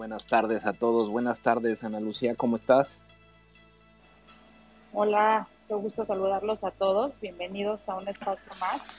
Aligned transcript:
Buenas 0.00 0.26
tardes 0.26 0.64
a 0.64 0.72
todos. 0.72 1.10
Buenas 1.10 1.42
tardes, 1.42 1.84
Ana 1.84 2.00
Lucía, 2.00 2.34
¿cómo 2.34 2.56
estás? 2.56 3.02
Hola, 4.94 5.46
qué 5.68 5.74
gusto 5.74 6.06
saludarlos 6.06 6.64
a 6.64 6.70
todos. 6.70 7.20
Bienvenidos 7.20 7.86
a 7.90 7.96
un 7.96 8.08
espacio 8.08 8.50
más. 8.58 8.98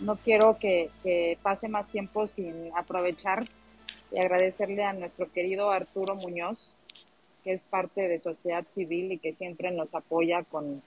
No 0.00 0.16
quiero 0.16 0.58
que, 0.58 0.90
que 1.02 1.38
pase 1.42 1.66
más 1.70 1.88
tiempo 1.88 2.26
sin 2.26 2.70
aprovechar 2.76 3.48
y 4.10 4.18
agradecerle 4.18 4.84
a 4.84 4.92
nuestro 4.92 5.32
querido 5.32 5.70
Arturo 5.70 6.14
Muñoz, 6.14 6.76
que 7.42 7.54
es 7.54 7.62
parte 7.62 8.06
de 8.06 8.18
sociedad 8.18 8.66
civil 8.68 9.12
y 9.12 9.18
que 9.18 9.32
siempre 9.32 9.70
nos 9.70 9.94
apoya 9.94 10.42
con, 10.42 10.82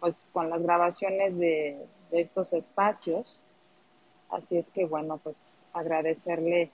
pues, 0.00 0.28
con 0.32 0.50
las 0.50 0.64
grabaciones 0.64 1.38
de, 1.38 1.78
de 2.10 2.20
estos 2.20 2.52
espacios. 2.52 3.44
Así 4.28 4.58
es 4.58 4.70
que, 4.70 4.86
bueno, 4.86 5.18
pues 5.18 5.62
agradecerle, 5.72 6.72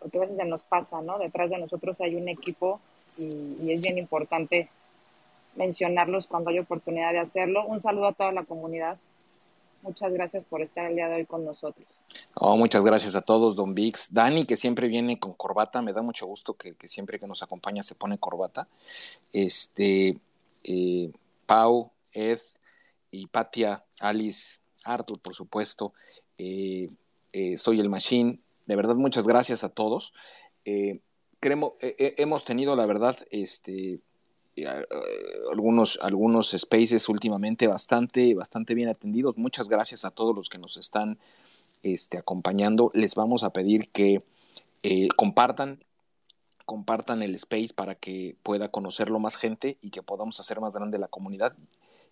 porque 0.00 0.18
a 0.18 0.20
veces 0.22 0.36
se 0.36 0.44
nos 0.44 0.62
pasa, 0.62 1.00
¿no? 1.02 1.18
Detrás 1.18 1.50
de 1.50 1.58
nosotros 1.58 2.00
hay 2.00 2.16
un 2.16 2.28
equipo 2.28 2.80
y, 3.18 3.70
es 3.70 3.82
bien 3.82 3.98
importante 3.98 4.68
mencionarlos 5.54 6.26
cuando 6.26 6.50
hay 6.50 6.58
oportunidad 6.58 7.12
de 7.12 7.18
hacerlo. 7.18 7.64
Un 7.66 7.80
saludo 7.80 8.06
a 8.06 8.12
toda 8.12 8.32
la 8.32 8.44
comunidad. 8.44 8.98
Muchas 9.82 10.12
gracias 10.12 10.44
por 10.44 10.62
estar 10.62 10.86
el 10.86 10.96
día 10.96 11.08
de 11.08 11.16
hoy 11.16 11.26
con 11.26 11.44
nosotros. 11.44 11.86
Oh, 12.34 12.56
muchas 12.56 12.82
gracias 12.84 13.14
a 13.14 13.22
todos, 13.22 13.56
Don 13.56 13.74
Vix. 13.74 14.12
Dani, 14.12 14.44
que 14.44 14.56
siempre 14.56 14.88
viene 14.88 15.18
con 15.18 15.32
corbata, 15.32 15.80
me 15.80 15.92
da 15.92 16.02
mucho 16.02 16.26
gusto 16.26 16.54
que, 16.54 16.74
que 16.74 16.88
siempre 16.88 17.18
que 17.18 17.26
nos 17.26 17.42
acompaña 17.42 17.82
se 17.82 17.94
pone 17.94 18.18
corbata. 18.18 18.68
Este, 19.32 20.18
eh, 20.64 21.10
Pau, 21.46 21.92
Ed 22.12 22.40
y 23.10 23.26
Patia, 23.26 23.84
Alice, 24.00 24.58
Arthur, 24.84 25.20
por 25.20 25.34
supuesto. 25.34 25.92
Eh, 26.38 26.88
eh, 27.32 27.58
soy 27.58 27.80
el 27.80 27.88
Machine. 27.88 28.38
De 28.66 28.76
verdad, 28.76 28.96
muchas 28.96 29.26
gracias 29.26 29.64
a 29.64 29.68
todos. 29.68 30.12
Eh, 30.64 31.00
creemos, 31.40 31.72
hemos 31.80 32.44
tenido, 32.44 32.76
la 32.76 32.86
verdad, 32.86 33.16
este, 33.30 34.00
algunos, 35.50 35.98
algunos 36.02 36.50
spaces 36.50 37.08
últimamente 37.08 37.66
bastante, 37.66 38.34
bastante 38.34 38.74
bien 38.74 38.88
atendidos. 38.88 39.36
Muchas 39.36 39.68
gracias 39.68 40.04
a 40.04 40.10
todos 40.10 40.34
los 40.34 40.48
que 40.48 40.58
nos 40.58 40.76
están 40.76 41.18
este, 41.82 42.18
acompañando. 42.18 42.90
Les 42.94 43.14
vamos 43.14 43.42
a 43.42 43.50
pedir 43.50 43.88
que 43.90 44.22
eh, 44.82 45.08
compartan, 45.16 45.84
compartan 46.64 47.22
el 47.22 47.34
space 47.34 47.70
para 47.74 47.94
que 47.94 48.36
pueda 48.42 48.70
conocerlo 48.70 49.18
más 49.18 49.36
gente 49.36 49.78
y 49.82 49.90
que 49.90 50.02
podamos 50.02 50.40
hacer 50.40 50.60
más 50.60 50.74
grande 50.74 50.98
la 50.98 51.08
comunidad. 51.08 51.56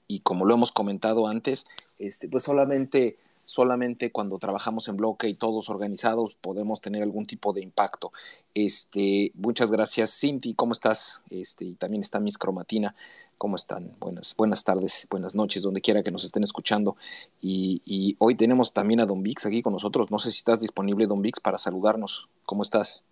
Y 0.07 0.21
como 0.21 0.45
lo 0.45 0.55
hemos 0.55 0.71
comentado 0.71 1.27
antes, 1.27 1.67
este, 1.99 2.29
pues 2.29 2.45
solamente 2.45 3.17
solamente 3.45 4.11
cuando 4.11 4.39
trabajamos 4.39 4.89
en 4.89 4.97
bloque 4.97 5.29
y 5.29 5.35
todos 5.35 5.69
organizados 5.69 6.35
podemos 6.41 6.81
tener 6.81 7.03
algún 7.03 7.27
tipo 7.27 7.53
de 7.53 7.63
impacto. 7.63 8.13
Este, 8.55 9.33
muchas 9.35 9.71
gracias, 9.71 10.19
Cinti, 10.19 10.55
¿cómo 10.55 10.73
estás? 10.73 11.23
Este, 11.31 11.65
y 11.65 11.75
también 11.75 12.03
está 12.03 12.21
Miss 12.21 12.39
Cromatina. 12.39 12.95
¿Cómo 13.37 13.57
están? 13.57 13.93
Buenas, 13.99 14.35
buenas 14.37 14.63
tardes, 14.63 15.07
buenas 15.11 15.35
noches, 15.35 15.63
donde 15.63 15.81
quiera 15.81 16.03
que 16.03 16.13
nos 16.13 16.25
estén 16.25 16.45
escuchando. 16.45 16.97
Y, 17.43 17.83
y, 17.85 18.17
hoy 18.21 18.37
tenemos 18.37 18.73
también 18.73 19.01
a 19.01 19.07
Don 19.07 19.23
Vix 19.23 19.45
aquí 19.45 19.61
con 19.61 19.73
nosotros. 19.73 20.11
No 20.11 20.19
sé 20.21 20.31
si 20.31 20.39
estás 20.39 20.61
disponible, 20.61 21.07
Don 21.07 21.21
Vix, 21.21 21.41
para 21.41 21.59
saludarnos. 21.59 22.29
¿Cómo 22.47 22.63
estás? 22.63 23.03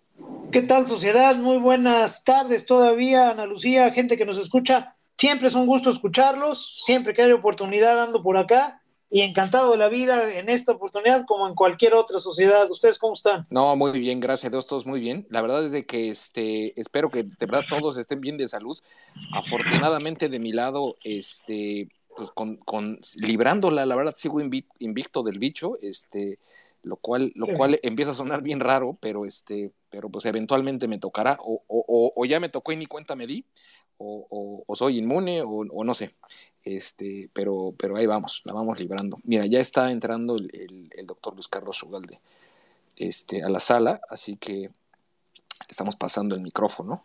¿Qué 0.51 0.61
tal, 0.61 0.87
sociedad? 0.87 1.35
Muy 1.37 1.57
buenas 1.57 2.23
tardes 2.23 2.65
todavía, 2.65 3.31
Ana 3.31 3.45
Lucía, 3.45 3.91
gente 3.91 4.17
que 4.17 4.25
nos 4.25 4.37
escucha. 4.37 4.95
Siempre 5.17 5.49
es 5.49 5.55
un 5.55 5.67
gusto 5.67 5.89
escucharlos, 5.89 6.75
siempre 6.77 7.13
que 7.13 7.23
hay 7.23 7.31
oportunidad 7.31 8.01
ando 8.01 8.23
por 8.23 8.37
acá 8.37 8.82
y 9.13 9.21
encantado 9.21 9.73
de 9.73 9.77
la 9.77 9.89
vida 9.89 10.33
en 10.33 10.49
esta 10.49 10.71
oportunidad 10.71 11.23
como 11.27 11.47
en 11.47 11.53
cualquier 11.53 11.93
otra 11.93 12.19
sociedad. 12.19 12.69
¿Ustedes 12.71 12.97
cómo 12.97 13.13
están? 13.13 13.45
No, 13.51 13.75
muy 13.75 13.99
bien, 13.99 14.19
gracias 14.19 14.47
a 14.47 14.49
Dios, 14.49 14.65
todos 14.65 14.87
muy 14.87 14.99
bien. 14.99 15.27
La 15.29 15.43
verdad 15.43 15.63
es 15.63 15.71
de 15.71 15.85
que 15.85 16.09
este, 16.09 16.73
espero 16.81 17.11
que 17.11 17.21
de 17.21 17.45
verdad 17.45 17.61
todos 17.69 17.99
estén 17.99 18.21
bien 18.21 18.37
de 18.37 18.49
salud. 18.49 18.75
Afortunadamente 19.31 20.29
de 20.29 20.39
mi 20.39 20.51
lado, 20.51 20.95
este, 21.03 21.89
pues 22.17 22.31
con, 22.31 22.57
con 22.57 23.01
librándola, 23.17 23.85
la 23.85 23.95
verdad 23.95 24.15
sigo 24.17 24.41
invicto 24.41 25.21
del 25.21 25.37
bicho, 25.37 25.77
este, 25.83 26.39
lo 26.81 26.95
cual, 26.95 27.33
lo 27.35 27.45
cual 27.55 27.79
empieza 27.83 28.13
a 28.13 28.15
sonar 28.15 28.41
bien 28.41 28.61
raro, 28.61 28.97
pero 28.99 29.27
este, 29.27 29.73
pero 29.91 30.09
pues 30.09 30.25
eventualmente 30.25 30.87
me 30.87 30.97
tocará, 30.97 31.37
o, 31.39 31.61
o, 31.67 32.13
o 32.15 32.25
ya 32.25 32.39
me 32.39 32.49
tocó 32.49 32.71
y 32.71 32.77
ni 32.77 32.87
cuenta 32.87 33.15
me 33.15 33.27
di, 33.27 33.45
o, 33.97 34.27
o, 34.29 34.63
o 34.65 34.75
soy 34.75 34.97
inmune, 34.97 35.41
o, 35.41 35.83
no 35.83 35.93
sé. 35.93 36.15
Este, 36.63 37.29
pero, 37.33 37.73
pero 37.77 37.97
ahí 37.97 38.05
vamos, 38.05 38.41
la 38.45 38.53
vamos 38.53 38.79
librando. 38.79 39.19
Mira, 39.23 39.45
ya 39.45 39.59
está 39.59 39.91
entrando 39.91 40.37
el, 40.37 40.49
el, 40.53 40.89
el 40.95 41.05
doctor 41.05 41.33
Luis 41.33 41.47
Carlos 41.47 41.81
Ugalde 41.83 42.21
este, 42.95 43.43
a 43.43 43.49
la 43.49 43.59
sala, 43.59 43.99
así 44.09 44.37
que 44.37 44.69
estamos 45.67 45.95
pasando 45.95 46.35
el 46.35 46.41
micrófono. 46.41 47.03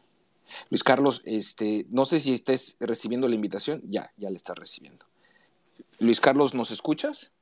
Luis 0.71 0.83
Carlos, 0.83 1.23
este, 1.25 1.87
no 1.91 2.07
sé 2.07 2.21
si 2.21 2.33
estés 2.33 2.77
recibiendo 2.81 3.29
la 3.29 3.35
invitación, 3.35 3.83
ya, 3.85 4.13
ya 4.17 4.31
le 4.31 4.37
estás 4.37 4.57
recibiendo. 4.57 5.07
Luis 6.01 6.21
Carlos, 6.21 6.55
¿nos 6.55 6.71
escuchas? 6.71 7.33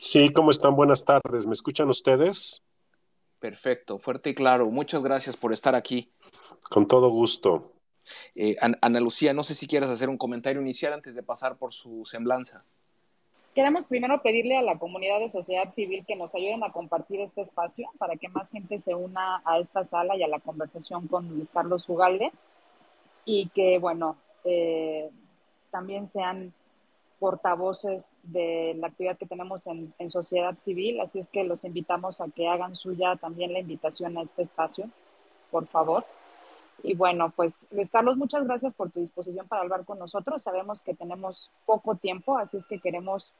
Sí, 0.00 0.30
¿cómo 0.32 0.50
están? 0.50 0.76
Buenas 0.76 1.04
tardes, 1.04 1.46
¿me 1.46 1.52
escuchan 1.52 1.88
ustedes? 1.88 2.62
Perfecto, 3.40 3.98
fuerte 3.98 4.30
y 4.30 4.34
claro. 4.34 4.70
Muchas 4.70 5.02
gracias 5.02 5.36
por 5.36 5.52
estar 5.52 5.74
aquí. 5.74 6.10
Con 6.70 6.86
todo 6.86 7.08
gusto. 7.08 7.72
Eh, 8.34 8.56
Ana 8.60 9.00
Lucía, 9.00 9.32
no 9.32 9.44
sé 9.44 9.54
si 9.54 9.66
quieres 9.66 9.88
hacer 9.88 10.08
un 10.08 10.18
comentario 10.18 10.60
inicial 10.60 10.92
antes 10.92 11.14
de 11.14 11.22
pasar 11.22 11.56
por 11.56 11.72
su 11.72 12.04
semblanza. 12.04 12.64
Queremos 13.54 13.86
primero 13.86 14.22
pedirle 14.22 14.56
a 14.56 14.62
la 14.62 14.78
comunidad 14.78 15.18
de 15.18 15.28
sociedad 15.28 15.72
civil 15.72 16.04
que 16.06 16.14
nos 16.14 16.34
ayuden 16.34 16.62
a 16.62 16.70
compartir 16.70 17.20
este 17.20 17.40
espacio 17.40 17.90
para 17.98 18.16
que 18.16 18.28
más 18.28 18.50
gente 18.50 18.78
se 18.78 18.94
una 18.94 19.42
a 19.44 19.58
esta 19.58 19.82
sala 19.82 20.16
y 20.16 20.22
a 20.22 20.28
la 20.28 20.38
conversación 20.38 21.08
con 21.08 21.28
Luis 21.28 21.50
Carlos 21.50 21.88
Ugalde 21.88 22.30
y 23.24 23.48
que, 23.48 23.78
bueno, 23.78 24.16
eh, 24.44 25.10
también 25.70 26.06
sean 26.06 26.52
portavoces 27.18 28.16
de 28.22 28.76
la 28.78 28.86
actividad 28.86 29.18
que 29.18 29.26
tenemos 29.26 29.66
en, 29.66 29.92
en, 29.98 30.08
sociedad 30.08 30.56
civil, 30.56 31.00
así 31.00 31.18
es 31.18 31.28
que 31.28 31.42
los 31.42 31.64
invitamos 31.64 32.20
a 32.20 32.28
que 32.28 32.46
hagan 32.46 32.76
suya 32.76 33.16
también 33.16 33.52
la 33.52 33.58
invitación 33.58 34.16
a 34.18 34.22
este 34.22 34.42
espacio, 34.42 34.88
por 35.50 35.66
favor. 35.66 36.04
Y 36.82 36.94
bueno, 36.94 37.30
pues 37.34 37.66
Luis 37.70 37.88
Carlos, 37.88 38.16
muchas 38.16 38.44
gracias 38.44 38.72
por 38.72 38.90
tu 38.90 39.00
disposición 39.00 39.48
para 39.48 39.62
hablar 39.62 39.84
con 39.84 39.98
nosotros. 39.98 40.42
Sabemos 40.42 40.82
que 40.82 40.94
tenemos 40.94 41.50
poco 41.66 41.96
tiempo, 41.96 42.38
así 42.38 42.56
es 42.56 42.66
que 42.66 42.78
queremos 42.78 43.34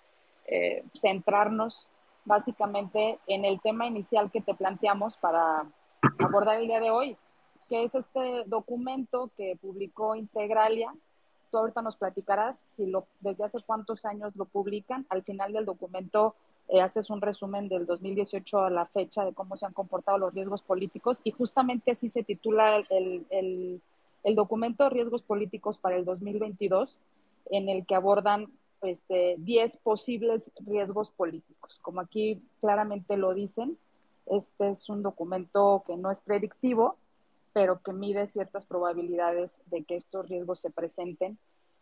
eh, 0.47 0.85
centrarnos 0.95 1.87
básicamente 2.25 3.19
en 3.27 3.45
el 3.45 3.61
tema 3.61 3.87
inicial 3.87 4.31
que 4.31 4.41
te 4.41 4.55
planteamos 4.55 5.17
para 5.17 5.67
abordar 6.19 6.61
el 6.61 6.67
día 6.67 6.81
de 6.81 6.91
hoy, 6.91 7.17
que 7.69 7.85
es 7.85 7.95
este 7.95 8.45
documento 8.47 9.31
que 9.37 9.57
publicó 9.61 10.15
Integralia. 10.15 10.93
Tú 11.51 11.59
ahorita 11.59 11.81
nos 11.81 11.97
platicarás 11.97 12.65
si 12.67 12.87
lo, 12.87 13.07
desde 13.21 13.45
hace 13.45 13.63
cuántos 13.63 14.05
años 14.05 14.37
lo 14.37 14.45
publican. 14.45 15.07
Al 15.09 15.23
final 15.23 15.53
del 15.53 15.65
documento 15.65 16.35
eh, 16.69 16.81
haces 16.81 17.11
un 17.11 17.21
resumen 17.21 17.69
del 17.69 17.87
2018 17.87 18.61
a 18.61 18.71
la 18.71 18.87
fecha 18.87 19.25
de 19.25 19.33
cómo 19.33 19.57
se 19.57 19.67
han 19.67 19.73
comportado 19.73 20.19
los 20.19 20.35
riesgos 20.35 20.63
políticos 20.63 21.21
y 21.25 21.31
justamente 21.31 21.93
así 21.93 22.09
se 22.09 22.23
titula 22.23 22.85
el, 22.91 23.27
el, 23.31 23.81
el 24.25 24.35
documento 24.35 24.89
Riesgos 24.91 25.23
Políticos 25.23 25.79
para 25.79 25.97
el 25.97 26.05
2022, 26.05 27.01
en 27.51 27.69
el 27.69 27.87
que 27.87 27.95
abordan 27.95 28.49
este, 28.83 29.37
10 29.39 29.79
posibles 29.79 30.53
riesgos 30.61 31.11
políticos. 31.11 31.79
Como 31.83 32.01
aquí 32.01 32.43
claramente 32.61 33.17
lo 33.17 33.35
dicen, 33.35 33.79
este 34.27 34.69
es 34.69 34.89
un 34.89 35.03
documento 35.03 35.83
que 35.87 35.97
no 35.97 36.11
es 36.11 36.21
predictivo, 36.21 36.97
pero 37.53 37.81
que 37.83 37.93
mide 37.93 38.27
ciertas 38.27 38.67
probabilidades 38.67 39.61
de 39.67 39.83
que 39.85 39.97
estos 39.97 40.29
riesgos 40.29 40.61
se 40.61 40.71
presenten 40.71 41.39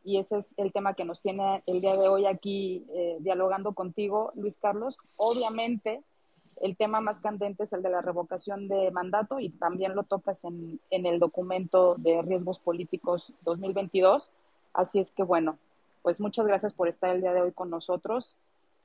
y 0.07 0.19
ese 0.19 0.39
es 0.39 0.55
el 0.57 0.73
tema 0.73 0.95
que 0.95 1.05
nos 1.05 1.21
tiene 1.21 1.65
el 1.67 1.81
día 1.81 1.97
de 1.97 2.09
hoy 2.09 2.27
aquí 2.27 2.87
eh, 2.95 3.17
dialogando 3.19 3.75
contigo, 3.75 4.31
Luis 4.37 4.57
Carlos. 4.57 4.99
Obviamente, 5.17 6.01
el 6.61 6.77
tema 6.77 7.01
más 7.01 7.19
candente 7.19 7.65
es 7.65 7.73
el 7.73 7.83
de 7.83 7.91
la 7.91 8.03
revocación 8.03 8.69
de 8.69 8.93
mandato 8.93 9.41
y 9.41 9.49
también 9.51 9.97
lo 9.97 10.05
tocas 10.05 10.45
en, 10.45 10.79
en 10.91 11.07
el 11.07 11.19
documento 11.19 11.97
de 11.99 12.23
riesgos 12.23 12.61
políticos 12.61 13.33
2022. 13.43 14.31
Así 14.73 15.01
es 15.01 15.11
que, 15.11 15.25
bueno, 15.25 15.59
pues 16.03 16.21
muchas 16.21 16.47
gracias 16.47 16.73
por 16.73 16.87
estar 16.87 17.11
el 17.11 17.21
día 17.21 17.33
de 17.33 17.43
hoy 17.43 17.51
con 17.51 17.69
nosotros. 17.69 18.37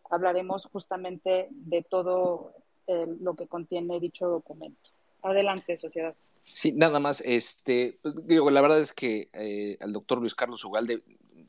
Hablaremos 0.10 0.66
justamente 0.66 1.50
de 1.52 1.84
todo 1.84 2.52
eh, 2.88 3.06
lo 3.22 3.36
que 3.36 3.46
contiene 3.46 4.00
dicho 4.00 4.28
documento. 4.28 4.90
Adelante, 5.22 5.78
sociedad. 5.78 6.16
Sí, 6.44 6.72
nada 6.74 7.00
más, 7.00 7.22
este, 7.22 8.00
digo, 8.24 8.50
la 8.50 8.62
verdad 8.62 8.80
es 8.80 8.94
que 8.94 9.30
eh, 9.34 9.78
el 9.80 9.94
doctor 9.94 10.20
Luis 10.20 10.36
Carlos 10.36 10.64
Ugalde 10.66 11.02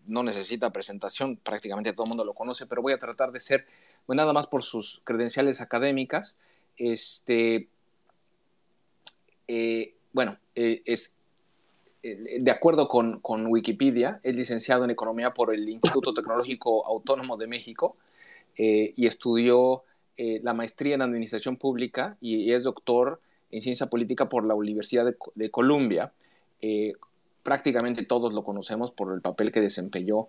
no 0.07 0.23
necesita 0.23 0.71
presentación, 0.71 1.37
prácticamente 1.37 1.93
todo 1.93 2.05
el 2.05 2.11
mundo 2.11 2.25
lo 2.25 2.35
conoce, 2.35 2.67
pero 2.67 2.83
voy 2.83 2.93
a 2.93 2.99
tratar 2.99 3.33
de 3.33 3.41
ser, 3.41 3.67
pues 4.07 4.17
nada 4.17 4.33
más 4.33 4.47
por 4.47 4.63
sus 4.63 5.01
credenciales 5.05 5.61
académicas, 5.61 6.37
este, 6.77 7.69
eh, 9.49 9.95
bueno, 10.13 10.39
eh, 10.55 10.83
es, 10.85 11.15
de 12.03 12.51
acuerdo 12.51 12.89
con, 12.89 13.21
con, 13.21 13.47
Wikipedia, 13.47 14.21
es 14.23 14.37
licenciado 14.37 14.85
en 14.85 14.91
Economía 14.91 15.33
por 15.33 15.55
el 15.55 15.69
Instituto 15.69 16.13
Tecnológico 16.13 16.85
Autónomo 16.85 17.37
de 17.37 17.47
México 17.47 17.97
y 18.57 19.07
estudió 19.07 19.85
la 20.17 20.53
maestría 20.53 20.97
en 20.97 21.03
Administración 21.03 21.57
Pública 21.57 22.17
y, 22.21 22.39
y 22.39 22.53
es 22.53 22.65
doctor 22.65 23.21
en 23.53 23.63
ciencia 23.63 23.87
política 23.87 24.29
por 24.29 24.45
la 24.45 24.55
Universidad 24.55 25.05
de, 25.35 25.51
Columbia. 25.51 26.13
Eh, 26.61 26.95
prácticamente 27.43 28.05
todos 28.05 28.33
lo 28.33 28.43
conocemos 28.43 28.91
por 28.91 29.13
el 29.13 29.21
papel 29.21 29.53
que 29.53 29.61
desempeñó 29.61 30.29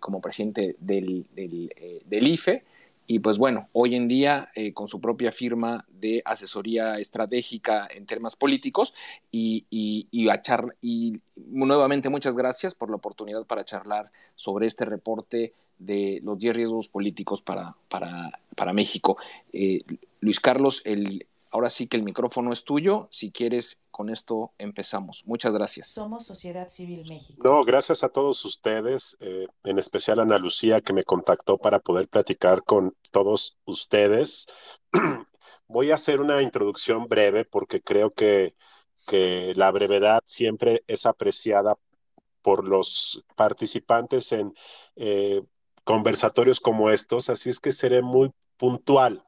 como 0.00 0.20
presidente 0.20 0.76
del, 0.78 1.26
eh, 1.36 2.02
IFE 2.10 2.64
y 3.06 3.18
pues 3.18 3.36
bueno, 3.36 3.68
hoy 3.72 3.96
en 3.96 4.08
día 4.08 4.48
eh, 4.54 4.72
con 4.72 4.88
su 4.88 5.00
propia 5.00 5.32
firma 5.32 5.84
de 5.90 6.22
asesoría 6.24 6.98
estratégica 6.98 7.86
en 7.90 8.06
temas 8.06 8.36
políticos 8.36 8.94
y, 9.30 9.66
y, 9.68 10.06
y, 10.10 10.28
a 10.30 10.40
y 10.80 11.20
nuevamente 11.36 12.08
muchas 12.08 12.34
gracias 12.34 12.74
por 12.74 12.88
la 12.88 12.96
oportunidad 12.96 13.44
para 13.44 13.64
charlar 13.64 14.10
sobre 14.36 14.68
este 14.68 14.86
reporte 14.86 15.52
de 15.78 16.20
los 16.22 16.38
10 16.38 16.56
riesgos 16.56 16.88
políticos 16.88 17.42
para, 17.42 17.74
para, 17.90 18.38
para 18.56 18.72
México. 18.72 19.18
Luis 20.20 20.40
Carlos, 20.40 20.80
el, 20.84 21.26
ahora 21.54 21.70
sí 21.70 21.86
que 21.86 21.96
el 21.96 22.02
micrófono 22.02 22.52
es 22.52 22.64
tuyo. 22.64 23.08
Si 23.12 23.30
quieres, 23.30 23.80
con 23.92 24.10
esto 24.10 24.52
empezamos. 24.58 25.22
Muchas 25.24 25.54
gracias. 25.54 25.88
Somos 25.88 26.26
Sociedad 26.26 26.68
Civil 26.68 27.06
México. 27.08 27.40
No, 27.44 27.64
gracias 27.64 28.02
a 28.02 28.08
todos 28.08 28.44
ustedes, 28.44 29.16
eh, 29.20 29.46
en 29.62 29.78
especial 29.78 30.18
a 30.18 30.22
Ana 30.22 30.38
Lucía 30.38 30.80
que 30.80 30.92
me 30.92 31.04
contactó 31.04 31.56
para 31.56 31.78
poder 31.78 32.08
platicar 32.08 32.64
con 32.64 32.96
todos 33.12 33.56
ustedes. 33.66 34.46
Voy 35.68 35.92
a 35.92 35.94
hacer 35.94 36.20
una 36.20 36.42
introducción 36.42 37.06
breve 37.06 37.44
porque 37.44 37.80
creo 37.80 38.12
que, 38.12 38.56
que 39.06 39.52
la 39.54 39.70
brevedad 39.70 40.24
siempre 40.26 40.82
es 40.88 41.06
apreciada 41.06 41.76
por 42.42 42.66
los 42.66 43.24
participantes 43.36 44.32
en 44.32 44.54
eh, 44.96 45.40
conversatorios 45.84 46.58
como 46.58 46.90
estos, 46.90 47.30
así 47.30 47.48
es 47.48 47.60
que 47.60 47.70
seré 47.70 48.02
muy 48.02 48.32
puntual. 48.56 49.24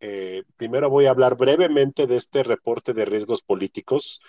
Eh, 0.00 0.42
primero 0.56 0.90
voy 0.90 1.06
a 1.06 1.10
hablar 1.10 1.36
brevemente 1.36 2.06
de 2.06 2.16
este 2.16 2.42
reporte 2.42 2.92
de 2.92 3.04
riesgos 3.04 3.42
políticos, 3.42 4.20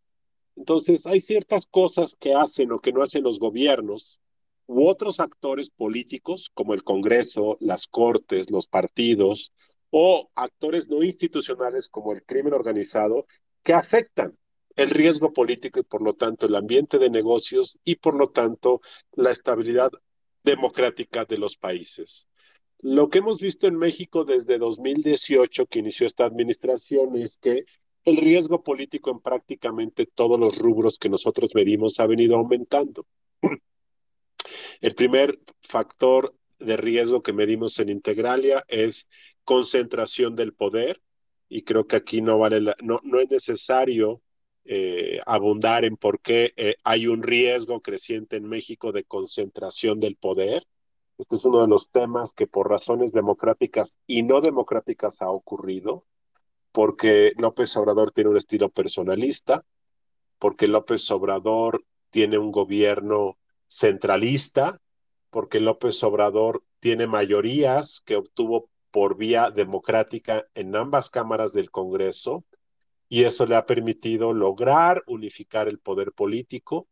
Entonces, 0.57 1.07
hay 1.07 1.21
ciertas 1.21 1.67
cosas 1.67 2.17
que 2.17 2.35
hacen 2.35 2.73
o 2.73 2.81
que 2.81 2.93
no 2.93 3.03
hacen 3.03 3.23
los 3.23 3.39
gobiernos 3.39 4.21
u 4.67 4.87
otros 4.89 5.21
actores 5.21 5.71
políticos, 5.71 6.51
como 6.55 6.75
el 6.75 6.85
Congreso, 6.85 7.57
las 7.61 7.87
Cortes, 7.87 8.51
los 8.51 8.67
partidos, 8.67 9.53
o 9.91 10.31
actores 10.35 10.89
no 10.89 11.03
institucionales 11.03 11.89
como 11.89 12.13
el 12.13 12.25
crimen 12.25 12.55
organizado, 12.55 13.27
que 13.63 13.75
afectan 13.75 14.37
el 14.77 14.91
riesgo 14.91 15.33
político 15.33 15.81
y 15.81 15.83
por 15.83 16.03
lo 16.03 16.15
tanto 16.15 16.47
el 16.47 16.55
ambiente 16.55 16.99
de 16.99 17.11
negocios 17.11 17.79
y 17.85 17.97
por 17.97 18.15
lo 18.15 18.29
tanto 18.29 18.81
la 19.13 19.31
estabilidad 19.31 19.91
democrática 20.43 21.25
de 21.25 21.39
los 21.39 21.57
países. 21.57 22.29
Lo 22.79 23.11
que 23.11 23.19
hemos 23.19 23.39
visto 23.39 23.67
en 23.67 23.77
México 23.77 24.25
desde 24.25 24.59
2018, 24.59 25.67
que 25.67 25.81
inició 25.81 26.07
esta 26.07 26.25
administración, 26.25 27.17
es 27.17 27.37
que 27.39 27.65
el 28.05 28.17
riesgo 28.17 28.63
político 28.63 29.11
en 29.11 29.21
prácticamente 29.21 30.07
todos 30.07 30.41
los 30.41 30.57
rubros 30.57 30.99
que 30.99 31.11
nosotros 31.11 31.51
medimos 31.55 32.01
ha 32.01 32.07
venido 32.07 32.37
aumentando. 32.37 33.07
El 34.81 34.95
primer 34.95 35.39
factor 35.63 36.35
de 36.59 36.77
riesgo 36.77 37.23
que 37.23 37.35
medimos 37.35 37.79
en 37.79 37.91
Integralia 37.91 38.65
es 38.69 39.09
concentración 39.45 40.37
del 40.37 40.55
poder 40.55 41.03
y 41.49 41.63
creo 41.63 41.87
que 41.87 41.97
aquí 41.97 42.23
no 42.23 42.39
vale 42.39 42.61
la, 42.61 42.77
no, 42.81 43.01
no 43.03 43.21
es 43.21 43.31
necesario 43.31 44.23
eh, 44.65 45.21
abundar 45.27 45.85
en 45.85 45.97
por 45.97 46.21
qué 46.21 46.53
eh, 46.57 46.77
hay 46.85 47.07
un 47.07 47.23
riesgo 47.23 47.81
creciente 47.81 48.37
en 48.37 48.49
México 48.49 48.93
de 48.93 49.05
concentración 49.05 50.01
del 50.01 50.17
poder. 50.17 50.67
Este 51.19 51.37
es 51.37 51.45
uno 51.45 51.61
de 51.61 51.69
los 51.69 51.91
temas 51.91 52.33
que 52.33 52.47
por 52.47 52.69
razones 52.69 53.13
democráticas 53.13 53.99
y 54.07 54.23
no 54.23 54.41
democráticas 54.41 55.21
ha 55.23 55.31
ocurrido, 55.31 56.05
porque 56.73 57.33
López 57.37 57.77
Obrador 57.77 58.13
tiene 58.13 58.31
un 58.31 58.37
estilo 58.37 58.69
personalista, 58.69 59.65
porque 60.39 60.67
López 60.69 61.11
Obrador 61.11 61.85
tiene 62.11 62.39
un 62.39 62.53
gobierno 62.53 63.39
centralista, 63.69 64.81
porque 65.31 65.61
López 65.61 66.03
Obrador 66.03 66.65
tiene 66.81 67.07
mayorías 67.07 68.01
que 68.05 68.17
obtuvo 68.17 68.69
por 68.91 69.17
vía 69.17 69.51
democrática 69.51 70.47
en 70.55 70.75
ambas 70.75 71.11
cámaras 71.11 71.53
del 71.53 71.71
Congreso, 71.71 72.45
y 73.11 73.25
eso 73.25 73.45
le 73.45 73.57
ha 73.57 73.67
permitido 73.67 74.33
lograr 74.33 75.03
unificar 75.07 75.69
el 75.69 75.81
poder 75.81 76.13
político 76.13 76.89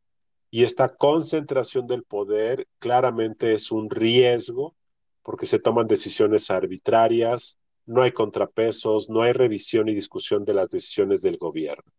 y 0.50 0.64
esta 0.64 0.96
concentración 0.96 1.86
del 1.86 2.02
poder 2.02 2.66
claramente 2.80 3.52
es 3.52 3.70
un 3.70 3.88
riesgo 3.88 4.74
porque 5.22 5.46
se 5.46 5.60
toman 5.60 5.86
decisiones 5.86 6.50
arbitrarias, 6.50 7.58
no 7.86 8.02
hay 8.02 8.12
contrapesos, 8.12 9.08
no 9.08 9.22
hay 9.22 9.32
revisión 9.32 9.88
y 9.88 9.94
discusión 9.94 10.44
de 10.44 10.54
las 10.54 10.70
decisiones 10.70 11.22
del 11.22 11.38
gobierno. 11.38 11.90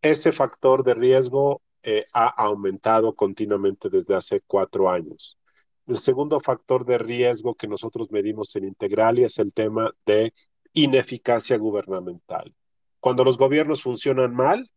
Ese 0.00 0.32
factor 0.32 0.82
de 0.82 0.94
riesgo 0.94 1.60
eh, 1.82 2.06
ha 2.12 2.28
aumentado 2.28 3.14
continuamente 3.14 3.90
desde 3.90 4.14
hace 4.14 4.40
cuatro 4.46 4.90
años. 4.90 5.36
El 5.86 5.98
segundo 5.98 6.40
factor 6.40 6.86
de 6.86 6.98
riesgo 6.98 7.54
que 7.54 7.68
nosotros 7.68 8.10
medimos 8.10 8.54
en 8.56 8.64
Integralia 8.64 9.26
es 9.26 9.38
el 9.38 9.52
tema 9.52 9.92
de 10.06 10.32
ineficacia 10.72 11.58
gubernamental. 11.58 12.54
Cuando 13.08 13.24
los 13.24 13.38
gobiernos 13.38 13.80
funcionan 13.80 14.34
mal, 14.34 14.70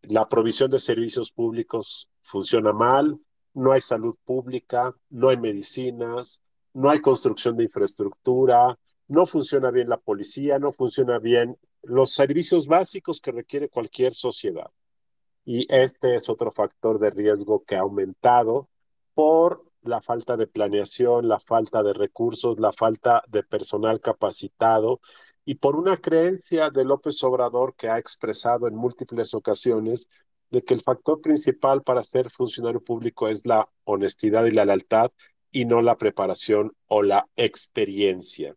la 0.00 0.26
provisión 0.26 0.70
de 0.70 0.80
servicios 0.80 1.30
públicos 1.30 2.08
funciona 2.22 2.72
mal, 2.72 3.20
no 3.52 3.72
hay 3.72 3.82
salud 3.82 4.16
pública, 4.24 4.96
no 5.10 5.28
hay 5.28 5.36
medicinas, 5.36 6.40
no 6.72 6.88
hay 6.88 7.02
construcción 7.02 7.58
de 7.58 7.64
infraestructura, 7.64 8.78
no 9.06 9.26
funciona 9.26 9.70
bien 9.70 9.90
la 9.90 9.98
policía, 9.98 10.58
no 10.58 10.72
funciona 10.72 11.18
bien 11.18 11.58
los 11.82 12.14
servicios 12.14 12.66
básicos 12.66 13.20
que 13.20 13.32
requiere 13.32 13.68
cualquier 13.68 14.14
sociedad. 14.14 14.70
Y 15.44 15.66
este 15.68 16.16
es 16.16 16.30
otro 16.30 16.52
factor 16.52 16.98
de 16.98 17.10
riesgo 17.10 17.64
que 17.66 17.76
ha 17.76 17.80
aumentado 17.80 18.70
por 19.12 19.62
la 19.82 20.00
falta 20.00 20.38
de 20.38 20.46
planeación, 20.46 21.28
la 21.28 21.38
falta 21.38 21.82
de 21.82 21.92
recursos, 21.92 22.58
la 22.58 22.72
falta 22.72 23.22
de 23.28 23.42
personal 23.42 24.00
capacitado 24.00 25.00
y 25.44 25.56
por 25.56 25.76
una 25.76 25.96
creencia 25.96 26.70
de 26.70 26.84
López 26.84 27.22
Obrador 27.24 27.74
que 27.74 27.88
ha 27.88 27.98
expresado 27.98 28.68
en 28.68 28.74
múltiples 28.74 29.34
ocasiones 29.34 30.08
de 30.50 30.62
que 30.62 30.74
el 30.74 30.82
factor 30.82 31.20
principal 31.20 31.82
para 31.82 32.02
ser 32.02 32.30
funcionario 32.30 32.82
público 32.82 33.28
es 33.28 33.44
la 33.46 33.68
honestidad 33.84 34.44
y 34.44 34.52
la 34.52 34.64
lealtad 34.64 35.10
y 35.50 35.64
no 35.64 35.82
la 35.82 35.96
preparación 35.96 36.72
o 36.86 37.02
la 37.02 37.26
experiencia. 37.36 38.54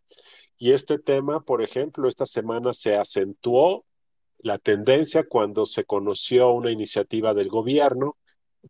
Y 0.58 0.72
este 0.72 0.98
tema, 0.98 1.40
por 1.40 1.62
ejemplo, 1.62 2.08
esta 2.08 2.26
semana 2.26 2.72
se 2.72 2.96
acentuó 2.96 3.84
la 4.38 4.58
tendencia 4.58 5.26
cuando 5.26 5.66
se 5.66 5.84
conoció 5.84 6.50
una 6.50 6.70
iniciativa 6.70 7.34
del 7.34 7.48
gobierno 7.48 8.16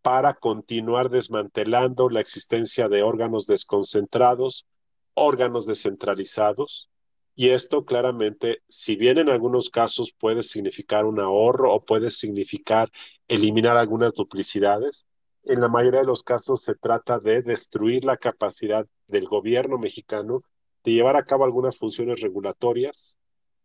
para 0.03 0.35
continuar 0.35 1.11
desmantelando 1.11 2.09
la 2.09 2.21
existencia 2.21 2.89
de 2.89 3.03
órganos 3.03 3.47
desconcentrados, 3.47 4.67
órganos 5.15 5.67
descentralizados, 5.67 6.89
y 7.37 7.51
esto 7.51 7.85
claramente, 7.85 8.63
si 8.67 8.97
bien 8.97 9.19
en 9.19 9.29
algunos 9.29 9.69
casos 9.69 10.13
puede 10.19 10.43
significar 10.43 11.05
un 11.05 11.21
ahorro 11.21 11.73
o 11.73 11.85
puede 11.85 12.11
significar 12.11 12.91
eliminar 13.29 13.77
algunas 13.77 14.15
duplicidades, 14.15 15.07
en 15.45 15.61
la 15.61 15.69
mayoría 15.69 16.01
de 16.01 16.07
los 16.07 16.23
casos 16.23 16.63
se 16.63 16.75
trata 16.75 17.19
de 17.19 17.43
destruir 17.43 18.05
la 18.07 18.17
capacidad 18.17 18.87
del 19.07 19.27
gobierno 19.27 19.77
mexicano 19.79 20.43
de 20.83 20.93
llevar 20.93 21.17
a 21.17 21.27
cabo 21.27 21.45
algunas 21.45 21.77
funciones 21.77 22.21
regulatorias 22.21 23.19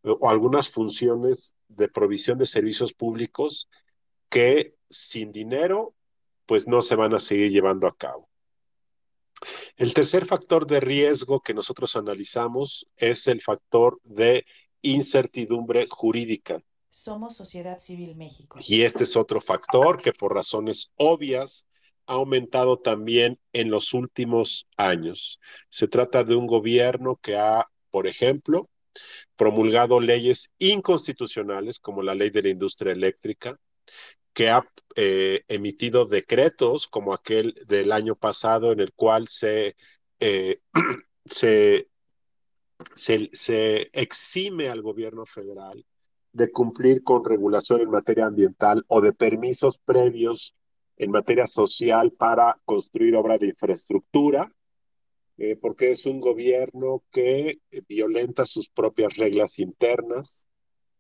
o 0.04 0.30
algunas 0.30 0.70
funciones 0.70 1.56
de 1.70 1.88
provisión 1.88 2.38
de 2.38 2.46
servicios 2.48 2.94
públicos 2.94 3.70
que 4.30 4.76
sin 4.90 5.32
dinero 5.32 5.96
pues 6.46 6.68
no 6.68 6.82
se 6.82 6.96
van 6.96 7.14
a 7.14 7.20
seguir 7.20 7.52
llevando 7.52 7.88
a 7.88 7.96
cabo. 7.96 8.31
El 9.78 9.94
tercer 9.94 10.26
factor 10.26 10.68
de 10.68 10.80
riesgo 10.80 11.40
que 11.42 11.54
nosotros 11.54 11.96
analizamos 11.96 12.88
es 12.98 13.28
el 13.28 13.42
factor 13.42 14.00
de 14.04 14.46
incertidumbre 14.82 15.88
jurídica. 15.90 16.62
Somos 16.90 17.36
Sociedad 17.36 17.80
Civil 17.80 18.16
México. 18.16 18.60
Y 18.66 18.82
este 18.82 19.06
es 19.06 19.16
otro 19.16 19.42
factor 19.42 20.02
que 20.02 20.12
por 20.12 20.34
razones 20.34 20.92
obvias 20.98 21.66
ha 22.06 22.14
aumentado 22.14 22.78
también 22.78 23.40
en 23.54 23.72
los 23.72 23.94
últimos 23.94 24.68
años. 24.76 25.40
Se 25.70 25.88
trata 25.88 26.24
de 26.24 26.36
un 26.36 26.48
gobierno 26.48 27.18
que 27.22 27.38
ha, 27.38 27.68
por 27.90 28.08
ejemplo, 28.08 28.70
promulgado 29.36 30.00
leyes 30.00 30.52
inconstitucionales 30.60 31.80
como 31.80 32.04
la 32.04 32.16
ley 32.16 32.30
de 32.30 32.42
la 32.42 32.50
industria 32.50 32.92
eléctrica, 32.92 33.58
que 34.34 34.50
ha 34.50 34.66
eh, 34.96 35.44
emitido 35.48 36.06
decretos 36.06 36.88
como 36.88 37.14
aquel 37.14 37.54
del 37.68 37.92
año 37.92 38.16
pasado 38.16 38.72
en 38.72 38.80
el 38.80 38.94
cual 38.94 39.28
se, 39.28 39.76
eh, 40.20 40.60
se, 41.26 41.88
se, 42.96 43.90
exime 43.94 44.70
al 44.70 44.82
gobierno 44.82 45.26
federal 45.26 45.86
de 46.34 46.52
cumplir 46.52 47.04
con 47.04 47.26
regulación 47.26 47.82
en 47.82 47.92
materia 47.92 48.26
ambiental 48.26 48.86
o 48.88 49.02
de 49.02 49.14
permisos 49.14 49.78
previos 49.78 50.56
en 50.98 51.12
materia 51.12 51.48
social 51.48 52.12
para 52.12 52.60
construir 52.66 53.16
obras 53.16 53.40
de 53.40 53.48
infraestructura, 53.48 54.52
eh, 55.38 55.56
porque 55.56 55.92
es 55.92 56.06
un 56.06 56.22
gobierno 56.22 57.04
que 57.12 57.60
violenta 57.88 58.46
sus 58.46 58.70
propias 58.70 59.16
reglas 59.16 59.60
internas, 59.60 60.48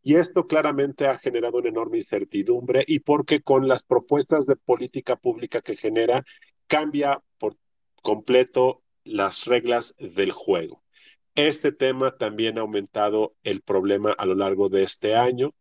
y 0.03 0.15
esto 0.15 0.48
claramente 0.48 1.08
ha 1.08 1.17
generado 1.17 1.60
una 1.60 1.70
enorme 1.70 1.98
incertidumbre 1.98 2.84
y 2.88 3.00
porque 3.00 3.41
con 3.41 3.67
las 3.67 3.84
propuestas 3.84 4.46
de 4.46 4.55
política 4.55 5.15
pública 5.15 5.62
que 5.62 5.75
genera, 5.75 6.25
cambia 6.67 7.24
por 7.38 7.58
completo 8.01 8.81
las 9.03 9.46
reglas 9.46 9.96
del 10.00 10.31
juego. 10.31 10.84
Este 11.36 11.72
tema 11.72 12.17
también 12.17 12.58
ha 12.58 12.62
aumentado 12.62 13.36
el 13.43 13.62
problema 13.62 14.12
a 14.12 14.25
lo 14.25 14.36
largo 14.36 14.70
de 14.70 14.84
este 14.84 15.15
año. 15.15 15.53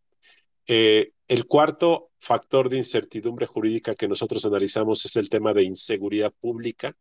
Eh, 0.66 1.12
el 1.28 1.46
cuarto 1.46 2.10
factor 2.18 2.68
de 2.68 2.78
incertidumbre 2.78 3.46
jurídica 3.46 3.94
que 3.94 4.08
nosotros 4.08 4.44
analizamos 4.44 5.04
es 5.04 5.16
el 5.16 5.30
tema 5.30 5.54
de 5.54 5.62
inseguridad 5.62 6.32
pública. 6.40 6.96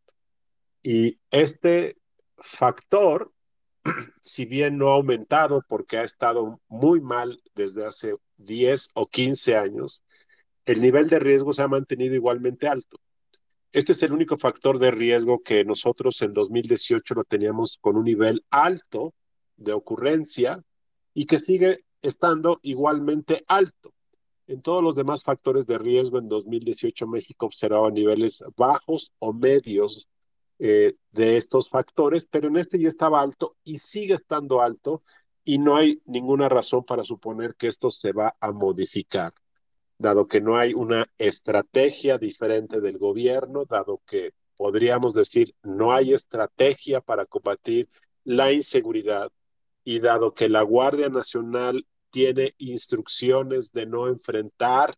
Y 0.84 1.19
este 1.31 1.98
factor 2.38 3.34
si 4.21 4.45
bien 4.45 4.77
no 4.77 4.89
ha 4.89 4.95
aumentado 4.95 5.63
porque 5.67 5.98
ha 5.98 6.03
estado 6.03 6.62
muy 6.67 7.01
mal 7.01 7.41
desde 7.55 7.86
hace 7.86 8.15
10 8.38 8.89
o 8.93 9.07
15 9.07 9.57
años, 9.57 10.03
el 10.65 10.81
nivel 10.81 11.09
de 11.09 11.19
riesgo 11.19 11.53
se 11.53 11.63
ha 11.63 11.67
mantenido 11.67 12.15
igualmente 12.15 12.67
alto. 12.67 13.00
Este 13.71 13.91
es 13.91 14.01
el 14.03 14.13
único 14.13 14.38
factor 14.38 14.79
de 14.79 14.91
riesgo 14.91 15.39
que 15.39 15.63
nosotros 15.63 16.21
en 16.21 16.33
2018 16.33 17.13
lo 17.13 17.24
teníamos 17.24 17.77
con 17.81 17.98
un 17.98 18.05
nivel 18.05 18.43
alto 18.50 19.13
de 19.57 19.74
ocurrencia 19.74 20.63
y 21.13 21.25
que 21.25 21.38
sigue 21.38 21.79
estando 22.01 22.59
igualmente 22.63 23.43
alto. 23.48 23.93
En 24.48 24.62
todos 24.62 24.83
los 24.83 24.95
demás 24.95 25.24
factores 25.24 25.67
de 25.67 25.77
riesgo 25.77 26.17
en 26.17 26.27
2018 26.27 27.07
México 27.07 27.45
observaba 27.45 27.91
niveles 27.91 28.43
bajos 28.57 29.12
o 29.19 29.33
medios 29.33 30.07
eh, 30.59 30.95
de 31.11 31.37
estos 31.37 31.69
factores, 31.69 32.25
pero 32.29 32.49
en 32.49 32.57
este 32.57 32.79
ya 32.79 32.89
estaba 32.89 33.21
alto 33.21 33.55
y 33.63 33.79
sigue 33.79 34.13
estando 34.13 34.61
alto 34.61 35.03
y 35.43 35.57
no 35.57 35.75
hay 35.77 36.01
ninguna 36.05 36.49
razón 36.49 36.83
para 36.83 37.03
suponer 37.03 37.55
que 37.55 37.67
esto 37.67 37.89
se 37.91 38.11
va 38.11 38.35
a 38.39 38.51
modificar, 38.51 39.33
dado 39.97 40.27
que 40.27 40.41
no 40.41 40.57
hay 40.57 40.73
una 40.73 41.09
estrategia 41.17 42.17
diferente 42.17 42.81
del 42.81 42.97
gobierno, 42.97 43.65
dado 43.65 44.01
que 44.05 44.33
podríamos 44.57 45.13
decir 45.13 45.55
no 45.63 45.93
hay 45.93 46.13
estrategia 46.13 47.01
para 47.01 47.25
combatir 47.25 47.89
la 48.25 48.51
inseguridad 48.51 49.31
y 49.83 49.99
dado 49.99 50.33
que 50.33 50.49
la 50.49 50.61
Guardia 50.61 51.09
Nacional 51.09 51.87
tiene 52.09 52.53
instrucciones 52.57 53.71
de 53.71 53.85
no 53.85 54.07
enfrentar 54.07 54.97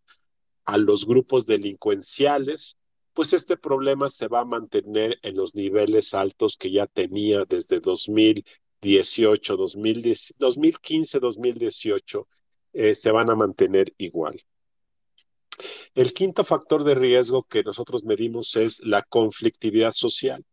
a 0.66 0.78
los 0.78 1.06
grupos 1.06 1.46
delincuenciales, 1.46 2.78
pues 3.14 3.34
este 3.34 3.58
problema 3.58 4.10
se 4.10 4.28
va 4.28 4.42
a 4.42 4.46
mantener 4.46 5.20
en 5.22 5.36
los 5.36 5.56
niveles 5.56 6.14
altos 6.14 6.58
que 6.58 6.72
ya 6.72 6.88
tenía 6.88 7.46
desde 7.46 7.80
2018, 7.80 9.58
2015, 9.58 11.20
2018, 11.20 12.28
se 12.94 13.12
van 13.12 13.30
a 13.30 13.36
mantener 13.36 13.94
igual. 13.98 14.42
El 15.94 16.14
quinto 16.14 16.44
factor 16.44 16.84
de 16.84 16.96
riesgo 16.96 17.44
que 17.44 17.64
nosotros 17.64 18.04
medimos 18.04 18.56
es 18.56 18.80
la 18.84 19.02
conflictividad 19.04 19.92
social. 19.92 20.46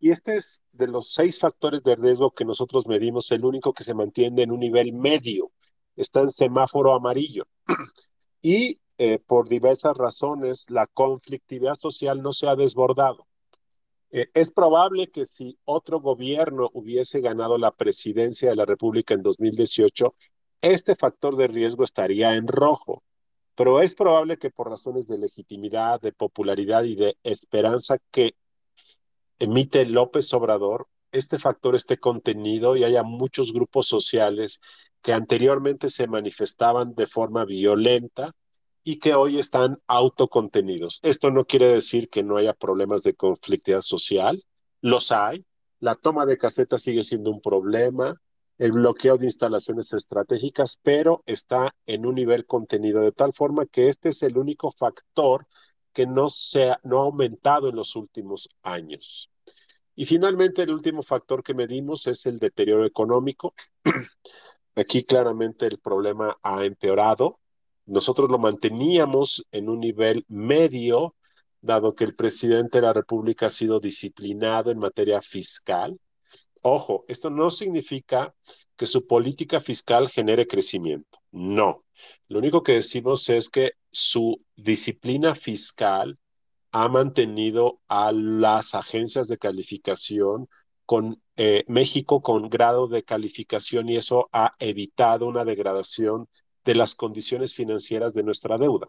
Y 0.00 0.10
este 0.10 0.36
es 0.36 0.62
de 0.72 0.88
los 0.88 1.12
seis 1.12 1.38
factores 1.38 1.82
de 1.82 1.94
riesgo 1.94 2.32
que 2.32 2.44
nosotros 2.44 2.86
medimos, 2.86 3.30
el 3.30 3.44
único 3.44 3.72
que 3.72 3.84
se 3.84 3.94
mantiene 3.94 4.42
en 4.42 4.50
un 4.50 4.60
nivel 4.60 4.92
medio. 4.92 5.52
Está 5.96 6.20
en 6.20 6.30
semáforo 6.30 6.94
amarillo. 6.94 7.46
y 8.42 8.80
eh, 9.02 9.18
por 9.18 9.48
diversas 9.48 9.96
razones, 9.96 10.66
la 10.68 10.86
conflictividad 10.86 11.76
social 11.76 12.20
no 12.20 12.34
se 12.34 12.46
ha 12.46 12.54
desbordado. 12.54 13.26
Eh, 14.10 14.28
es 14.34 14.52
probable 14.52 15.10
que 15.10 15.24
si 15.24 15.58
otro 15.64 16.00
gobierno 16.00 16.68
hubiese 16.74 17.22
ganado 17.22 17.56
la 17.56 17.70
presidencia 17.70 18.50
de 18.50 18.56
la 18.56 18.66
República 18.66 19.14
en 19.14 19.22
2018, 19.22 20.14
este 20.60 20.96
factor 20.96 21.36
de 21.36 21.46
riesgo 21.46 21.82
estaría 21.82 22.34
en 22.34 22.46
rojo, 22.46 23.02
pero 23.54 23.80
es 23.80 23.94
probable 23.94 24.36
que 24.36 24.50
por 24.50 24.68
razones 24.68 25.08
de 25.08 25.16
legitimidad, 25.16 25.98
de 26.02 26.12
popularidad 26.12 26.84
y 26.84 26.94
de 26.94 27.16
esperanza 27.22 27.96
que 28.10 28.34
emite 29.38 29.86
López 29.86 30.30
Obrador, 30.34 30.88
este 31.10 31.38
factor 31.38 31.74
esté 31.74 31.98
contenido 31.98 32.76
y 32.76 32.84
haya 32.84 33.02
muchos 33.02 33.54
grupos 33.54 33.86
sociales 33.86 34.60
que 35.00 35.14
anteriormente 35.14 35.88
se 35.88 36.06
manifestaban 36.06 36.94
de 36.94 37.06
forma 37.06 37.46
violenta 37.46 38.34
y 38.82 38.98
que 38.98 39.14
hoy 39.14 39.38
están 39.38 39.78
autocontenidos. 39.86 41.00
Esto 41.02 41.30
no 41.30 41.44
quiere 41.44 41.66
decir 41.68 42.08
que 42.08 42.22
no 42.22 42.36
haya 42.36 42.54
problemas 42.54 43.02
de 43.02 43.14
conflictividad 43.14 43.82
social, 43.82 44.44
los 44.80 45.12
hay. 45.12 45.44
La 45.78 45.94
toma 45.94 46.26
de 46.26 46.38
casetas 46.38 46.82
sigue 46.82 47.02
siendo 47.02 47.30
un 47.30 47.40
problema, 47.40 48.20
el 48.58 48.72
bloqueo 48.72 49.16
de 49.16 49.26
instalaciones 49.26 49.92
estratégicas, 49.92 50.78
pero 50.82 51.22
está 51.26 51.74
en 51.86 52.04
un 52.04 52.14
nivel 52.14 52.46
contenido 52.46 53.00
de 53.00 53.12
tal 53.12 53.32
forma 53.32 53.66
que 53.66 53.88
este 53.88 54.10
es 54.10 54.22
el 54.22 54.36
único 54.36 54.72
factor 54.72 55.46
que 55.92 56.06
no, 56.06 56.30
se 56.30 56.74
no 56.84 57.00
ha 57.00 57.04
aumentado 57.04 57.68
en 57.68 57.76
los 57.76 57.96
últimos 57.96 58.48
años. 58.62 59.30
Y 59.96 60.06
finalmente, 60.06 60.62
el 60.62 60.70
último 60.70 61.02
factor 61.02 61.42
que 61.42 61.54
medimos 61.54 62.06
es 62.06 62.24
el 62.26 62.38
deterioro 62.38 62.86
económico. 62.86 63.54
Aquí 64.76 65.04
claramente 65.04 65.66
el 65.66 65.78
problema 65.78 66.38
ha 66.42 66.64
empeorado 66.64 67.40
nosotros 67.86 68.30
lo 68.30 68.38
manteníamos 68.38 69.44
en 69.50 69.68
un 69.68 69.80
nivel 69.80 70.24
medio, 70.28 71.14
dado 71.60 71.94
que 71.94 72.04
el 72.04 72.14
presidente 72.14 72.78
de 72.78 72.86
la 72.86 72.92
República 72.92 73.46
ha 73.46 73.50
sido 73.50 73.80
disciplinado 73.80 74.70
en 74.70 74.78
materia 74.78 75.20
fiscal. 75.22 75.98
Ojo, 76.62 77.04
esto 77.08 77.30
no 77.30 77.50
significa 77.50 78.34
que 78.76 78.86
su 78.86 79.06
política 79.06 79.60
fiscal 79.60 80.08
genere 80.08 80.46
crecimiento. 80.46 81.18
No. 81.32 81.84
Lo 82.28 82.38
único 82.38 82.62
que 82.62 82.72
decimos 82.72 83.28
es 83.28 83.50
que 83.50 83.72
su 83.90 84.42
disciplina 84.56 85.34
fiscal 85.34 86.18
ha 86.72 86.88
mantenido 86.88 87.80
a 87.88 88.12
las 88.12 88.74
agencias 88.74 89.28
de 89.28 89.38
calificación 89.38 90.48
con 90.86 91.20
eh, 91.36 91.64
México 91.68 92.20
con 92.20 92.48
grado 92.48 92.88
de 92.88 93.02
calificación 93.02 93.88
y 93.88 93.96
eso 93.96 94.28
ha 94.32 94.54
evitado 94.58 95.26
una 95.26 95.44
degradación 95.44 96.28
de 96.70 96.76
las 96.76 96.94
condiciones 96.94 97.52
financieras 97.52 98.14
de 98.14 98.22
nuestra 98.22 98.56
deuda. 98.56 98.88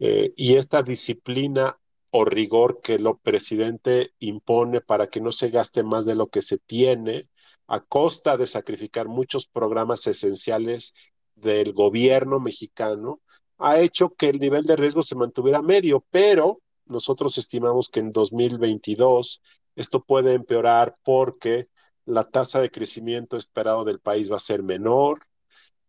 Eh, 0.00 0.34
y 0.36 0.56
esta 0.56 0.82
disciplina 0.82 1.78
o 2.10 2.26
rigor 2.26 2.82
que 2.82 2.96
el 2.96 3.08
presidente 3.22 4.12
impone 4.18 4.82
para 4.82 5.08
que 5.08 5.22
no 5.22 5.32
se 5.32 5.48
gaste 5.48 5.82
más 5.82 6.04
de 6.04 6.14
lo 6.14 6.26
que 6.28 6.42
se 6.42 6.58
tiene, 6.58 7.26
a 7.68 7.80
costa 7.80 8.36
de 8.36 8.46
sacrificar 8.46 9.08
muchos 9.08 9.46
programas 9.46 10.06
esenciales 10.06 10.92
del 11.36 11.72
gobierno 11.72 12.38
mexicano, 12.38 13.22
ha 13.56 13.80
hecho 13.80 14.10
que 14.10 14.28
el 14.28 14.38
nivel 14.38 14.64
de 14.64 14.76
riesgo 14.76 15.02
se 15.02 15.14
mantuviera 15.14 15.62
medio, 15.62 16.04
pero 16.10 16.60
nosotros 16.84 17.38
estimamos 17.38 17.88
que 17.88 18.00
en 18.00 18.12
2022 18.12 19.40
esto 19.74 20.04
puede 20.04 20.34
empeorar 20.34 20.96
porque 21.02 21.68
la 22.04 22.24
tasa 22.24 22.60
de 22.60 22.70
crecimiento 22.70 23.38
esperado 23.38 23.84
del 23.84 24.00
país 24.00 24.30
va 24.30 24.36
a 24.36 24.40
ser 24.40 24.62
menor, 24.62 25.29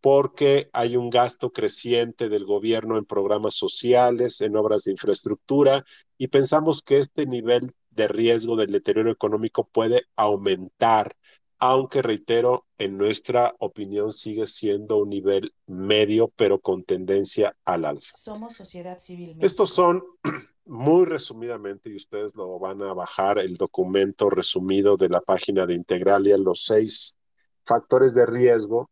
porque 0.01 0.69
hay 0.73 0.97
un 0.97 1.11
gasto 1.11 1.51
creciente 1.51 2.27
del 2.27 2.45
gobierno 2.45 2.97
en 2.97 3.05
programas 3.05 3.55
sociales, 3.55 4.41
en 4.41 4.55
obras 4.55 4.83
de 4.83 4.91
infraestructura, 4.91 5.85
y 6.17 6.27
pensamos 6.27 6.81
que 6.81 6.99
este 6.99 7.27
nivel 7.27 7.73
de 7.91 8.07
riesgo 8.07 8.55
del 8.55 8.71
deterioro 8.71 9.11
económico 9.11 9.67
puede 9.71 10.07
aumentar, 10.15 11.15
aunque 11.59 12.01
reitero, 12.01 12.65
en 12.79 12.97
nuestra 12.97 13.53
opinión 13.59 14.11
sigue 14.11 14.47
siendo 14.47 14.97
un 14.97 15.09
nivel 15.09 15.53
medio, 15.67 16.29
pero 16.35 16.59
con 16.59 16.83
tendencia 16.83 17.55
al 17.63 17.85
alza. 17.85 18.17
Somos 18.17 18.55
sociedad 18.55 18.97
civil. 18.99 19.37
Estos 19.39 19.69
son 19.69 20.03
muy 20.65 21.05
resumidamente, 21.05 21.91
y 21.91 21.95
ustedes 21.95 22.35
lo 22.35 22.57
van 22.57 22.81
a 22.81 22.93
bajar, 22.93 23.37
el 23.37 23.55
documento 23.55 24.31
resumido 24.31 24.97
de 24.97 25.09
la 25.09 25.21
página 25.21 25.67
de 25.67 25.75
Integralia, 25.75 26.37
los 26.39 26.65
seis 26.65 27.17
factores 27.65 28.15
de 28.15 28.25
riesgo 28.25 28.89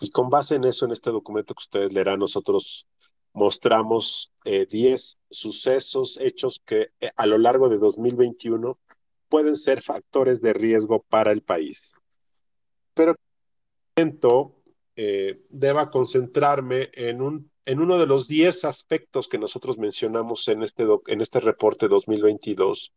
y 0.00 0.10
con 0.10 0.30
base 0.30 0.56
en 0.56 0.64
eso, 0.64 0.84
en 0.84 0.92
este 0.92 1.10
documento 1.10 1.54
que 1.54 1.62
ustedes 1.62 1.92
leerán, 1.92 2.20
nosotros 2.20 2.86
mostramos 3.32 4.32
10 4.44 4.72
eh, 4.72 5.18
sucesos, 5.30 6.18
hechos 6.20 6.62
que 6.64 6.90
eh, 7.00 7.10
a 7.16 7.26
lo 7.26 7.38
largo 7.38 7.68
de 7.68 7.78
2021 7.78 8.78
pueden 9.28 9.56
ser 9.56 9.82
factores 9.82 10.40
de 10.40 10.52
riesgo 10.52 11.02
para 11.08 11.32
el 11.32 11.42
país. 11.42 11.94
Pero 12.94 13.14
eh, 14.96 15.42
deba 15.50 15.90
concentrarme 15.90 16.90
en, 16.94 17.20
un, 17.20 17.50
en 17.66 17.80
uno 17.80 17.98
de 17.98 18.06
los 18.06 18.28
10 18.28 18.64
aspectos 18.64 19.28
que 19.28 19.38
nosotros 19.38 19.76
mencionamos 19.76 20.48
en 20.48 20.62
este, 20.62 20.86
en 21.06 21.20
este 21.20 21.40
reporte 21.40 21.88
2022 21.88 22.94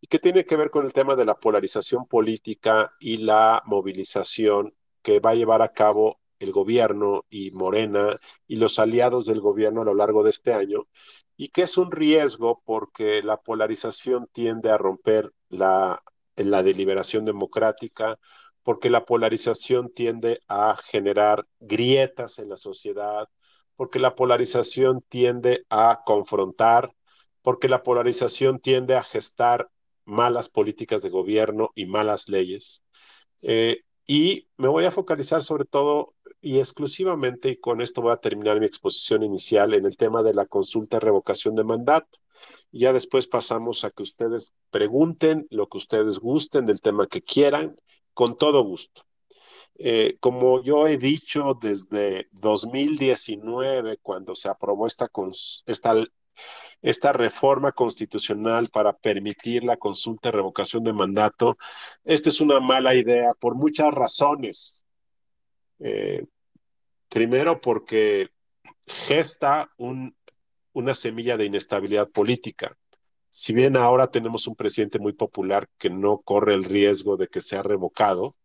y 0.00 0.06
que 0.06 0.18
tiene 0.18 0.44
que 0.44 0.56
ver 0.56 0.70
con 0.70 0.84
el 0.84 0.92
tema 0.92 1.16
de 1.16 1.24
la 1.24 1.38
polarización 1.38 2.06
política 2.06 2.92
y 3.00 3.18
la 3.18 3.62
movilización 3.64 4.74
que 5.02 5.20
va 5.20 5.30
a 5.30 5.34
llevar 5.34 5.62
a 5.62 5.72
cabo 5.72 6.18
el 6.38 6.52
gobierno 6.52 7.24
y 7.30 7.50
Morena 7.52 8.16
y 8.46 8.56
los 8.56 8.78
aliados 8.78 9.26
del 9.26 9.40
gobierno 9.40 9.82
a 9.82 9.84
lo 9.84 9.94
largo 9.94 10.22
de 10.22 10.30
este 10.30 10.52
año, 10.52 10.86
y 11.36 11.48
que 11.48 11.62
es 11.62 11.76
un 11.78 11.90
riesgo 11.92 12.62
porque 12.64 13.22
la 13.22 13.38
polarización 13.38 14.28
tiende 14.32 14.70
a 14.70 14.78
romper 14.78 15.32
la, 15.48 16.02
la 16.36 16.62
deliberación 16.62 17.24
democrática, 17.24 18.18
porque 18.62 18.90
la 18.90 19.04
polarización 19.04 19.90
tiende 19.94 20.40
a 20.48 20.76
generar 20.76 21.46
grietas 21.60 22.38
en 22.38 22.50
la 22.50 22.56
sociedad, 22.56 23.28
porque 23.76 23.98
la 23.98 24.14
polarización 24.14 25.02
tiende 25.08 25.64
a 25.70 26.02
confrontar, 26.04 26.92
porque 27.42 27.68
la 27.68 27.82
polarización 27.82 28.58
tiende 28.58 28.96
a 28.96 29.02
gestar 29.02 29.70
malas 30.04 30.48
políticas 30.48 31.02
de 31.02 31.10
gobierno 31.10 31.70
y 31.74 31.86
malas 31.86 32.28
leyes. 32.28 32.82
Eh, 33.42 33.82
y 34.06 34.48
me 34.56 34.68
voy 34.68 34.84
a 34.84 34.90
focalizar 34.90 35.42
sobre 35.42 35.64
todo 35.64 36.14
y 36.40 36.58
exclusivamente, 36.58 37.50
y 37.50 37.56
con 37.56 37.80
esto 37.80 38.02
voy 38.02 38.12
a 38.12 38.16
terminar 38.16 38.60
mi 38.60 38.66
exposición 38.66 39.22
inicial 39.22 39.74
en 39.74 39.86
el 39.86 39.96
tema 39.96 40.22
de 40.22 40.34
la 40.34 40.46
consulta 40.46 41.00
revocación 41.00 41.54
de 41.54 41.64
mandato. 41.64 42.18
Y 42.70 42.80
ya 42.80 42.92
después 42.92 43.26
pasamos 43.26 43.84
a 43.84 43.90
que 43.90 44.02
ustedes 44.02 44.54
pregunten 44.70 45.46
lo 45.50 45.68
que 45.68 45.78
ustedes 45.78 46.18
gusten 46.18 46.66
del 46.66 46.80
tema 46.80 47.06
que 47.06 47.22
quieran, 47.22 47.76
con 48.14 48.36
todo 48.36 48.62
gusto. 48.64 49.02
Eh, 49.80 50.16
como 50.20 50.62
yo 50.62 50.86
he 50.88 50.98
dicho 50.98 51.56
desde 51.60 52.28
2019, 52.32 53.98
cuando 53.98 54.34
se 54.34 54.48
aprobó 54.48 54.86
esta, 54.86 55.08
esta, 55.66 55.94
esta 56.82 57.12
reforma 57.12 57.72
constitucional 57.72 58.68
para 58.70 58.92
permitir 58.92 59.64
la 59.64 59.76
consulta 59.76 60.28
de 60.28 60.36
revocación 60.36 60.84
de 60.84 60.92
mandato, 60.92 61.58
esta 62.04 62.28
es 62.28 62.40
una 62.40 62.60
mala 62.60 62.94
idea 62.94 63.34
por 63.38 63.54
muchas 63.54 63.92
razones. 63.94 64.82
Eh, 65.78 66.26
primero 67.08 67.60
porque 67.60 68.28
gesta 68.86 69.70
un, 69.76 70.16
una 70.72 70.94
semilla 70.94 71.36
de 71.36 71.46
inestabilidad 71.46 72.08
política. 72.08 72.76
Si 73.30 73.52
bien 73.52 73.76
ahora 73.76 74.10
tenemos 74.10 74.46
un 74.46 74.56
presidente 74.56 74.98
muy 74.98 75.12
popular 75.12 75.68
que 75.78 75.90
no 75.90 76.18
corre 76.18 76.54
el 76.54 76.64
riesgo 76.64 77.16
de 77.16 77.28
que 77.28 77.40
sea 77.40 77.62
revocado, 77.62 78.36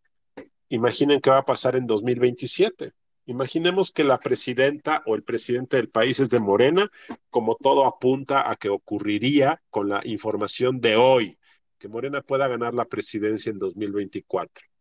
imaginen 0.68 1.20
qué 1.20 1.30
va 1.30 1.38
a 1.38 1.44
pasar 1.46 1.76
en 1.76 1.86
2027. 1.86 2.92
Imaginemos 3.26 3.90
que 3.90 4.04
la 4.04 4.18
presidenta 4.20 5.02
o 5.06 5.14
el 5.14 5.22
presidente 5.22 5.78
del 5.78 5.88
país 5.88 6.20
es 6.20 6.28
de 6.28 6.40
Morena, 6.40 6.90
como 7.30 7.56
todo 7.56 7.86
apunta 7.86 8.50
a 8.50 8.56
que 8.56 8.68
ocurriría 8.68 9.62
con 9.70 9.88
la 9.88 10.02
información 10.04 10.80
de 10.80 10.96
hoy, 10.96 11.38
que 11.78 11.88
Morena 11.88 12.20
pueda 12.20 12.48
ganar 12.48 12.74
la 12.74 12.84
presidencia 12.84 13.50
en 13.50 13.58
2024 13.58 14.73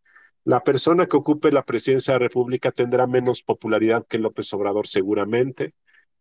la 0.46 0.62
persona 0.64 1.06
que 1.06 1.18
ocupe 1.18 1.52
la 1.52 1.64
presidencia 1.66 2.14
de 2.14 2.20
la 2.20 2.28
República 2.28 2.72
tendrá 2.72 3.08
menos 3.08 3.44
popularidad 3.44 4.06
que 4.08 4.20
López 4.20 4.54
Obrador 4.54 4.88
seguramente, 4.88 5.74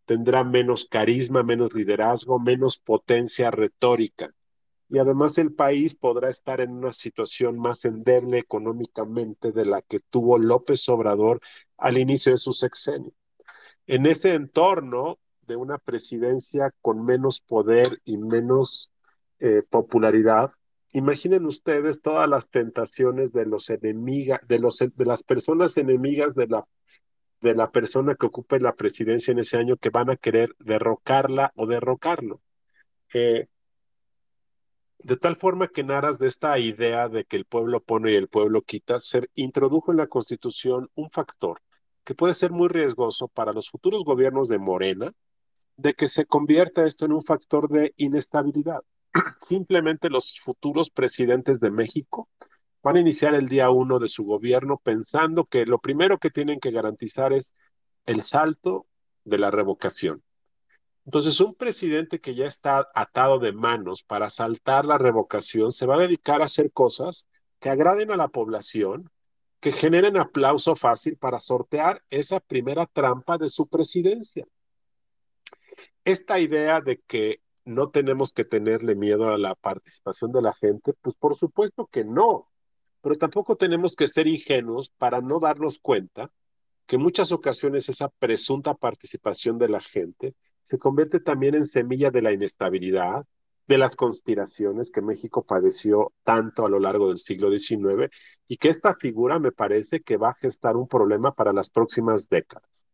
tendrá 0.05 0.43
menos 0.43 0.87
carisma, 0.89 1.43
menos 1.43 1.73
liderazgo, 1.73 2.39
menos 2.39 2.77
potencia 2.77 3.51
retórica. 3.51 4.33
Y 4.89 4.99
además 4.99 5.37
el 5.37 5.53
país 5.53 5.95
podrá 5.95 6.29
estar 6.29 6.61
en 6.61 6.71
una 6.71 6.93
situación 6.93 7.57
más 7.57 7.83
endeble 7.85 8.37
económicamente 8.39 9.51
de 9.51 9.65
la 9.65 9.81
que 9.81 9.99
tuvo 9.99 10.37
López 10.37 10.87
Obrador 10.89 11.39
al 11.77 11.97
inicio 11.97 12.31
de 12.31 12.37
su 12.37 12.53
sexenio. 12.53 13.11
En 13.87 14.05
ese 14.05 14.33
entorno 14.35 15.19
de 15.41 15.55
una 15.55 15.77
presidencia 15.77 16.73
con 16.81 17.03
menos 17.03 17.39
poder 17.41 17.99
y 18.05 18.17
menos 18.17 18.91
eh, 19.39 19.63
popularidad, 19.69 20.51
imaginen 20.93 21.45
ustedes 21.45 22.01
todas 22.01 22.29
las 22.29 22.49
tentaciones 22.49 23.33
de 23.33 23.45
los 23.45 23.69
enemigas, 23.69 24.39
de 24.47 24.59
los 24.59 24.77
de 24.77 25.05
las 25.05 25.23
personas 25.23 25.75
enemigas 25.77 26.35
de 26.35 26.47
la 26.47 26.67
de 27.41 27.55
la 27.55 27.71
persona 27.71 28.15
que 28.15 28.27
ocupe 28.27 28.59
la 28.59 28.75
presidencia 28.75 29.33
en 29.33 29.39
ese 29.39 29.57
año 29.57 29.75
que 29.75 29.89
van 29.89 30.09
a 30.09 30.15
querer 30.15 30.55
derrocarla 30.59 31.51
o 31.55 31.67
derrocarlo. 31.67 32.41
Eh, 33.13 33.47
de 34.99 35.17
tal 35.17 35.35
forma 35.35 35.67
que 35.67 35.81
en 35.81 35.91
aras 35.91 36.19
de 36.19 36.29
esta 36.29 36.57
idea 36.57 37.09
de 37.09 37.25
que 37.25 37.35
el 37.35 37.43
pueblo 37.43 37.81
pone 37.83 38.13
y 38.13 38.15
el 38.15 38.29
pueblo 38.29 38.61
quita, 38.61 39.01
se 39.01 39.27
introdujo 39.33 39.91
en 39.91 39.97
la 39.97 40.07
Constitución 40.07 40.89
un 40.95 41.09
factor 41.09 41.59
que 42.05 42.15
puede 42.15 42.33
ser 42.33 42.51
muy 42.51 42.69
riesgoso 42.69 43.27
para 43.27 43.51
los 43.51 43.69
futuros 43.69 44.05
gobiernos 44.05 44.47
de 44.47 44.59
Morena, 44.59 45.11
de 45.75 45.93
que 45.93 46.07
se 46.07 46.25
convierta 46.25 46.85
esto 46.85 47.05
en 47.05 47.11
un 47.13 47.23
factor 47.23 47.69
de 47.69 47.93
inestabilidad 47.97 48.83
simplemente 49.41 50.09
los 50.09 50.39
futuros 50.39 50.89
presidentes 50.89 51.59
de 51.59 51.71
México 51.71 52.29
van 52.81 52.97
a 52.97 52.99
iniciar 52.99 53.33
el 53.33 53.47
día 53.47 53.69
uno 53.69 53.99
de 53.99 54.09
su 54.09 54.23
gobierno 54.25 54.79
pensando 54.83 55.45
que 55.45 55.65
lo 55.65 55.79
primero 55.79 56.17
que 56.17 56.29
tienen 56.29 56.59
que 56.59 56.71
garantizar 56.71 57.31
es 57.31 57.53
el 58.05 58.23
salto 58.23 58.87
de 59.23 59.37
la 59.37 59.51
revocación. 59.51 60.21
Entonces, 61.05 61.39
un 61.41 61.53
presidente 61.53 62.19
que 62.19 62.35
ya 62.35 62.45
está 62.45 62.89
atado 62.93 63.39
de 63.39 63.51
manos 63.51 64.03
para 64.03 64.29
saltar 64.29 64.85
la 64.85 64.97
revocación 64.97 65.71
se 65.71 65.85
va 65.85 65.95
a 65.95 65.99
dedicar 65.99 66.41
a 66.41 66.45
hacer 66.45 66.71
cosas 66.71 67.27
que 67.59 67.69
agraden 67.69 68.11
a 68.11 68.17
la 68.17 68.29
población, 68.29 69.09
que 69.59 69.71
generen 69.71 70.17
aplauso 70.17 70.75
fácil 70.75 71.17
para 71.17 71.39
sortear 71.39 72.03
esa 72.09 72.39
primera 72.39 72.85
trampa 72.85 73.37
de 73.37 73.49
su 73.49 73.67
presidencia. 73.67 74.45
Esta 76.05 76.39
idea 76.39 76.81
de 76.81 76.99
que 76.99 77.42
no 77.65 77.89
tenemos 77.89 78.33
que 78.33 78.45
tenerle 78.45 78.95
miedo 78.95 79.29
a 79.29 79.37
la 79.37 79.55
participación 79.55 80.31
de 80.31 80.41
la 80.41 80.53
gente, 80.53 80.93
pues 81.01 81.15
por 81.15 81.35
supuesto 81.35 81.87
que 81.87 82.03
no, 82.03 82.49
pero 83.01 83.15
tampoco 83.15 83.55
tenemos 83.55 83.95
que 83.95 84.07
ser 84.07 84.27
ingenuos 84.27 84.89
para 84.97 85.21
no 85.21 85.39
darnos 85.39 85.79
cuenta 85.79 86.31
que 86.85 86.97
en 86.97 87.01
muchas 87.01 87.31
ocasiones 87.31 87.89
esa 87.89 88.09
presunta 88.09 88.73
participación 88.73 89.57
de 89.57 89.69
la 89.69 89.81
gente 89.81 90.35
se 90.63 90.77
convierte 90.77 91.19
también 91.19 91.55
en 91.55 91.65
semilla 91.65 92.11
de 92.11 92.21
la 92.21 92.31
inestabilidad, 92.31 93.25
de 93.67 93.77
las 93.77 93.95
conspiraciones 93.95 94.91
que 94.91 95.01
México 95.01 95.45
padeció 95.45 96.13
tanto 96.23 96.65
a 96.65 96.69
lo 96.69 96.79
largo 96.79 97.09
del 97.09 97.17
siglo 97.17 97.49
XIX 97.49 98.09
y 98.47 98.57
que 98.57 98.69
esta 98.69 98.95
figura 98.95 99.39
me 99.39 99.51
parece 99.51 100.01
que 100.01 100.17
va 100.17 100.29
a 100.29 100.35
gestar 100.35 100.75
un 100.75 100.87
problema 100.87 101.33
para 101.33 101.53
las 101.53 101.69
próximas 101.69 102.27
décadas. 102.27 102.85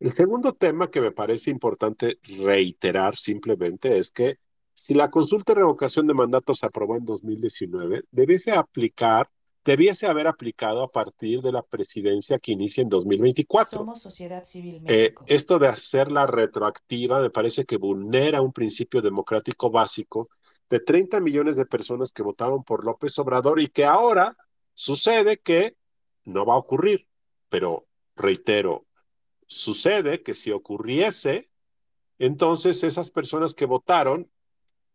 El 0.00 0.12
segundo 0.12 0.52
tema 0.52 0.90
que 0.90 1.00
me 1.00 1.10
parece 1.10 1.50
importante 1.50 2.18
reiterar 2.38 3.16
simplemente 3.16 3.98
es 3.98 4.12
que 4.12 4.38
si 4.72 4.94
la 4.94 5.10
consulta 5.10 5.52
de 5.52 5.60
revocación 5.60 6.06
de 6.06 6.14
mandato 6.14 6.54
se 6.54 6.64
aprobó 6.64 6.96
en 6.96 7.04
2019, 7.04 8.04
debiese 8.12 8.52
aplicar, 8.52 9.28
debiese 9.64 10.06
haber 10.06 10.28
aplicado 10.28 10.84
a 10.84 10.92
partir 10.92 11.42
de 11.42 11.50
la 11.50 11.62
presidencia 11.62 12.38
que 12.38 12.52
inicia 12.52 12.82
en 12.82 12.88
2024. 12.88 13.80
Somos 13.80 14.00
sociedad 14.00 14.44
civil 14.44 14.82
eh, 14.86 15.14
esto 15.26 15.58
de 15.58 15.66
hacerla 15.66 16.26
retroactiva 16.26 17.20
me 17.20 17.30
parece 17.30 17.64
que 17.64 17.76
vulnera 17.76 18.40
un 18.40 18.52
principio 18.52 19.02
democrático 19.02 19.68
básico 19.68 20.28
de 20.70 20.78
30 20.78 21.18
millones 21.18 21.56
de 21.56 21.66
personas 21.66 22.12
que 22.12 22.22
votaron 22.22 22.62
por 22.62 22.84
López 22.84 23.18
Obrador 23.18 23.58
y 23.58 23.68
que 23.68 23.84
ahora 23.84 24.36
sucede 24.74 25.38
que 25.38 25.76
no 26.24 26.46
va 26.46 26.54
a 26.54 26.58
ocurrir. 26.58 27.08
Pero 27.48 27.86
reitero, 28.14 28.84
Sucede 29.48 30.22
que 30.22 30.34
si 30.34 30.50
ocurriese, 30.50 31.50
entonces 32.18 32.84
esas 32.84 33.10
personas 33.10 33.54
que 33.54 33.64
votaron 33.64 34.30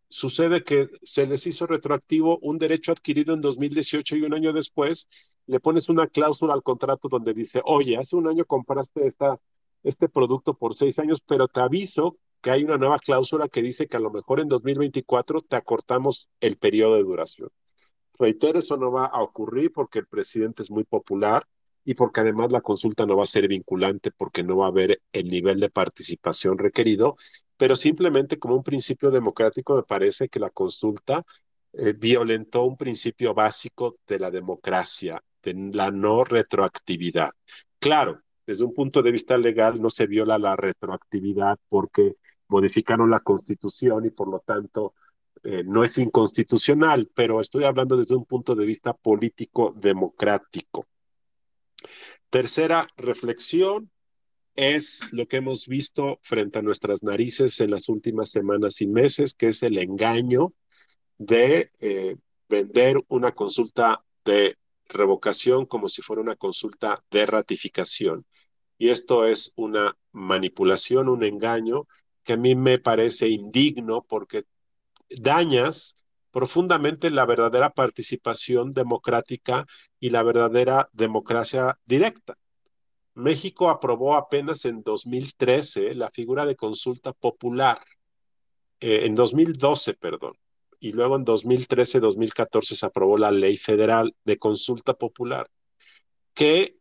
sucede 0.09 0.63
que 0.63 0.89
se 1.01 1.25
les 1.25 1.47
hizo 1.47 1.65
retroactivo 1.65 2.37
un 2.39 2.59
derecho 2.59 2.91
adquirido 2.91 3.33
en 3.33 3.41
2018 3.41 4.15
y 4.15 4.21
un 4.21 4.33
año 4.35 4.53
después 4.53 5.09
le 5.47 5.59
pones 5.59 5.89
una 5.89 6.05
cláusula 6.05 6.53
al 6.53 6.61
contrato 6.61 7.09
donde 7.09 7.33
dice, 7.33 7.61
oye, 7.65 7.97
hace 7.97 8.15
un 8.15 8.27
año 8.27 8.45
compraste 8.45 9.07
esta, 9.07 9.39
este 9.81 10.07
producto 10.07 10.53
por 10.53 10.75
seis 10.75 10.99
años, 10.99 11.21
pero 11.25 11.47
te 11.47 11.59
aviso 11.59 12.17
que 12.39 12.51
hay 12.51 12.63
una 12.63 12.77
nueva 12.77 12.99
cláusula 12.99 13.47
que 13.47 13.63
dice 13.63 13.87
que 13.87 13.97
a 13.97 14.01
lo 14.01 14.11
mejor 14.11 14.39
en 14.39 14.49
2024 14.49 15.41
te 15.41 15.55
acortamos 15.55 16.29
el 16.41 16.57
periodo 16.57 16.95
de 16.95 17.03
duración. 17.03 17.49
Reitero, 18.19 18.59
eso 18.59 18.77
no 18.77 18.91
va 18.91 19.07
a 19.07 19.23
ocurrir 19.23 19.71
porque 19.71 19.97
el 19.97 20.05
presidente 20.05 20.61
es 20.61 20.69
muy 20.69 20.83
popular 20.83 21.47
y 21.85 21.95
porque 21.95 22.21
además 22.21 22.51
la 22.51 22.61
consulta 22.61 23.05
no 23.05 23.17
va 23.17 23.23
a 23.23 23.27
ser 23.27 23.47
vinculante 23.47 24.11
porque 24.11 24.43
no 24.43 24.57
va 24.57 24.65
a 24.65 24.69
haber 24.69 25.01
el 25.11 25.27
nivel 25.29 25.59
de 25.59 25.69
participación 25.69 26.57
requerido, 26.57 27.17
pero 27.57 27.75
simplemente 27.75 28.39
como 28.39 28.55
un 28.55 28.63
principio 28.63 29.11
democrático 29.11 29.75
me 29.75 29.83
parece 29.83 30.29
que 30.29 30.39
la 30.39 30.49
consulta 30.49 31.23
eh, 31.73 31.93
violentó 31.93 32.63
un 32.63 32.77
principio 32.77 33.33
básico 33.33 33.97
de 34.07 34.19
la 34.19 34.31
democracia, 34.31 35.21
de 35.41 35.53
la 35.73 35.91
no 35.91 36.23
retroactividad. 36.23 37.31
Claro, 37.79 38.21
desde 38.45 38.63
un 38.63 38.73
punto 38.73 39.01
de 39.01 39.11
vista 39.11 39.37
legal 39.37 39.81
no 39.81 39.89
se 39.89 40.07
viola 40.07 40.37
la 40.37 40.55
retroactividad 40.55 41.57
porque 41.69 42.15
modificaron 42.47 43.09
la 43.09 43.21
constitución 43.21 44.05
y 44.05 44.11
por 44.11 44.29
lo 44.29 44.39
tanto 44.39 44.93
eh, 45.43 45.63
no 45.65 45.83
es 45.83 45.97
inconstitucional, 45.97 47.09
pero 47.13 47.41
estoy 47.41 47.65
hablando 47.65 47.97
desde 47.97 48.15
un 48.15 48.25
punto 48.25 48.55
de 48.55 48.65
vista 48.65 48.93
político 48.93 49.73
democrático. 49.75 50.85
Tercera 52.33 52.87
reflexión 52.97 53.91
es 54.55 55.01
lo 55.11 55.27
que 55.27 55.37
hemos 55.37 55.67
visto 55.67 56.17
frente 56.23 56.57
a 56.57 56.63
nuestras 56.63 57.03
narices 57.03 57.59
en 57.59 57.69
las 57.69 57.89
últimas 57.89 58.31
semanas 58.31 58.81
y 58.81 58.87
meses, 58.87 59.35
que 59.35 59.49
es 59.49 59.61
el 59.61 59.77
engaño 59.77 60.51
de 61.19 61.69
eh, 61.79 62.15
vender 62.49 62.97
una 63.07 63.33
consulta 63.33 64.03
de 64.25 64.57
revocación 64.87 65.67
como 65.67 65.89
si 65.89 66.01
fuera 66.01 66.23
una 66.23 66.35
consulta 66.35 67.03
de 67.11 67.27
ratificación. 67.27 68.25
Y 68.79 68.89
esto 68.89 69.27
es 69.27 69.53
una 69.55 69.95
manipulación, 70.11 71.09
un 71.09 71.23
engaño 71.23 71.87
que 72.23 72.33
a 72.33 72.37
mí 72.37 72.55
me 72.55 72.79
parece 72.79 73.27
indigno 73.27 74.07
porque 74.09 74.45
dañas 75.07 75.95
profundamente 76.33 77.11
la 77.11 77.27
verdadera 77.27 77.69
participación 77.69 78.73
democrática 78.73 79.67
y 79.99 80.09
la 80.09 80.23
verdadera 80.23 80.89
democracia 80.91 81.79
directa. 81.85 82.37
México 83.13 83.69
aprobó 83.69 84.15
apenas 84.15 84.65
en 84.65 84.81
2013 84.81 85.93
la 85.93 86.09
figura 86.09 86.47
de 86.47 86.55
consulta 86.55 87.13
popular, 87.13 87.79
eh, 88.79 89.05
en 89.05 89.13
2012, 89.13 89.93
perdón, 89.93 90.33
y 90.79 90.91
luego 90.91 91.17
en 91.17 91.23
2013-2014 91.23 92.75
se 92.75 92.85
aprobó 92.87 93.19
la 93.19 93.31
ley 93.31 93.55
federal 93.55 94.15
de 94.25 94.39
consulta 94.39 94.95
popular, 94.95 95.47
que 96.33 96.79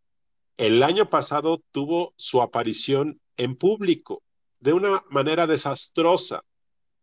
el 0.57 0.83
año 0.83 1.11
pasado 1.11 1.62
tuvo 1.73 2.15
su 2.17 2.41
aparición 2.41 3.21
en 3.37 3.55
público 3.55 4.23
de 4.61 4.73
una 4.73 5.05
manera 5.11 5.47
desastrosa, 5.47 6.43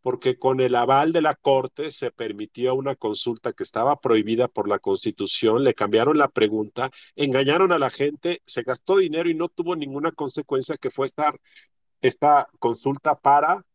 porque 0.01 0.38
con 0.38 0.62
el 0.62 0.75
aval 0.75 1.12
de 1.12 1.21
la 1.21 1.35
Corte 1.35 1.91
se 1.91 2.12
permitió 2.12 2.75
una 2.75 2.95
consulta 2.95 3.53
que 3.53 3.63
estaba 3.63 3.99
prohibida 3.99 4.47
por 4.47 4.67
la 4.69 4.79
Constitución, 4.79 5.63
le 5.63 5.73
cambiaron 5.73 6.17
la 6.17 6.29
pregunta, 6.29 6.91
engañaron 7.15 7.71
a 7.71 7.79
la 7.79 7.89
gente, 7.89 8.41
se 8.45 8.63
gastó 8.63 8.97
dinero 8.97 9.29
y 9.29 9.35
no 9.35 9.49
tuvo 9.49 9.75
ninguna 9.75 10.12
consecuencia 10.12 10.77
que 10.77 10.91
fue 10.91 11.07
esta, 11.07 11.33
esta 12.01 12.47
consulta 12.59 13.15
para 13.15 13.65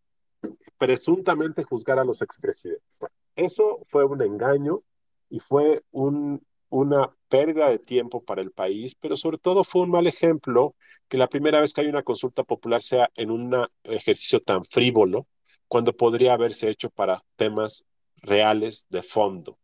presuntamente 0.78 1.62
juzgar 1.62 1.98
a 1.98 2.04
los 2.04 2.22
expresidentes. 2.22 2.98
Eso 3.36 3.80
fue 3.88 4.04
un 4.04 4.22
engaño 4.22 4.82
y 5.30 5.40
fue 5.40 5.82
un, 5.90 6.44
una 6.68 7.14
pérdida 7.28 7.70
de 7.70 7.78
tiempo 7.78 8.22
para 8.24 8.42
el 8.42 8.50
país, 8.50 8.94
pero 8.94 9.16
sobre 9.16 9.38
todo 9.38 9.64
fue 9.64 9.82
un 9.82 9.90
mal 9.90 10.06
ejemplo 10.06 10.74
que 11.08 11.18
la 11.18 11.28
primera 11.28 11.60
vez 11.60 11.72
que 11.72 11.82
hay 11.82 11.86
una 11.88 12.02
consulta 12.02 12.44
popular 12.44 12.82
sea 12.82 13.10
en 13.14 13.30
un 13.30 13.54
ejercicio 13.84 14.40
tan 14.40 14.64
frívolo, 14.64 15.26
cuando 15.74 15.92
podría 15.92 16.34
haberse 16.34 16.70
hecho 16.70 16.88
para 16.88 17.24
temas 17.34 17.84
reales 18.22 18.86
de 18.90 19.02
fondo. 19.02 19.58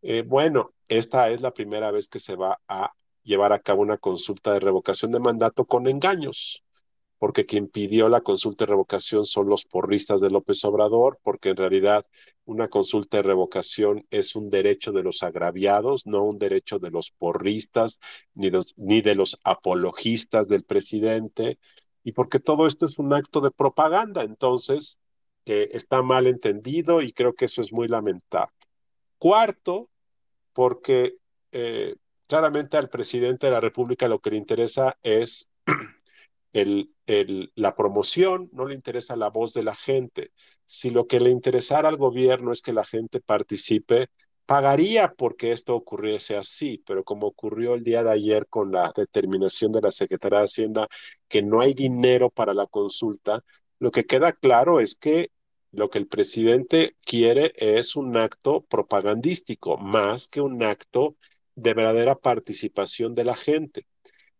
Eh, 0.00 0.22
bueno, 0.24 0.72
esta 0.86 1.30
es 1.30 1.40
la 1.40 1.52
primera 1.52 1.90
vez 1.90 2.06
que 2.06 2.20
se 2.20 2.36
va 2.36 2.60
a 2.68 2.92
llevar 3.24 3.52
a 3.52 3.58
cabo 3.58 3.82
una 3.82 3.96
consulta 3.96 4.52
de 4.52 4.60
revocación 4.60 5.10
de 5.10 5.18
mandato 5.18 5.64
con 5.64 5.88
engaños 5.88 6.62
porque 7.18 7.44
quien 7.44 7.66
pidió 7.66 8.08
la 8.08 8.20
consulta 8.20 8.66
de 8.66 8.70
revocación 8.70 9.24
son 9.24 9.48
los 9.48 9.64
porristas 9.64 10.20
de 10.20 10.30
López 10.30 10.64
Obrador, 10.64 11.18
porque 11.24 11.48
en 11.48 11.56
realidad 11.56 12.06
una 12.44 12.68
consulta 12.68 13.16
de 13.16 13.24
revocación 13.24 14.06
es 14.10 14.36
un 14.36 14.48
derecho 14.48 14.92
de 14.92 15.02
los 15.02 15.24
agraviados, 15.24 16.06
no 16.06 16.22
un 16.22 16.38
derecho 16.38 16.78
de 16.78 16.92
los 16.92 17.10
porristas 17.10 17.98
ni, 18.34 18.48
ni 18.76 19.02
de 19.02 19.16
los 19.16 19.36
apologistas 19.42 20.46
del 20.46 20.62
presidente, 20.62 21.58
y 22.04 22.12
porque 22.12 22.38
todo 22.38 22.68
esto 22.68 22.86
es 22.86 22.98
un 23.00 23.12
acto 23.12 23.40
de 23.40 23.50
propaganda, 23.50 24.22
entonces 24.22 25.00
eh, 25.46 25.70
está 25.72 26.02
mal 26.02 26.26
entendido 26.26 27.02
y 27.02 27.12
creo 27.12 27.34
que 27.34 27.46
eso 27.46 27.62
es 27.62 27.72
muy 27.72 27.88
lamentable. 27.88 28.54
Cuarto, 29.18 29.88
porque 30.52 31.16
eh, 31.52 31.96
claramente 32.26 32.76
al 32.76 32.88
presidente 32.88 33.46
de 33.46 33.52
la 33.52 33.60
República 33.60 34.08
lo 34.08 34.20
que 34.20 34.30
le 34.30 34.36
interesa 34.36 34.98
es 35.02 35.50
el, 36.52 36.92
la 37.54 37.74
promoción, 37.74 38.48
no 38.52 38.66
le 38.66 38.74
interesa 38.74 39.16
la 39.16 39.30
voz 39.30 39.52
de 39.52 39.62
la 39.62 39.74
gente. 39.74 40.32
Si 40.64 40.90
lo 40.90 41.06
que 41.06 41.20
le 41.20 41.30
interesara 41.30 41.88
al 41.88 41.96
gobierno 41.96 42.52
es 42.52 42.62
que 42.62 42.72
la 42.72 42.84
gente 42.84 43.20
participe, 43.20 44.08
pagaría 44.46 45.12
porque 45.12 45.52
esto 45.52 45.74
ocurriese 45.74 46.36
así, 46.36 46.82
pero 46.86 47.04
como 47.04 47.26
ocurrió 47.26 47.74
el 47.74 47.84
día 47.84 48.02
de 48.02 48.12
ayer 48.12 48.46
con 48.48 48.72
la 48.72 48.92
determinación 48.94 49.72
de 49.72 49.82
la 49.82 49.90
Secretaría 49.90 50.38
de 50.38 50.44
Hacienda 50.44 50.88
que 51.28 51.42
no 51.42 51.60
hay 51.60 51.74
dinero 51.74 52.30
para 52.30 52.54
la 52.54 52.66
consulta, 52.66 53.44
lo 53.78 53.90
que 53.90 54.04
queda 54.06 54.32
claro 54.32 54.80
es 54.80 54.94
que 54.94 55.31
lo 55.72 55.88
que 55.90 55.98
el 55.98 56.06
presidente 56.06 56.96
quiere 57.04 57.52
es 57.56 57.96
un 57.96 58.16
acto 58.16 58.62
propagandístico, 58.62 59.78
más 59.78 60.28
que 60.28 60.40
un 60.40 60.62
acto 60.62 61.16
de 61.54 61.74
verdadera 61.74 62.14
participación 62.14 63.14
de 63.14 63.24
la 63.24 63.34
gente. 63.34 63.86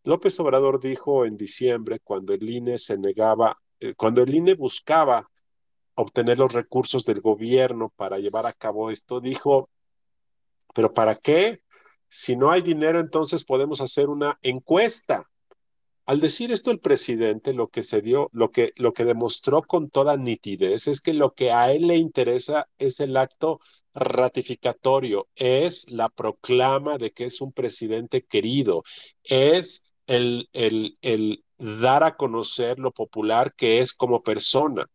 López 0.04 0.38
Obrador 0.40 0.80
dijo 0.80 1.24
en 1.24 1.36
diciembre, 1.36 2.00
cuando 2.00 2.34
el 2.34 2.48
INE 2.48 2.78
se 2.78 2.98
negaba, 2.98 3.58
eh, 3.80 3.94
cuando 3.94 4.22
el 4.22 4.34
INE 4.34 4.54
buscaba 4.54 5.30
obtener 5.94 6.38
los 6.38 6.52
recursos 6.52 7.04
del 7.04 7.20
gobierno 7.20 7.92
para 7.96 8.18
llevar 8.18 8.46
a 8.46 8.52
cabo 8.52 8.90
esto, 8.90 9.20
dijo, 9.20 9.70
pero 10.74 10.92
¿para 10.92 11.14
qué? 11.14 11.62
Si 12.08 12.36
no 12.36 12.50
hay 12.50 12.60
dinero, 12.60 13.00
entonces 13.00 13.44
podemos 13.44 13.80
hacer 13.80 14.08
una 14.08 14.38
encuesta. 14.42 15.30
Al 16.04 16.20
decir 16.20 16.50
esto 16.50 16.70
el 16.70 16.80
presidente, 16.80 17.52
lo 17.54 17.68
que 17.68 17.82
se 17.82 18.02
dio, 18.02 18.28
lo 18.32 18.50
que, 18.50 18.72
lo 18.76 18.92
que 18.92 19.04
demostró 19.04 19.62
con 19.62 19.88
toda 19.88 20.16
nitidez 20.16 20.88
es 20.88 21.00
que 21.00 21.12
lo 21.14 21.34
que 21.34 21.52
a 21.52 21.72
él 21.72 21.86
le 21.86 21.96
interesa 21.96 22.68
es 22.78 22.98
el 23.00 23.16
acto 23.16 23.60
ratificatorio, 23.94 25.28
es 25.36 25.88
la 25.90 26.08
proclama 26.08 26.98
de 26.98 27.12
que 27.12 27.26
es 27.26 27.40
un 27.40 27.52
presidente 27.52 28.24
querido, 28.24 28.82
es 29.22 29.84
el, 30.06 30.48
el, 30.52 30.98
el 31.02 31.44
dar 31.58 32.02
a 32.02 32.16
conocer 32.16 32.78
lo 32.78 32.90
popular 32.92 33.54
que 33.54 33.80
es 33.80 33.92
como 33.92 34.22
persona. 34.22 34.90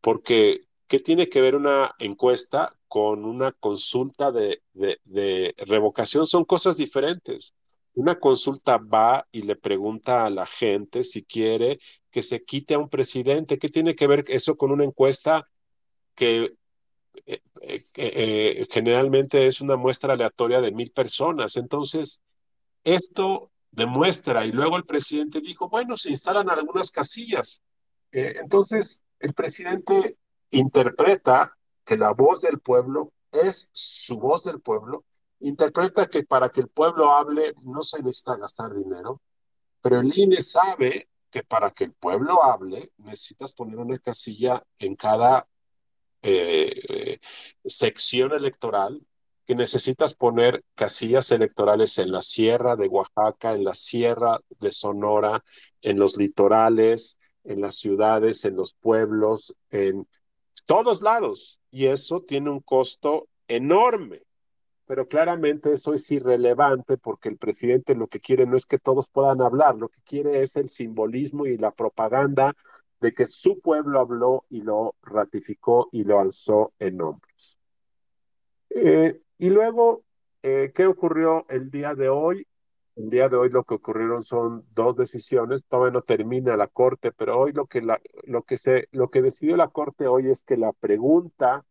Porque, 0.00 0.60
¿qué 0.86 1.00
tiene 1.00 1.28
que 1.28 1.40
ver 1.40 1.56
una 1.56 1.92
encuesta 1.98 2.78
con 2.86 3.24
una 3.24 3.50
consulta 3.52 4.30
de, 4.30 4.62
de, 4.72 5.00
de 5.04 5.54
revocación? 5.58 6.26
Son 6.26 6.44
cosas 6.44 6.76
diferentes. 6.76 7.54
Una 7.96 8.14
consulta 8.16 8.76
va 8.76 9.26
y 9.32 9.42
le 9.42 9.56
pregunta 9.56 10.26
a 10.26 10.30
la 10.30 10.44
gente 10.44 11.02
si 11.02 11.24
quiere 11.24 11.80
que 12.10 12.22
se 12.22 12.44
quite 12.44 12.74
a 12.74 12.78
un 12.78 12.90
presidente. 12.90 13.58
¿Qué 13.58 13.70
tiene 13.70 13.94
que 13.94 14.06
ver 14.06 14.24
eso 14.28 14.56
con 14.58 14.70
una 14.70 14.84
encuesta 14.84 15.48
que 16.14 16.56
eh, 17.24 17.40
eh, 17.64 17.84
eh, 17.94 18.66
generalmente 18.70 19.46
es 19.46 19.62
una 19.62 19.76
muestra 19.76 20.12
aleatoria 20.12 20.60
de 20.60 20.72
mil 20.72 20.90
personas? 20.92 21.56
Entonces, 21.56 22.20
esto 22.84 23.50
demuestra. 23.70 24.44
Y 24.44 24.52
luego 24.52 24.76
el 24.76 24.84
presidente 24.84 25.40
dijo, 25.40 25.70
bueno, 25.70 25.96
se 25.96 26.10
instalan 26.10 26.50
algunas 26.50 26.90
casillas. 26.90 27.62
Entonces, 28.12 29.02
el 29.20 29.32
presidente 29.32 30.18
interpreta 30.50 31.56
que 31.82 31.96
la 31.96 32.12
voz 32.12 32.42
del 32.42 32.60
pueblo 32.60 33.14
es 33.32 33.70
su 33.72 34.18
voz 34.18 34.44
del 34.44 34.60
pueblo, 34.60 35.04
interpreta 35.40 36.06
que 36.06 36.24
para 36.24 36.48
que 36.50 36.60
el 36.60 36.68
pueblo 36.68 37.12
hable 37.12 37.54
no 37.62 37.82
se 37.82 38.02
necesita 38.02 38.36
gastar 38.36 38.74
dinero, 38.74 39.20
pero 39.80 40.00
el 40.00 40.12
INE 40.16 40.36
sabe 40.36 41.08
que 41.30 41.42
para 41.42 41.70
que 41.70 41.84
el 41.84 41.92
pueblo 41.92 42.42
hable 42.42 42.92
necesitas 42.98 43.52
poner 43.52 43.78
una 43.78 43.98
casilla 43.98 44.62
en 44.78 44.96
cada 44.96 45.46
eh, 46.22 47.18
sección 47.64 48.32
electoral 48.32 49.00
que 49.46 49.54
necesitas 49.54 50.14
poner 50.14 50.64
casillas 50.74 51.30
electorales 51.30 51.98
en 51.98 52.10
la 52.10 52.20
sierra 52.20 52.74
de 52.74 52.88
Oaxaca, 52.88 53.52
en 53.52 53.62
la 53.62 53.74
sierra 53.76 54.40
de 54.58 54.72
Sonora, 54.72 55.44
en 55.82 55.98
los 55.98 56.16
litorales, 56.16 57.18
en 57.44 57.60
las 57.60 57.76
ciudades, 57.76 58.44
en 58.44 58.56
los 58.56 58.74
pueblos, 58.74 59.54
en 59.70 60.08
todos 60.66 61.00
lados 61.00 61.60
y 61.70 61.86
eso 61.86 62.20
tiene 62.22 62.50
un 62.50 62.60
costo 62.60 63.28
enorme. 63.46 64.22
Pero 64.86 65.08
claramente 65.08 65.72
eso 65.72 65.94
es 65.94 66.10
irrelevante 66.10 66.96
porque 66.96 67.28
el 67.28 67.38
presidente 67.38 67.96
lo 67.96 68.06
que 68.06 68.20
quiere 68.20 68.46
no 68.46 68.56
es 68.56 68.66
que 68.66 68.78
todos 68.78 69.08
puedan 69.08 69.42
hablar, 69.42 69.76
lo 69.76 69.88
que 69.88 70.00
quiere 70.02 70.42
es 70.42 70.56
el 70.56 70.70
simbolismo 70.70 71.46
y 71.46 71.58
la 71.58 71.72
propaganda 71.72 72.54
de 73.00 73.12
que 73.12 73.26
su 73.26 73.60
pueblo 73.60 74.00
habló 74.00 74.44
y 74.48 74.62
lo 74.62 74.94
ratificó 75.02 75.88
y 75.92 76.04
lo 76.04 76.20
alzó 76.20 76.72
en 76.78 77.00
hombros. 77.00 77.58
Eh, 78.70 79.20
y 79.38 79.50
luego, 79.50 80.04
eh, 80.42 80.72
¿qué 80.74 80.86
ocurrió 80.86 81.46
el 81.48 81.70
día 81.70 81.94
de 81.94 82.08
hoy? 82.08 82.46
El 82.94 83.10
día 83.10 83.28
de 83.28 83.36
hoy 83.36 83.50
lo 83.50 83.64
que 83.64 83.74
ocurrieron 83.74 84.22
son 84.22 84.64
dos 84.74 84.96
decisiones, 84.96 85.66
todavía 85.66 85.92
no 85.92 86.02
termina 86.02 86.56
la 86.56 86.66
corte, 86.66 87.12
pero 87.12 87.38
hoy 87.38 87.52
lo 87.52 87.66
que, 87.66 87.82
la, 87.82 88.00
lo 88.24 88.42
que, 88.42 88.56
se, 88.56 88.88
lo 88.92 89.10
que 89.10 89.20
decidió 89.20 89.56
la 89.56 89.68
corte 89.68 90.06
hoy 90.06 90.30
es 90.30 90.42
que 90.42 90.56
la 90.56 90.72
pregunta 90.72 91.66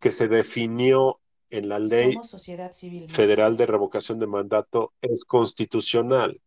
que 0.00 0.10
se 0.10 0.26
definió 0.26 1.20
en 1.58 1.68
la 1.68 1.78
ley 1.78 2.14
federal 3.08 3.56
de 3.56 3.66
revocación 3.66 4.18
de 4.18 4.26
mandato 4.26 4.92
es 5.00 5.24
constitucional. 5.24 6.40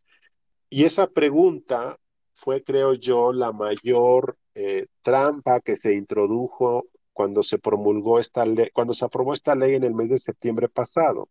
Y 0.69 0.83
esa 0.83 1.07
pregunta 1.07 1.97
fue, 2.33 2.63
creo 2.63 2.93
yo, 2.93 3.33
la 3.33 3.51
mayor 3.51 4.37
eh, 4.55 4.87
trampa 5.01 5.61
que 5.61 5.77
se 5.77 5.95
introdujo 5.95 6.87
cuando 7.11 7.43
se 7.43 7.59
promulgó 7.59 8.19
esta 8.19 8.45
ley, 8.45 8.69
cuando 8.73 8.93
se 8.93 9.03
aprobó 9.03 9.33
esta 9.33 9.55
ley 9.55 9.75
en 9.75 9.83
el 9.83 9.93
mes 9.93 10.09
de 10.09 10.19
septiembre 10.19 10.69
pasado. 10.69 11.29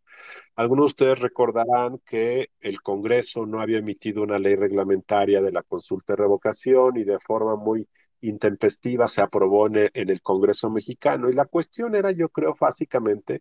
Algunos 0.54 0.84
de 0.84 0.88
ustedes 0.88 1.18
recordarán 1.20 1.98
que 2.04 2.50
el 2.60 2.82
Congreso 2.82 3.46
no 3.46 3.62
había 3.62 3.78
emitido 3.78 4.22
una 4.22 4.38
ley 4.38 4.54
reglamentaria 4.54 5.40
de 5.40 5.52
la 5.52 5.62
consulta 5.62 6.12
de 6.12 6.18
revocación 6.18 6.98
y 6.98 7.04
de 7.04 7.18
forma 7.20 7.56
muy 7.56 7.88
intempestiva 8.20 9.08
se 9.08 9.22
aprobó 9.22 9.66
en 9.68 10.10
el 10.10 10.20
Congreso 10.22 10.68
mexicano. 10.68 11.30
Y 11.30 11.32
la 11.32 11.46
cuestión 11.46 11.94
era, 11.94 12.10
yo 12.10 12.28
creo, 12.28 12.54
básicamente 12.60 13.40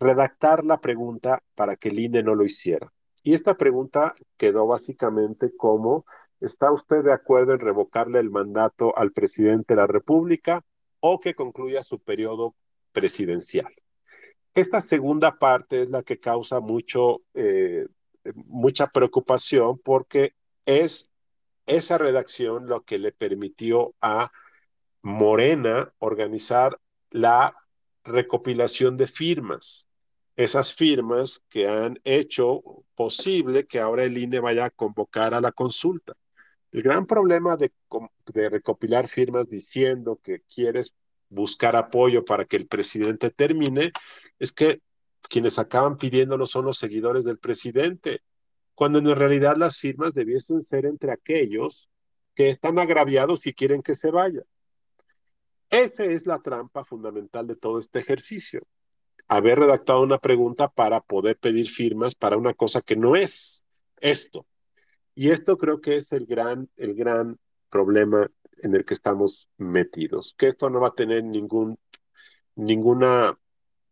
redactar 0.00 0.64
la 0.64 0.80
pregunta 0.80 1.42
para 1.54 1.76
que 1.76 1.90
el 1.90 2.00
INE 2.00 2.22
no 2.22 2.34
lo 2.34 2.44
hiciera. 2.44 2.92
Y 3.22 3.34
esta 3.34 3.56
pregunta 3.56 4.14
quedó 4.38 4.66
básicamente 4.66 5.54
como, 5.54 6.06
¿está 6.40 6.72
usted 6.72 7.04
de 7.04 7.12
acuerdo 7.12 7.52
en 7.52 7.60
revocarle 7.60 8.18
el 8.18 8.30
mandato 8.30 8.96
al 8.96 9.12
presidente 9.12 9.74
de 9.74 9.80
la 9.80 9.86
República 9.86 10.64
o 11.00 11.20
que 11.20 11.34
concluya 11.34 11.82
su 11.82 12.00
periodo 12.00 12.54
presidencial? 12.92 13.72
Esta 14.54 14.80
segunda 14.80 15.38
parte 15.38 15.82
es 15.82 15.90
la 15.90 16.02
que 16.02 16.18
causa 16.18 16.60
mucho, 16.60 17.20
eh, 17.34 17.86
mucha 18.46 18.86
preocupación 18.86 19.78
porque 19.78 20.34
es 20.64 21.10
esa 21.66 21.98
redacción 21.98 22.66
lo 22.66 22.84
que 22.84 22.98
le 22.98 23.12
permitió 23.12 23.94
a 24.00 24.32
Morena 25.02 25.92
organizar 25.98 26.78
la 27.10 27.54
recopilación 28.02 28.96
de 28.96 29.06
firmas 29.06 29.89
esas 30.42 30.72
firmas 30.72 31.42
que 31.50 31.68
han 31.68 32.00
hecho 32.02 32.62
posible 32.94 33.66
que 33.66 33.78
ahora 33.78 34.04
el 34.04 34.16
INE 34.16 34.40
vaya 34.40 34.64
a 34.64 34.70
convocar 34.70 35.34
a 35.34 35.40
la 35.42 35.52
consulta. 35.52 36.14
El 36.72 36.82
gran 36.82 37.04
problema 37.04 37.58
de, 37.58 37.72
de 38.32 38.48
recopilar 38.48 39.08
firmas 39.08 39.48
diciendo 39.48 40.18
que 40.22 40.40
quieres 40.42 40.94
buscar 41.28 41.76
apoyo 41.76 42.24
para 42.24 42.46
que 42.46 42.56
el 42.56 42.66
presidente 42.66 43.28
termine 43.30 43.92
es 44.38 44.50
que 44.52 44.80
quienes 45.28 45.58
acaban 45.58 45.98
pidiéndolo 45.98 46.46
son 46.46 46.64
los 46.64 46.78
seguidores 46.78 47.26
del 47.26 47.38
presidente, 47.38 48.22
cuando 48.74 48.98
en 48.98 49.14
realidad 49.14 49.56
las 49.58 49.78
firmas 49.78 50.14
debiesen 50.14 50.62
ser 50.62 50.86
entre 50.86 51.12
aquellos 51.12 51.90
que 52.34 52.48
están 52.48 52.78
agraviados 52.78 53.46
y 53.46 53.52
quieren 53.52 53.82
que 53.82 53.94
se 53.94 54.10
vaya. 54.10 54.42
Esa 55.68 56.04
es 56.04 56.26
la 56.26 56.40
trampa 56.40 56.82
fundamental 56.82 57.46
de 57.46 57.56
todo 57.56 57.78
este 57.78 57.98
ejercicio 57.98 58.66
haber 59.30 59.60
redactado 59.60 60.02
una 60.02 60.18
pregunta 60.18 60.68
para 60.68 61.00
poder 61.00 61.38
pedir 61.38 61.70
firmas 61.70 62.16
para 62.16 62.36
una 62.36 62.52
cosa 62.52 62.82
que 62.82 62.96
no 62.96 63.14
es 63.14 63.64
esto. 64.00 64.44
Y 65.14 65.30
esto 65.30 65.56
creo 65.56 65.80
que 65.80 65.96
es 65.98 66.10
el 66.10 66.26
gran, 66.26 66.68
el 66.76 66.94
gran 66.96 67.38
problema 67.68 68.28
en 68.60 68.74
el 68.74 68.84
que 68.84 68.94
estamos 68.94 69.48
metidos, 69.56 70.34
que 70.36 70.48
esto 70.48 70.68
no 70.68 70.80
va 70.80 70.88
a 70.88 70.94
tener 70.96 71.22
ningún, 71.22 71.78
ninguna, 72.56 73.38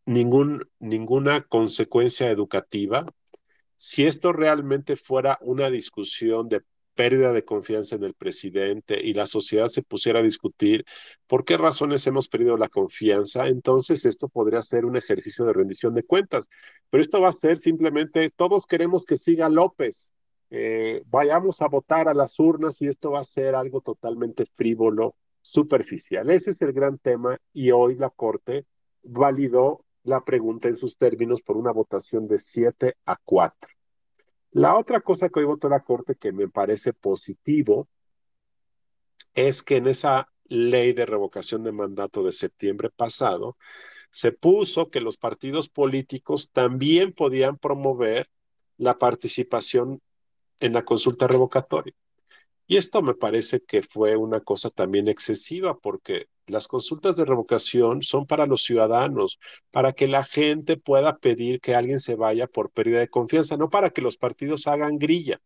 ningún, 0.07 0.69
ninguna 0.81 1.43
consecuencia 1.43 2.29
educativa. 2.33 3.07
Si 3.77 4.07
esto 4.09 4.33
realmente 4.33 4.97
fuera 4.97 5.39
una 5.41 5.71
discusión 5.71 6.49
de 6.49 6.63
pérdida 6.99 7.33
de 7.33 7.45
confianza 7.45 7.95
en 7.95 8.03
el 8.03 8.15
presidente 8.15 9.01
y 9.01 9.15
la 9.15 9.27
sociedad 9.27 9.69
se 9.69 9.85
pusiera 9.85 10.19
a 10.19 10.23
discutir 10.25 10.85
por 11.29 11.45
qué 11.45 11.57
razones 11.57 12.05
hemos 12.09 12.27
perdido 12.27 12.57
la 12.57 12.69
confianza, 12.69 13.47
entonces 13.47 14.05
esto 14.05 14.29
podría 14.29 14.65
ser 14.65 14.85
un 14.85 14.97
ejercicio 14.97 15.45
de 15.45 15.53
rendición 15.53 15.95
de 15.95 16.03
cuentas. 16.03 16.49
Pero 16.91 17.01
esto 17.01 17.21
va 17.21 17.29
a 17.29 17.33
ser 17.33 17.57
simplemente, 17.57 18.31
todos 18.31 18.67
queremos 18.67 19.05
que 19.05 19.17
siga 19.17 19.49
López, 19.49 20.11
eh, 20.51 21.05
vayamos 21.07 21.63
a 21.63 21.69
votar 21.69 22.09
a 22.09 22.15
las 22.15 22.37
urnas 22.41 22.83
y 22.83 22.89
esto 22.89 23.13
va 23.13 23.21
a 23.21 23.25
ser 23.25 23.55
algo 23.55 23.81
totalmente 23.81 24.45
frívolo, 24.57 25.15
superficial. 25.41 26.29
Ese 26.31 26.51
es 26.51 26.61
el 26.63 26.73
gran 26.73 26.99
tema 26.99 27.39
y 27.53 27.71
hoy 27.71 27.95
la 27.95 28.11
Corte 28.11 28.67
validó 29.05 29.85
la 30.03 30.25
pregunta 30.25 30.67
en 30.67 30.77
sus 30.77 30.97
términos 30.97 31.43
por 31.43 31.57
una 31.59 31.71
votación 31.71 32.27
de 32.27 32.39
7 32.39 32.97
a 33.07 33.17
4. 33.25 33.78
La 34.51 34.77
otra 34.77 35.01
cosa 35.01 35.29
que 35.29 35.41
hoy 35.41 35.47
votó 35.47 35.69
la 35.69 35.85
Corte 35.85 36.15
que 36.15 36.33
me 36.33 36.49
parece 36.49 36.93
positivo 36.93 37.89
es 39.35 39.63
que 39.63 39.77
en 39.77 39.87
esa 39.89 40.29
ley 40.45 40.93
de 40.95 41.07
revocación 41.07 41.63
de 41.63 41.73
mandato 41.73 42.23
de 42.23 42.33
septiembre 42.33 42.91
pasado 42.91 43.57
se 44.11 44.33
puso 44.33 44.91
que 44.91 45.01
los 45.01 45.19
partidos 45.19 45.69
políticos 45.69 46.51
también 46.51 47.13
podían 47.13 47.59
promover 47.59 48.31
la 48.79 48.99
participación 48.99 50.01
en 50.61 50.73
la 50.73 50.85
consulta 50.85 51.27
revocatoria. 51.27 51.95
Y 52.67 52.77
esto 52.79 53.03
me 53.03 53.15
parece 53.15 53.63
que 53.63 53.83
fue 53.83 54.17
una 54.17 54.41
cosa 54.41 54.71
también 54.71 55.09
excesiva 55.09 55.79
porque 55.79 56.29
las 56.49 56.69
consultas 56.69 57.17
de 57.17 57.25
revocación 57.25 58.03
son 58.03 58.27
para 58.27 58.47
los 58.47 58.63
ciudadanos, 58.63 59.39
para 59.71 59.93
que 59.93 60.09
la 60.09 60.25
gente 60.25 60.77
pueda 60.77 61.19
pedir 61.19 61.61
que 61.61 61.75
alguien 61.75 62.01
se 62.01 62.15
vaya 62.15 62.47
por 62.47 62.71
pérdida 62.71 63.01
de 63.01 63.09
confianza, 63.09 63.57
no 63.57 63.71
para 63.71 63.91
que 63.91 64.03
los 64.03 64.17
partidos 64.17 64.67
hagan 64.67 64.99
grilla. 64.99 65.41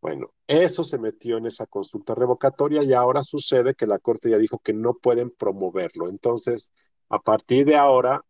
Bueno, 0.00 0.32
eso 0.46 0.84
se 0.84 0.98
metió 0.98 1.38
en 1.38 1.46
esa 1.46 1.66
consulta 1.66 2.14
revocatoria 2.14 2.82
y 2.84 2.92
ahora 2.92 3.24
sucede 3.24 3.74
que 3.74 3.86
la 3.86 3.98
Corte 3.98 4.30
ya 4.30 4.38
dijo 4.38 4.58
que 4.58 4.72
no 4.72 4.94
pueden 4.94 5.30
promoverlo. 5.30 6.08
Entonces, 6.08 6.70
a 7.08 7.18
partir 7.18 7.64
de 7.64 7.76
ahora, 7.76 8.24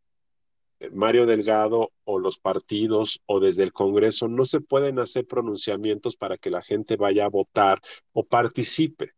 Mario 0.92 1.27
Delgado 1.27 1.90
o 2.05 2.18
los 2.18 2.38
partidos 2.38 3.20
o 3.27 3.40
desde 3.40 3.64
el 3.64 3.72
Congreso 3.72 4.29
no 4.29 4.44
se 4.44 4.61
pueden 4.61 4.98
hacer 4.98 5.27
pronunciamientos 5.27 6.16
para 6.16 6.37
que 6.37 6.51
la 6.51 6.62
gente 6.62 6.96
vaya 6.96 7.27
a 7.27 7.29
votar 7.29 7.81
o 8.12 8.24
participe. 8.24 9.12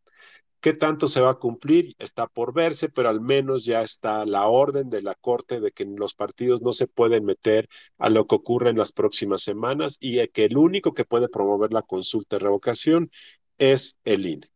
¿Qué 0.61 0.75
tanto 0.75 1.09
se 1.09 1.21
va 1.23 1.31
a 1.31 1.39
cumplir? 1.39 1.95
Está 1.99 2.27
por 2.27 2.53
verse, 2.53 2.91
pero 2.91 3.09
al 3.09 3.23
menos 3.23 3.65
ya 3.65 3.81
está 3.81 4.27
la 4.27 4.47
orden 4.47 4.91
de 4.91 5.01
la 5.01 5.15
Corte 5.15 5.59
de 5.59 5.73
que 5.73 5.87
los 5.87 6.15
partidos 6.15 6.61
no 6.61 6.73
se 6.75 6.87
pueden 6.87 7.25
meter 7.25 7.69
a 7.97 8.11
lo 8.11 8.27
que 8.27 8.35
ocurre 8.35 8.69
en 8.69 8.77
las 8.77 8.93
próximas 8.93 9.43
semanas 9.43 9.97
y 10.01 10.27
que 10.29 10.45
el 10.45 10.59
único 10.59 10.93
que 10.93 11.07
puede 11.07 11.31
promover 11.31 11.73
la 11.73 11.81
consulta 11.83 12.37
de 12.37 12.41
revocación 12.41 13.11
es 13.57 13.99
el 14.05 14.27
INE. 14.27 14.51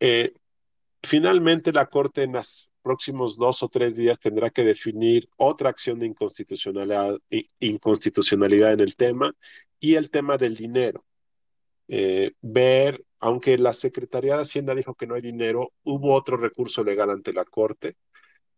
Eh, 0.00 0.32
finalmente, 1.02 1.72
la 1.72 1.86
Corte 1.86 2.22
en 2.22 2.32
las 2.32 2.70
próximos 2.82 3.36
dos 3.36 3.62
o 3.62 3.68
tres 3.68 3.96
días 3.96 4.18
tendrá 4.18 4.48
que 4.50 4.64
definir 4.64 5.28
otra 5.36 5.68
acción 5.68 5.98
de 5.98 6.06
inconstitucionalidad, 6.06 7.20
en 8.72 8.80
el 8.80 8.96
tema 8.96 9.34
y 9.78 9.94
el 9.96 10.10
tema 10.10 10.38
del 10.38 10.56
dinero. 10.56 11.04
Eh, 11.88 12.32
ver, 12.40 13.04
aunque 13.22 13.56
la 13.56 13.72
Secretaría 13.72 14.34
de 14.34 14.42
Hacienda 14.42 14.74
dijo 14.74 14.96
que 14.96 15.06
no 15.06 15.14
hay 15.14 15.22
dinero, 15.22 15.72
hubo 15.84 16.12
otro 16.14 16.36
recurso 16.36 16.82
legal 16.82 17.08
ante 17.08 17.32
la 17.32 17.44
Corte. 17.44 17.96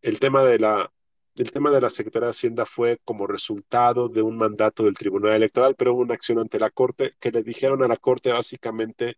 El 0.00 0.18
tema 0.18 0.42
de 0.42 0.58
la, 0.58 0.90
el 1.36 1.50
tema 1.52 1.70
de 1.70 1.82
la 1.82 1.90
Secretaría 1.90 2.28
de 2.28 2.30
Hacienda 2.30 2.64
fue 2.64 2.98
como 3.04 3.26
resultado 3.26 4.08
de 4.08 4.22
un 4.22 4.38
mandato 4.38 4.84
del 4.84 4.94
Tribunal 4.94 5.34
Electoral, 5.34 5.74
pero 5.76 5.92
hubo 5.92 6.00
una 6.00 6.14
acción 6.14 6.38
ante 6.38 6.58
la 6.58 6.70
Corte 6.70 7.12
que 7.20 7.30
le 7.30 7.42
dijeron 7.42 7.82
a 7.82 7.88
la 7.88 7.98
Corte 7.98 8.32
básicamente, 8.32 9.16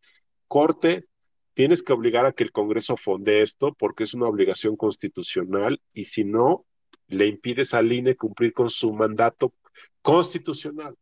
Corte, 0.49 1.07
tienes 1.55 1.85
que 1.85 1.93
obligar 1.93 2.27
a 2.27 2.33
que 2.33 2.43
el 2.43 2.51
Congreso 2.51 2.97
fonde 2.97 3.43
esto 3.43 3.73
porque 3.79 4.03
es 4.03 4.15
una 4.15 4.27
obligación 4.27 4.77
constitucional 4.77 5.81
y 5.95 6.07
si 6.07 6.25
no, 6.25 6.67
le 7.07 7.29
impides 7.29 7.73
al 7.73 7.93
INE 7.93 8.17
cumplir 8.17 8.53
con 8.53 8.69
su 8.69 8.93
mandato 8.93 9.55
constitucional. 10.03 10.97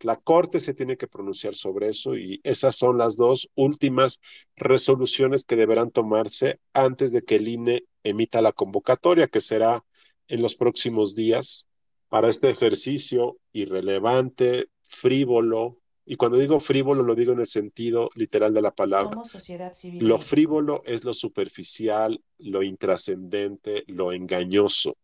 La 0.00 0.16
Corte 0.16 0.60
se 0.60 0.74
tiene 0.74 0.96
que 0.96 1.08
pronunciar 1.08 1.54
sobre 1.54 1.88
eso 1.88 2.16
y 2.16 2.40
esas 2.44 2.76
son 2.76 2.98
las 2.98 3.16
dos 3.16 3.48
últimas 3.54 4.20
resoluciones 4.56 5.44
que 5.44 5.56
deberán 5.56 5.90
tomarse 5.90 6.60
antes 6.72 7.12
de 7.12 7.22
que 7.22 7.36
el 7.36 7.48
INE 7.48 7.84
emita 8.02 8.40
la 8.40 8.52
convocatoria, 8.52 9.28
que 9.28 9.40
será 9.40 9.84
en 10.28 10.42
los 10.42 10.54
próximos 10.54 11.14
días 11.14 11.66
para 12.08 12.28
este 12.28 12.50
ejercicio 12.50 13.38
irrelevante, 13.52 14.68
frívolo, 14.82 15.78
y 16.10 16.16
cuando 16.16 16.38
digo 16.38 16.58
frívolo 16.58 17.02
lo 17.02 17.14
digo 17.14 17.32
en 17.32 17.40
el 17.40 17.46
sentido 17.46 18.08
literal 18.14 18.54
de 18.54 18.62
la 18.62 18.70
palabra. 18.70 19.10
Somos 19.10 19.28
sociedad 19.28 19.74
civil. 19.74 20.06
Lo 20.06 20.18
frívolo 20.18 20.82
es 20.86 21.04
lo 21.04 21.12
superficial, 21.12 22.22
lo 22.38 22.62
intrascendente, 22.62 23.84
lo 23.88 24.12
engañoso. 24.12 24.96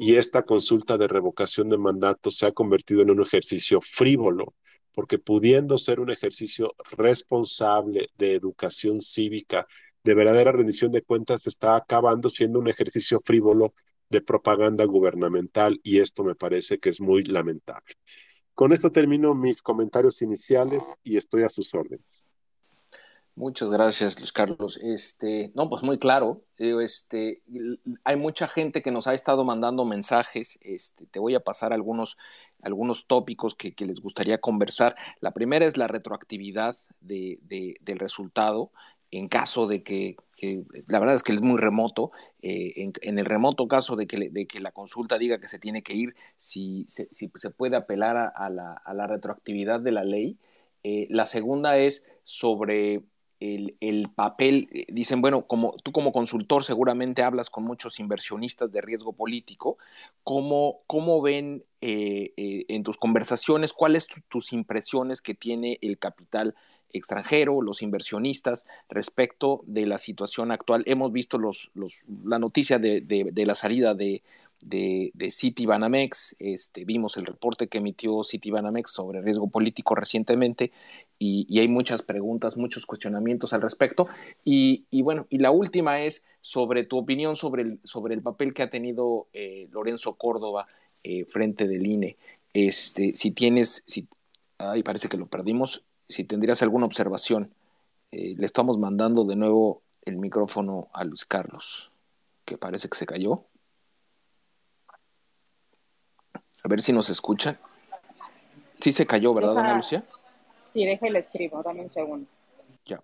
Y 0.00 0.14
esta 0.14 0.44
consulta 0.44 0.96
de 0.96 1.08
revocación 1.08 1.68
de 1.70 1.76
mandato 1.76 2.30
se 2.30 2.46
ha 2.46 2.52
convertido 2.52 3.02
en 3.02 3.10
un 3.10 3.20
ejercicio 3.20 3.80
frívolo, 3.80 4.54
porque 4.94 5.18
pudiendo 5.18 5.76
ser 5.76 5.98
un 5.98 6.08
ejercicio 6.08 6.72
responsable 6.96 8.06
de 8.16 8.34
educación 8.34 9.00
cívica, 9.00 9.66
de 10.04 10.14
verdadera 10.14 10.52
rendición 10.52 10.92
de 10.92 11.02
cuentas, 11.02 11.48
está 11.48 11.74
acabando 11.74 12.30
siendo 12.30 12.60
un 12.60 12.68
ejercicio 12.68 13.20
frívolo 13.24 13.74
de 14.08 14.20
propaganda 14.20 14.84
gubernamental 14.84 15.80
y 15.82 15.98
esto 15.98 16.22
me 16.22 16.36
parece 16.36 16.78
que 16.78 16.90
es 16.90 17.00
muy 17.00 17.24
lamentable. 17.24 17.96
Con 18.54 18.72
esto 18.72 18.92
termino 18.92 19.34
mis 19.34 19.62
comentarios 19.62 20.22
iniciales 20.22 20.84
y 21.02 21.16
estoy 21.16 21.42
a 21.42 21.48
sus 21.48 21.74
órdenes. 21.74 22.27
Muchas 23.38 23.70
gracias, 23.70 24.18
Luis 24.18 24.32
Carlos. 24.32 24.80
Este, 24.82 25.52
no, 25.54 25.70
pues 25.70 25.84
muy 25.84 26.00
claro. 26.00 26.42
Este, 26.56 27.40
hay 28.02 28.16
mucha 28.16 28.48
gente 28.48 28.82
que 28.82 28.90
nos 28.90 29.06
ha 29.06 29.14
estado 29.14 29.44
mandando 29.44 29.84
mensajes. 29.84 30.58
Este, 30.60 31.06
te 31.06 31.20
voy 31.20 31.36
a 31.36 31.40
pasar 31.40 31.72
algunos, 31.72 32.18
algunos 32.62 33.06
tópicos 33.06 33.54
que, 33.54 33.76
que 33.76 33.86
les 33.86 34.00
gustaría 34.00 34.38
conversar. 34.38 34.96
La 35.20 35.30
primera 35.30 35.66
es 35.66 35.76
la 35.76 35.86
retroactividad 35.86 36.76
de, 37.00 37.38
de, 37.42 37.76
del 37.80 38.00
resultado 38.00 38.72
en 39.12 39.28
caso 39.28 39.68
de 39.68 39.84
que, 39.84 40.16
la 40.88 40.98
verdad 40.98 41.14
es 41.14 41.22
que 41.22 41.32
es 41.32 41.40
muy 41.40 41.58
remoto, 41.58 42.10
eh, 42.42 42.90
en, 43.02 43.18
el 43.20 43.24
remoto 43.24 43.68
caso 43.68 43.94
de 43.94 44.08
que, 44.08 44.30
de 44.30 44.46
que, 44.48 44.58
la 44.58 44.72
consulta 44.72 45.16
diga 45.16 45.38
que 45.38 45.46
se 45.46 45.60
tiene 45.60 45.84
que 45.84 45.94
ir, 45.94 46.16
si, 46.38 46.86
si, 46.88 47.06
si 47.12 47.30
se 47.38 47.50
puede 47.50 47.76
apelar 47.76 48.16
a, 48.16 48.26
a, 48.26 48.50
la, 48.50 48.72
a, 48.72 48.94
la, 48.94 49.06
retroactividad 49.06 49.78
de 49.78 49.92
la 49.92 50.02
ley. 50.02 50.36
Eh, 50.82 51.06
la 51.08 51.24
segunda 51.24 51.78
es 51.78 52.04
sobre 52.24 53.04
el, 53.40 53.76
el, 53.80 54.08
papel, 54.10 54.68
dicen, 54.88 55.20
bueno, 55.20 55.46
como 55.46 55.74
tú 55.82 55.92
como 55.92 56.12
consultor 56.12 56.64
seguramente 56.64 57.22
hablas 57.22 57.50
con 57.50 57.64
muchos 57.64 58.00
inversionistas 58.00 58.72
de 58.72 58.80
riesgo 58.80 59.12
político, 59.12 59.78
¿cómo, 60.24 60.80
cómo 60.86 61.22
ven 61.22 61.64
eh, 61.80 62.32
eh, 62.36 62.64
en 62.68 62.82
tus 62.82 62.96
conversaciones, 62.96 63.72
cuáles 63.72 64.06
tu, 64.06 64.20
tus 64.28 64.52
impresiones 64.52 65.20
que 65.20 65.34
tiene 65.34 65.78
el 65.82 65.98
capital 65.98 66.54
extranjero, 66.90 67.60
los 67.60 67.82
inversionistas, 67.82 68.66
respecto 68.88 69.62
de 69.66 69.86
la 69.86 69.98
situación 69.98 70.50
actual? 70.50 70.82
Hemos 70.86 71.12
visto 71.12 71.38
los, 71.38 71.70
los, 71.74 72.04
la 72.24 72.38
noticia 72.38 72.78
de, 72.78 73.00
de, 73.00 73.30
de 73.32 73.46
la 73.46 73.54
salida 73.54 73.94
de, 73.94 74.22
de, 74.60 75.10
de 75.14 75.30
City 75.30 75.66
Banamex, 75.66 76.36
este, 76.38 76.84
vimos 76.84 77.16
el 77.16 77.26
reporte 77.26 77.68
que 77.68 77.78
emitió 77.78 78.24
City 78.24 78.50
Banamex 78.50 78.90
sobre 78.90 79.22
riesgo 79.22 79.48
político 79.48 79.94
recientemente 79.94 80.72
y, 81.18 81.58
hay 81.58 81.68
muchas 81.68 82.02
preguntas, 82.02 82.56
muchos 82.56 82.86
cuestionamientos 82.86 83.52
al 83.52 83.62
respecto. 83.62 84.06
Y, 84.44 84.84
y, 84.90 85.02
bueno, 85.02 85.26
y 85.30 85.38
la 85.38 85.50
última 85.50 86.00
es 86.00 86.24
sobre 86.40 86.84
tu 86.84 86.98
opinión 86.98 87.36
sobre 87.36 87.62
el, 87.62 87.80
sobre 87.84 88.14
el 88.14 88.22
papel 88.22 88.54
que 88.54 88.62
ha 88.62 88.70
tenido 88.70 89.26
eh, 89.32 89.68
Lorenzo 89.72 90.14
Córdoba 90.14 90.66
eh, 91.02 91.24
frente 91.24 91.66
del 91.66 91.86
INE. 91.86 92.16
Este, 92.54 93.14
si 93.14 93.32
tienes, 93.32 93.82
si, 93.86 94.08
ay, 94.58 94.82
parece 94.82 95.08
que 95.08 95.16
lo 95.16 95.26
perdimos, 95.26 95.84
si 96.08 96.24
tendrías 96.24 96.62
alguna 96.62 96.86
observación. 96.86 97.52
Eh, 98.10 98.34
le 98.36 98.46
estamos 98.46 98.78
mandando 98.78 99.24
de 99.24 99.36
nuevo 99.36 99.82
el 100.04 100.16
micrófono 100.16 100.88
a 100.92 101.04
Luis 101.04 101.26
Carlos, 101.26 101.92
que 102.44 102.56
parece 102.56 102.88
que 102.88 102.96
se 102.96 103.06
cayó. 103.06 103.44
A 106.68 106.70
ver 106.70 106.82
si 106.82 106.92
nos 106.92 107.08
escuchan. 107.08 107.58
Sí 108.78 108.92
se 108.92 109.06
cayó, 109.06 109.32
¿verdad, 109.32 109.54
Deja- 109.54 109.64
Ana 109.64 109.76
Lucia? 109.78 110.04
Sí, 110.66 110.84
déjale 110.84 111.18
escribo, 111.18 111.62
dame 111.62 111.80
un 111.80 111.88
segundo. 111.88 112.26
Ya. 112.84 113.02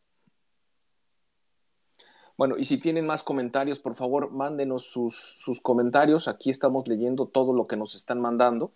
Bueno, 2.37 2.59
y 2.59 2.67
si 2.67 2.77
tienen 2.77 3.07
más 3.07 3.23
comentarios, 3.23 3.79
por 3.79 3.95
favor, 3.95 4.31
mándenos 4.31 4.85
sus, 4.85 5.15
sus 5.39 5.63
comentarios. 5.63 6.29
Aquí 6.29 6.51
estamos 6.51 6.87
leyendo 6.89 7.25
todo 7.25 7.55
lo 7.55 7.67
que 7.67 7.77
nos 7.79 7.95
están 7.95 8.21
mandando. 8.21 8.73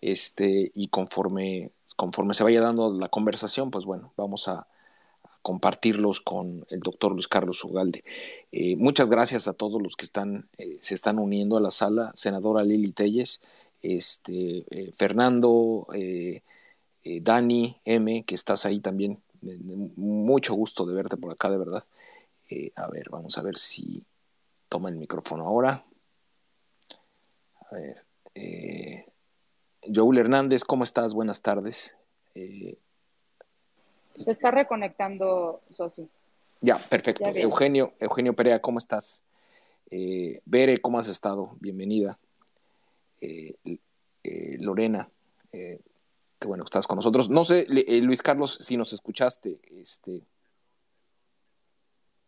Este, 0.00 0.70
y 0.72 0.86
conforme, 0.86 1.72
conforme 1.96 2.32
se 2.32 2.44
vaya 2.44 2.60
dando 2.60 2.92
la 2.92 3.08
conversación, 3.08 3.72
pues 3.72 3.86
bueno, 3.86 4.12
vamos 4.16 4.46
a, 4.46 4.52
a 4.60 4.66
compartirlos 5.42 6.20
con 6.20 6.64
el 6.70 6.78
doctor 6.78 7.10
Luis 7.10 7.26
Carlos 7.26 7.64
Ugalde. 7.64 8.04
Eh, 8.52 8.76
muchas 8.76 9.08
gracias 9.08 9.48
a 9.48 9.52
todos 9.52 9.82
los 9.82 9.96
que 9.96 10.04
están, 10.04 10.48
eh, 10.58 10.78
se 10.80 10.94
están 10.94 11.18
uniendo 11.18 11.56
a 11.56 11.60
la 11.60 11.72
sala. 11.72 12.12
Senadora 12.14 12.62
Lili 12.62 12.92
Telles, 12.92 13.40
este, 13.82 14.64
eh, 14.70 14.92
Fernando, 14.96 15.86
eh, 15.94 16.42
eh, 17.02 17.20
Dani 17.20 17.80
M, 17.84 18.24
que 18.24 18.34
estás 18.34 18.66
ahí 18.66 18.80
también. 18.80 19.22
Mucho 19.40 20.54
gusto 20.54 20.84
de 20.84 20.94
verte 20.94 21.16
por 21.16 21.32
acá, 21.32 21.50
de 21.50 21.58
verdad. 21.58 21.84
A 22.76 22.88
ver, 22.88 23.10
vamos 23.10 23.36
a 23.38 23.42
ver 23.42 23.58
si 23.58 24.02
toma 24.68 24.88
el 24.88 24.96
micrófono 24.96 25.46
ahora. 25.46 25.84
A 27.70 27.74
ver. 27.74 28.04
Joel 29.94 30.18
Hernández, 30.18 30.64
¿cómo 30.64 30.84
estás? 30.84 31.14
Buenas 31.14 31.42
tardes. 31.42 31.94
Se 32.34 34.30
está 34.30 34.50
reconectando, 34.50 35.60
Sosi. 35.70 36.08
ya, 36.60 36.78
perfecto. 36.78 37.30
Ya. 37.32 37.40
Eugenio, 37.40 37.92
Eugenio 38.00 38.34
Perea, 38.34 38.60
¿cómo 38.60 38.78
estás? 38.78 39.22
Eh, 39.90 40.40
Bere, 40.44 40.78
¿cómo 40.80 40.98
has 40.98 41.08
estado? 41.08 41.56
Bienvenida. 41.60 42.18
Eh, 43.20 43.54
eh, 44.24 44.56
Lorena, 44.60 45.08
eh, 45.52 45.80
qué 46.38 46.46
bueno 46.46 46.64
que 46.64 46.68
estás 46.68 46.86
con 46.86 46.96
nosotros. 46.96 47.28
No 47.30 47.44
sé, 47.44 47.66
eh, 47.68 48.00
Luis 48.02 48.22
Carlos, 48.22 48.58
si 48.60 48.76
nos 48.76 48.92
escuchaste. 48.92 49.58
Este, 49.70 50.22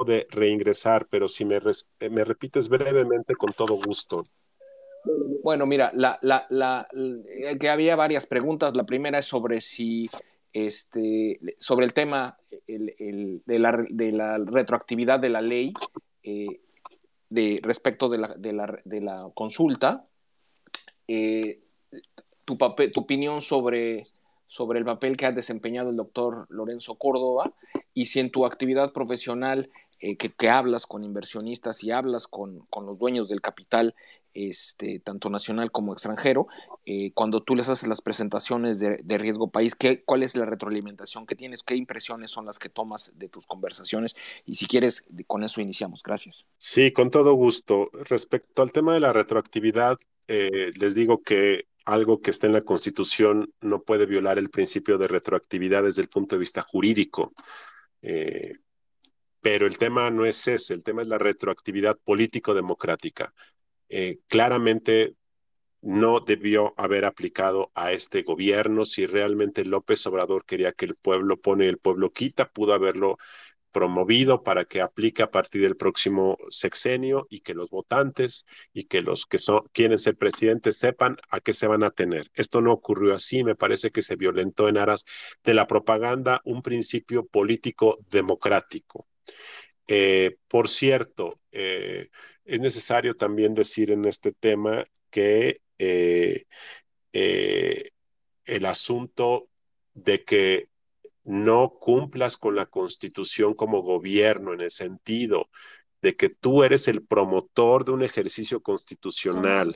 de 0.04 0.26
reingresar, 0.30 1.06
pero 1.10 1.28
si 1.28 1.44
me, 1.44 1.56
eh, 1.56 2.10
me 2.10 2.24
repites 2.24 2.68
brevemente, 2.68 3.34
con 3.34 3.52
todo 3.52 3.74
gusto. 3.74 4.22
Bueno, 5.42 5.66
mira, 5.66 5.90
la, 5.94 6.18
la, 6.22 6.46
la, 6.50 6.86
la- 6.92 7.58
que 7.58 7.68
había 7.68 7.96
varias 7.96 8.26
preguntas. 8.26 8.74
La 8.74 8.84
primera 8.84 9.18
es 9.18 9.26
sobre 9.26 9.60
si, 9.60 10.10
este, 10.52 11.38
sobre 11.58 11.86
el 11.86 11.94
tema 11.94 12.38
el, 12.66 12.94
el, 12.98 13.42
de, 13.46 13.58
la, 13.58 13.84
de, 13.88 14.12
la, 14.12 14.38
retroactividad 14.38 15.20
de 15.20 15.28
la 15.28 15.40
ley 15.40 15.72
eh, 16.22 16.60
de, 17.28 17.60
respecto 17.62 18.08
de 18.08 18.18
la, 18.18 18.34
de 18.34 18.52
la, 18.52 18.78
de 18.84 19.00
la 19.00 19.30
consulta. 19.34 20.06
Eh, 21.12 21.58
tu, 22.44 22.56
papel, 22.56 22.92
tu 22.92 23.00
opinión 23.00 23.40
sobre, 23.40 24.06
sobre 24.46 24.78
el 24.78 24.84
papel 24.84 25.16
que 25.16 25.26
ha 25.26 25.32
desempeñado 25.32 25.90
el 25.90 25.96
doctor 25.96 26.46
Lorenzo 26.50 26.94
Córdoba 26.94 27.52
y 27.92 28.06
si 28.06 28.20
en 28.20 28.30
tu 28.30 28.46
actividad 28.46 28.92
profesional 28.92 29.70
eh, 29.98 30.16
que, 30.16 30.28
que, 30.28 30.48
hablas 30.48 30.86
con 30.86 31.02
inversionistas 31.02 31.82
y 31.82 31.90
hablas 31.90 32.28
con, 32.28 32.60
con 32.70 32.86
los 32.86 32.96
dueños 32.96 33.28
del 33.28 33.40
capital, 33.40 33.96
este, 34.34 35.00
tanto 35.00 35.30
nacional 35.30 35.70
como 35.70 35.92
extranjero, 35.92 36.46
eh, 36.86 37.12
cuando 37.12 37.42
tú 37.42 37.56
les 37.56 37.68
haces 37.68 37.88
las 37.88 38.00
presentaciones 38.00 38.78
de, 38.78 39.18
riesgo 39.18 39.50
país, 39.50 39.74
¿qué, 39.74 40.02
¿cuál 40.02 40.22
es 40.22 40.36
la 40.36 40.44
retroalimentación 40.44 41.26
que 41.26 41.36
tienes? 41.36 41.62
¿Qué 41.62 41.76
impresiones 41.76 42.30
son 42.30 42.46
las 42.46 42.58
que 42.58 42.68
tomas 42.68 43.12
de 43.16 43.28
tus 43.28 43.46
conversaciones? 43.46 44.16
Y 44.44 44.54
si 44.54 44.66
quieres, 44.66 45.04
con 45.26 45.44
eso 45.44 45.60
iniciamos. 45.60 46.02
Gracias. 46.02 46.48
Sí, 46.58 46.92
con 46.92 47.10
todo 47.10 47.34
gusto. 47.34 47.90
Respecto 47.92 48.62
al 48.62 48.72
tema 48.72 48.94
de 48.94 49.00
la 49.00 49.12
retroactividad, 49.12 49.96
eh, 50.28 50.70
les 50.78 50.94
digo 50.94 51.22
que 51.22 51.66
algo 51.84 52.20
que 52.20 52.30
está 52.30 52.46
en 52.46 52.52
la 52.52 52.62
Constitución 52.62 53.52
no 53.60 53.82
puede 53.82 54.06
violar 54.06 54.38
el 54.38 54.50
principio 54.50 54.98
de 54.98 55.08
retroactividad 55.08 55.82
desde 55.82 56.02
el 56.02 56.08
punto 56.08 56.36
de 56.36 56.40
vista 56.40 56.62
jurídico. 56.62 57.32
Eh, 58.02 58.54
pero 59.40 59.66
el 59.66 59.78
tema 59.78 60.10
no 60.10 60.24
es 60.24 60.46
ese, 60.48 60.74
el 60.74 60.84
tema 60.84 61.02
es 61.02 61.08
la 61.08 61.18
retroactividad 61.18 61.98
político-democrática. 62.04 63.32
Eh, 63.90 64.20
claramente 64.28 65.14
no 65.82 66.20
debió 66.20 66.74
haber 66.76 67.04
aplicado 67.04 67.70
a 67.74 67.92
este 67.92 68.22
gobierno. 68.22 68.86
Si 68.86 69.06
realmente 69.06 69.64
López 69.64 70.06
Obrador 70.06 70.44
quería 70.44 70.72
que 70.72 70.86
el 70.86 70.94
pueblo 70.96 71.40
pone, 71.40 71.68
el 71.68 71.78
pueblo 71.78 72.12
quita, 72.12 72.50
pudo 72.50 72.74
haberlo 72.74 73.18
promovido 73.72 74.42
para 74.42 74.64
que 74.64 74.80
aplique 74.80 75.22
a 75.22 75.30
partir 75.30 75.62
del 75.62 75.76
próximo 75.76 76.38
sexenio 76.50 77.26
y 77.30 77.40
que 77.40 77.54
los 77.54 77.70
votantes 77.70 78.44
y 78.72 78.84
que 78.84 79.00
los 79.00 79.26
que 79.26 79.38
son, 79.38 79.62
quieren 79.72 79.98
ser 79.98 80.16
presidentes 80.16 80.78
sepan 80.78 81.16
a 81.30 81.40
qué 81.40 81.52
se 81.52 81.66
van 81.66 81.84
a 81.84 81.90
tener. 81.90 82.30
Esto 82.34 82.60
no 82.60 82.72
ocurrió 82.72 83.14
así, 83.14 83.44
me 83.44 83.54
parece 83.54 83.90
que 83.90 84.02
se 84.02 84.16
violentó 84.16 84.68
en 84.68 84.78
aras 84.78 85.04
de 85.44 85.54
la 85.54 85.66
propaganda 85.66 86.40
un 86.44 86.62
principio 86.62 87.26
político 87.26 87.98
democrático. 88.10 89.06
Eh, 89.92 90.36
por 90.46 90.68
cierto, 90.68 91.40
eh, 91.50 92.10
es 92.44 92.60
necesario 92.60 93.16
también 93.16 93.54
decir 93.54 93.90
en 93.90 94.04
este 94.04 94.30
tema 94.30 94.86
que 95.10 95.62
eh, 95.78 96.44
el 97.12 98.66
asunto 98.66 99.48
de 99.94 100.22
que 100.22 100.68
no 101.24 101.70
cumplas 101.70 102.36
con 102.36 102.54
la 102.54 102.66
constitución 102.66 103.54
como 103.54 103.82
gobierno 103.82 104.54
en 104.54 104.60
el 104.60 104.70
sentido 104.70 105.48
de 106.00 106.14
que 106.14 106.28
tú 106.28 106.62
eres 106.62 106.86
el 106.86 107.04
promotor 107.04 107.84
de 107.84 107.90
un 107.90 108.04
ejercicio 108.04 108.62
constitucional. 108.62 109.74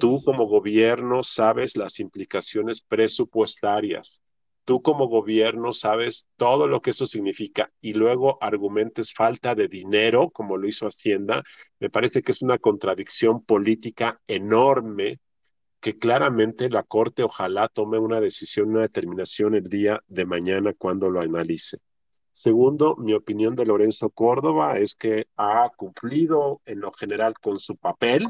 Tú 0.00 0.22
como 0.24 0.46
gobierno 0.46 1.22
sabes 1.22 1.76
las 1.76 2.00
implicaciones 2.00 2.80
presupuestarias 2.80 4.22
tú 4.64 4.82
como 4.82 5.08
gobierno 5.08 5.72
sabes 5.72 6.28
todo 6.36 6.66
lo 6.66 6.80
que 6.80 6.90
eso 6.90 7.06
significa 7.06 7.72
y 7.80 7.94
luego 7.94 8.38
argumentes 8.40 9.12
falta 9.12 9.54
de 9.54 9.68
dinero, 9.68 10.30
como 10.30 10.56
lo 10.56 10.68
hizo 10.68 10.86
Hacienda, 10.86 11.42
me 11.80 11.90
parece 11.90 12.22
que 12.22 12.32
es 12.32 12.42
una 12.42 12.58
contradicción 12.58 13.44
política 13.44 14.20
enorme 14.26 15.20
que 15.80 15.98
claramente 15.98 16.70
la 16.70 16.84
Corte 16.84 17.24
ojalá 17.24 17.68
tome 17.68 17.98
una 17.98 18.20
decisión, 18.20 18.70
una 18.70 18.82
determinación 18.82 19.56
el 19.56 19.64
día 19.64 20.00
de 20.06 20.24
mañana 20.24 20.74
cuando 20.78 21.10
lo 21.10 21.20
analice. 21.20 21.78
Segundo, 22.30 22.96
mi 22.96 23.14
opinión 23.14 23.56
de 23.56 23.66
Lorenzo 23.66 24.08
Córdoba 24.10 24.78
es 24.78 24.94
que 24.94 25.26
ha 25.36 25.68
cumplido 25.76 26.62
en 26.64 26.80
lo 26.80 26.92
general 26.92 27.34
con 27.34 27.58
su 27.58 27.76
papel, 27.76 28.26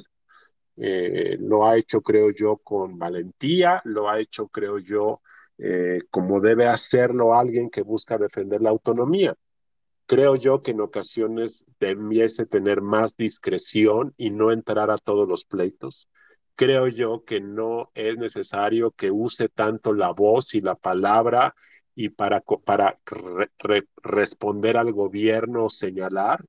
eh, 0.77 1.37
lo 1.39 1.67
ha 1.67 1.77
hecho, 1.77 2.01
creo 2.01 2.31
yo, 2.31 2.57
con 2.57 2.99
valentía, 2.99 3.83
lo 3.85 4.09
ha 4.09 4.19
hecho, 4.19 4.49
creo 4.49 4.79
yo, 4.79 5.21
eh, 5.63 6.01
como 6.11 6.41
debe 6.41 6.67
hacerlo 6.67 7.35
alguien 7.35 7.71
que 7.71 7.83
busca 7.83 8.19
defender 8.19 8.61
la 8.63 8.71
autonomía. 8.71 9.37
Creo 10.07 10.37
yo 10.37 10.63
que 10.63 10.73
en 10.73 10.81
ocasiones 10.81 11.65
debiese 11.81 12.47
tener 12.47 12.83
más 12.83 13.17
discreción 13.17 14.15
y 14.17 14.31
no 14.31 14.53
entrar 14.53 14.91
a 14.91 14.99
todos 14.99 15.29
los 15.29 15.45
pleitos 15.45 16.09
creo 16.55 16.89
yo 16.89 17.25
que 17.25 17.41
no 17.41 17.91
es 17.95 18.19
necesario 18.19 18.93
que 18.93 19.11
use 19.11 19.49
tanto 19.49 19.93
la 19.93 20.13
voz 20.13 20.55
y 20.55 20.61
la 20.61 20.75
palabra 20.75 21.55
y 21.95 22.11
para, 22.11 22.41
para 22.41 22.99
responder 24.03 24.77
al 24.77 24.93
gobierno 24.93 25.67
o 25.67 25.71
señalar, 25.71 26.45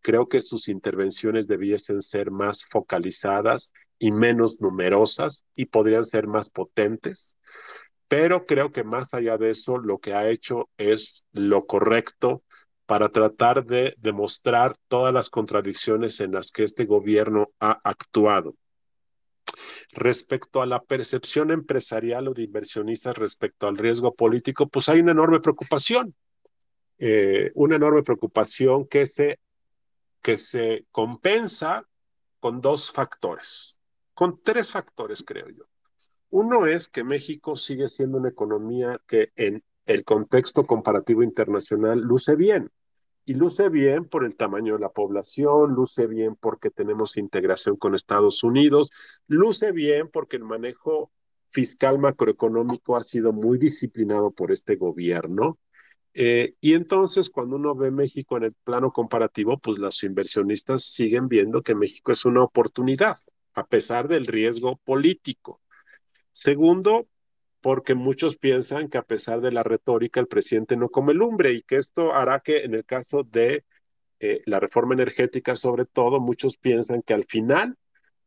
creo 0.00 0.28
que 0.28 0.42
sus 0.42 0.68
intervenciones 0.68 1.46
debiesen 1.46 2.02
ser 2.02 2.30
más 2.30 2.64
focalizadas 2.64 3.72
y 3.98 4.12
menos 4.12 4.60
numerosas 4.60 5.44
y 5.54 5.66
podrían 5.66 6.04
ser 6.04 6.26
más 6.26 6.50
potentes. 6.50 7.36
Pero 8.08 8.46
creo 8.46 8.72
que 8.72 8.84
más 8.84 9.12
allá 9.12 9.36
de 9.36 9.50
eso, 9.50 9.76
lo 9.76 9.98
que 9.98 10.14
ha 10.14 10.28
hecho 10.28 10.70
es 10.78 11.24
lo 11.32 11.66
correcto 11.66 12.42
para 12.86 13.10
tratar 13.10 13.66
de 13.66 13.94
demostrar 13.98 14.78
todas 14.88 15.12
las 15.12 15.28
contradicciones 15.28 16.20
en 16.20 16.32
las 16.32 16.50
que 16.50 16.64
este 16.64 16.86
gobierno 16.86 17.50
ha 17.60 17.78
actuado. 17.84 18.56
Respecto 19.92 20.62
a 20.62 20.66
la 20.66 20.82
percepción 20.82 21.50
empresarial 21.50 22.28
o 22.28 22.32
de 22.34 22.44
inversionistas 22.44 23.18
respecto 23.18 23.68
al 23.68 23.76
riesgo 23.76 24.14
político, 24.14 24.68
pues 24.68 24.88
hay 24.88 25.00
una 25.00 25.12
enorme 25.12 25.40
preocupación, 25.40 26.14
eh, 26.98 27.50
una 27.54 27.76
enorme 27.76 28.02
preocupación 28.02 28.86
que 28.86 29.06
se, 29.06 29.38
que 30.22 30.38
se 30.38 30.86
compensa 30.90 31.86
con 32.40 32.62
dos 32.62 32.90
factores, 32.90 33.80
con 34.14 34.42
tres 34.42 34.72
factores, 34.72 35.22
creo 35.22 35.50
yo. 35.50 35.67
Uno 36.30 36.66
es 36.66 36.88
que 36.88 37.04
México 37.04 37.56
sigue 37.56 37.88
siendo 37.88 38.18
una 38.18 38.28
economía 38.28 39.00
que 39.06 39.32
en 39.36 39.62
el 39.86 40.04
contexto 40.04 40.66
comparativo 40.66 41.22
internacional 41.22 42.00
luce 42.00 42.36
bien 42.36 42.70
y 43.24 43.34
luce 43.34 43.68
bien 43.68 44.04
por 44.06 44.24
el 44.24 44.36
tamaño 44.36 44.74
de 44.74 44.80
la 44.80 44.90
población, 44.90 45.74
luce 45.74 46.06
bien 46.06 46.36
porque 46.36 46.70
tenemos 46.70 47.16
integración 47.16 47.76
con 47.76 47.94
Estados 47.94 48.42
Unidos, 48.42 48.90
luce 49.26 49.72
bien 49.72 50.08
porque 50.08 50.36
el 50.36 50.44
manejo 50.44 51.10
fiscal 51.50 51.98
macroeconómico 51.98 52.96
ha 52.96 53.02
sido 53.02 53.32
muy 53.32 53.58
disciplinado 53.58 54.30
por 54.30 54.52
este 54.52 54.76
gobierno. 54.76 55.58
Eh, 56.14 56.54
y 56.60 56.74
entonces, 56.74 57.30
cuando 57.30 57.56
uno 57.56 57.74
ve 57.74 57.90
México 57.90 58.36
en 58.36 58.44
el 58.44 58.54
plano 58.64 58.92
comparativo, 58.92 59.58
pues 59.58 59.78
los 59.78 60.02
inversionistas 60.02 60.84
siguen 60.84 61.28
viendo 61.28 61.62
que 61.62 61.74
México 61.74 62.12
es 62.12 62.24
una 62.24 62.42
oportunidad, 62.42 63.16
a 63.54 63.66
pesar 63.66 64.08
del 64.08 64.26
riesgo 64.26 64.76
político. 64.84 65.60
Segundo, 66.40 67.08
porque 67.60 67.96
muchos 67.96 68.36
piensan 68.36 68.88
que 68.88 68.96
a 68.96 69.02
pesar 69.02 69.40
de 69.40 69.50
la 69.50 69.64
retórica 69.64 70.20
el 70.20 70.28
presidente 70.28 70.76
no 70.76 70.88
come 70.88 71.12
lumbre 71.12 71.52
y 71.52 71.62
que 71.62 71.78
esto 71.78 72.14
hará 72.14 72.38
que 72.38 72.58
en 72.58 72.74
el 72.74 72.84
caso 72.84 73.24
de 73.24 73.64
eh, 74.20 74.42
la 74.46 74.60
reforma 74.60 74.94
energética 74.94 75.56
sobre 75.56 75.84
todo, 75.84 76.20
muchos 76.20 76.56
piensan 76.56 77.02
que 77.02 77.12
al 77.12 77.24
final 77.24 77.76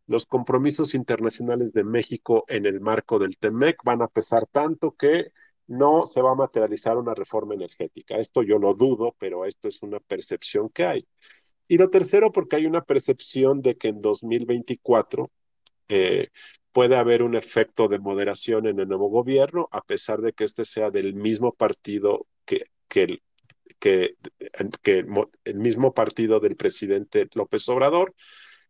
los 0.07 0.25
compromisos 0.25 0.93
internacionales 0.93 1.71
de 1.71 1.85
México 1.85 2.43
en 2.49 2.65
el 2.65 2.81
marco 2.81 3.17
del 3.17 3.37
TEMEC 3.37 3.81
van 3.85 4.01
a 4.01 4.09
pesar 4.09 4.45
tanto 4.45 4.91
que 4.91 5.31
no 5.67 6.05
se 6.05 6.21
va 6.21 6.31
a 6.31 6.35
materializar 6.35 6.97
una 6.97 7.15
reforma 7.15 7.53
energética. 7.53 8.17
Esto 8.17 8.43
yo 8.43 8.59
lo 8.59 8.73
dudo, 8.73 9.15
pero 9.19 9.45
esto 9.45 9.69
es 9.69 9.81
una 9.83 10.01
percepción 10.01 10.67
que 10.67 10.83
hay. 10.83 11.07
Y 11.65 11.77
lo 11.77 11.89
tercero, 11.89 12.33
porque 12.33 12.57
hay 12.57 12.65
una 12.65 12.81
percepción 12.81 13.61
de 13.61 13.77
que 13.77 13.87
en 13.87 14.01
2024 14.01 15.31
eh, 15.87 16.27
puede 16.71 16.95
haber 16.95 17.23
un 17.23 17.35
efecto 17.35 17.87
de 17.87 17.99
moderación 17.99 18.67
en 18.67 18.79
el 18.79 18.87
nuevo 18.87 19.09
gobierno, 19.09 19.67
a 19.71 19.81
pesar 19.81 20.21
de 20.21 20.33
que 20.33 20.43
este 20.43 20.65
sea 20.65 20.91
del 20.91 21.13
mismo 21.13 21.53
partido 21.53 22.27
que, 22.45 22.65
que, 22.87 23.19
que, 23.79 24.15
el 25.43 25.55
mismo 25.55 25.93
partido 25.93 26.39
del 26.39 26.55
presidente 26.55 27.27
López 27.33 27.67
Obrador, 27.69 28.13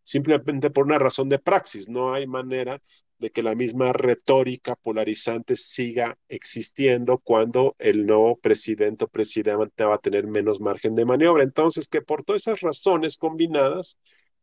simplemente 0.04 0.72
por 0.72 0.86
una 0.86 1.00
razón 1.00 1.30
de 1.30 1.40
praxis. 1.40 1.90
No 1.90 2.14
hay 2.14 2.28
manera 2.28 2.82
de 3.20 3.30
que 3.30 3.44
la 3.44 3.56
misma 3.56 3.94
retórica 3.94 4.76
polarizante 4.76 5.56
siga 5.56 6.18
existiendo 6.28 7.20
cuando 7.20 7.76
el 7.78 8.06
nuevo 8.08 8.38
presidente 8.38 9.06
o 9.06 9.08
presidente 9.08 9.86
va 9.86 9.96
a 9.96 10.00
tener 10.00 10.26
menos 10.26 10.60
margen 10.60 10.96
de 10.96 11.06
maniobra. 11.06 11.44
Entonces, 11.44 11.88
que 11.88 12.02
por 12.02 12.24
todas 12.24 12.48
esas 12.48 12.62
razones 12.62 13.18
combinadas, 13.18 13.98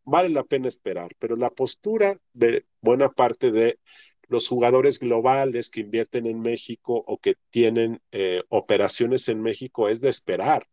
vale 0.08 0.28
la 0.30 0.44
pena 0.44 0.68
esperar, 0.68 1.12
pero 1.18 1.36
la 1.36 1.50
postura 1.50 2.18
de 2.32 2.66
buena 2.80 3.10
parte 3.10 3.50
de 3.50 3.78
los 4.28 4.48
jugadores 4.48 4.98
globales 4.98 5.70
que 5.70 5.80
invierten 5.80 6.26
en 6.26 6.40
México 6.40 7.02
o 7.06 7.18
que 7.18 7.34
tienen 7.50 8.00
eh, 8.12 8.42
operaciones 8.48 9.28
en 9.28 9.40
México 9.42 9.88
es 9.88 10.00
de 10.00 10.10
esperar. 10.10 10.66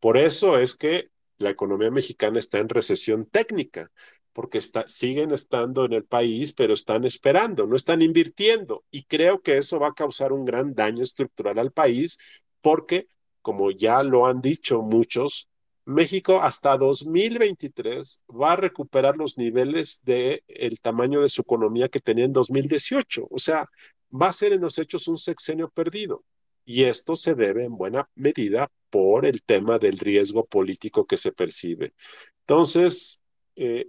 Por 0.00 0.16
eso 0.16 0.58
es 0.58 0.74
que 0.74 1.10
la 1.38 1.50
economía 1.50 1.90
mexicana 1.90 2.38
está 2.38 2.58
en 2.58 2.68
recesión 2.68 3.26
técnica, 3.26 3.90
porque 4.32 4.60
siguen 4.86 5.32
estando 5.32 5.84
en 5.84 5.92
el 5.92 6.04
país, 6.04 6.52
pero 6.52 6.74
están 6.74 7.04
esperando, 7.04 7.66
no 7.66 7.76
están 7.76 8.02
invirtiendo. 8.02 8.84
Y 8.90 9.04
creo 9.04 9.40
que 9.40 9.58
eso 9.58 9.78
va 9.80 9.88
a 9.88 9.94
causar 9.94 10.32
un 10.32 10.44
gran 10.44 10.74
daño 10.74 11.02
estructural 11.02 11.58
al 11.58 11.72
país, 11.72 12.18
porque, 12.60 13.08
como 13.42 13.70
ya 13.70 14.02
lo 14.02 14.26
han 14.26 14.40
dicho 14.40 14.82
muchos, 14.82 15.48
México 15.88 16.42
hasta 16.42 16.76
2023 16.76 18.24
va 18.28 18.52
a 18.52 18.56
recuperar 18.56 19.16
los 19.16 19.38
niveles 19.38 20.02
de 20.04 20.44
el 20.46 20.80
tamaño 20.82 21.22
de 21.22 21.30
su 21.30 21.40
economía 21.40 21.88
que 21.88 21.98
tenía 21.98 22.26
en 22.26 22.32
2018. 22.34 23.26
O 23.30 23.38
sea, 23.38 23.66
va 24.12 24.28
a 24.28 24.32
ser 24.32 24.52
en 24.52 24.60
los 24.60 24.78
hechos 24.78 25.08
un 25.08 25.16
sexenio 25.16 25.70
perdido. 25.70 26.24
Y 26.66 26.84
esto 26.84 27.16
se 27.16 27.34
debe 27.34 27.64
en 27.64 27.78
buena 27.78 28.06
medida 28.14 28.70
por 28.90 29.24
el 29.24 29.42
tema 29.42 29.78
del 29.78 29.96
riesgo 29.96 30.44
político 30.44 31.06
que 31.06 31.16
se 31.16 31.32
percibe. 31.32 31.94
Entonces, 32.40 33.22
eh, 33.56 33.88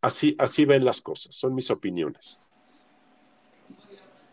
así, 0.00 0.34
así 0.38 0.64
ven 0.64 0.86
las 0.86 1.02
cosas, 1.02 1.34
son 1.34 1.54
mis 1.54 1.70
opiniones. 1.70 2.50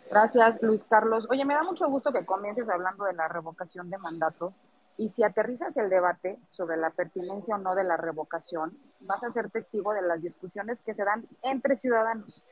Gracias, 0.09 0.61
Luis 0.61 0.85
Carlos. 0.85 1.27
Oye, 1.29 1.43
me 1.43 1.55
da 1.55 1.63
mucho 1.63 1.89
gusto 1.89 2.13
que 2.13 2.25
comiences 2.25 2.69
hablando 2.69 3.03
de 3.03 3.11
la 3.11 3.27
revocación 3.27 3.89
de 3.89 3.97
mandato 3.97 4.53
y 4.97 5.09
si 5.09 5.23
aterrizas 5.23 5.75
el 5.77 5.89
debate 5.89 6.39
sobre 6.49 6.77
la 6.77 6.89
pertinencia 6.89 7.55
o 7.55 7.57
no 7.57 7.75
de 7.75 7.83
la 7.83 7.97
revocación, 7.97 8.77
vas 9.01 9.23
a 9.23 9.29
ser 9.29 9.49
testigo 9.49 9.93
de 9.93 10.01
las 10.01 10.21
discusiones 10.21 10.81
que 10.81 10.93
se 10.93 11.03
dan 11.03 11.27
entre 11.41 11.75
ciudadanos. 11.75 12.43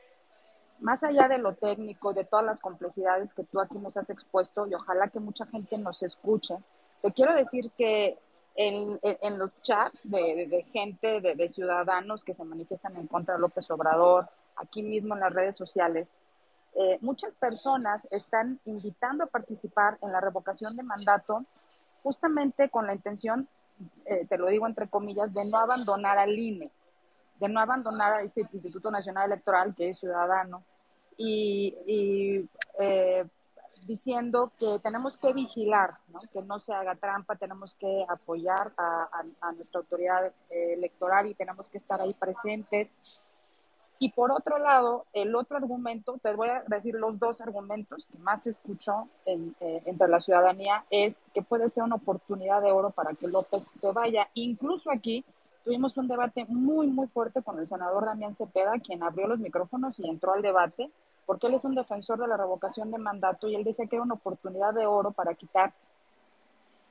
Más 0.80 1.04
allá 1.04 1.28
de 1.28 1.38
lo 1.38 1.54
técnico, 1.54 2.12
de 2.12 2.24
todas 2.24 2.44
las 2.44 2.60
complejidades 2.60 3.32
que 3.32 3.44
tú 3.44 3.60
aquí 3.60 3.78
nos 3.78 3.96
has 3.96 4.10
expuesto, 4.10 4.66
y 4.66 4.74
ojalá 4.74 5.08
que 5.08 5.20
mucha 5.20 5.46
gente 5.46 5.78
nos 5.78 6.02
escuche, 6.02 6.56
te 7.00 7.12
quiero 7.12 7.34
decir 7.34 7.70
que 7.78 8.18
en, 8.56 9.38
los 9.38 9.54
chats 9.62 10.08
de, 10.08 10.64
gente, 10.70 11.20
de, 11.20 11.34
de 11.34 11.48
ciudadanos 11.48 12.24
que 12.24 12.34
se 12.34 12.44
manifiestan 12.44 12.96
en 12.96 13.06
contra 13.06 13.34
de 13.34 13.40
López 13.40 13.70
Obrador, 13.70 14.28
aquí 14.56 14.82
mismo 14.82 15.14
en 15.14 15.20
las 15.20 15.32
redes 15.32 15.56
sociales, 15.56 16.18
eh, 16.76 16.98
muchas 17.00 17.34
personas 17.34 18.06
están 18.10 18.58
invitando 18.64 19.24
a 19.24 19.28
participar 19.28 19.96
en 20.02 20.10
la 20.10 20.20
revocación 20.20 20.76
de 20.76 20.82
mandato 20.82 21.44
justamente 22.04 22.68
con 22.68 22.86
la 22.86 22.94
intención, 22.94 23.48
eh, 24.04 24.26
te 24.28 24.38
lo 24.38 24.46
digo 24.46 24.68
entre 24.68 24.88
comillas, 24.88 25.32
de 25.34 25.44
no 25.46 25.58
abandonar 25.58 26.18
al 26.18 26.38
INE, 26.38 26.70
de 27.40 27.48
no 27.48 27.58
abandonar 27.58 28.12
a 28.12 28.22
este 28.22 28.42
Instituto 28.52 28.90
Nacional 28.90 29.32
Electoral 29.32 29.74
que 29.74 29.88
es 29.88 29.98
ciudadano 29.98 30.62
y, 31.16 32.46
eh, 32.78 33.26
diciendo 33.86 34.52
que 34.58 34.78
tenemos 34.82 35.16
que 35.16 35.32
vigilar, 35.32 35.98
que 36.32 36.42
no 36.42 36.58
se 36.58 36.72
haga 36.72 36.94
trampa, 36.94 37.36
tenemos 37.36 37.74
que 37.74 38.06
apoyar 38.08 38.72
a 38.76 39.52
nuestra 39.52 39.80
autoridad 39.80 40.32
electoral 40.48 41.26
y 41.26 41.34
tenemos 41.34 41.68
que 41.68 41.78
estar 41.78 42.00
ahí 42.00 42.14
presentes 42.14 42.96
y 44.04 44.10
por 44.10 44.30
otro 44.32 44.58
lado, 44.58 45.06
el 45.14 45.34
otro 45.34 45.56
argumento, 45.56 46.18
te 46.22 46.34
voy 46.34 46.50
a 46.50 46.62
decir 46.66 46.94
los 46.94 47.18
dos 47.18 47.40
argumentos 47.40 48.04
que 48.04 48.18
más 48.18 48.46
escucho 48.46 49.08
en, 49.24 49.56
eh, 49.60 49.80
entre 49.86 50.08
la 50.08 50.20
ciudadanía, 50.20 50.84
es 50.90 51.22
que 51.32 51.40
puede 51.40 51.70
ser 51.70 51.84
una 51.84 51.94
oportunidad 51.94 52.60
de 52.60 52.70
oro 52.70 52.90
para 52.90 53.14
que 53.14 53.28
López 53.28 53.70
se 53.72 53.90
vaya. 53.92 54.28
Incluso 54.34 54.90
aquí 54.90 55.24
tuvimos 55.64 55.96
un 55.96 56.06
debate 56.06 56.44
muy, 56.50 56.86
muy 56.86 57.06
fuerte 57.06 57.42
con 57.42 57.58
el 57.58 57.66
senador 57.66 58.04
Damián 58.04 58.34
Cepeda, 58.34 58.78
quien 58.78 59.02
abrió 59.02 59.26
los 59.26 59.38
micrófonos 59.38 59.98
y 59.98 60.06
entró 60.06 60.34
al 60.34 60.42
debate 60.42 60.90
porque 61.24 61.46
él 61.46 61.54
es 61.54 61.64
un 61.64 61.74
defensor 61.74 62.18
de 62.18 62.28
la 62.28 62.36
revocación 62.36 62.90
de 62.90 62.98
mandato 62.98 63.48
y 63.48 63.54
él 63.54 63.64
decía 63.64 63.86
que 63.86 63.96
era 63.96 64.02
una 64.02 64.16
oportunidad 64.16 64.74
de 64.74 64.84
oro 64.84 65.12
para 65.12 65.32
quitar 65.32 65.72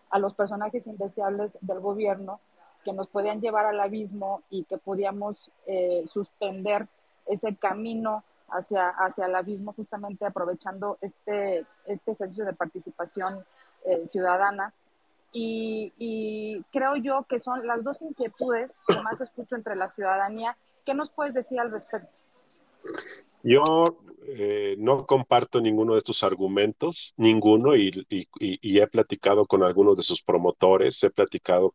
a 0.09 0.18
los 0.18 0.34
personajes 0.34 0.88
indeseables 0.88 1.59
del 1.61 1.80
gobierno 1.80 2.39
que 2.84 2.93
nos 2.93 3.07
podían 3.07 3.39
llevar 3.39 3.66
al 3.66 3.80
abismo 3.80 4.41
y 4.49 4.64
que 4.64 4.80
podíamos 4.80 5.51
eh, 5.68 6.03
suspender 6.05 6.88
ese 7.26 7.55
camino 7.55 8.24
hacia, 8.49 8.89
hacia 8.89 9.26
el 9.26 9.36
abismo 9.36 9.74
justamente 9.74 10.26
aprovechando 10.26 10.97
este, 11.01 11.65
este 11.86 12.11
ejercicio 12.11 12.45
de 12.45 12.53
participación 12.53 13.43
eh, 13.86 14.05
ciudadana. 14.05 14.74
Y, 15.36 16.63
creo 16.71 16.95
yo 16.95 17.26
que 17.28 17.39
son 17.39 17.65
las 17.65 17.84
dos 17.84 18.03
inquietudes 18.03 18.82
que 18.88 19.01
más 19.01 19.19
escucho 19.19 19.55
entre 19.55 19.76
la 19.76 19.88
ciudadanía. 19.88 20.55
¿Qué 20.86 20.93
nos 20.93 21.09
puedes 21.09 21.34
decir 21.34 21.59
al 21.59 21.71
respecto? 21.71 22.19
Yo 23.41 23.97
eh, 24.28 24.76
no 24.78 25.07
comparto 25.07 25.59
ninguno 25.59 25.93
de 25.93 25.99
estos 25.99 26.21
argumentos, 26.21 27.15
ninguno, 27.17 27.76
y, 27.76 28.05
y, 28.09 28.28
y, 28.39 28.80
he 28.80 28.88
platicado 28.88 29.47
con 29.47 29.63
algunos 29.63 29.97
de 29.97 30.03
sus 30.03 30.21
promotores, 30.21 31.03
he 31.03 31.09
platicado 31.09 31.74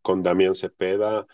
con 0.00 0.22
Damián 0.22 0.54
Cepeda, 0.54 1.26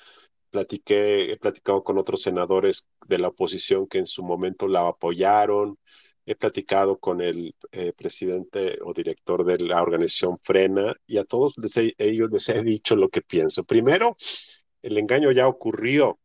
platiqué, 0.50 1.32
he 1.32 1.36
platicado 1.38 1.82
con 1.84 1.98
otros 1.98 2.22
senadores 2.22 2.86
de 3.06 3.18
la 3.18 3.28
oposición 3.28 3.86
que 3.86 3.98
en 3.98 4.06
su 4.06 4.22
momento 4.22 4.68
la 4.68 4.86
apoyaron, 4.88 5.78
he 6.26 6.34
platicado 6.36 6.98
con 6.98 7.20
el 7.20 7.54
eh, 7.72 7.92
presidente 7.92 8.78
o 8.82 8.92
director 8.92 9.44
de 9.44 9.58
la 9.58 9.82
organización 9.82 10.38
Frena 10.42 10.94
y 11.06 11.18
a 11.18 11.24
todos 11.24 11.54
les 11.58 11.76
he, 11.76 11.94
ellos 11.98 12.30
les 12.30 12.48
he 12.48 12.62
dicho 12.62 12.94
lo 12.96 13.08
que 13.08 13.22
pienso. 13.22 13.64
Primero, 13.64 14.16
el 14.82 14.98
engaño 14.98 15.32
ya 15.32 15.48
ocurrió. 15.48 16.18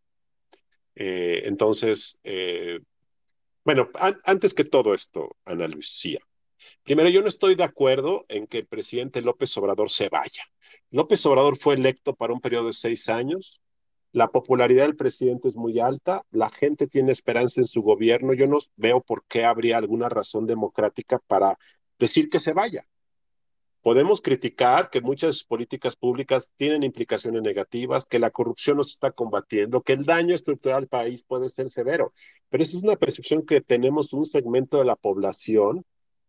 Eh, 0.95 1.43
entonces, 1.45 2.19
eh, 2.23 2.79
bueno, 3.63 3.89
an 3.95 4.17
antes 4.25 4.53
que 4.53 4.63
todo 4.63 4.93
esto, 4.93 5.35
Ana 5.45 5.67
Lucía, 5.67 6.19
primero 6.83 7.09
yo 7.09 7.21
no 7.21 7.27
estoy 7.27 7.55
de 7.55 7.63
acuerdo 7.63 8.25
en 8.29 8.47
que 8.47 8.59
el 8.59 8.67
presidente 8.67 9.21
López 9.21 9.55
Obrador 9.57 9.89
se 9.89 10.09
vaya. 10.09 10.43
López 10.91 11.25
Obrador 11.25 11.57
fue 11.57 11.75
electo 11.75 12.15
para 12.15 12.33
un 12.33 12.41
periodo 12.41 12.67
de 12.67 12.73
seis 12.73 13.09
años, 13.09 13.61
la 14.15 14.29
popularidad 14.29 14.85
del 14.85 14.95
presidente 14.95 15.49
es 15.49 15.57
muy 15.57 15.81
alta, 15.81 16.23
la 16.31 16.49
gente 16.49 16.87
tiene 16.87 17.11
esperanza 17.11 17.59
en 17.59 17.67
su 17.67 17.81
gobierno, 17.81 18.33
yo 18.33 18.47
no 18.47 18.59
veo 18.77 19.01
por 19.01 19.25
qué 19.27 19.43
habría 19.43 19.77
alguna 19.77 20.07
razón 20.07 20.45
democrática 20.47 21.19
para 21.27 21.57
decir 21.99 22.29
que 22.29 22.39
se 22.39 22.53
vaya. 22.53 22.87
Podemos 23.81 24.21
criticar 24.21 24.89
que 24.89 25.01
muchas 25.01 25.43
políticas 25.43 25.97
públicas 25.97 26.49
tienen 26.55 26.83
implicaciones 26.83 27.41
negativas, 27.41 28.05
que 28.05 28.19
la 28.19 28.31
corrupción 28.31 28.77
nos 28.77 28.87
está 28.91 29.11
combatiendo, 29.11 29.81
que 29.81 29.91
el 29.91 30.05
daño 30.05 30.33
estructural 30.33 30.83
al 30.83 30.87
país 30.87 31.25
puede 31.27 31.49
ser 31.49 31.69
severo, 31.69 32.13
pero 32.47 32.63
esa 32.63 32.77
es 32.77 32.83
una 32.83 32.95
percepción 32.95 33.45
que 33.45 33.59
tenemos 33.59 34.13
un 34.13 34.23
segmento 34.23 34.77
de 34.77 34.85
la 34.85 34.95
población, 34.95 35.83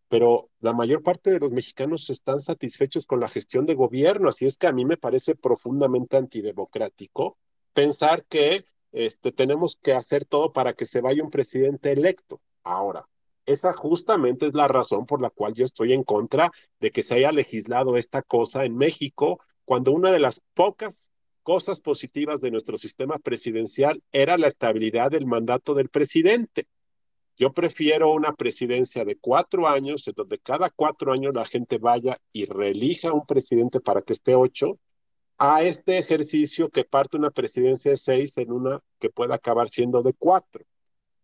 pero 0.09 0.51
la 0.59 0.73
mayor 0.73 1.05
parte 1.05 1.31
de 1.31 1.39
los 1.39 1.53
mexicanos 1.53 2.11
están 2.11 2.41
satisfechos 2.41 3.07
con 3.07 3.21
la 3.21 3.29
gestión 3.29 3.65
de 3.65 3.77
gobierno, 3.77 4.29
así 4.29 4.45
es 4.45 4.57
que 4.57 4.67
a 4.67 4.73
mí 4.73 4.85
me 4.85 4.97
parece 4.97 5.37
profundamente 5.37 6.17
antidemocrático 6.17 7.39
pensar 7.77 8.25
que 8.25 8.65
este, 8.91 9.33
tenemos 9.33 9.77
que 9.83 9.93
hacer 9.93 10.25
todo 10.25 10.55
para 10.55 10.73
que 10.73 10.87
se 10.87 11.03
vaya 11.03 11.23
un 11.23 11.31
presidente 11.31 11.93
electo. 11.93 12.41
Ahora, 12.65 13.07
esa 13.45 13.75
justamente 13.75 14.47
es 14.47 14.55
la 14.55 14.67
razón 14.67 15.05
por 15.05 15.21
la 15.21 15.29
cual 15.29 15.53
yo 15.53 15.67
estoy 15.67 15.93
en 15.93 16.03
contra 16.03 16.51
de 16.81 16.91
que 16.91 17.03
se 17.03 17.17
haya 17.17 17.33
legislado 17.33 17.99
esta 17.99 18.23
cosa 18.23 18.65
en 18.65 18.79
México, 18.79 19.41
cuando 19.67 19.93
una 19.93 20.11
de 20.11 20.21
las 20.21 20.41
pocas 20.55 21.11
cosas 21.43 21.81
positivas 21.81 22.41
de 22.41 22.51
nuestro 22.51 22.79
sistema 22.79 23.19
presidencial 23.19 24.03
era 24.11 24.39
la 24.39 24.49
estabilidad 24.49 25.11
del 25.11 25.27
mandato 25.27 25.75
del 25.75 25.91
presidente. 25.91 26.67
Yo 27.37 27.53
prefiero 27.53 28.11
una 28.11 28.33
presidencia 28.33 29.05
de 29.05 29.17
cuatro 29.17 29.69
años, 29.69 30.09
en 30.09 30.15
donde 30.17 30.39
cada 30.39 30.71
cuatro 30.71 31.13
años 31.13 31.35
la 31.35 31.45
gente 31.45 31.77
vaya 31.77 32.17
y 32.33 32.47
reelija 32.47 33.13
un 33.13 33.27
presidente 33.27 33.81
para 33.81 34.01
que 34.01 34.15
esté 34.15 34.35
ocho, 34.35 34.79
a 35.39 35.63
este 35.63 35.99
ejercicio 35.99 36.71
que 36.71 36.85
parte 36.85 37.17
una 37.17 37.31
presidencia 37.31 37.91
de 37.91 37.97
seis 37.97 38.37
en 38.39 38.53
una 38.53 38.81
que 38.99 39.11
pueda 39.11 39.35
acabar 39.35 39.69
siendo 39.69 40.03
de 40.03 40.15
cuatro. 40.15 40.65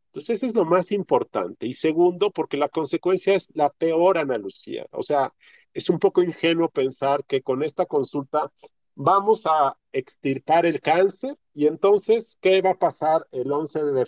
Entonces, 0.06 0.42
eso 0.42 0.46
es 0.48 0.54
lo 0.54 0.66
más 0.66 0.92
importante. 0.92 1.66
Y 1.66 1.74
segundo, 1.74 2.30
porque 2.30 2.58
la 2.58 2.68
consecuencia 2.68 3.34
es 3.34 3.48
la 3.54 3.70
peor, 3.70 4.18
Ana 4.18 4.36
Lucía. 4.36 4.86
O 4.92 5.02
sea, 5.02 5.32
es 5.72 5.88
un 5.88 5.98
poco 5.98 6.22
ingenuo 6.22 6.68
pensar 6.68 7.24
que 7.24 7.40
con 7.42 7.62
esta 7.62 7.86
consulta 7.86 8.52
vamos 8.94 9.46
a 9.46 9.76
extirpar 9.92 10.66
el 10.66 10.80
cáncer 10.80 11.36
y 11.54 11.66
entonces, 11.66 12.36
¿qué 12.40 12.60
va 12.60 12.70
a 12.70 12.78
pasar 12.78 13.26
el 13.32 13.50
11 13.50 13.84
de... 13.84 14.06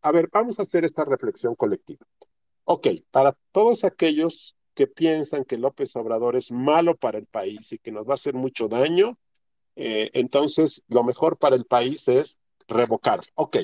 A 0.00 0.12
ver, 0.12 0.30
vamos 0.32 0.58
a 0.58 0.62
hacer 0.62 0.84
esta 0.84 1.04
reflexión 1.04 1.54
colectiva. 1.54 2.06
Ok, 2.64 2.88
para 3.10 3.36
todos 3.52 3.84
aquellos 3.84 4.56
que 4.78 4.86
piensan 4.86 5.44
que 5.44 5.58
López 5.58 5.96
Obrador 5.96 6.36
es 6.36 6.52
malo 6.52 6.96
para 6.96 7.18
el 7.18 7.26
país 7.26 7.72
y 7.72 7.78
que 7.78 7.90
nos 7.90 8.06
va 8.06 8.12
a 8.12 8.14
hacer 8.14 8.34
mucho 8.34 8.68
daño, 8.68 9.18
eh, 9.74 10.08
entonces 10.12 10.84
lo 10.86 11.02
mejor 11.02 11.36
para 11.36 11.56
el 11.56 11.64
país 11.64 12.06
es 12.06 12.38
revocar. 12.68 13.22
Ok, 13.34 13.56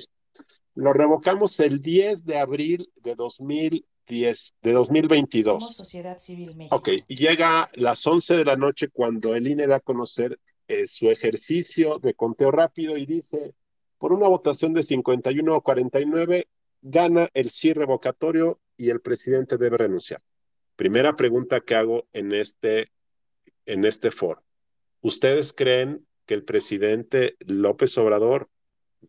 lo 0.75 0.93
revocamos 0.93 1.61
el 1.61 1.81
10 1.81 2.27
de 2.27 2.41
abril 2.41 2.91
de 2.97 3.15
2010, 3.15 4.57
de 4.61 4.73
2022. 4.73 5.62
Somos 5.62 5.77
Sociedad 5.77 6.19
Civil 6.19 6.57
México. 6.57 6.75
Ok, 6.75 6.89
y 7.07 7.15
llega 7.15 7.69
las 7.75 8.05
11 8.05 8.35
de 8.35 8.45
la 8.45 8.57
noche 8.57 8.89
cuando 8.89 9.37
el 9.37 9.47
INE 9.47 9.69
da 9.69 9.77
a 9.77 9.81
conocer 9.81 10.41
eh, 10.67 10.89
su 10.89 11.09
ejercicio 11.11 12.01
de 12.01 12.15
conteo 12.15 12.51
rápido 12.51 12.97
y 12.97 13.07
dice, 13.07 13.55
por 13.99 14.12
una 14.12 14.27
votación 14.27 14.73
de 14.73 14.83
51 14.83 15.55
a 15.55 15.61
49, 15.61 16.49
gana 16.83 17.29
el 17.35 17.51
sí 17.51 17.73
revocatorio 17.73 18.59
y 18.77 18.91
el 18.91 19.01
presidente 19.01 19.59
debe 19.59 19.79
renunciar. 19.79 20.21
Primera 20.77 21.14
pregunta 21.14 21.61
que 21.61 21.75
hago 21.75 22.07
en 22.12 22.33
este, 22.33 22.91
en 23.66 23.85
este 23.85 24.11
foro. 24.11 24.43
¿Ustedes 25.01 25.53
creen 25.53 26.07
que 26.27 26.35
el 26.35 26.45
presidente 26.45 27.37
López 27.41 27.97
Obrador 27.99 28.49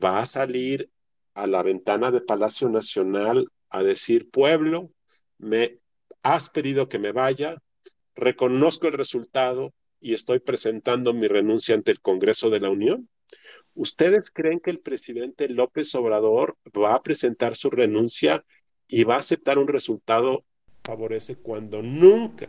va 0.03 0.19
a 0.19 0.25
salir 0.25 0.89
a 1.33 1.47
la 1.47 1.63
ventana 1.63 2.11
de 2.11 2.21
Palacio 2.21 2.69
Nacional 2.69 3.47
a 3.69 3.83
decir, 3.83 4.29
pueblo, 4.29 4.91
me 5.37 5.79
has 6.21 6.49
pedido 6.49 6.87
que 6.87 6.99
me 6.99 7.11
vaya, 7.11 7.61
reconozco 8.15 8.87
el 8.87 8.93
resultado 8.93 9.73
y 9.99 10.13
estoy 10.13 10.39
presentando 10.39 11.13
mi 11.13 11.27
renuncia 11.27 11.75
ante 11.75 11.91
el 11.91 11.99
Congreso 11.99 12.49
de 12.49 12.59
la 12.59 12.69
Unión? 12.69 13.09
¿Ustedes 13.73 14.31
creen 14.31 14.59
que 14.59 14.69
el 14.69 14.79
presidente 14.79 15.49
López 15.49 15.93
Obrador 15.95 16.57
va 16.77 16.95
a 16.95 17.01
presentar 17.01 17.55
su 17.55 17.69
renuncia 17.69 18.45
y 18.87 19.03
va 19.03 19.15
a 19.15 19.19
aceptar 19.19 19.57
un 19.57 19.67
resultado 19.67 20.45
favorece 20.85 21.37
cuando 21.37 21.81
nunca 21.81 22.47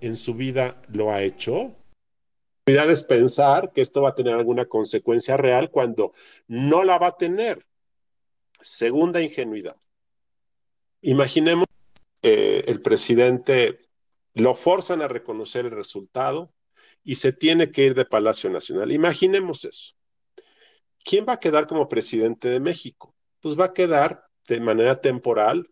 en 0.00 0.16
su 0.16 0.34
vida 0.34 0.80
lo 0.88 1.10
ha 1.10 1.22
hecho. 1.22 1.76
Cuidado 2.64 2.90
es 2.90 3.02
pensar 3.02 3.72
que 3.72 3.80
esto 3.80 4.02
va 4.02 4.08
a 4.10 4.14
tener 4.14 4.34
alguna 4.34 4.64
consecuencia 4.64 5.36
real 5.36 5.70
cuando 5.70 6.12
no 6.48 6.82
la 6.82 6.98
va 6.98 7.08
a 7.08 7.16
tener. 7.16 7.64
Segunda 8.58 9.20
ingenuidad. 9.20 9.76
Imaginemos 11.02 11.66
que 12.20 12.60
el 12.60 12.82
presidente 12.82 13.78
lo 14.34 14.54
forzan 14.54 15.02
a 15.02 15.08
reconocer 15.08 15.66
el 15.66 15.72
resultado 15.72 16.52
y 17.04 17.16
se 17.16 17.32
tiene 17.32 17.70
que 17.70 17.84
ir 17.84 17.94
de 17.94 18.04
Palacio 18.04 18.50
Nacional. 18.50 18.90
Imaginemos 18.90 19.64
eso. 19.64 19.94
¿Quién 21.04 21.24
va 21.28 21.34
a 21.34 21.40
quedar 21.40 21.68
como 21.68 21.88
presidente 21.88 22.48
de 22.48 22.58
México? 22.58 23.14
Pues 23.40 23.58
va 23.58 23.66
a 23.66 23.72
quedar 23.74 24.24
de 24.48 24.58
manera 24.58 25.00
temporal 25.00 25.70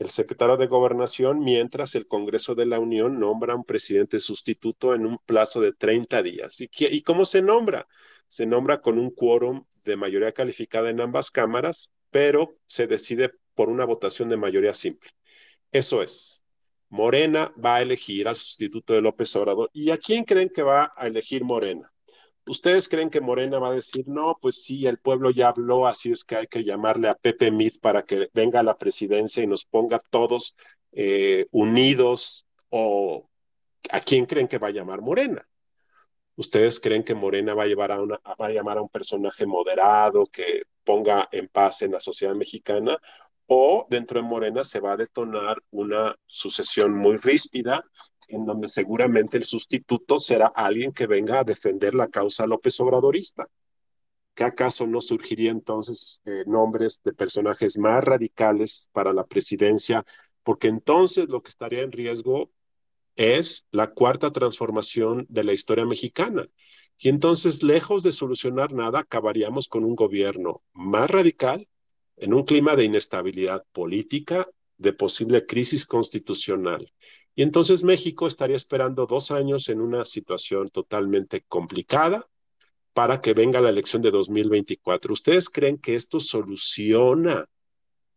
el 0.00 0.08
secretario 0.08 0.56
de 0.56 0.66
Gobernación, 0.66 1.40
mientras 1.40 1.94
el 1.94 2.08
Congreso 2.08 2.54
de 2.54 2.64
la 2.64 2.80
Unión 2.80 3.20
nombra 3.20 3.54
un 3.54 3.64
presidente 3.64 4.18
sustituto 4.18 4.94
en 4.94 5.04
un 5.04 5.18
plazo 5.18 5.60
de 5.60 5.74
30 5.74 6.22
días. 6.22 6.58
¿Y, 6.62 6.70
y 6.72 7.02
cómo 7.02 7.26
se 7.26 7.42
nombra? 7.42 7.86
Se 8.26 8.46
nombra 8.46 8.80
con 8.80 8.98
un 8.98 9.10
quórum 9.10 9.66
de 9.84 9.96
mayoría 9.96 10.32
calificada 10.32 10.88
en 10.88 11.02
ambas 11.02 11.30
cámaras, 11.30 11.92
pero 12.10 12.56
se 12.66 12.86
decide 12.86 13.30
por 13.54 13.68
una 13.68 13.84
votación 13.84 14.30
de 14.30 14.38
mayoría 14.38 14.72
simple. 14.72 15.10
Eso 15.70 16.02
es. 16.02 16.42
Morena 16.88 17.52
va 17.62 17.76
a 17.76 17.82
elegir 17.82 18.26
al 18.26 18.36
sustituto 18.36 18.94
de 18.94 19.02
López 19.02 19.36
Obrador. 19.36 19.68
¿Y 19.74 19.90
a 19.90 19.98
quién 19.98 20.24
creen 20.24 20.48
que 20.48 20.62
va 20.62 20.90
a 20.96 21.08
elegir 21.08 21.44
Morena? 21.44 21.92
¿Ustedes 22.46 22.88
creen 22.88 23.10
que 23.10 23.20
Morena 23.20 23.58
va 23.58 23.68
a 23.68 23.74
decir, 23.74 24.08
no, 24.08 24.36
pues 24.40 24.62
sí, 24.62 24.86
el 24.86 24.98
pueblo 24.98 25.30
ya 25.30 25.48
habló, 25.48 25.86
así 25.86 26.10
es 26.10 26.24
que 26.24 26.36
hay 26.36 26.46
que 26.46 26.64
llamarle 26.64 27.08
a 27.08 27.14
Pepe 27.14 27.50
Mit 27.50 27.80
para 27.80 28.02
que 28.04 28.28
venga 28.32 28.60
a 28.60 28.62
la 28.64 28.78
presidencia 28.78 29.42
y 29.42 29.46
nos 29.46 29.64
ponga 29.64 29.98
todos 30.10 30.56
eh, 30.92 31.46
unidos? 31.50 32.46
¿O 32.70 33.28
a 33.90 34.00
quién 34.00 34.26
creen 34.26 34.48
que 34.48 34.58
va 34.58 34.68
a 34.68 34.72
llamar 34.72 35.00
Morena? 35.02 35.46
¿Ustedes 36.36 36.80
creen 36.80 37.04
que 37.04 37.14
Morena 37.14 37.54
va 37.54 37.64
a, 37.64 37.66
llevar 37.66 37.92
a 37.92 38.00
una, 38.00 38.18
va 38.40 38.46
a 38.46 38.50
llamar 38.50 38.78
a 38.78 38.82
un 38.82 38.88
personaje 38.88 39.44
moderado 39.46 40.26
que 40.26 40.62
ponga 40.84 41.28
en 41.32 41.48
paz 41.48 41.82
en 41.82 41.92
la 41.92 42.00
sociedad 42.00 42.34
mexicana? 42.34 42.98
¿O 43.46 43.86
dentro 43.90 44.20
de 44.20 44.26
Morena 44.26 44.64
se 44.64 44.80
va 44.80 44.92
a 44.92 44.96
detonar 44.96 45.62
una 45.70 46.14
sucesión 46.26 46.94
muy 46.94 47.16
ríspida 47.18 47.84
en 48.30 48.46
donde 48.46 48.68
seguramente 48.68 49.36
el 49.36 49.44
sustituto 49.44 50.18
será 50.18 50.46
alguien 50.48 50.92
que 50.92 51.06
venga 51.06 51.40
a 51.40 51.44
defender 51.44 51.94
la 51.94 52.08
causa 52.08 52.46
López 52.46 52.78
Obradorista. 52.80 53.46
¿qué 54.40 54.44
acaso 54.44 54.86
no 54.86 55.02
surgiría 55.02 55.50
entonces 55.50 56.22
eh, 56.24 56.44
nombres 56.46 57.00
de 57.04 57.12
personajes 57.12 57.76
más 57.76 58.02
radicales 58.02 58.88
para 58.92 59.12
la 59.12 59.26
presidencia? 59.26 60.06
Porque 60.42 60.68
entonces 60.68 61.28
lo 61.28 61.42
que 61.42 61.50
estaría 61.50 61.82
en 61.82 61.92
riesgo 61.92 62.50
es 63.16 63.66
la 63.70 63.88
cuarta 63.88 64.32
transformación 64.32 65.26
de 65.28 65.44
la 65.44 65.52
historia 65.52 65.84
mexicana. 65.84 66.46
Y 66.96 67.10
entonces, 67.10 67.62
lejos 67.62 68.02
de 68.02 68.12
solucionar 68.12 68.72
nada, 68.72 69.00
acabaríamos 69.00 69.68
con 69.68 69.84
un 69.84 69.94
gobierno 69.94 70.62
más 70.72 71.10
radical, 71.10 71.68
en 72.16 72.32
un 72.32 72.44
clima 72.44 72.76
de 72.76 72.84
inestabilidad 72.84 73.64
política, 73.72 74.48
de 74.78 74.94
posible 74.94 75.44
crisis 75.44 75.84
constitucional. 75.84 76.90
Y 77.40 77.42
entonces 77.42 77.82
México 77.82 78.26
estaría 78.26 78.54
esperando 78.54 79.06
dos 79.06 79.30
años 79.30 79.70
en 79.70 79.80
una 79.80 80.04
situación 80.04 80.68
totalmente 80.68 81.40
complicada 81.48 82.28
para 82.92 83.22
que 83.22 83.32
venga 83.32 83.62
la 83.62 83.70
elección 83.70 84.02
de 84.02 84.10
2024. 84.10 85.14
¿Ustedes 85.14 85.48
creen 85.48 85.78
que 85.78 85.94
esto 85.94 86.20
soluciona 86.20 87.46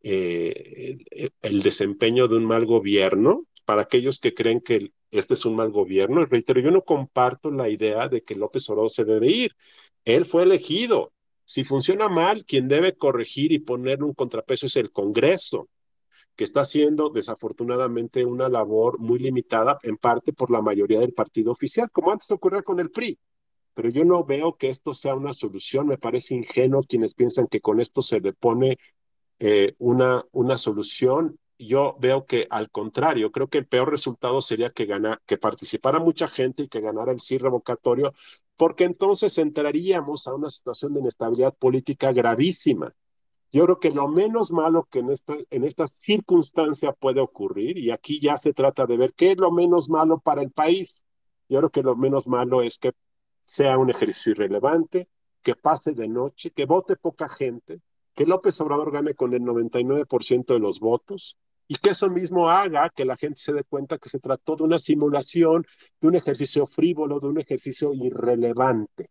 eh, 0.02 0.98
el, 1.42 1.62
desempeño 1.62 2.28
de 2.28 2.36
un 2.36 2.44
mal 2.44 2.66
gobierno? 2.66 3.46
Para 3.64 3.84
aquellos 3.84 4.20
que 4.20 4.34
creen 4.34 4.60
que 4.60 4.92
este 5.10 5.36
es 5.36 5.46
un 5.46 5.56
mal 5.56 5.72
gobierno, 5.72 6.22
y 6.22 6.26
reitero, 6.26 6.60
yo 6.60 6.72
no 6.72 6.82
comparto 6.82 7.50
la 7.50 7.70
idea 7.70 8.10
de 8.10 8.24
que 8.24 8.36
López 8.36 8.70
Obrador 8.70 8.92
se 8.92 9.06
debe 9.06 9.28
ir. 9.30 9.56
Él 10.04 10.26
fue 10.26 10.44
elegido. 10.44 11.14
Si 11.46 11.64
funciona 11.64 12.10
mal, 12.10 12.44
quien 12.44 12.68
debe 12.68 12.98
corregir 12.98 13.54
y 13.54 13.60
poner 13.60 14.04
un 14.04 14.14
contrapeso 14.14 14.66
es 14.66 14.76
el 14.76 14.92
Congreso 14.92 15.70
que 16.36 16.44
está 16.44 16.62
haciendo 16.62 17.10
desafortunadamente 17.10 18.26
una 18.26 18.50
labor 18.50 19.00
muy 19.00 19.20
limitada, 19.20 19.78
en 19.84 19.98
parte 19.98 20.34
por 20.34 20.52
la 20.52 20.62
mayoría 20.62 21.00
del 21.00 21.14
partido 21.14 21.52
oficial, 21.52 21.92
como 21.92 22.12
antes 22.12 22.32
ocurría 22.32 22.64
con 22.64 22.80
el 22.80 22.92
PRI. 22.92 23.20
Pero 23.74 23.90
yo 23.90 24.06
no 24.06 24.24
veo 24.24 24.56
que 24.56 24.70
esto 24.70 24.94
sea 24.94 25.16
una 25.16 25.34
solución, 25.34 25.88
me 25.88 25.98
parece 25.98 26.36
ingenuo 26.36 26.84
quienes 26.84 27.14
piensan 27.16 27.48
que 27.48 27.62
con 27.62 27.80
esto 27.80 28.02
se 28.02 28.20
le 28.20 28.34
pone 28.34 28.78
eh, 29.40 29.76
una, 29.80 30.24
una 30.32 30.58
solución. 30.58 31.40
Yo 31.58 31.96
veo 32.00 32.26
que 32.26 32.48
al 32.50 32.70
contrario, 32.72 33.32
creo 33.32 33.48
que 33.48 33.60
el 33.60 33.68
peor 33.68 33.90
resultado 33.92 34.42
sería 34.42 34.72
que, 34.72 34.88
que 35.26 35.38
participara 35.38 36.00
mucha 36.00 36.28
gente 36.28 36.64
y 36.64 36.68
que 36.68 36.82
ganara 36.82 37.12
el 37.12 37.20
sí 37.20 37.38
revocatorio, 37.38 38.14
porque 38.58 38.84
entonces 38.86 39.38
entraríamos 39.38 40.28
a 40.28 40.34
una 40.34 40.50
situación 40.50 40.94
de 40.94 41.02
inestabilidad 41.02 41.56
política 41.56 42.12
gravísima 42.12 42.94
yo 43.54 43.66
creo 43.66 43.80
que 43.80 43.92
lo 43.92 44.08
menos 44.08 44.52
malo 44.52 44.88
que 44.90 45.00
en 45.00 45.12
esta, 45.12 45.36
en 45.52 45.64
esta 45.64 45.88
circunstancia 45.88 46.92
puede 46.92 47.22
ocurrir, 47.22 47.78
y 47.78 47.92
aquí 47.92 48.20
ya 48.20 48.38
se 48.40 48.52
trata 48.52 48.88
de 48.88 48.98
ver 48.98 49.14
qué 49.14 49.34
es 49.34 49.38
lo 49.38 49.52
menos 49.52 49.90
malo 49.90 50.20
para 50.20 50.42
el 50.42 50.52
país. 50.52 51.04
Yo 51.48 51.60
creo 51.60 51.70
que 51.70 51.84
lo 51.84 51.96
menos 51.96 52.26
malo 52.26 52.64
es 52.64 52.80
que 52.80 52.94
sea 53.46 53.78
un 53.78 53.92
ejercicio 53.92 54.32
irrelevante, 54.32 55.08
que 55.44 55.56
pase 55.56 55.92
de 55.92 56.08
noche, 56.08 56.50
que 56.50 56.66
vote 56.66 56.96
poca 56.96 57.30
gente, 57.30 57.80
que 58.16 58.26
López 58.26 58.60
Obrador 58.60 58.92
gane 58.92 59.14
con 59.14 59.36
el 59.36 59.42
99% 59.42 60.54
de 60.54 60.60
los 60.60 60.80
votos 60.80 61.38
y 61.68 61.76
que 61.76 61.92
eso 61.92 62.10
mismo 62.10 62.50
haga 62.50 62.90
que 62.90 63.06
la 63.06 63.18
gente 63.18 63.40
se 63.40 63.54
dé 63.54 63.64
cuenta 63.64 64.00
que 64.00 64.10
se 64.10 64.20
trató 64.20 64.56
de 64.56 64.64
una 64.64 64.80
simulación, 64.80 65.64
de 66.02 66.08
un 66.08 66.16
ejercicio 66.16 66.66
frívolo, 66.66 67.20
de 67.20 67.28
un 67.28 67.40
ejercicio 67.40 67.94
irrelevante. 67.94 69.10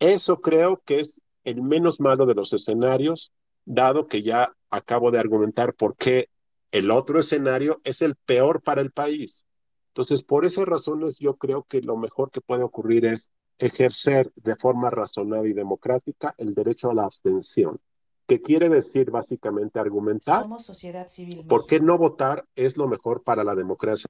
Eso 0.00 0.40
creo 0.40 0.82
que 0.84 0.98
es 0.98 1.20
el 1.44 1.62
menos 1.62 2.00
malo 2.00 2.26
de 2.26 2.34
los 2.34 2.52
escenarios 2.52 3.30
dado 3.64 4.06
que 4.06 4.22
ya 4.22 4.52
acabo 4.70 5.10
de 5.10 5.18
argumentar 5.18 5.74
por 5.74 5.96
qué 5.96 6.28
el 6.70 6.90
otro 6.90 7.20
escenario 7.20 7.80
es 7.84 8.02
el 8.02 8.16
peor 8.16 8.62
para 8.62 8.80
el 8.80 8.90
país. 8.90 9.44
Entonces, 9.88 10.22
por 10.22 10.46
esas 10.46 10.64
razones, 10.64 11.18
yo 11.18 11.36
creo 11.36 11.64
que 11.64 11.82
lo 11.82 11.96
mejor 11.96 12.30
que 12.30 12.40
puede 12.40 12.62
ocurrir 12.62 13.04
es 13.04 13.30
ejercer 13.58 14.32
de 14.36 14.56
forma 14.56 14.90
razonable 14.90 15.50
y 15.50 15.52
democrática 15.52 16.34
el 16.38 16.54
derecho 16.54 16.90
a 16.90 16.94
la 16.94 17.04
abstención, 17.04 17.78
que 18.26 18.40
quiere 18.40 18.70
decir 18.70 19.10
básicamente 19.10 19.78
argumentar 19.78 20.42
Somos 20.42 20.64
sociedad 20.64 21.08
civil. 21.08 21.44
por 21.46 21.66
qué 21.66 21.78
no 21.78 21.98
votar 21.98 22.46
es 22.56 22.78
lo 22.78 22.88
mejor 22.88 23.22
para 23.22 23.44
la 23.44 23.54
democracia. 23.54 24.08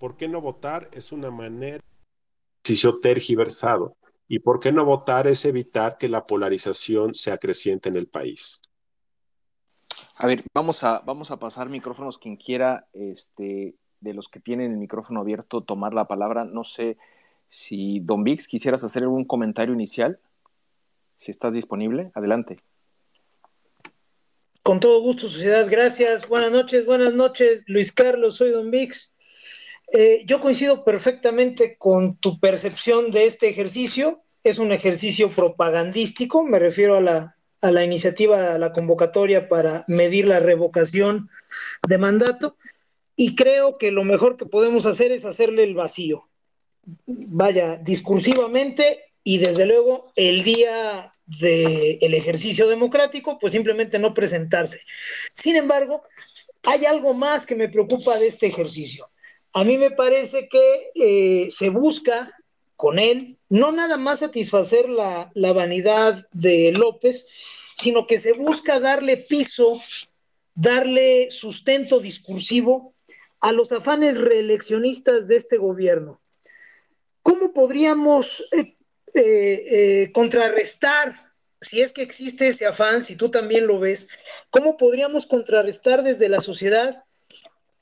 ¿Por 0.00 0.16
qué 0.16 0.28
no 0.28 0.40
votar 0.40 0.88
es 0.92 1.12
una 1.12 1.30
manera 1.30 1.84
de 2.64 2.92
tergiversado? 3.00 3.96
¿Y 4.32 4.38
por 4.38 4.60
qué 4.60 4.70
no 4.70 4.84
votar 4.84 5.26
es 5.26 5.44
evitar 5.44 5.98
que 5.98 6.08
la 6.08 6.24
polarización 6.24 7.14
sea 7.14 7.38
creciente 7.38 7.88
en 7.88 7.96
el 7.96 8.06
país? 8.06 8.62
A 10.18 10.28
ver, 10.28 10.44
vamos 10.54 10.84
a, 10.84 11.00
vamos 11.00 11.32
a 11.32 11.40
pasar 11.40 11.68
micrófonos. 11.68 12.16
Quien 12.16 12.36
quiera, 12.36 12.86
este, 12.92 13.74
de 13.98 14.14
los 14.14 14.28
que 14.28 14.38
tienen 14.38 14.70
el 14.70 14.78
micrófono 14.78 15.18
abierto, 15.18 15.64
tomar 15.64 15.94
la 15.94 16.06
palabra. 16.06 16.44
No 16.44 16.62
sé 16.62 16.96
si, 17.48 17.98
Don 17.98 18.22
Vix, 18.22 18.46
quisieras 18.46 18.84
hacer 18.84 19.02
algún 19.02 19.24
comentario 19.24 19.74
inicial. 19.74 20.20
Si 21.16 21.32
estás 21.32 21.52
disponible, 21.52 22.12
adelante. 22.14 22.60
Con 24.62 24.78
todo 24.78 25.02
gusto, 25.02 25.28
sociedad. 25.28 25.66
Gracias. 25.68 26.28
Buenas 26.28 26.52
noches, 26.52 26.86
buenas 26.86 27.14
noches. 27.14 27.64
Luis 27.66 27.90
Carlos, 27.90 28.36
soy 28.36 28.52
Don 28.52 28.70
Vix. 28.70 29.12
Eh, 29.92 30.22
yo 30.24 30.40
coincido 30.40 30.84
perfectamente 30.84 31.76
con 31.76 32.16
tu 32.16 32.38
percepción 32.38 33.10
de 33.10 33.26
este 33.26 33.48
ejercicio. 33.48 34.22
Es 34.44 34.58
un 34.58 34.72
ejercicio 34.72 35.28
propagandístico, 35.28 36.44
me 36.44 36.58
refiero 36.58 36.96
a 36.96 37.00
la, 37.00 37.36
a 37.60 37.70
la 37.70 37.84
iniciativa, 37.84 38.54
a 38.54 38.58
la 38.58 38.72
convocatoria 38.72 39.48
para 39.48 39.84
medir 39.88 40.26
la 40.26 40.40
revocación 40.40 41.28
de 41.86 41.98
mandato, 41.98 42.56
y 43.16 43.34
creo 43.34 43.76
que 43.76 43.90
lo 43.90 44.02
mejor 44.02 44.38
que 44.38 44.46
podemos 44.46 44.86
hacer 44.86 45.12
es 45.12 45.26
hacerle 45.26 45.64
el 45.64 45.74
vacío. 45.74 46.30
Vaya, 47.06 47.76
discursivamente 47.76 49.12
y 49.22 49.38
desde 49.38 49.66
luego 49.66 50.12
el 50.16 50.42
día 50.42 51.12
del 51.26 51.98
el 52.00 52.14
ejercicio 52.14 52.66
democrático, 52.66 53.38
pues 53.38 53.52
simplemente 53.52 53.98
no 53.98 54.14
presentarse. 54.14 54.80
Sin 55.34 55.56
embargo, 55.56 56.02
hay 56.62 56.86
algo 56.86 57.12
más 57.12 57.44
que 57.44 57.56
me 57.56 57.68
preocupa 57.68 58.18
de 58.18 58.28
este 58.28 58.46
ejercicio 58.46 59.09
a 59.52 59.64
mí 59.64 59.78
me 59.78 59.90
parece 59.90 60.48
que 60.48 60.90
eh, 60.94 61.50
se 61.50 61.70
busca 61.70 62.34
con 62.76 62.98
él 62.98 63.38
no 63.48 63.72
nada 63.72 63.96
más 63.96 64.20
satisfacer 64.20 64.88
la, 64.88 65.30
la, 65.34 65.52
vanidad 65.52 66.26
de 66.32 66.72
López, 66.72 67.26
sino 67.76 68.06
que 68.06 68.18
se 68.18 68.32
busca 68.32 68.78
darle 68.78 69.16
piso, 69.16 69.78
darle 70.54 71.30
sustento 71.30 71.98
discursivo 71.98 72.94
a 73.40 73.52
los 73.52 73.72
afanes 73.72 74.18
reeleccionistas 74.18 75.26
de 75.26 75.36
este 75.36 75.56
gobierno. 75.58 76.20
¿Cómo 77.22 77.52
podríamos 77.52 78.44
eh, 78.52 78.76
eh, 79.14 80.12
contrarrestar, 80.12 81.32
si 81.60 81.82
es 81.82 81.90
que 81.90 82.02
existe 82.02 82.48
ese 82.48 82.66
afán, 82.66 83.02
si 83.02 83.16
tú 83.16 83.30
también 83.30 83.66
lo 83.66 83.80
ves, 83.80 84.08
cómo 84.50 84.76
podríamos 84.76 85.26
contrarrestar 85.26 86.04
desde 86.04 86.28
la 86.28 86.40
sociedad 86.40 87.04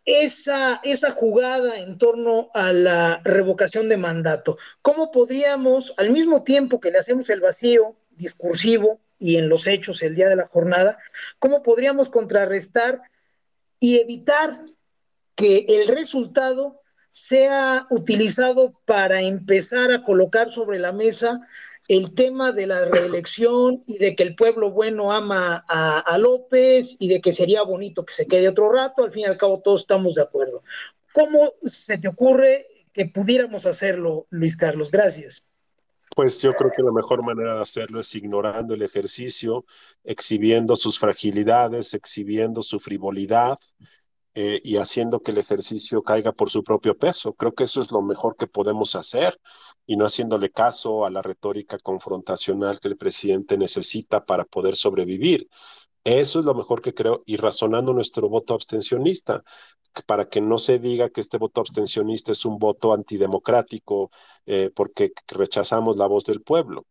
esa, 0.08 0.80
esa 0.84 1.12
jugada 1.12 1.78
en 1.78 1.98
torno 1.98 2.50
a 2.54 2.72
la 2.72 3.20
revocación 3.24 3.90
de 3.90 3.98
mandato? 3.98 4.56
¿Cómo 4.80 5.10
podríamos, 5.10 5.92
al 5.98 6.10
mismo 6.10 6.42
tiempo 6.42 6.80
que 6.80 6.90
le 6.90 6.98
hacemos 6.98 7.28
el 7.28 7.40
vacío 7.40 7.94
discursivo 8.16 9.00
y 9.18 9.36
en 9.36 9.50
los 9.50 9.66
hechos 9.66 10.02
el 10.02 10.14
día 10.14 10.28
de 10.28 10.36
la 10.36 10.48
jornada, 10.48 10.98
cómo 11.38 11.62
podríamos 11.62 12.08
contrarrestar 12.08 13.02
y 13.80 13.98
evitar 13.98 14.64
que 15.34 15.66
el 15.68 15.88
resultado 15.88 16.80
sea 17.10 17.86
utilizado 17.90 18.80
para 18.86 19.20
empezar 19.20 19.92
a 19.92 20.04
colocar 20.04 20.48
sobre 20.48 20.78
la 20.78 20.92
mesa 20.92 21.46
el 21.88 22.14
tema 22.14 22.52
de 22.52 22.66
la 22.66 22.84
reelección 22.84 23.82
y 23.86 23.96
de 23.96 24.14
que 24.14 24.22
el 24.22 24.34
pueblo 24.34 24.70
bueno 24.70 25.10
ama 25.10 25.64
a, 25.66 26.18
López 26.18 26.94
y 26.98 27.08
de 27.08 27.22
que 27.22 27.32
sería 27.32 27.62
bonito 27.62 28.04
que 28.04 28.12
se 28.12 28.26
quede 28.26 28.48
otro 28.48 28.70
rato, 28.70 29.04
al 29.04 29.10
fin 29.10 29.22
y 29.22 29.24
al 29.24 29.38
cabo 29.38 29.60
todos 29.60 29.80
estamos 29.80 30.14
de 30.14 30.22
acuerdo. 30.22 30.62
¿Cómo 31.14 31.54
se 31.64 31.96
te 31.96 32.08
ocurre 32.08 32.66
que 32.92 33.06
pudiéramos 33.06 33.64
hacerlo, 33.64 34.26
Luis 34.28 34.56
Carlos? 34.56 34.90
Gracias. 34.90 35.44
Pues 36.14 36.42
yo 36.42 36.52
creo 36.54 36.70
que 36.76 36.82
la 36.82 36.92
mejor 36.92 37.22
manera 37.22 37.54
de 37.54 37.62
hacerlo 37.62 38.00
es 38.00 38.14
ignorando 38.14 38.74
el 38.74 38.82
ejercicio, 38.82 39.64
exhibiendo 40.04 40.76
sus 40.76 40.98
fragilidades, 40.98 41.94
exhibiendo 41.94 42.62
su 42.62 42.80
frivolidad, 42.80 43.58
eh, 44.40 44.60
y 44.62 44.76
haciendo 44.76 45.18
que 45.18 45.32
el 45.32 45.38
ejercicio 45.38 46.02
caiga 46.02 46.30
por 46.30 46.48
su 46.48 46.62
propio 46.62 46.96
peso. 46.96 47.32
Creo 47.32 47.54
que 47.54 47.64
eso 47.64 47.80
es 47.80 47.90
lo 47.90 48.02
mejor 48.02 48.36
que 48.36 48.46
podemos 48.46 48.94
hacer 48.94 49.36
y 49.88 49.96
no 49.96 50.04
haciéndole 50.04 50.50
caso 50.50 51.06
a 51.06 51.10
la 51.10 51.22
retórica 51.22 51.78
confrontacional 51.78 52.78
que 52.78 52.88
el 52.88 52.98
presidente 52.98 53.56
necesita 53.56 54.24
para 54.26 54.44
poder 54.44 54.76
sobrevivir. 54.76 55.48
Eso 56.04 56.40
es 56.40 56.44
lo 56.44 56.54
mejor 56.54 56.82
que 56.82 56.92
creo 56.92 57.22
y 57.24 57.38
razonando 57.38 57.94
nuestro 57.94 58.28
voto 58.28 58.52
abstencionista, 58.52 59.42
para 60.06 60.28
que 60.28 60.42
no 60.42 60.58
se 60.58 60.78
diga 60.78 61.08
que 61.08 61.22
este 61.22 61.38
voto 61.38 61.62
abstencionista 61.62 62.32
es 62.32 62.44
un 62.44 62.58
voto 62.58 62.92
antidemocrático 62.92 64.10
eh, 64.44 64.70
porque 64.74 65.12
rechazamos 65.26 65.96
la 65.96 66.06
voz 66.06 66.24
del 66.26 66.42
pueblo. 66.42 66.84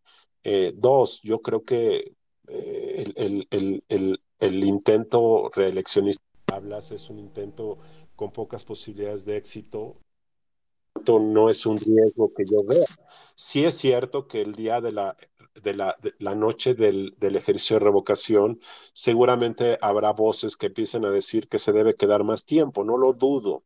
Eh, 0.43 0.73
dos, 0.75 1.21
yo 1.21 1.39
creo 1.39 1.63
que 1.63 2.13
eh, 2.47 3.13
el, 3.15 3.47
el, 3.51 3.83
el, 3.89 4.19
el 4.39 4.63
intento 4.63 5.51
reeleccionista 5.53 6.23
hablas 6.47 6.91
es 6.91 7.11
un 7.11 7.19
intento 7.19 7.77
con 8.15 8.31
pocas 8.31 8.63
posibilidades 8.63 9.23
de 9.25 9.37
éxito. 9.37 9.93
Esto 11.07 11.19
no 11.21 11.49
es 11.49 11.65
un 11.65 11.77
riesgo 11.77 12.33
que 12.33 12.43
yo 12.43 12.57
vea. 12.67 12.83
Sí 13.33 13.63
es 13.63 13.75
cierto 13.75 14.27
que 14.27 14.41
el 14.41 14.55
día 14.55 14.81
de 14.81 14.91
la 14.91 15.15
de 15.55 15.73
la, 15.73 15.97
la 16.19 16.35
noche 16.35 16.73
del, 16.73 17.15
del, 17.17 17.37
ejercicio 17.37 17.77
de 17.77 17.85
revocación, 17.85 18.59
seguramente 18.91 19.77
habrá 19.81 20.11
voces 20.11 20.57
que 20.57 20.65
empiecen 20.65 21.05
a 21.05 21.09
decir 21.09 21.47
que 21.47 21.59
se 21.59 21.71
debe 21.71 21.95
quedar 21.95 22.25
más 22.25 22.43
tiempo, 22.43 22.83
no 22.83 22.97
lo 22.97 23.13
dudo. 23.13 23.63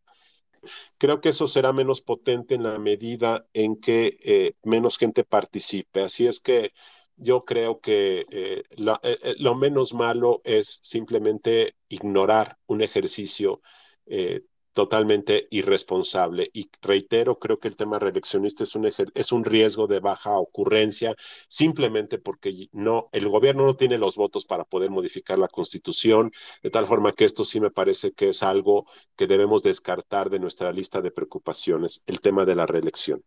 Creo 1.00 1.20
que 1.20 1.30
eso 1.30 1.48
será 1.48 1.74
menos 1.74 2.02
potente 2.02 2.54
en 2.54 2.62
la 2.62 2.78
medida 2.78 3.48
en 3.54 3.76
que 3.76 4.18
eh, 4.24 4.54
menos 4.64 5.00
gente 5.00 5.24
participe. 5.24 6.04
Así 6.04 6.28
es 6.28 6.40
que 6.40 6.74
yo 7.16 7.44
creo 7.44 7.82
que 7.82 8.26
eh, 8.30 8.64
lo, 8.78 9.00
eh, 9.02 9.36
lo, 9.40 9.56
menos 9.56 9.94
malo 9.94 10.42
es 10.44 10.80
simplemente 10.84 11.76
ignorar 11.90 12.60
un 12.68 12.84
ejercicio 12.84 13.62
eh, 14.06 14.44
totalmente 14.74 15.48
irresponsable. 15.52 16.50
Y 16.54 16.70
reitero, 16.82 17.40
creo 17.40 17.60
que 17.60 17.68
el 17.68 17.76
tema 17.76 18.00
reeleccionista 18.00 18.64
es 18.64 18.76
un, 18.76 18.92
es 19.14 19.32
un 19.32 19.44
riesgo 19.44 19.88
de 19.88 20.00
baja 20.00 20.38
ocurrencia, 20.38 21.16
simplemente 21.48 22.18
porque 22.18 22.70
no, 22.72 23.10
el 23.12 23.28
gobierno 23.30 23.66
no 23.66 23.76
tiene 23.76 23.98
los 23.98 24.16
votos 24.16 24.46
para 24.46 24.64
poder 24.64 24.90
modificar 24.90 25.38
la 25.40 25.48
constitución, 25.48 26.32
de 26.64 26.70
tal 26.70 26.86
forma 26.86 27.14
que 27.14 27.26
esto 27.26 27.44
sí 27.44 27.60
me 27.60 27.72
parece 27.72 28.14
que 28.14 28.30
es 28.30 28.44
algo 28.44 28.86
que 29.16 29.28
debemos 29.28 29.64
descartar 29.64 30.30
de 30.30 30.40
nuestra 30.40 30.72
lista 30.72 31.02
de 31.02 31.12
preocupaciones, 31.12 32.04
el 32.08 32.22
tema 32.22 32.46
de 32.46 32.56
la 32.56 32.66
reelección. 32.66 33.24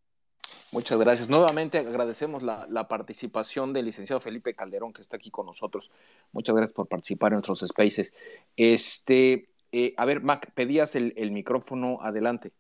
Muchas 0.73 0.99
gracias. 0.99 1.29
Nuevamente 1.29 1.79
agradecemos 1.79 2.43
la, 2.43 2.67
la, 2.69 2.89
participación 2.89 3.73
del 3.73 3.85
licenciado 3.85 4.21
Felipe 4.21 4.55
Calderón, 4.55 4.93
que 4.93 5.03
está 5.03 5.17
aquí 5.17 5.31
con 5.31 5.47
nosotros. 5.47 5.93
Muchas 6.33 6.55
gracias 6.55 6.75
por 6.75 6.89
participar 6.89 7.33
en 7.33 7.37
nuestros 7.37 7.61
spaces. 7.61 8.13
Este, 8.57 9.54
eh, 9.77 9.93
a 9.97 10.05
ver, 10.05 10.23
Mac, 10.23 10.53
pedías 10.55 10.95
el, 10.95 11.13
el, 11.17 11.33
micrófono 11.33 11.99
adelante. 12.01 12.53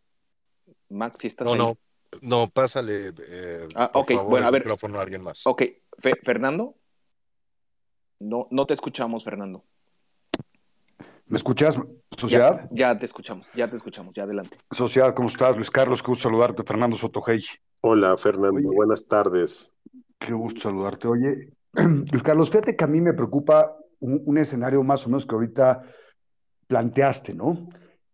Mac, 0.88 1.16
si 1.16 1.28
estás 1.28 1.46
no, 1.46 1.52
ahí. 1.52 1.58
No, 1.58 1.78
no, 2.20 2.50
pásale, 2.50 3.12
eh, 3.28 3.68
ah, 3.76 3.92
por 3.92 4.02
ok, 4.02 4.12
favor, 4.14 4.30
bueno, 4.30 4.46
a 4.46 4.48
el 4.48 4.52
ver. 4.52 4.62
micrófono 4.62 4.98
a 4.98 5.02
alguien 5.02 5.22
más. 5.22 5.46
Ok, 5.46 5.62
Fe, 6.00 6.14
Fernando. 6.24 6.74
No, 8.18 8.48
no 8.50 8.66
te 8.66 8.74
escuchamos, 8.74 9.22
Fernando. 9.22 9.64
¿Me 11.26 11.36
escuchas, 11.36 11.78
Sociedad? 12.18 12.68
Ya, 12.72 12.92
ya, 12.92 12.98
te 12.98 13.06
escuchamos, 13.06 13.48
ya 13.54 13.70
te 13.70 13.76
escuchamos, 13.76 14.12
ya 14.12 14.24
adelante. 14.24 14.58
Sociedad, 14.72 15.14
¿cómo 15.14 15.28
estás? 15.28 15.54
Luis 15.54 15.70
Carlos, 15.70 16.02
qué 16.02 16.08
gusto 16.08 16.24
saludarte, 16.24 16.64
Fernando 16.64 16.96
Sotogey. 16.96 17.44
Hola, 17.80 18.16
Fernando, 18.18 18.58
Oye, 18.58 18.74
buenas 18.74 19.06
tardes. 19.06 19.72
Qué 20.18 20.32
gusto 20.32 20.62
saludarte. 20.62 21.06
Oye, 21.06 21.52
Luis 21.74 22.22
Carlos, 22.24 22.50
fíjate 22.50 22.74
que 22.74 22.82
a 22.84 22.88
mí 22.88 23.00
me 23.00 23.14
preocupa 23.14 23.76
un, 24.00 24.20
un 24.24 24.36
escenario 24.36 24.82
más 24.82 25.06
o 25.06 25.10
menos 25.10 25.26
que 25.26 25.34
ahorita 25.36 25.84
planteaste, 26.74 27.34
¿no? 27.34 27.68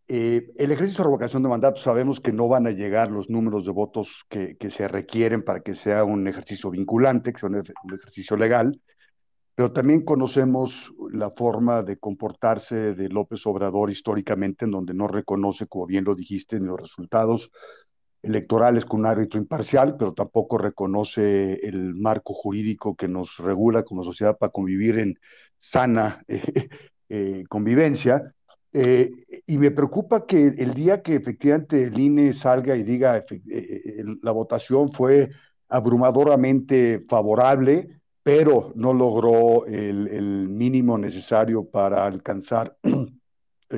Eh, 0.06 0.52
el 0.58 0.70
ejercicio 0.70 0.98
de 0.98 1.04
revocación 1.04 1.42
de 1.42 1.48
mandato 1.48 1.80
sabemos 1.80 2.20
que 2.20 2.30
no 2.30 2.46
van 2.46 2.66
a 2.66 2.72
llegar 2.72 3.10
los 3.10 3.30
números 3.30 3.64
de 3.64 3.72
votos 3.72 4.26
que, 4.28 4.54
se 4.68 4.86
requieren 4.86 5.42
para 5.42 5.60
que 5.60 5.72
sea 5.72 6.04
un 6.04 6.28
ejercicio 6.28 6.68
vinculante, 6.68 7.32
que 7.32 7.38
sea 7.38 7.48
un, 7.48 7.62
ejercicio 7.94 8.36
legal, 8.36 8.78
pero 9.54 9.72
también 9.72 10.04
conocemos 10.04 10.92
la 11.10 11.30
forma 11.30 11.82
de 11.82 11.96
comportarse 11.96 12.94
de 12.94 13.08
López 13.08 13.46
Obrador 13.46 13.90
históricamente, 13.90 14.66
en 14.66 14.72
donde 14.72 14.92
no 14.92 15.08
reconoce, 15.08 15.66
como 15.66 15.86
bien 15.86 16.04
lo 16.04 16.14
dijiste, 16.14 16.60
ni 16.60 16.66
los 16.66 16.78
resultados 16.78 17.50
electorales 18.20 18.84
con 18.84 19.00
un 19.00 19.06
árbitro 19.06 19.40
imparcial, 19.40 19.96
pero 19.96 20.12
tampoco 20.12 20.58
reconoce 20.58 21.66
el 21.66 21.94
marco 21.94 22.34
jurídico 22.34 22.94
que 22.94 23.08
nos 23.08 23.38
regula 23.38 23.84
como 23.84 24.04
sociedad 24.04 24.36
para 24.36 24.52
convivir 24.52 24.98
en 24.98 25.18
sana 25.58 26.22
eh, 27.08 27.44
convivencia. 27.48 28.34
Eh, 28.72 29.42
y 29.46 29.58
me 29.58 29.72
preocupa 29.72 30.26
que 30.26 30.46
el 30.46 30.74
día 30.74 31.02
que 31.02 31.16
efectivamente 31.16 31.84
el 31.84 31.98
INE 31.98 32.32
salga 32.32 32.76
y 32.76 32.84
diga 32.84 33.24
eh, 33.28 34.04
la 34.22 34.30
votación 34.30 34.92
fue 34.92 35.30
abrumadoramente 35.68 37.04
favorable, 37.08 37.88
pero 38.22 38.72
no 38.76 38.92
logró 38.92 39.66
el, 39.66 40.48
mínimo 40.48 40.98
necesario 40.98 41.64
para 41.64 42.04
alcanzar 42.04 42.76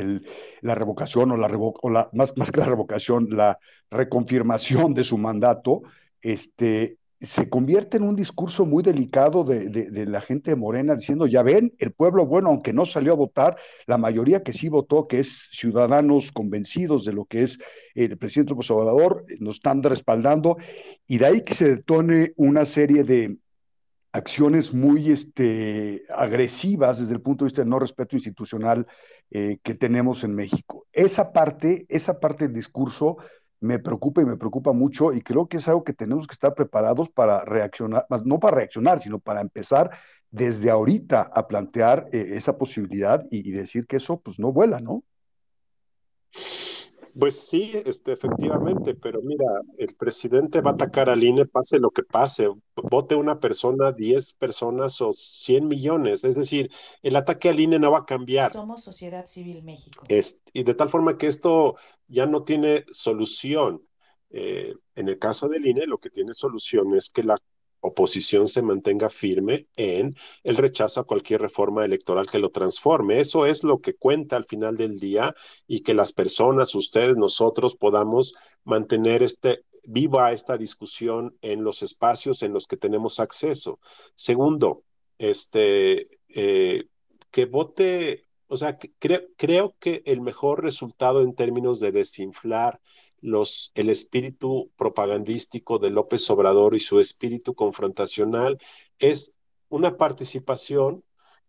la 0.61 0.74
revocación 0.74 1.30
o 1.30 1.36
la, 1.36 1.49
revo 1.49 1.74
o 1.80 1.90
la 1.90 2.11
más, 2.12 2.36
más 2.36 2.51
que 2.51 2.61
la 2.61 2.66
revocación, 2.66 3.28
la 3.30 3.59
reconfirmación 3.90 4.95
de 4.95 5.05
su 5.05 5.16
mandato, 5.16 5.82
este, 6.20 6.99
se 7.23 7.49
convierte 7.49 7.97
en 7.97 8.03
un 8.03 8.16
discurso 8.16 8.66
muy 8.66 8.83
delicado 8.83 9.45
de, 9.45 10.07
la 10.07 10.20
gente 10.20 10.51
de 10.51 10.57
Morena 10.57 10.97
diciendo, 10.97 11.27
ya 11.27 11.43
ven, 11.43 11.73
el 11.79 11.93
pueblo, 11.93 12.27
bueno, 12.27 12.49
aunque 12.49 12.73
no 12.73 12.85
salió 12.85 13.12
a 13.12 13.16
votar, 13.16 13.57
la 13.87 13.97
mayoría 13.97 14.43
que 14.43 14.53
sí 14.53 14.68
votó, 14.68 15.07
que 15.07 15.20
es 15.20 15.49
ciudadanos 15.53 16.33
convencidos 16.33 17.05
de 17.05 17.12
lo 17.12 17.25
que 17.25 17.45
es 17.45 17.59
el 17.95 18.18
presidente 18.18 18.51
López 18.51 18.70
Obrador, 18.73 19.25
nos 19.39 19.57
están 19.57 19.83
respaldando, 19.83 20.57
y 21.07 21.18
de 21.18 21.27
ahí 21.27 21.41
que 21.43 21.55
se 21.55 21.77
detone 21.77 22.33
una 22.37 22.64
serie 22.64 23.05
de 23.05 23.37
acciones 24.12 24.75
muy 24.75 25.11
este, 25.11 26.03
agresivas 26.14 27.01
desde 27.01 27.14
el 27.14 27.20
punto 27.20 27.45
de 27.45 27.49
vista 27.49 27.62
del 27.62 27.70
no 27.70 27.79
respeto 27.79 28.16
institucional 28.16 28.87
eh, 29.31 29.59
que 29.62 29.75
tenemos 29.75 30.25
en 30.25 30.35
México. 30.35 30.87
Esa 30.93 31.33
parte, 31.33 31.87
esa 31.89 32.20
parte 32.20 32.47
del 32.47 32.55
discurso 32.55 33.16
me 33.62 33.78
preocupa 33.78 34.20
y 34.22 34.24
me 34.24 34.36
preocupa 34.36 34.72
mucho 34.72 35.12
y 35.12 35.22
creo 35.22 35.46
que 35.48 35.58
es 35.58 35.68
algo 35.68 35.84
que 35.84 35.92
tenemos 35.92 36.26
que 36.26 36.34
estar 36.34 36.54
preparados 36.54 37.08
para 37.08 37.44
reaccionar, 37.44 38.06
no 38.24 38.40
para 38.40 38.56
reaccionar, 38.56 39.00
sino 39.00 39.18
para 39.20 39.40
empezar 39.40 39.90
desde 40.30 40.70
ahorita 40.70 41.22
a 41.22 41.46
plantear 41.46 42.08
eh, 42.12 42.32
esa 42.34 42.58
posibilidad 42.58 43.22
y, 43.30 43.48
y, 43.48 43.52
decir 43.52 43.86
que 43.86 43.96
eso 43.96 44.20
pues 44.20 44.38
no 44.38 44.52
vuela, 44.52 44.80
¿no? 44.80 45.04
Pues 47.18 47.46
sí, 47.46 47.72
este, 47.84 48.12
efectivamente, 48.12 48.94
pero 48.94 49.20
mira, 49.20 49.44
el 49.76 49.94
presidente 49.94 50.60
va 50.60 50.70
a 50.70 50.74
atacar 50.74 51.10
al 51.10 51.22
INE, 51.22 51.44
pase 51.44 51.78
lo 51.78 51.90
que 51.90 52.02
pase, 52.02 52.48
vote 52.74 53.14
una 53.14 53.38
persona, 53.38 53.92
10 53.92 54.32
personas 54.34 55.00
o 55.02 55.12
100 55.12 55.68
millones, 55.68 56.24
es 56.24 56.36
decir, 56.36 56.70
el 57.02 57.16
ataque 57.16 57.50
al 57.50 57.60
INE 57.60 57.78
no 57.78 57.90
va 57.90 57.98
a 57.98 58.06
cambiar. 58.06 58.50
Somos 58.50 58.82
Sociedad 58.82 59.26
Civil 59.26 59.62
México. 59.62 60.04
Es, 60.08 60.40
y 60.54 60.62
de 60.64 60.74
tal 60.74 60.88
forma 60.88 61.18
que 61.18 61.26
esto 61.26 61.76
ya 62.08 62.26
no 62.26 62.44
tiene 62.44 62.84
solución. 62.92 63.86
Eh, 64.30 64.74
en 64.94 65.08
el 65.08 65.18
caso 65.18 65.48
del 65.48 65.66
INE, 65.66 65.86
lo 65.86 65.98
que 65.98 66.08
tiene 66.08 66.32
solución 66.32 66.94
es 66.94 67.10
que 67.10 67.22
la 67.22 67.36
oposición 67.83 68.49
se 68.49 68.62
mantenga 68.62 69.11
firme 69.11 69.66
en 69.76 70.16
el 70.45 70.57
rechazo 70.57 71.01
a 71.01 71.07
cualquier 71.07 71.43
reforma 71.43 71.85
electoral 71.85 72.30
que 72.30 72.39
lo 72.39 72.51
transforme. 72.51 73.20
Eso 73.20 73.45
es 73.45 73.64
lo 73.64 73.80
que 73.80 73.95
cuenta 73.95 74.37
al 74.37 74.45
final 74.45 74.76
del 74.76 74.99
día 74.99 75.35
y 75.66 75.80
que 75.80 75.93
las 75.93 76.12
personas, 76.12 76.74
ustedes, 76.74 77.16
nosotros 77.16 77.76
podamos 77.76 78.35
mantener 78.64 79.22
este 79.22 79.64
viva 79.85 80.33
esta 80.33 80.57
discusión 80.57 81.37
en 81.43 81.64
los 81.64 81.83
espacios 81.83 82.43
en 82.43 82.53
los 82.53 82.66
que 82.66 82.76
tenemos 82.76 83.18
acceso. 83.18 83.80
Segundo, 84.14 84.85
este 85.18 86.09
eh, 86.28 86.85
que 87.33 87.47
vote, 87.47 88.26
o 88.47 88.57
sea, 88.57 88.78
creo 88.78 89.74
que 89.80 90.03
el 90.07 90.20
mejor 90.20 90.62
resultado 90.62 91.22
en 91.22 91.35
términos 91.35 91.80
de 91.80 91.91
desinflar 91.91 92.80
los, 93.23 93.73
el 93.75 93.89
espíritu 93.89 94.70
propagandístico 94.77 95.79
de 95.79 95.91
López 95.91 96.29
Obrador 96.31 96.75
y 96.75 96.81
su 96.81 97.01
espíritu 97.01 97.55
confrontacional 97.55 98.59
es 98.99 99.39
una 99.68 99.97
participación 99.97 101.03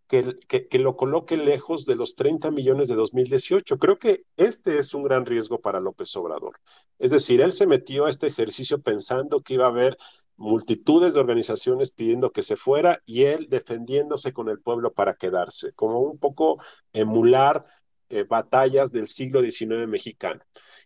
que, 0.07 0.37
que, 0.47 0.67
que, 0.67 0.79
lo 0.79 0.95
coloque 0.95 1.35
lejos 1.35 1.85
de 1.85 1.95
los 1.95 2.15
30 2.15 2.51
millones 2.51 2.87
de 2.87 2.95
2018. 2.95 3.79
Creo 3.79 3.97
que 3.97 4.23
este 4.37 4.77
es 4.77 4.93
un 4.93 5.03
gran 5.03 5.25
riesgo 5.25 5.59
para 5.59 5.79
López 5.79 6.15
Obrador. 6.15 6.59
Es 6.99 7.11
decir, 7.11 7.41
él 7.41 7.51
se 7.51 7.67
metió 7.67 8.05
a 8.05 8.09
este 8.09 8.27
ejercicio 8.27 8.81
pensando 8.81 9.41
que 9.41 9.55
iba 9.55 9.65
a 9.65 9.69
haber 9.69 9.97
multitudes 10.35 11.13
de 11.13 11.19
organizaciones 11.19 11.91
pidiendo 11.91 12.31
que 12.31 12.43
se 12.43 12.55
fuera 12.55 13.01
y 13.05 13.23
él 13.23 13.47
defendiéndose 13.49 14.33
con 14.33 14.49
el 14.49 14.59
pueblo 14.59 14.93
para 14.93 15.15
quedarse, 15.15 15.73
como 15.73 15.99
un 15.99 16.17
poco 16.17 16.59
emular 16.91 17.65
eh, 18.13 18.23
batallas 18.23 18.91
del 18.91 19.07
siglo 19.07 19.41
XIX 19.41 19.87
mexicano. 19.87 20.41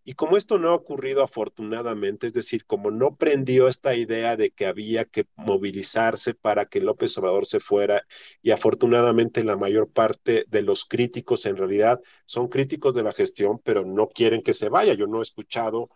Y 0.05 0.13
como 0.13 0.37
esto 0.37 0.57
no 0.57 0.69
ha 0.69 0.75
ocurrido 0.75 1.23
afortunadamente, 1.23 2.25
es 2.27 2.31
decir, 2.31 2.65
como 2.65 2.89
no 2.89 3.17
prendió 3.17 3.67
esta 3.67 3.95
idea 3.95 4.37
de 4.37 4.51
que 4.51 4.65
había 4.65 5.03
que 5.03 5.25
movilizarse 5.35 6.33
para 6.33 6.65
que 6.67 6.79
López 6.79 7.17
Obrador 7.17 7.45
se 7.45 7.59
fuera, 7.59 8.03
y 8.41 8.51
afortunadamente 8.51 9.43
la 9.43 9.57
mayor 9.57 9.91
parte 9.91 10.45
de 10.47 10.61
los 10.61 10.85
críticos 10.85 11.45
en 11.45 11.57
realidad 11.57 11.99
son 12.25 12.47
críticos 12.47 12.95
de 12.95 13.03
la 13.03 13.11
gestión, 13.11 13.59
pero 13.61 13.83
no 13.85 14.07
quieren 14.07 14.41
que 14.41 14.53
se 14.53 14.69
vaya. 14.69 14.93
Yo 14.93 15.07
no 15.07 15.19
he 15.19 15.23
escuchado 15.23 15.89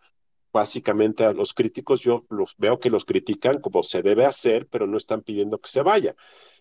básicamente 0.51 1.23
a 1.23 1.31
los 1.31 1.53
críticos, 1.53 2.01
yo 2.01 2.25
los 2.29 2.55
veo 2.57 2.79
que 2.81 2.89
los 2.89 3.05
critican 3.05 3.61
como 3.61 3.83
se 3.83 4.01
debe 4.01 4.25
hacer, 4.25 4.67
pero 4.67 4.85
no 4.85 4.97
están 4.97 5.21
pidiendo 5.21 5.59
que 5.59 5.69
se 5.69 5.81
vaya. 5.81 6.13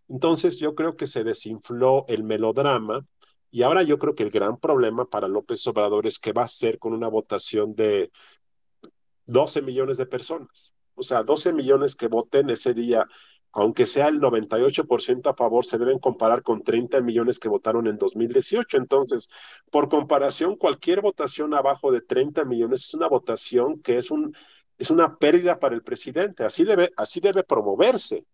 Entonces 0.08 0.58
yo 0.58 0.76
creo 0.76 0.96
que 0.96 1.08
se 1.08 1.24
desinfló 1.24 2.04
el 2.08 2.22
melodrama 2.22 3.04
y 3.50 3.62
ahora 3.62 3.82
yo 3.82 3.98
creo 3.98 4.14
que 4.14 4.22
el 4.22 4.30
gran 4.30 4.56
problema 4.58 5.06
para 5.06 5.28
López 5.28 5.66
Obrador 5.66 6.06
es 6.06 6.18
que 6.18 6.32
va 6.32 6.42
a 6.42 6.48
ser 6.48 6.78
con 6.78 6.92
una 6.92 7.08
votación 7.08 7.74
de 7.74 8.10
12 9.26 9.62
millones 9.62 9.96
de 9.96 10.06
personas. 10.06 10.74
O 10.94 11.02
sea, 11.02 11.22
12 11.22 11.52
millones 11.52 11.96
que 11.96 12.08
voten 12.08 12.50
ese 12.50 12.74
día, 12.74 13.06
aunque 13.52 13.86
sea 13.86 14.08
el 14.08 14.20
98% 14.20 15.30
a 15.30 15.34
favor, 15.34 15.64
se 15.64 15.78
deben 15.78 15.98
comparar 15.98 16.42
con 16.42 16.62
30 16.62 17.00
millones 17.00 17.38
que 17.38 17.48
votaron 17.48 17.86
en 17.86 17.98
2018. 17.98 18.76
Entonces, 18.76 19.30
por 19.70 19.88
comparación, 19.88 20.56
cualquier 20.56 21.00
votación 21.00 21.54
abajo 21.54 21.90
de 21.90 22.02
30 22.02 22.44
millones 22.44 22.84
es 22.84 22.94
una 22.94 23.08
votación 23.08 23.80
que 23.80 23.98
es, 23.98 24.10
un, 24.10 24.34
es 24.78 24.90
una 24.90 25.16
pérdida 25.16 25.58
para 25.58 25.74
el 25.74 25.82
presidente. 25.82 26.44
Así 26.44 26.64
debe, 26.64 26.92
así 26.96 27.20
debe 27.20 27.42
promoverse. 27.42 28.26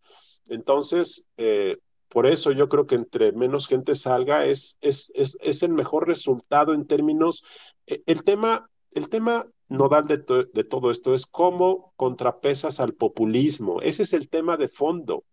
Entonces, 0.48 1.26
eh, 1.36 1.78
por 2.08 2.26
eso 2.26 2.52
yo 2.52 2.68
creo 2.68 2.86
que 2.86 2.94
entre 2.94 3.32
menos 3.32 3.66
gente 3.68 3.94
salga 3.94 4.46
es, 4.46 4.78
es, 4.80 5.12
es, 5.14 5.36
es 5.42 5.62
el 5.62 5.72
mejor 5.72 6.06
resultado 6.06 6.72
en 6.74 6.86
términos, 6.86 7.42
eh, 7.86 8.02
el 8.06 8.22
tema, 8.24 8.70
el 8.92 9.08
tema 9.08 9.46
nodal 9.68 10.06
de, 10.06 10.18
to- 10.18 10.44
de 10.44 10.64
todo 10.64 10.90
esto 10.90 11.14
es 11.14 11.26
cómo 11.26 11.92
contrapesas 11.96 12.78
al 12.80 12.94
populismo. 12.94 13.80
Ese 13.82 14.04
es 14.04 14.12
el 14.12 14.28
tema 14.28 14.56
de 14.56 14.68
fondo. 14.68 15.24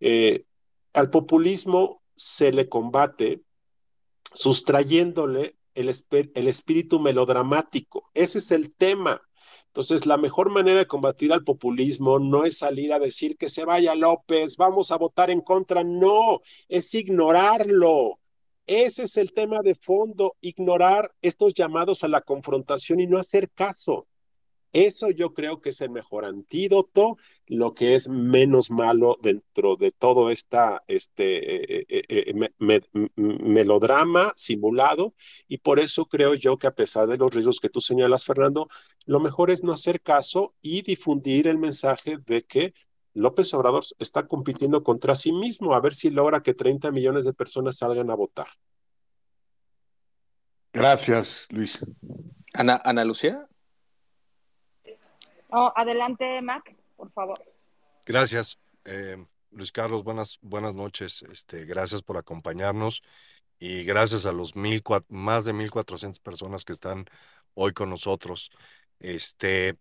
Eh, 0.00 0.44
al 0.92 1.10
populismo 1.10 2.02
se 2.16 2.52
le 2.52 2.68
combate 2.68 3.42
sustrayéndole 4.32 5.56
el, 5.74 5.88
el 6.34 6.48
espíritu 6.48 7.00
melodramático. 7.00 8.10
Ese 8.14 8.38
es 8.38 8.50
el 8.50 8.74
tema. 8.74 9.22
Entonces, 9.70 10.04
la 10.04 10.16
mejor 10.16 10.50
manera 10.50 10.80
de 10.80 10.86
combatir 10.86 11.32
al 11.32 11.44
populismo 11.44 12.18
no 12.18 12.44
es 12.44 12.58
salir 12.58 12.92
a 12.92 12.98
decir 12.98 13.36
que 13.36 13.48
se 13.48 13.64
vaya 13.64 13.94
López, 13.94 14.56
vamos 14.56 14.90
a 14.90 14.98
votar 14.98 15.30
en 15.30 15.40
contra, 15.40 15.84
no, 15.84 16.40
es 16.68 16.92
ignorarlo. 16.92 18.18
Ese 18.66 19.04
es 19.04 19.16
el 19.16 19.32
tema 19.32 19.60
de 19.62 19.76
fondo, 19.76 20.36
ignorar 20.40 21.12
estos 21.22 21.54
llamados 21.54 22.02
a 22.02 22.08
la 22.08 22.20
confrontación 22.22 22.98
y 22.98 23.06
no 23.06 23.18
hacer 23.18 23.48
caso. 23.52 24.08
Eso 24.72 25.10
yo 25.10 25.34
creo 25.34 25.60
que 25.60 25.70
es 25.70 25.80
el 25.80 25.90
mejor 25.90 26.24
antídoto, 26.24 27.16
lo 27.46 27.74
que 27.74 27.94
es 27.96 28.08
menos 28.08 28.70
malo 28.70 29.16
dentro 29.20 29.74
de 29.76 29.90
todo 29.90 30.30
esta, 30.30 30.82
este 30.86 31.80
eh, 31.80 31.86
eh, 31.88 32.02
eh, 32.08 32.34
me- 32.34 32.52
me- 32.58 32.80
m- 32.94 33.10
melodrama 33.16 34.32
simulado. 34.36 35.14
Y 35.48 35.58
por 35.58 35.80
eso 35.80 36.06
creo 36.06 36.34
yo 36.34 36.56
que 36.56 36.68
a 36.68 36.74
pesar 36.74 37.08
de 37.08 37.16
los 37.16 37.34
riesgos 37.34 37.58
que 37.58 37.68
tú 37.68 37.80
señalas, 37.80 38.24
Fernando, 38.24 38.68
lo 39.06 39.18
mejor 39.18 39.50
es 39.50 39.64
no 39.64 39.72
hacer 39.72 40.00
caso 40.00 40.54
y 40.62 40.82
difundir 40.82 41.48
el 41.48 41.58
mensaje 41.58 42.18
de 42.24 42.42
que 42.42 42.72
López 43.12 43.52
Obrador 43.54 43.82
está 43.98 44.28
compitiendo 44.28 44.84
contra 44.84 45.16
sí 45.16 45.32
mismo, 45.32 45.74
a 45.74 45.80
ver 45.80 45.94
si 45.94 46.10
logra 46.10 46.44
que 46.44 46.54
30 46.54 46.92
millones 46.92 47.24
de 47.24 47.32
personas 47.32 47.76
salgan 47.78 48.08
a 48.08 48.14
votar. 48.14 48.46
Gracias, 50.72 51.46
Luis. 51.50 51.80
Ana, 52.54 52.80
Ana 52.84 53.04
Lucía. 53.04 53.48
Oh, 55.52 55.72
adelante, 55.74 56.40
Mac, 56.42 56.74
por 56.96 57.10
favor. 57.12 57.42
Gracias, 58.06 58.58
eh, 58.84 59.16
Luis 59.50 59.72
Carlos. 59.72 60.04
Buenas, 60.04 60.38
buenas 60.42 60.74
noches. 60.74 61.22
Este, 61.22 61.64
gracias 61.64 62.02
por 62.02 62.16
acompañarnos 62.16 63.02
y 63.58 63.84
gracias 63.84 64.26
a 64.26 64.32
los 64.32 64.56
mil, 64.56 64.82
más 65.08 65.44
de 65.44 65.52
1.400 65.52 66.20
personas 66.20 66.64
que 66.64 66.72
están 66.72 67.06
hoy 67.54 67.72
con 67.72 67.90
nosotros. 67.90 68.50
Este, 68.98 69.76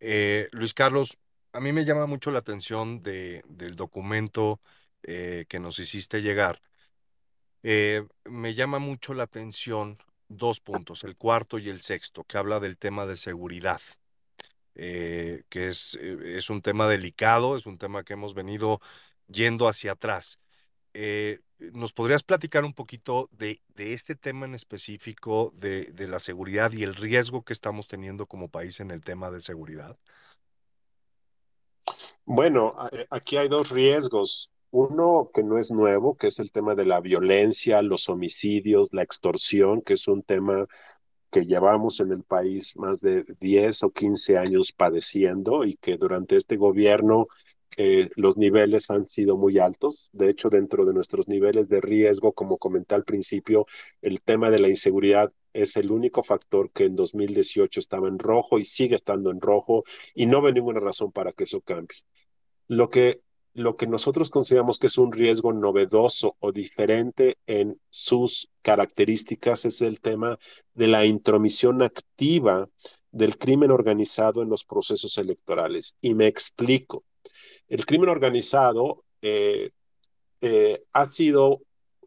eh, 0.00 0.48
Luis 0.52 0.74
Carlos, 0.74 1.18
a 1.52 1.60
mí 1.60 1.72
me 1.72 1.84
llama 1.84 2.06
mucho 2.06 2.30
la 2.30 2.40
atención 2.40 3.02
de, 3.02 3.42
del 3.48 3.76
documento 3.76 4.60
eh, 5.02 5.46
que 5.48 5.60
nos 5.60 5.78
hiciste 5.78 6.20
llegar. 6.20 6.60
Eh, 7.62 8.06
me 8.24 8.54
llama 8.54 8.78
mucho 8.78 9.14
la 9.14 9.24
atención 9.24 9.98
dos 10.28 10.60
puntos, 10.60 11.04
el 11.04 11.16
cuarto 11.16 11.58
y 11.58 11.68
el 11.68 11.80
sexto, 11.80 12.24
que 12.24 12.38
habla 12.38 12.60
del 12.60 12.76
tema 12.76 13.06
de 13.06 13.16
seguridad 13.16 13.80
eh, 14.74 15.44
que 15.48 15.68
es, 15.68 15.98
eh, 16.00 16.36
es 16.38 16.50
un 16.50 16.62
tema 16.62 16.86
delicado, 16.86 17.56
es 17.56 17.66
un 17.66 17.78
tema 17.78 18.04
que 18.04 18.14
hemos 18.14 18.34
venido 18.34 18.80
yendo 19.28 19.68
hacia 19.68 19.92
atrás. 19.92 20.40
Eh, 20.94 21.40
¿nos 21.72 21.92
podrías 21.92 22.22
platicar 22.22 22.64
un 22.64 22.74
poquito 22.74 23.28
de, 23.32 23.62
de 23.74 23.92
este 23.92 24.14
tema 24.14 24.46
en 24.46 24.54
específico, 24.54 25.52
de, 25.56 25.84
de 25.92 26.08
la 26.08 26.18
seguridad 26.18 26.72
y 26.72 26.82
el 26.82 26.94
riesgo 26.94 27.44
que 27.44 27.52
estamos 27.52 27.86
teniendo 27.86 28.26
como 28.26 28.48
país 28.48 28.80
en 28.80 28.90
el 28.90 29.02
tema 29.02 29.30
de 29.30 29.40
seguridad? 29.40 29.98
Bueno, 32.24 32.74
aquí 33.10 33.36
hay 33.36 33.48
dos 33.48 33.70
riesgos. 33.70 34.50
Uno 34.70 35.30
que 35.34 35.42
no 35.42 35.58
es 35.58 35.70
nuevo, 35.70 36.16
que 36.16 36.28
es 36.28 36.38
el 36.38 36.50
tema 36.50 36.74
de 36.74 36.86
la 36.86 37.00
violencia, 37.00 37.82
los 37.82 38.08
homicidios, 38.08 38.88
la 38.92 39.02
extorsión, 39.02 39.82
que 39.82 39.94
es 39.94 40.08
un 40.08 40.22
tema 40.22 40.66
que 41.32 41.46
llevamos 41.46 41.98
en 42.00 42.12
el 42.12 42.22
país 42.22 42.76
más 42.76 43.00
de 43.00 43.24
10 43.40 43.84
o 43.84 43.90
15 43.90 44.36
años 44.36 44.72
padeciendo 44.72 45.64
y 45.64 45.76
que 45.76 45.96
durante 45.96 46.36
este 46.36 46.56
gobierno 46.56 47.26
eh, 47.78 48.10
los 48.16 48.36
niveles 48.36 48.90
han 48.90 49.06
sido 49.06 49.38
muy 49.38 49.58
altos. 49.58 50.10
De 50.12 50.28
hecho, 50.28 50.50
dentro 50.50 50.84
de 50.84 50.92
nuestros 50.92 51.28
niveles 51.28 51.70
de 51.70 51.80
riesgo, 51.80 52.32
como 52.32 52.58
comenté 52.58 52.94
al 52.94 53.04
principio, 53.04 53.66
el 54.02 54.20
tema 54.20 54.50
de 54.50 54.58
la 54.58 54.68
inseguridad 54.68 55.32
es 55.54 55.76
el 55.76 55.90
único 55.90 56.22
factor 56.22 56.70
que 56.70 56.84
en 56.84 56.96
2018 56.96 57.80
estaba 57.80 58.08
en 58.08 58.18
rojo 58.18 58.58
y 58.58 58.66
sigue 58.66 58.96
estando 58.96 59.30
en 59.30 59.40
rojo 59.40 59.84
y 60.14 60.26
no 60.26 60.42
ve 60.42 60.52
ninguna 60.52 60.80
razón 60.80 61.12
para 61.12 61.32
que 61.32 61.44
eso 61.44 61.62
cambie. 61.62 61.98
Lo 62.68 62.90
que, 62.90 63.22
lo 63.54 63.76
que 63.76 63.86
nosotros 63.86 64.30
consideramos 64.30 64.78
que 64.78 64.86
es 64.86 64.98
un 64.98 65.12
riesgo 65.12 65.52
novedoso 65.52 66.36
o 66.40 66.52
diferente 66.52 67.36
en 67.46 67.78
sus 67.90 68.50
características 68.62 69.64
es 69.64 69.82
el 69.82 70.00
tema 70.00 70.38
de 70.74 70.86
la 70.86 71.04
intromisión 71.04 71.82
activa 71.82 72.68
del 73.10 73.36
crimen 73.36 73.70
organizado 73.70 74.42
en 74.42 74.48
los 74.48 74.64
procesos 74.64 75.18
electorales. 75.18 75.96
Y 76.00 76.14
me 76.14 76.26
explico. 76.26 77.04
El 77.68 77.84
crimen 77.84 78.08
organizado 78.08 79.04
eh, 79.20 79.70
eh, 80.40 80.82
ha 80.92 81.06
sido 81.06 81.60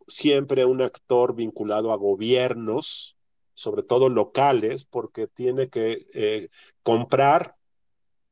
siempre 0.08 0.66
un 0.66 0.82
actor 0.82 1.36
vinculado 1.36 1.92
a 1.92 1.98
gobiernos, 1.98 3.18
sobre 3.54 3.84
todo 3.84 4.10
locales, 4.10 4.86
porque 4.86 5.28
tiene 5.28 5.70
que 5.70 6.06
eh, 6.14 6.50
comprar 6.84 7.56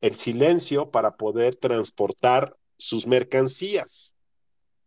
el 0.00 0.16
silencio 0.16 0.90
para 0.90 1.16
poder 1.16 1.56
transportar 1.56 2.56
sus 2.76 3.06
mercancías. 3.06 4.14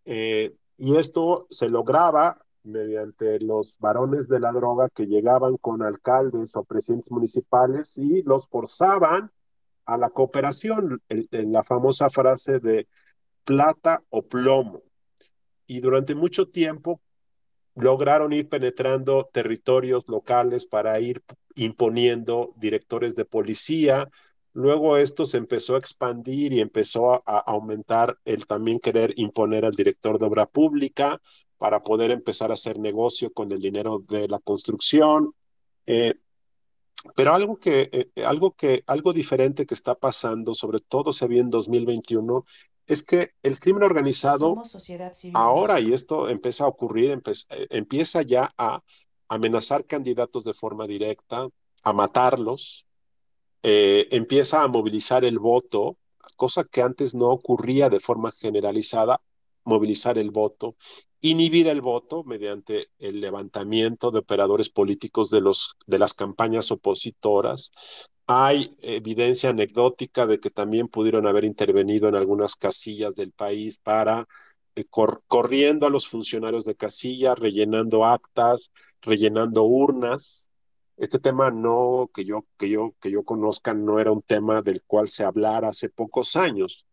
Eh, 0.05 0.55
y 0.77 0.95
esto 0.97 1.47
se 1.49 1.69
lograba 1.69 2.38
mediante 2.63 3.39
los 3.39 3.77
varones 3.79 4.27
de 4.27 4.39
la 4.39 4.51
droga 4.51 4.89
que 4.89 5.07
llegaban 5.07 5.57
con 5.57 5.81
alcaldes 5.81 6.55
o 6.55 6.63
presidentes 6.63 7.11
municipales 7.11 7.97
y 7.97 8.21
los 8.23 8.47
forzaban 8.47 9.31
a 9.85 9.97
la 9.97 10.09
cooperación, 10.09 11.01
en, 11.07 11.27
en 11.31 11.51
la 11.53 11.63
famosa 11.63 12.09
frase 12.09 12.59
de 12.59 12.88
plata 13.45 14.03
o 14.09 14.21
plomo. 14.21 14.83
Y 15.65 15.79
durante 15.79 16.13
mucho 16.13 16.49
tiempo 16.49 17.01
lograron 17.77 18.33
ir 18.33 18.49
penetrando 18.49 19.29
territorios 19.31 20.07
locales 20.07 20.65
para 20.65 20.99
ir 20.99 21.21
imponiendo 21.55 22.53
directores 22.57 23.15
de 23.15 23.25
policía. 23.25 24.09
Luego 24.58 24.97
esto 24.97 25.24
se 25.24 25.38
empezó 25.38 25.76
a 25.76 25.78
expandir 25.78 26.51
y 26.51 26.62
empezó 26.62 27.14
a, 27.14 27.22
a 27.28 27.38
aumentar 27.41 28.18
el 28.26 28.47
también 28.47 28.80
querer 28.80 29.14
imponer 29.16 29.66
al 29.66 29.74
director 29.74 30.18
de 30.18 30.26
obra 30.26 30.47
pública 30.47 31.22
para 31.60 31.84
poder 31.84 32.10
empezar 32.10 32.49
a 32.49 32.55
hacer 32.55 32.80
negocio 32.80 33.32
con 33.32 33.51
el 33.51 33.60
dinero 33.60 33.99
de 33.99 34.28
la 34.28 34.39
construcción. 34.39 35.32
Eh, 35.86 36.16
pero 37.16 37.36
algo 37.36 37.58
que, 37.58 37.91
eh, 37.93 38.24
algo 38.24 38.55
que, 38.55 38.84
algo 38.88 39.14
diferente 39.14 39.68
que 39.68 39.76
está 39.76 39.93
pasando, 39.93 40.55
sobre 40.55 40.80
todo 40.80 41.14
se 41.14 41.28
vio 41.28 41.41
en 41.41 41.51
2021, 41.51 42.43
es 42.88 43.03
que 43.03 43.34
el 43.43 43.60
crimen 43.60 43.84
organizado 43.84 44.55
ahora, 45.36 45.80
y 45.80 45.93
esto 45.93 46.30
empieza 46.30 46.64
a 46.64 46.68
ocurrir, 46.70 47.12
eh, 47.12 47.68
empieza 47.70 48.24
ya 48.24 48.49
a 48.58 48.82
amenazar 49.28 49.86
candidatos 49.86 50.45
de 50.45 50.55
forma 50.55 50.88
directa, 50.88 51.47
a 51.84 51.93
matarlos, 51.93 52.86
eh, 53.70 54.07
empieza 54.11 54.63
a 54.63 54.70
movilizar 54.70 55.26
el 55.26 55.39
voto, 55.39 55.97
cosa 56.38 56.63
que 56.63 56.82
antes 56.82 57.13
no 57.13 57.28
ocurría 57.28 57.89
de 57.89 57.99
forma 57.99 58.32
generalizada, 58.32 59.20
movilizar 59.65 60.18
el 60.18 60.32
voto, 60.32 60.78
inhibir 61.20 61.68
el 61.68 61.82
voto 61.82 62.24
mediante 62.24 62.88
el 62.97 63.20
levantamiento 63.20 64.09
de 64.09 64.20
operadores 64.20 64.70
políticos 64.70 65.30
de, 65.30 65.41
los, 65.41 65.76
de 65.86 65.99
las 65.99 66.13
campañas 66.13 66.72
opositoras. 66.72 67.72
Hay 68.26 68.74
evidencia 68.82 69.49
anecdótica 69.49 70.26
de 70.28 70.39
que 70.39 70.49
también 70.49 70.88
pudieron 70.88 71.28
haber 71.28 71.43
intervenido 71.43 72.07
en 72.07 72.15
algunas 72.15 72.55
casillas 72.55 73.15
del 73.15 73.34
país 73.34 73.80
para 73.80 74.30
eh, 74.76 74.86
cor 74.89 75.24
corriendo 75.28 75.86
a 75.86 75.89
los 75.89 76.07
funcionarios 76.07 76.63
de 76.63 76.76
casilla, 76.76 77.36
rellenando 77.36 78.05
actas, 78.05 78.72
rellenando 79.01 79.63
urnas. 79.63 80.47
Este 80.98 81.20
tema 81.20 81.52
no, 81.52 82.10
que 82.12 82.26
yo, 82.26 82.45
que 82.58 82.70
yo, 82.70 82.95
que 83.00 83.12
yo 83.12 83.24
conozca, 83.24 83.74
no 83.74 84.00
era 84.00 84.12
un 84.12 84.24
tema 84.24 84.62
del 84.62 84.82
cual 84.82 85.08
se 85.08 85.24
hablara 85.24 85.70
hace 85.70 85.89
pocos 85.89 86.36
años. 86.36 86.86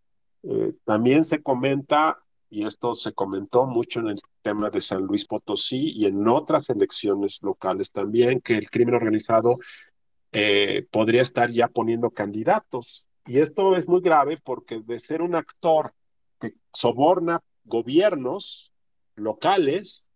Eh, 0.43 0.75
también 0.85 1.25
se 1.25 1.43
comenta, 1.43 2.19
y 2.51 2.67
esto 2.67 2.95
se 2.97 3.15
comentó 3.15 3.65
mucho 3.65 4.01
en 4.01 4.09
el 4.09 4.21
tema 4.43 4.69
de 4.69 4.83
San 4.83 5.05
Luis 5.05 5.25
Potosí 5.25 5.93
y 5.97 6.05
en 6.05 6.29
otras 6.29 6.69
elecciones 6.69 7.41
locales 7.43 7.91
también, 7.91 8.41
que 8.41 8.59
el 8.59 8.69
crimen 8.69 8.95
organizado 8.95 9.59
eh, 10.33 10.87
podría 10.91 11.23
estar 11.23 11.51
ya 11.51 11.69
poniendo 11.69 12.11
candidatos. 12.11 13.07
Y 13.27 13.39
esto 13.39 13.75
es 13.75 13.89
muy 13.89 14.03
grave 14.03 14.37
porque 14.45 14.81
de 14.81 15.01
ser 15.01 15.23
un 15.23 15.35
actor 15.35 15.95
que 16.39 16.55
soborna 16.75 17.41
gobiernos 17.65 18.71
locales, 19.17 20.11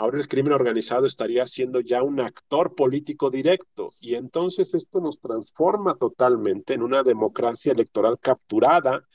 ahora 0.00 0.18
el 0.18 0.28
crimen 0.28 0.54
organizado 0.54 1.06
estaría 1.06 1.46
siendo 1.46 1.80
ya 1.80 2.02
un 2.02 2.20
actor 2.20 2.74
político 2.74 3.30
directo. 3.30 3.92
Y 4.00 4.14
entonces 4.14 4.72
esto 4.74 4.98
nos 5.00 5.20
transforma 5.20 5.94
totalmente 5.96 6.72
en 6.72 6.82
una 6.82 7.02
democracia 7.02 7.72
electoral 7.72 8.18
capturada 8.18 9.06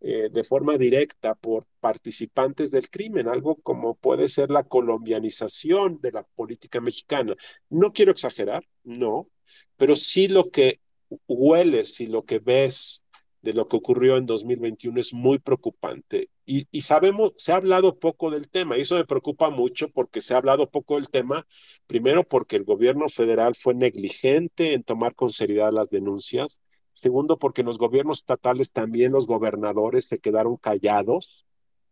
eh, 0.00 0.28
de 0.30 0.44
forma 0.44 0.78
directa 0.78 1.34
por 1.34 1.66
participantes 1.80 2.70
del 2.70 2.88
crimen, 2.88 3.26
algo 3.26 3.56
como 3.56 3.96
puede 3.96 4.28
ser 4.28 4.48
la 4.48 4.62
colombianización 4.62 6.00
de 6.00 6.12
la 6.12 6.22
política 6.22 6.80
mexicana. 6.80 7.34
No 7.68 7.92
quiero 7.92 8.12
exagerar, 8.12 8.64
no, 8.84 9.28
pero 9.76 9.96
sí 9.96 10.28
lo 10.28 10.50
que 10.50 10.80
hueles 11.26 12.00
y 12.00 12.06
lo 12.06 12.24
que 12.24 12.38
ves 12.38 13.04
de 13.42 13.54
lo 13.54 13.66
que 13.66 13.76
ocurrió 13.76 14.16
en 14.16 14.26
2021 14.26 15.00
es 15.00 15.12
muy 15.12 15.40
preocupante. 15.40 16.30
Y, 16.50 16.80
sabemos, 16.80 17.32
se 17.36 17.52
ha 17.52 17.56
hablado 17.56 17.98
poco 17.98 18.30
del 18.30 18.48
tema, 18.48 18.78
y 18.78 18.80
eso 18.80 18.94
me 18.94 19.04
preocupa 19.04 19.50
mucho 19.50 19.90
porque 19.90 20.22
se 20.22 20.32
ha 20.32 20.38
hablado 20.38 20.70
poco 20.70 20.94
del 20.94 21.10
tema, 21.10 21.46
primero 21.86 22.24
porque 22.24 22.56
el 22.56 22.64
gobierno 22.64 23.10
federal 23.10 23.54
fue 23.54 23.74
negligente 23.74 24.72
en 24.72 24.82
tomar 24.82 25.14
con 25.14 25.30
seriedad 25.30 25.70
las 25.72 25.90
denuncias, 25.90 26.60
Segundo, 26.98 27.38
porque 27.38 27.62
los 27.62 27.78
gobiernos 27.78 28.18
estatales 28.18 28.72
también 28.72 29.12
los 29.12 29.28
gobernadores 29.28 30.08
se 30.08 30.18
quedaron 30.18 30.56
callados. 30.56 31.46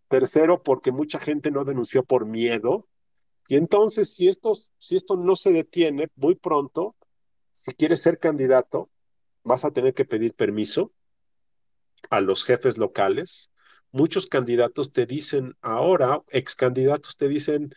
Tercero, 0.09 0.64
porque 0.64 0.90
mucha 0.90 1.20
gente 1.20 1.52
no 1.52 1.64
denunció 1.64 2.02
por 2.04 2.26
miedo. 2.26 2.88
Y 3.46 3.54
entonces, 3.54 4.14
si 4.14 4.26
esto, 4.26 4.54
si 4.78 4.96
esto 4.96 5.16
no 5.16 5.36
se 5.36 5.52
detiene 5.52 6.09
muy 6.16 6.34
pronto, 6.34 6.96
si 7.52 7.72
quieres 7.72 8.02
ser 8.02 8.18
candidato, 8.18 8.90
vas 9.44 9.64
a 9.64 9.70
tener 9.70 9.94
que 9.94 10.04
pedir 10.04 10.34
permiso 10.34 10.90
a 12.11 12.20
los 12.20 12.44
jefes 12.44 12.76
locales. 12.76 13.52
Muchos 13.97 14.26
candidatos 14.26 14.92
te 14.92 15.07
dicen 15.07 15.57
ahora, 15.62 16.22
ex 16.28 16.55
candidatos 16.55 17.16
te 17.16 17.28
dicen, 17.28 17.74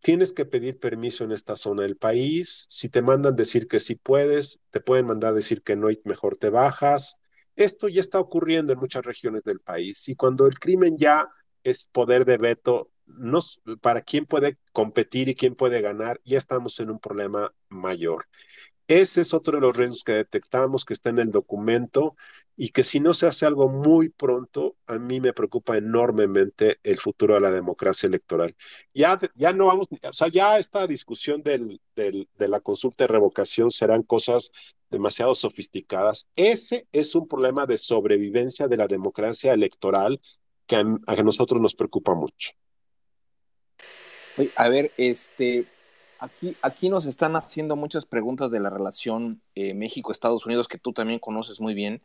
tienes 0.00 0.32
que 0.32 0.46
pedir 0.46 0.80
permiso 0.80 1.22
en 1.24 1.32
esta 1.32 1.54
zona 1.54 1.82
del 1.82 1.98
país. 1.98 2.64
Si 2.70 2.88
te 2.88 3.02
mandan 3.02 3.36
decir 3.36 3.68
que 3.68 3.78
sí 3.78 3.94
puedes, 3.94 4.60
te 4.70 4.80
pueden 4.80 5.04
mandar 5.04 5.34
decir 5.34 5.60
que 5.60 5.76
no 5.76 5.90
y 5.90 6.00
mejor 6.06 6.38
te 6.38 6.48
bajas. 6.48 7.18
Esto 7.56 7.88
ya 7.88 8.00
está 8.00 8.20
ocurriendo 8.20 8.72
en 8.72 8.78
muchas 8.78 9.04
regiones 9.04 9.42
del 9.44 9.60
país 9.60 10.08
y 10.08 10.16
cuando 10.16 10.46
el 10.46 10.58
crimen 10.58 10.96
ya 10.96 11.28
es 11.62 11.84
poder 11.84 12.24
de 12.24 12.38
veto, 12.38 12.90
no, 13.04 13.40
para 13.82 14.00
quién 14.00 14.24
puede 14.24 14.56
competir 14.72 15.28
y 15.28 15.34
quién 15.34 15.56
puede 15.56 15.82
ganar, 15.82 16.22
ya 16.24 16.38
estamos 16.38 16.80
en 16.80 16.90
un 16.90 16.98
problema 16.98 17.52
mayor. 17.68 18.28
Ese 18.88 19.20
es 19.20 19.34
otro 19.34 19.58
de 19.58 19.60
los 19.60 19.76
riesgos 19.76 20.04
que 20.04 20.12
detectamos, 20.12 20.86
que 20.86 20.94
está 20.94 21.10
en 21.10 21.18
el 21.18 21.30
documento 21.30 22.16
y 22.56 22.68
que 22.70 22.84
si 22.84 23.00
no 23.00 23.14
se 23.14 23.26
hace 23.26 23.46
algo 23.46 23.68
muy 23.68 24.10
pronto, 24.10 24.76
a 24.86 24.98
mí 24.98 25.20
me 25.20 25.32
preocupa 25.32 25.76
enormemente 25.76 26.78
el 26.82 26.98
futuro 26.98 27.34
de 27.34 27.40
la 27.40 27.50
democracia 27.50 28.06
electoral. 28.06 28.54
Ya, 28.94 29.18
ya 29.34 29.52
no 29.52 29.66
vamos, 29.66 29.88
o 29.90 30.12
sea, 30.12 30.28
ya 30.28 30.58
esta 30.58 30.86
discusión 30.86 31.42
del, 31.42 31.80
del, 31.96 32.28
de 32.36 32.48
la 32.48 32.60
consulta 32.60 33.04
de 33.04 33.08
revocación 33.08 33.70
serán 33.70 34.02
cosas 34.02 34.52
demasiado 34.90 35.34
sofisticadas. 35.34 36.28
Ese 36.36 36.86
es 36.92 37.14
un 37.14 37.26
problema 37.26 37.66
de 37.66 37.78
sobrevivencia 37.78 38.68
de 38.68 38.76
la 38.76 38.86
democracia 38.86 39.52
electoral 39.54 40.20
que 40.66 40.76
a, 40.76 40.84
a 41.06 41.22
nosotros 41.22 41.60
nos 41.60 41.74
preocupa 41.74 42.14
mucho. 42.14 42.50
A 44.56 44.68
ver, 44.68 44.92
este, 44.96 45.66
Aquí, 46.22 46.56
aquí 46.62 46.88
nos 46.88 47.06
están 47.06 47.34
haciendo 47.34 47.74
muchas 47.74 48.06
preguntas 48.06 48.52
de 48.52 48.60
la 48.60 48.70
relación 48.70 49.42
eh, 49.56 49.74
México-Estados 49.74 50.46
Unidos 50.46 50.68
que 50.68 50.78
tú 50.78 50.92
también 50.92 51.18
conoces 51.18 51.60
muy 51.60 51.74
bien. 51.74 52.00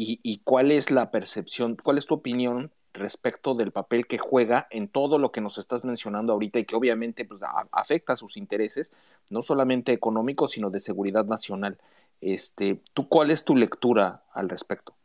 Y, 0.00 0.42
cuál 0.44 0.70
es 0.70 0.92
la 0.92 1.10
percepción, 1.10 1.76
cuál 1.82 1.98
es 1.98 2.06
tu 2.06 2.14
opinión 2.14 2.66
respecto 2.92 3.56
del 3.56 3.72
papel 3.72 4.06
que 4.06 4.16
juega 4.16 4.68
en 4.70 4.86
todo 4.86 5.18
lo 5.18 5.32
que 5.32 5.40
nos 5.40 5.58
estás 5.58 5.84
mencionando 5.84 6.32
ahorita 6.32 6.60
y 6.60 6.64
que 6.66 6.76
obviamente 6.76 7.24
pues, 7.24 7.40
afecta 7.72 8.12
a 8.12 8.16
sus 8.16 8.36
intereses, 8.36 8.92
no 9.28 9.42
solamente 9.42 9.92
económicos, 9.92 10.52
sino 10.52 10.70
de 10.70 10.78
seguridad 10.78 11.24
nacional. 11.24 11.78
Este, 12.20 12.80
¿Tú 12.94 13.08
cuál 13.08 13.32
es 13.32 13.42
tu 13.42 13.56
lectura 13.56 14.22
al 14.32 14.48
respecto? 14.48 14.96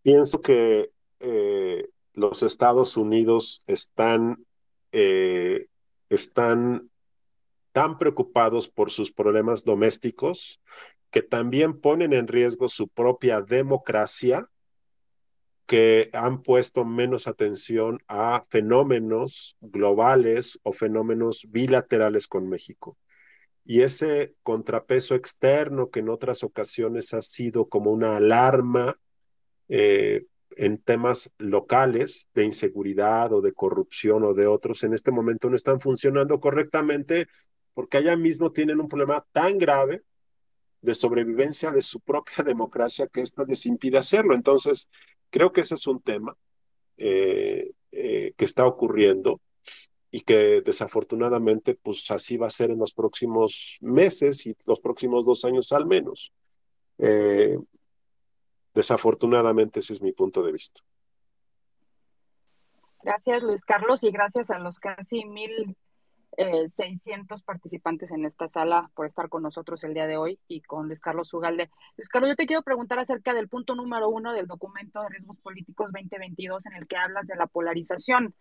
Pienso 0.00 0.40
que 0.40 0.90
eh, 1.20 1.90
los 2.14 2.42
Estados 2.42 2.96
Unidos 2.96 3.60
están 3.66 4.46
eh, 4.92 5.66
están 6.08 6.88
tan 7.72 7.98
preocupados 7.98 8.68
por 8.68 8.90
sus 8.90 9.12
problemas 9.12 9.64
domésticos 9.64 10.60
que 11.14 11.22
también 11.22 11.80
ponen 11.80 12.12
en 12.12 12.26
riesgo 12.26 12.66
su 12.66 12.88
propia 12.88 13.40
democracia, 13.40 14.50
que 15.64 16.10
han 16.12 16.42
puesto 16.42 16.84
menos 16.84 17.28
atención 17.28 18.00
a 18.08 18.42
fenómenos 18.50 19.56
globales 19.60 20.58
o 20.64 20.72
fenómenos 20.72 21.46
bilaterales 21.48 22.26
con 22.26 22.48
México. 22.48 22.98
Y 23.64 23.82
ese 23.82 24.34
contrapeso 24.42 25.14
externo 25.14 25.88
que 25.88 26.00
en 26.00 26.08
otras 26.08 26.42
ocasiones 26.42 27.14
ha 27.14 27.22
sido 27.22 27.68
como 27.68 27.92
una 27.92 28.16
alarma 28.16 28.98
eh, 29.68 30.26
en 30.56 30.78
temas 30.78 31.32
locales 31.38 32.26
de 32.34 32.44
inseguridad 32.44 33.32
o 33.32 33.40
de 33.40 33.52
corrupción 33.52 34.24
o 34.24 34.34
de 34.34 34.48
otros 34.48 34.82
en 34.82 34.94
este 34.94 35.12
momento 35.12 35.48
no 35.48 35.54
están 35.54 35.80
funcionando 35.80 36.40
correctamente 36.40 37.28
porque 37.72 37.98
allá 37.98 38.16
mismo 38.16 38.50
tienen 38.50 38.80
un 38.80 38.88
problema 38.88 39.24
tan 39.32 39.58
grave 39.58 40.02
de 40.84 40.94
sobrevivencia 40.94 41.70
de 41.70 41.82
su 41.82 42.00
propia 42.00 42.36
democracia 42.44 43.06
que 43.06 43.22
esto 43.22 43.44
les 43.44 43.66
impide 43.66 43.98
hacerlo. 43.98 44.34
Entonces, 44.34 44.90
creo 45.30 45.52
que 45.52 45.62
ese 45.62 45.74
es 45.74 45.86
un 45.86 46.00
tema 46.00 46.36
eh, 46.96 47.72
eh, 47.92 48.32
que 48.36 48.44
está 48.44 48.66
ocurriendo 48.66 49.40
y 50.10 50.20
que 50.20 50.60
desafortunadamente 50.60 51.74
pues 51.74 52.08
así 52.10 52.36
va 52.36 52.46
a 52.46 52.50
ser 52.50 52.70
en 52.70 52.78
los 52.78 52.92
próximos 52.92 53.78
meses 53.80 54.46
y 54.46 54.56
los 54.66 54.80
próximos 54.80 55.26
dos 55.26 55.44
años 55.44 55.72
al 55.72 55.86
menos. 55.86 56.32
Eh, 56.98 57.58
Desafortunadamente 58.74 59.80
ese 59.80 59.92
es 59.92 60.02
mi 60.02 60.12
punto 60.12 60.42
de 60.42 60.52
vista. 60.52 60.80
Gracias 63.02 63.42
Luis 63.42 63.62
Carlos 63.62 64.02
y 64.02 64.10
gracias 64.10 64.50
a 64.50 64.58
los 64.58 64.78
casi 64.80 65.24
mil 65.24 65.76
eh, 66.36 66.68
seiscientos 66.68 67.42
participantes 67.42 68.10
en 68.10 68.24
esta 68.24 68.48
sala 68.48 68.90
por 68.94 69.06
estar 69.06 69.28
con 69.28 69.42
nosotros 69.42 69.82
el 69.84 69.94
día 69.94 70.06
de 70.06 70.16
hoy 70.16 70.38
y 70.48 70.60
con 70.62 70.86
Luis 70.86 71.00
Carlos 71.00 71.32
Ugalde. 71.34 71.70
Luis 71.96 72.08
Carlos, 72.08 72.30
yo 72.30 72.36
te 72.36 72.46
quiero 72.46 72.62
preguntar 72.62 72.98
acerca 72.98 73.34
del 73.34 73.48
punto 73.48 73.74
número 73.74 74.08
uno 74.08 74.32
del 74.32 74.46
documento 74.46 75.02
de 75.02 75.08
riesgos 75.10 75.38
políticos 75.38 75.92
2022 75.92 76.66
en 76.66 76.74
el 76.74 76.86
que 76.86 76.96
hablas 76.96 77.26
de 77.26 77.36
la 77.36 77.46
polarización. 77.46 78.34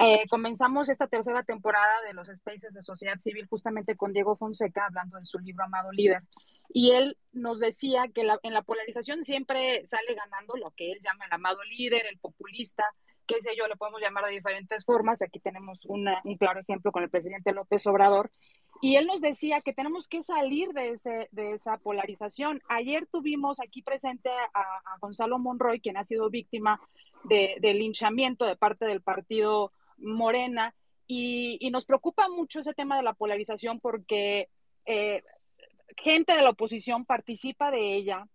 Eh, 0.00 0.24
comenzamos 0.30 0.88
esta 0.88 1.08
tercera 1.08 1.42
temporada 1.42 2.02
de 2.06 2.14
los 2.14 2.28
Spaces 2.28 2.72
de 2.72 2.82
Sociedad 2.82 3.18
Civil 3.18 3.46
justamente 3.48 3.96
con 3.96 4.12
Diego 4.12 4.36
Fonseca 4.36 4.86
hablando 4.86 5.18
de 5.18 5.24
su 5.24 5.38
libro 5.40 5.64
Amado 5.64 5.90
Líder 5.90 6.22
y 6.70 6.90
él 6.92 7.16
nos 7.32 7.60
decía 7.60 8.04
que 8.14 8.26
en 8.42 8.54
la 8.54 8.62
polarización 8.62 9.22
siempre 9.22 9.84
sale 9.86 10.14
ganando 10.14 10.56
lo 10.56 10.70
que 10.72 10.92
él 10.92 11.00
llama 11.02 11.24
el 11.26 11.32
amado 11.32 11.62
líder, 11.64 12.06
el 12.06 12.18
populista, 12.18 12.84
qué 13.28 13.40
sé 13.42 13.50
yo, 13.56 13.68
le 13.68 13.76
podemos 13.76 14.00
llamar 14.00 14.24
de 14.24 14.32
diferentes 14.32 14.84
formas. 14.84 15.22
Aquí 15.22 15.38
tenemos 15.38 15.78
un 15.84 16.08
claro 16.38 16.60
ejemplo 16.60 16.90
con 16.90 17.02
el 17.04 17.10
presidente 17.10 17.52
López 17.52 17.86
Obrador. 17.86 18.32
Y 18.80 18.96
él 18.96 19.06
nos 19.06 19.20
decía 19.20 19.60
que 19.60 19.74
tenemos 19.74 20.08
que 20.08 20.22
salir 20.22 20.70
de, 20.70 20.90
ese, 20.90 21.28
de 21.30 21.52
esa 21.52 21.76
polarización. 21.78 22.62
Ayer 22.68 23.06
tuvimos 23.06 23.60
aquí 23.60 23.82
presente 23.82 24.30
a, 24.54 24.64
Gonzalo 25.00 25.38
Monroy, 25.38 25.80
quien 25.80 25.96
ha 25.96 26.04
sido 26.04 26.30
víctima 26.30 26.80
de, 27.24 27.58
linchamiento 27.60 28.46
de 28.46 28.56
parte 28.56 28.86
del 28.86 29.02
partido 29.02 29.72
Morena, 29.98 30.74
y, 31.06 31.58
y, 31.60 31.70
nos 31.70 31.86
preocupa 31.86 32.28
mucho 32.28 32.60
ese 32.60 32.74
tema 32.74 32.96
de 32.96 33.02
la 33.02 33.14
polarización 33.14 33.80
porque 33.80 34.50
eh, 34.84 35.22
gente 35.96 36.34
de 36.34 36.42
la 36.42 36.50
oposición 36.50 37.04
participa 37.04 37.70
de 37.70 37.94
ella, 37.94 38.26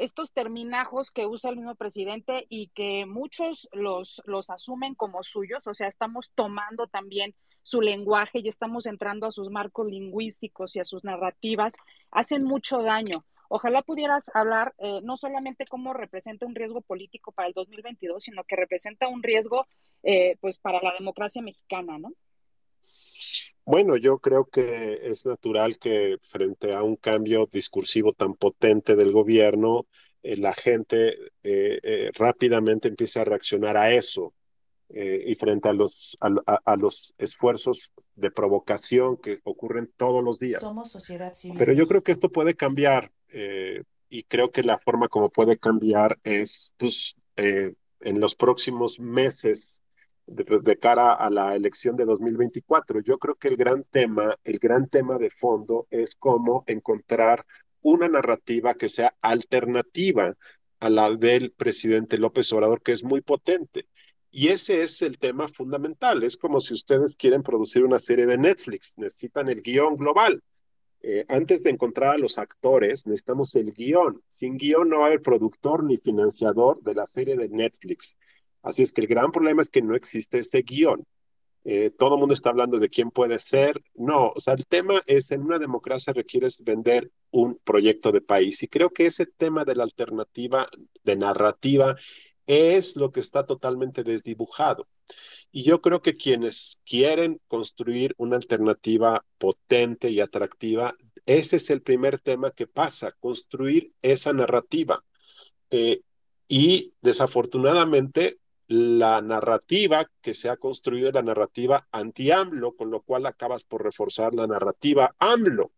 estos 0.00 0.32
terminajos 0.32 1.10
que 1.10 1.26
usa 1.26 1.50
el 1.50 1.56
mismo 1.56 1.74
presidente 1.74 2.46
y 2.48 2.68
que 2.68 3.04
muchos 3.06 3.68
los, 3.72 4.22
los 4.24 4.48
asumen 4.48 4.94
como 4.94 5.22
suyos, 5.22 5.66
o 5.66 5.74
sea, 5.74 5.88
estamos 5.88 6.30
tomando 6.34 6.86
también 6.86 7.34
su 7.62 7.82
lenguaje 7.82 8.40
y 8.40 8.48
estamos 8.48 8.86
entrando 8.86 9.26
a 9.26 9.30
sus 9.30 9.50
marcos 9.50 9.86
lingüísticos 9.86 10.74
y 10.74 10.80
a 10.80 10.84
sus 10.84 11.04
narrativas, 11.04 11.74
hacen 12.10 12.44
mucho 12.44 12.82
daño. 12.82 13.26
Ojalá 13.50 13.82
pudieras 13.82 14.30
hablar 14.32 14.74
eh, 14.78 15.00
no 15.02 15.16
solamente 15.16 15.66
cómo 15.66 15.92
representa 15.92 16.46
un 16.46 16.54
riesgo 16.54 16.80
político 16.80 17.32
para 17.32 17.48
el 17.48 17.54
2022, 17.54 18.22
sino 18.22 18.44
que 18.44 18.56
representa 18.56 19.08
un 19.08 19.22
riesgo 19.22 19.66
eh, 20.02 20.36
pues 20.40 20.56
para 20.56 20.80
la 20.80 20.92
democracia 20.92 21.42
mexicana, 21.42 21.98
¿no? 21.98 22.12
Bueno, 23.70 23.96
yo 23.96 24.18
creo 24.18 24.46
que 24.46 24.98
es 25.04 25.24
natural 25.26 25.78
que 25.78 26.18
frente 26.24 26.74
a 26.74 26.82
un 26.82 26.96
cambio 26.96 27.46
discursivo 27.46 28.12
tan 28.12 28.34
potente 28.34 28.96
del 28.96 29.12
gobierno, 29.12 29.86
eh, 30.24 30.36
la 30.36 30.52
gente 30.52 31.10
eh, 31.44 31.78
eh, 31.84 32.10
rápidamente 32.14 32.88
empiece 32.88 33.20
a 33.20 33.24
reaccionar 33.24 33.76
a 33.76 33.92
eso. 33.92 34.34
y 34.92 35.36
frente 35.36 35.68
a 35.68 35.72
los, 35.72 36.16
a, 36.20 36.76
los 36.76 37.14
esfuerzos 37.16 37.92
de 38.16 38.32
provocación 38.32 39.16
que 39.18 39.38
ocurren 39.44 39.88
todos 39.96 40.20
los 40.24 40.40
días. 40.40 40.60
Somos 40.60 40.90
sociedad 40.90 41.32
civil. 41.32 41.56
Pero 41.56 41.72
yo 41.74 41.86
creo 41.86 42.02
que 42.02 42.10
esto 42.10 42.28
puede 42.28 42.56
cambiar 42.56 43.12
y 44.08 44.24
creo 44.24 44.50
que 44.50 44.64
la 44.64 44.80
forma 44.80 45.06
como 45.06 45.30
puede 45.30 45.58
cambiar 45.58 46.18
es 46.24 46.72
pues, 46.76 47.14
en 47.36 48.18
los 48.18 48.34
próximos 48.34 48.98
meses 48.98 49.79
de, 50.30 50.78
cara 50.78 51.12
a 51.12 51.28
la 51.28 51.54
elección 51.56 51.96
de 51.96 52.04
2024. 52.04 53.00
Yo 53.00 53.18
creo 53.18 53.34
que 53.34 53.48
el 53.48 53.56
gran 53.56 53.84
tema, 53.84 54.34
el 54.44 54.58
gran 54.58 54.88
tema 54.88 55.18
de 55.18 55.30
fondo 55.30 55.86
es 55.90 56.14
cómo 56.14 56.64
encontrar 56.66 57.44
una 57.82 58.08
narrativa 58.08 58.74
que 58.74 58.88
sea 58.88 59.14
alternativa 59.20 60.36
a 60.78 60.90
la 60.90 61.14
del 61.14 61.52
presidente 61.52 62.18
López 62.18 62.52
Obrador, 62.52 62.82
que 62.82 62.92
es 62.92 63.04
muy 63.04 63.20
potente. 63.20 63.86
Y 64.30 64.48
ese 64.48 64.82
es 64.82 65.02
el 65.02 65.18
tema 65.18 65.48
fundamental. 65.48 66.22
Es 66.22 66.36
como 66.36 66.60
si 66.60 66.74
ustedes 66.74 67.16
quieren 67.16 67.42
producir 67.42 67.84
una 67.84 67.98
serie 67.98 68.26
de 68.26 68.38
Netflix, 68.38 68.94
necesitan 68.96 69.48
el 69.48 69.60
guion 69.62 69.96
global. 69.96 70.42
Eh, 71.02 71.24
antes 71.28 71.62
de 71.62 71.70
encontrar 71.70 72.14
a 72.14 72.18
los 72.18 72.38
actores, 72.38 73.06
necesitamos 73.06 73.54
el 73.56 73.72
guion. 73.72 74.22
Sin 74.30 74.58
guion 74.58 74.88
no 74.88 75.04
haber 75.04 75.22
productor 75.22 75.82
ni 75.82 75.96
financiador 75.96 76.80
de 76.82 76.94
la 76.94 77.06
serie 77.06 77.36
de 77.36 77.48
Netflix. 77.48 78.16
Así 78.62 78.82
es 78.82 78.92
que 78.92 79.00
el 79.00 79.06
gran 79.06 79.32
problema 79.32 79.62
es 79.62 79.70
que 79.70 79.82
no 79.82 79.94
existe 79.94 80.38
ese 80.38 80.62
guion. 80.62 81.06
Eh, 81.64 81.90
todo 81.90 82.14
el 82.14 82.20
mundo 82.20 82.34
está 82.34 82.50
hablando 82.50 82.78
de 82.78 82.88
quién 82.88 83.10
puede 83.10 83.38
ser. 83.38 83.82
No, 83.94 84.32
o 84.34 84.40
sea, 84.40 84.54
el 84.54 84.66
tema 84.66 85.00
es 85.06 85.30
en 85.30 85.42
una 85.42 85.58
democracia 85.58 86.12
requieres 86.12 86.62
vender 86.62 87.10
un 87.30 87.56
proyecto 87.64 88.12
de 88.12 88.20
país. 88.20 88.62
Y 88.62 88.68
creo 88.68 88.90
que 88.90 89.06
ese 89.06 89.26
tema 89.26 89.64
de 89.64 89.76
la 89.76 89.84
alternativa, 89.84 90.68
de 91.04 91.16
narrativa, 91.16 91.96
es 92.46 92.96
lo 92.96 93.12
que 93.12 93.20
está 93.20 93.46
totalmente 93.46 94.02
desdibujado. 94.02 94.88
Y 95.52 95.64
yo 95.64 95.80
creo 95.80 96.00
que 96.00 96.16
quienes 96.16 96.80
quieren 96.84 97.40
construir 97.48 98.14
una 98.16 98.36
alternativa 98.36 99.24
potente 99.38 100.10
y 100.10 100.20
atractiva, 100.20 100.94
ese 101.26 101.56
es 101.56 101.70
el 101.70 101.82
primer 101.82 102.20
tema 102.20 102.50
que 102.52 102.66
pasa, 102.66 103.12
construir 103.20 103.92
esa 104.02 104.32
narrativa. 104.32 105.04
Eh, 105.70 106.02
y 106.48 106.94
desafortunadamente 107.02 108.38
la 108.70 109.20
narrativa 109.20 110.08
que 110.20 110.32
se 110.32 110.48
ha 110.48 110.56
construido 110.56 111.10
la 111.10 111.22
narrativa 111.22 111.88
anti-AMLO, 111.90 112.76
con 112.76 112.92
lo 112.92 113.02
cual 113.02 113.26
acabas 113.26 113.64
por 113.64 113.82
reforzar 113.82 114.32
la 114.32 114.46
narrativa 114.46 115.12
AMLO. 115.18 115.72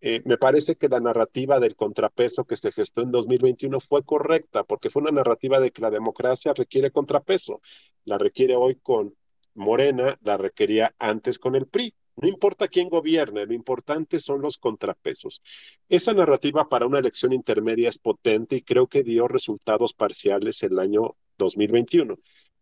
Eh, 0.00 0.22
me 0.24 0.38
parece 0.38 0.76
que 0.76 0.88
la 0.88 1.00
narrativa 1.00 1.58
del 1.58 1.74
contrapeso 1.74 2.44
que 2.44 2.56
se 2.56 2.70
gestó 2.70 3.02
en 3.02 3.10
2021 3.10 3.80
fue 3.80 4.04
correcta, 4.04 4.62
porque 4.62 4.90
fue 4.90 5.02
una 5.02 5.10
narrativa 5.10 5.58
de 5.58 5.72
que 5.72 5.82
la 5.82 5.90
democracia 5.90 6.54
requiere 6.54 6.92
contrapeso. 6.92 7.60
La 8.04 8.16
requiere 8.16 8.54
hoy 8.54 8.76
con 8.76 9.16
Morena, 9.54 10.16
la 10.22 10.36
requería 10.36 10.94
antes 11.00 11.36
con 11.40 11.56
el 11.56 11.66
PRI. 11.66 11.92
No 12.14 12.28
importa 12.28 12.68
quién 12.68 12.88
gobierne, 12.88 13.44
lo 13.44 13.54
importante 13.54 14.20
son 14.20 14.40
los 14.40 14.56
contrapesos. 14.56 15.42
Esa 15.88 16.14
narrativa 16.14 16.68
para 16.68 16.86
una 16.86 17.00
elección 17.00 17.32
intermedia 17.32 17.88
es 17.88 17.98
potente 17.98 18.54
y 18.54 18.62
creo 18.62 18.86
que 18.86 19.02
dio 19.02 19.26
resultados 19.26 19.94
parciales 19.94 20.62
el 20.62 20.78
año 20.78 21.16
2021. 21.40 22.18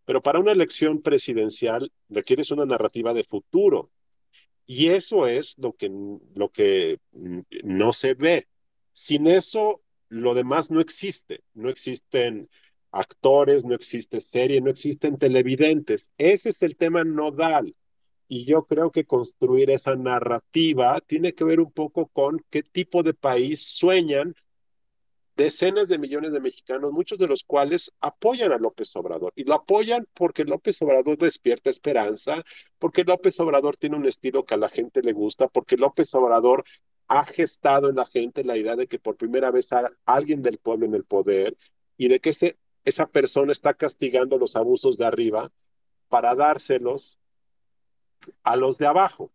Pero 0.06 0.22
para 0.22 0.38
una 0.38 0.52
elección 0.52 1.02
presidencial 1.02 1.92
requieres 2.08 2.50
una 2.50 2.64
narrativa 2.64 3.12
de 3.12 3.24
futuro. 3.24 3.90
Y 4.64 4.88
eso 4.88 5.26
es 5.26 5.54
lo 5.58 5.74
que, 5.74 5.90
lo 6.34 6.48
que 6.50 6.98
no 7.62 7.92
se 7.92 8.14
ve. 8.14 8.48
Sin 8.92 9.26
eso, 9.26 9.82
lo 10.08 10.34
demás 10.34 10.70
no 10.70 10.80
existe. 10.80 11.42
No 11.52 11.68
existen 11.68 12.48
actores, 12.90 13.64
no 13.64 13.74
existe 13.74 14.20
serie, 14.20 14.60
no 14.60 14.70
existen 14.70 15.18
televidentes. 15.18 16.10
Ese 16.16 16.50
es 16.50 16.62
el 16.62 16.76
tema 16.76 17.04
nodal. 17.04 17.74
Y 18.28 18.44
yo 18.44 18.64
creo 18.64 18.90
que 18.90 19.04
construir 19.04 19.70
esa 19.70 19.96
narrativa 19.96 21.00
tiene 21.06 21.34
que 21.34 21.44
ver 21.44 21.60
un 21.60 21.72
poco 21.72 22.08
con 22.08 22.44
qué 22.50 22.62
tipo 22.62 23.02
de 23.02 23.14
país 23.14 23.62
sueñan 23.62 24.34
decenas 25.38 25.86
de 25.88 25.98
millones 25.98 26.32
de 26.32 26.40
mexicanos, 26.40 26.92
muchos 26.92 27.16
de 27.16 27.28
los 27.28 27.44
cuales 27.44 27.92
apoyan 28.00 28.50
a 28.50 28.58
López 28.58 28.94
Obrador. 28.96 29.32
Y 29.36 29.44
lo 29.44 29.54
apoyan 29.54 30.04
porque 30.12 30.44
López 30.44 30.82
Obrador 30.82 31.16
despierta 31.16 31.70
esperanza, 31.70 32.42
porque 32.80 33.04
López 33.04 33.38
Obrador 33.38 33.76
tiene 33.76 33.96
un 33.96 34.06
estilo 34.06 34.44
que 34.44 34.54
a 34.54 34.58
la 34.58 34.68
gente 34.68 35.00
le 35.00 35.12
gusta, 35.12 35.46
porque 35.46 35.76
López 35.76 36.12
Obrador 36.16 36.64
ha 37.06 37.24
gestado 37.24 37.88
en 37.88 37.94
la 37.94 38.06
gente 38.06 38.42
la 38.42 38.56
idea 38.56 38.74
de 38.74 38.88
que 38.88 38.98
por 38.98 39.16
primera 39.16 39.52
vez 39.52 39.72
hay 39.72 39.84
alguien 40.06 40.42
del 40.42 40.58
pueblo 40.58 40.86
en 40.86 40.94
el 40.94 41.04
poder 41.04 41.56
y 41.96 42.08
de 42.08 42.18
que 42.18 42.30
ese, 42.30 42.58
esa 42.84 43.06
persona 43.06 43.52
está 43.52 43.74
castigando 43.74 44.38
los 44.38 44.56
abusos 44.56 44.98
de 44.98 45.06
arriba 45.06 45.52
para 46.08 46.34
dárselos 46.34 47.16
a 48.42 48.56
los 48.56 48.76
de 48.76 48.88
abajo. 48.88 49.30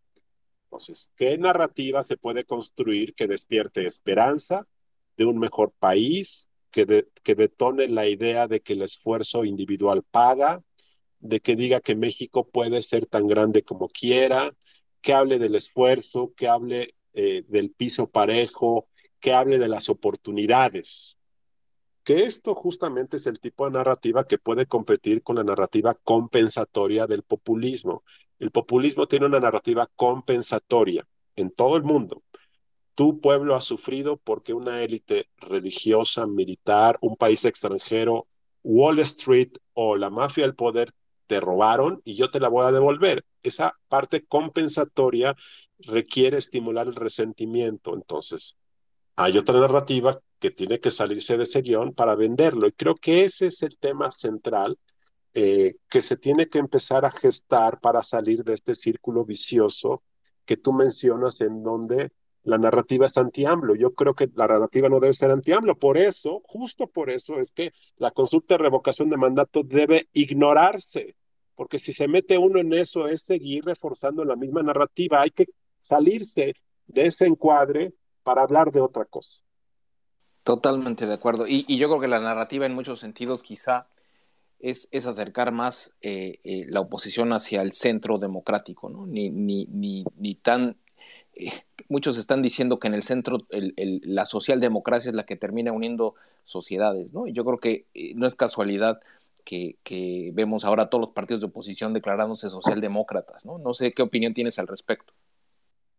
Entonces, 0.66 1.14
¿qué 1.16 1.38
narrativa 1.38 2.04
se 2.04 2.18
puede 2.18 2.44
construir 2.44 3.16
que 3.16 3.28
despierte 3.28 3.88
esperanza 3.88 4.68
de 5.18 5.26
un 5.26 5.40
mejor 5.40 5.74
país, 5.80 6.50
que, 6.72 7.08
que 7.24 7.36
detone 7.36 7.88
la 7.88 8.08
idea 8.08 8.48
de 8.48 8.62
que 8.62 8.74
el 8.74 8.82
esfuerzo 8.82 9.46
individual 9.46 10.04
paga, 10.04 10.64
de 11.20 11.40
que 11.40 11.56
diga 11.56 11.82
que 11.82 11.96
México 11.96 12.48
puede 12.50 12.82
ser 12.82 13.06
tan 13.06 13.28
grande 13.28 13.64
como 13.64 13.90
quiera, 13.90 14.54
que 15.02 15.14
hable 15.14 15.40
del 15.40 15.56
esfuerzo, 15.56 16.34
que 16.36 16.48
hable 16.48 16.96
eh, 17.14 17.44
del 17.48 17.72
piso 17.72 18.10
parejo, 18.10 18.88
que 19.20 19.34
hable 19.34 19.60
de 19.60 19.68
las 19.68 19.90
oportunidades? 19.90 21.18
que 22.04 22.24
esto 22.24 22.54
justamente 22.54 23.18
es 23.18 23.28
el 23.28 23.40
tipo 23.40 23.66
de 23.66 23.72
narrativa 23.72 24.28
que 24.28 24.38
puede 24.38 24.66
competir 24.66 25.24
con 25.24 25.38
la 25.38 25.44
narrativa 25.44 25.96
compensatoria 25.96 27.08
del 27.08 27.24
populismo. 27.24 28.04
El 28.40 28.52
populismo 28.52 29.08
tiene 29.08 29.26
una 29.26 29.40
narrativa 29.40 29.90
compensatoria 29.96 31.08
en 31.36 31.52
todo 31.52 31.78
el 31.78 31.84
mundo. 31.84 32.23
Tu 32.96 33.20
pueblo 33.20 33.56
ha 33.56 33.62
sufrido 33.62 34.18
porque 34.18 34.54
una 34.54 34.84
élite 34.84 35.30
religiosa, 35.38 36.28
militar, 36.28 36.98
un 37.02 37.16
país 37.16 37.44
extranjero, 37.46 38.28
Wall 38.64 39.00
Street 39.00 39.54
o 39.74 39.98
la 39.98 40.10
mafia 40.10 40.44
del 40.44 40.56
poder 40.56 40.92
te 41.28 41.40
robaron 41.40 42.02
y 42.06 42.16
yo 42.16 42.30
te 42.30 42.40
la 42.40 42.50
voy 42.50 42.66
a 42.66 42.72
devolver. 42.72 43.26
Esa 43.42 43.78
parte 43.88 44.26
compensatoria 44.26 45.36
requiere 45.80 46.38
estimular 46.38 46.88
el 46.88 46.96
resentimiento. 46.96 47.94
Entonces, 47.94 48.58
hay 49.16 49.38
otra 49.38 49.60
narrativa 49.60 50.20
que 50.40 50.52
tiene 50.52 50.80
que 50.80 50.92
salirse 50.92 51.38
de 51.38 51.44
ese 51.44 51.62
guion 51.62 51.94
para 51.94 52.16
venderlo. 52.16 52.68
Y 52.68 52.74
creo 52.74 52.96
que 52.96 53.26
ese 53.26 53.48
es 53.48 53.64
el 53.64 53.78
tema 53.78 54.12
central 54.12 54.78
eh, 55.34 55.76
que 55.90 56.02
se 56.02 56.18
tiene 56.18 56.48
que 56.48 56.60
empezar 56.60 57.06
a 57.06 57.12
gestar 57.12 57.80
para 57.80 58.04
salir 58.04 58.44
de 58.44 58.54
este 58.54 58.76
círculo 58.76 59.26
vicioso 59.26 60.04
que 60.46 60.58
tú 60.58 60.74
mencionas 60.74 61.42
en 61.42 61.64
donde 61.64 62.12
la 62.44 62.58
narrativa 62.58 63.06
es 63.06 63.18
anti-AMLO. 63.18 63.76
Yo 63.76 63.94
creo 63.94 64.14
que 64.14 64.30
la 64.36 64.48
narrativa 64.48 64.90
no 64.90 65.00
debe 65.00 65.14
ser 65.14 65.32
anti-AMLO. 65.32 65.78
Por 65.78 65.98
eso, 65.98 66.42
justo 66.46 66.88
por 66.88 67.10
eso, 67.10 67.40
es 67.40 67.52
que 67.52 67.72
la 67.98 68.12
consulta 68.12 68.56
de 68.56 68.64
revocación 68.64 69.10
de 69.10 69.18
mandato 69.18 69.64
debe 69.64 70.10
ignorarse. 70.14 71.16
Porque 71.56 71.80
si 71.80 71.94
se 71.94 72.08
mete 72.08 72.38
uno 72.38 72.60
en 72.60 72.74
eso 72.74 73.08
es 73.08 73.22
seguir 73.22 73.64
reforzando 73.66 74.26
la 74.26 74.36
misma 74.36 74.62
narrativa. 74.62 75.22
Hay 75.22 75.32
que 75.32 75.46
salirse 75.80 76.56
de 76.88 77.06
ese 77.06 77.26
encuadre 77.26 77.94
para 78.24 78.44
hablar 78.44 78.72
de 78.72 78.82
otra 78.82 79.06
cosa. 79.06 79.42
Totalmente 80.44 81.06
de 81.06 81.14
acuerdo. 81.14 81.46
Y, 81.48 81.66
yo 81.78 81.88
creo 81.88 82.02
que 82.02 82.08
la 82.08 82.20
narrativa 82.20 82.66
en 82.66 82.76
muchos 82.76 83.00
sentidos 83.00 83.44
quizá 83.44 83.88
es, 84.60 84.90
es 84.92 85.06
acercar 85.06 85.54
más 85.54 85.94
eh, 86.02 86.40
eh, 86.44 86.66
la 86.68 86.82
oposición 86.82 87.32
hacia 87.32 87.62
el 87.62 87.72
centro 87.72 88.18
democrático, 88.18 88.90
¿no? 88.90 89.06
Ni, 89.06 89.30
ni, 89.30 89.66
ni, 89.68 90.04
ni 90.18 90.36
tan... 90.36 90.78
Eh, 91.36 91.52
muchos 91.90 92.18
están 92.18 92.42
diciendo 92.42 92.80
que 92.80 92.88
en 92.88 92.94
el 92.94 93.04
centro 93.04 93.40
el, 93.50 93.74
el, 93.78 94.02
la 94.04 94.26
socialdemocracia 94.26 95.10
es 95.10 95.16
la 95.16 95.26
que 95.26 95.36
termina 95.36 95.72
uniendo 95.72 96.16
sociedades, 96.44 97.14
¿no? 97.14 97.28
Y 97.28 97.34
yo 97.34 97.46
creo 97.46 97.60
que 97.60 97.88
no 98.16 98.28
es 98.28 98.36
casualidad 98.36 99.00
que, 99.44 99.78
que, 99.84 100.32
vemos 100.34 100.64
ahora 100.64 100.90
todos 100.90 101.02
los 101.02 101.14
partidos 101.14 101.42
de 101.42 101.48
oposición 101.48 101.94
declarándose 101.94 102.50
socialdemócratas, 102.50 103.46
¿no? 103.46 103.58
No 103.58 103.74
sé 103.74 103.92
qué 103.92 104.02
opinión 104.02 104.34
tienes 104.34 104.58
al 104.60 104.68
respecto. 104.68 105.14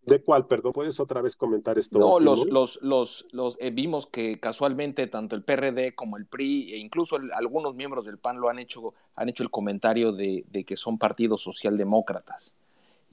¿De 0.02 0.22
cuál? 0.22 0.46
Perdón, 0.46 0.72
¿puedes 0.72 1.00
otra 1.00 1.22
vez 1.22 1.34
comentar 1.34 1.78
esto? 1.78 1.98
No, 1.98 2.20
los, 2.20 2.46
los, 2.46 2.78
los, 2.82 3.26
los 3.32 3.56
eh, 3.58 3.70
vimos 3.70 4.06
que 4.06 4.38
casualmente 4.38 5.06
tanto 5.06 5.34
el 5.34 5.42
PRD 5.42 5.94
como 5.94 6.18
el 6.18 6.26
PRI 6.26 6.74
e 6.74 6.76
incluso 6.76 7.16
el, 7.16 7.32
algunos 7.32 7.74
miembros 7.74 8.04
del 8.04 8.18
PAN 8.18 8.38
lo 8.38 8.50
han 8.50 8.58
hecho, 8.58 8.92
han 9.14 9.30
hecho 9.30 9.42
el 9.42 9.50
comentario 9.50 10.12
de, 10.12 10.44
de, 10.48 10.64
que 10.64 10.76
son 10.76 10.98
partidos 10.98 11.42
socialdemócratas 11.42 12.52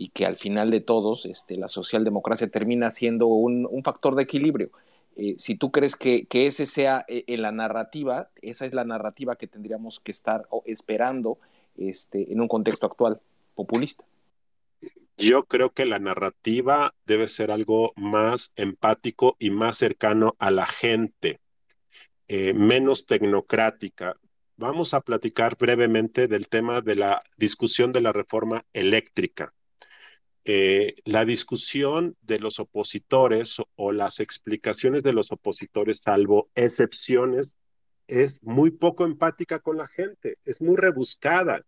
y 0.02 0.10
que 0.10 0.26
al 0.26 0.36
final 0.36 0.72
de 0.72 0.82
todos 0.82 1.28
este, 1.28 1.57
la 1.57 1.68
socialdemocracia 1.68 2.49
termina 2.49 2.90
siendo 2.90 3.28
un, 3.28 3.84
factor 3.84 4.15
de 4.15 4.23
equilibrio. 4.23 4.72
Eh, 5.15 5.36
si 5.38 5.53
tú 5.53 5.72
crees 5.72 5.95
que, 5.95 6.26
que 6.26 6.48
ese 6.48 6.65
sea 6.65 7.06
eh, 7.07 7.23
en 7.28 7.44
la 7.44 7.52
narrativa, 7.52 8.32
esa 8.41 8.65
es 8.65 8.73
la 8.73 8.84
narrativa 8.84 9.36
que 9.36 9.45
tendríamos 9.45 9.99
que 9.99 10.11
estar 10.11 10.48
esperando 10.65 11.38
este, 11.78 12.34
en 12.34 12.41
un 12.41 12.48
contexto 12.48 12.88
actual 12.88 13.22
populista. 13.53 14.03
Yo 15.18 15.44
creo 15.44 15.72
que 15.72 15.86
la 15.86 15.99
narrativa 15.99 16.95
debe 17.06 17.28
ser 17.28 17.52
algo 17.52 17.94
más 17.95 18.53
empático 18.56 19.36
y 19.38 19.52
más 19.52 19.78
cercano 19.78 20.36
a 20.40 20.49
la 20.49 20.65
gente, 20.65 21.41
eh, 22.28 22.56
menos 22.56 23.06
tecnocrática. 23.06 24.18
Vamos 24.57 24.95
a 24.95 25.02
platicar 25.02 25.57
brevemente 25.60 26.28
del 26.28 26.48
tema 26.48 26.82
de 26.82 26.95
la 26.95 27.22
discusión 27.38 27.91
de 27.91 28.02
la 28.02 28.11
reforma 28.11 28.65
eléctrica. 28.73 29.53
Eh, 30.44 30.96
la 31.06 31.26
discusión 31.26 32.16
de 32.22 32.40
los 32.40 32.60
opositores 32.60 33.62
o 33.76 33.92
las 33.92 34.20
explicaciones 34.20 35.04
de 35.04 35.14
los 35.14 35.32
opositores, 35.32 36.02
salvo 36.02 36.50
excepciones, 36.56 37.56
es 38.08 38.42
muy 38.44 38.72
poco 38.72 39.06
empática 39.06 39.60
con 39.60 39.78
la 39.78 39.88
gente, 39.88 40.38
es 40.44 40.62
muy 40.62 40.76
rebuscada 40.76 41.64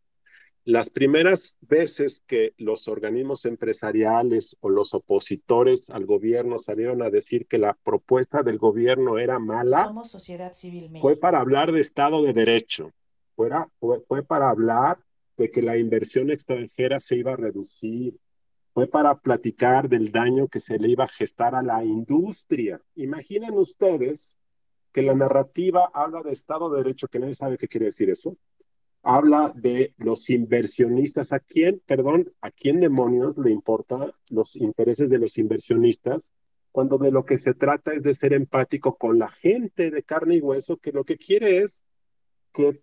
las 0.66 0.90
primeras 0.90 1.58
veces 1.62 2.24
que 2.26 2.54
los 2.58 2.88
organismos 2.88 3.46
empresariales 3.46 4.56
o 4.62 4.70
los 4.70 4.94
opositores 4.94 5.90
al 5.90 6.06
gobierno 6.06 6.58
salieron 6.58 7.02
a 7.02 7.10
decir 7.10 7.48
que 7.48 7.58
la 7.58 7.78
propuesta 7.84 8.44
del 8.44 8.58
gobierno 8.58 9.18
era 9.18 9.40
mala, 9.40 9.84
Somos 9.84 10.10
Sociedad 10.10 10.54
Civil 10.54 10.90
México. 10.90 11.02
fue 11.02 11.18
para 11.18 11.40
hablar 11.40 11.72
de 11.74 11.82
Estado 11.82 12.24
de 12.24 12.34
Derecho, 12.34 12.92
fue 13.36 14.24
para 14.24 14.50
hablar 14.50 14.98
de 15.36 15.52
que 15.52 15.62
la 15.62 15.78
inversión 15.78 16.30
extranjera 16.30 17.00
se 17.00 17.18
iba 17.18 17.34
a 17.34 17.38
reducir, 17.38 18.18
fue 18.74 18.88
para 18.88 19.20
platicar 19.20 19.88
del 19.88 20.12
daño 20.12 20.48
que 20.48 20.60
se 20.60 20.80
le 20.80 20.90
iba 20.90 21.06
a 21.06 21.10
gestar 21.10 21.56
a 21.56 21.62
la 21.62 21.84
industria. 21.84 22.82
Imaginen 22.96 23.54
ustedes 23.54 24.38
que 24.92 25.04
la 25.04 25.14
narrativa 25.16 25.90
habla 25.94 26.22
de 26.24 26.32
Estado 26.32 26.70
de 26.70 26.84
Derecho, 26.84 27.08
que 27.08 27.20
nadie 27.20 27.36
sabe 27.36 27.58
qué 27.58 27.68
quiere 27.68 27.88
decir 27.88 28.10
eso, 28.10 28.38
habla 29.04 29.52
de 29.56 29.94
los 29.98 30.30
inversionistas. 30.30 31.34
¿A 31.34 31.40
quién, 31.40 31.82
perdón, 31.86 32.32
a 32.42 32.50
quién 32.50 32.80
demonios 32.80 33.38
le 33.38 33.52
importa 33.52 34.12
los 34.30 34.56
intereses 34.56 35.10
de 35.10 35.20
los 35.20 35.38
inversionistas 35.38 36.32
cuando 36.72 36.98
de 36.98 37.12
lo 37.12 37.24
que 37.24 37.38
se 37.38 37.54
trata 37.54 37.94
es 37.94 38.02
de 38.02 38.16
ser 38.16 38.34
empático 38.34 38.98
con 38.98 39.20
la 39.20 39.30
gente 39.30 39.92
de 39.92 40.02
carne 40.02 40.38
y 40.38 40.42
hueso 40.42 40.78
que 40.78 40.92
lo 40.92 41.04
que 41.04 41.18
quiere 41.18 41.60
es 41.60 41.84
que 42.52 42.82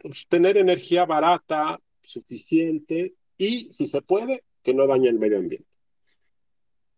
pues, 0.00 0.28
tener 0.28 0.56
energía 0.56 1.04
barata, 1.04 1.80
suficiente 2.00 3.14
y, 3.36 3.72
si 3.72 3.86
se 3.88 4.02
puede, 4.02 4.44
que 4.64 4.74
no 4.74 4.88
dañe 4.88 5.08
el 5.08 5.20
medio 5.20 5.38
ambiente. 5.38 5.68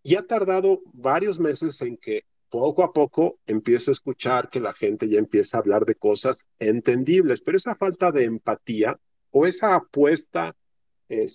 Y 0.02 0.14
ha 0.14 0.26
tardado 0.26 0.80
varios 0.94 1.38
meses 1.38 1.82
en 1.82 1.98
que 1.98 2.24
poco 2.48 2.84
a 2.84 2.93
poco 2.93 3.40
empiezo 3.47 3.90
a 3.90 3.93
escuchar 3.93 4.48
que 4.48 4.60
la 4.60 4.72
gente 4.72 5.09
ya 5.09 5.18
empieza 5.18 5.56
a 5.56 5.60
hablar 5.60 5.84
de 5.84 5.97
cosas 5.97 6.47
entendibles, 6.59 7.40
pero 7.40 7.56
esa 7.56 7.74
falta 7.74 8.12
de 8.12 8.24
empatía 8.24 8.98
o 9.32 9.47
esa 9.47 9.74
apuesta 9.74 10.56
eh, 11.09 11.26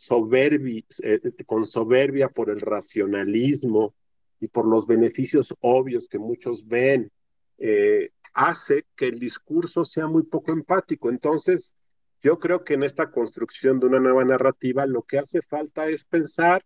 eh, 1.03 1.43
con 1.45 1.65
soberbia 1.65 2.29
por 2.29 2.49
el 2.49 2.61
racionalismo 2.61 3.93
y 4.39 4.47
por 4.47 4.65
los 4.65 4.87
beneficios 4.87 5.53
obvios 5.59 6.07
que 6.07 6.17
muchos 6.17 6.67
ven, 6.67 7.11
eh, 7.57 8.11
hace 8.33 8.85
que 8.95 9.07
el 9.07 9.19
discurso 9.19 9.85
sea 9.85 10.07
muy 10.07 10.23
poco 10.23 10.51
empático. 10.51 11.09
Entonces, 11.09 11.75
yo 12.21 12.39
creo 12.39 12.63
que 12.63 12.75
en 12.75 12.83
esta 12.83 13.11
construcción 13.11 13.79
de 13.79 13.87
una 13.87 13.99
nueva 13.99 14.23
narrativa 14.23 14.85
lo 14.85 15.03
que 15.03 15.17
hace 15.17 15.41
falta 15.41 15.87
es 15.87 16.03
pensar 16.03 16.61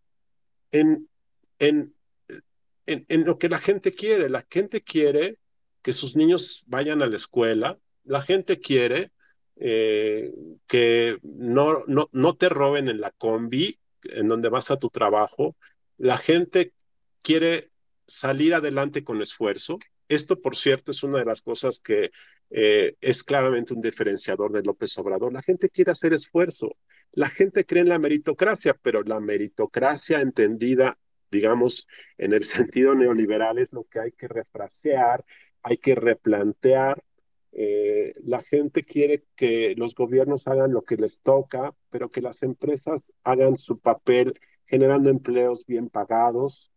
en, 0.71 1.07
en 1.59 1.95
en, 2.85 3.25
lo 3.25 3.37
que 3.37 3.49
la 3.49 3.59
gente 3.59 3.93
quiere. 3.93 4.29
La 4.29 4.45
gente 4.49 4.81
quiere 4.81 5.37
que 5.81 5.93
sus 5.93 6.15
niños 6.15 6.63
vayan 6.67 7.01
a 7.01 7.07
la 7.07 7.15
escuela, 7.15 7.79
la 8.03 8.21
gente 8.21 8.59
quiere 8.59 9.11
eh, 9.57 10.31
que 10.67 11.17
no, 11.23 11.83
no, 11.87 12.09
no 12.11 12.35
te 12.35 12.49
roben 12.49 12.89
en 12.89 12.99
la 12.99 13.11
combi, 13.11 13.79
en 14.03 14.27
donde 14.27 14.49
vas 14.49 14.71
a 14.71 14.77
tu 14.77 14.89
trabajo, 14.89 15.55
la 15.97 16.17
gente 16.17 16.73
quiere 17.21 17.71
salir 18.05 18.53
adelante 18.53 19.03
con 19.03 19.21
esfuerzo. 19.21 19.79
Esto, 20.07 20.39
por 20.39 20.55
cierto, 20.55 20.91
es 20.91 21.01
una 21.01 21.19
de 21.19 21.25
las 21.25 21.41
cosas 21.41 21.79
que 21.79 22.11
eh, 22.49 22.95
es 23.01 23.23
claramente 23.23 23.73
un 23.73 23.81
diferenciador 23.81 24.51
de 24.51 24.63
López 24.63 24.97
Obrador. 24.97 25.33
La 25.33 25.41
gente 25.41 25.69
quiere 25.69 25.91
hacer 25.91 26.13
esfuerzo. 26.13 26.75
La 27.11 27.29
gente 27.29 27.65
cree 27.65 27.81
en 27.81 27.89
la 27.89 27.99
meritocracia, 27.99 28.73
pero 28.81 29.03
la 29.03 29.19
meritocracia 29.19 30.21
entendida 30.21 30.97
digamos, 31.35 31.87
en 32.17 32.33
el 32.33 32.45
sentido 32.45 32.95
neoliberal 32.95 33.59
es 33.59 33.73
lo 33.73 33.83
que 33.83 33.99
hay 33.99 34.11
que 34.11 34.27
refrasear, 34.27 35.23
hay 35.61 35.77
que 35.77 35.95
replantear. 35.95 37.03
Eh, 37.51 38.13
la 38.23 38.41
gente 38.41 38.83
quiere 38.83 39.23
que 39.35 39.75
los 39.77 39.95
gobiernos 39.95 40.47
hagan 40.47 40.73
lo 40.73 40.83
que 40.83 40.97
les 40.97 41.21
toca, 41.21 41.73
pero 41.89 42.11
que 42.11 42.21
las 42.21 42.43
empresas 42.43 43.13
hagan 43.23 43.55
su 43.55 43.79
papel 43.79 44.39
generando 44.65 45.09
empleos 45.09 45.65
bien 45.65 45.89
pagados. 45.89 46.71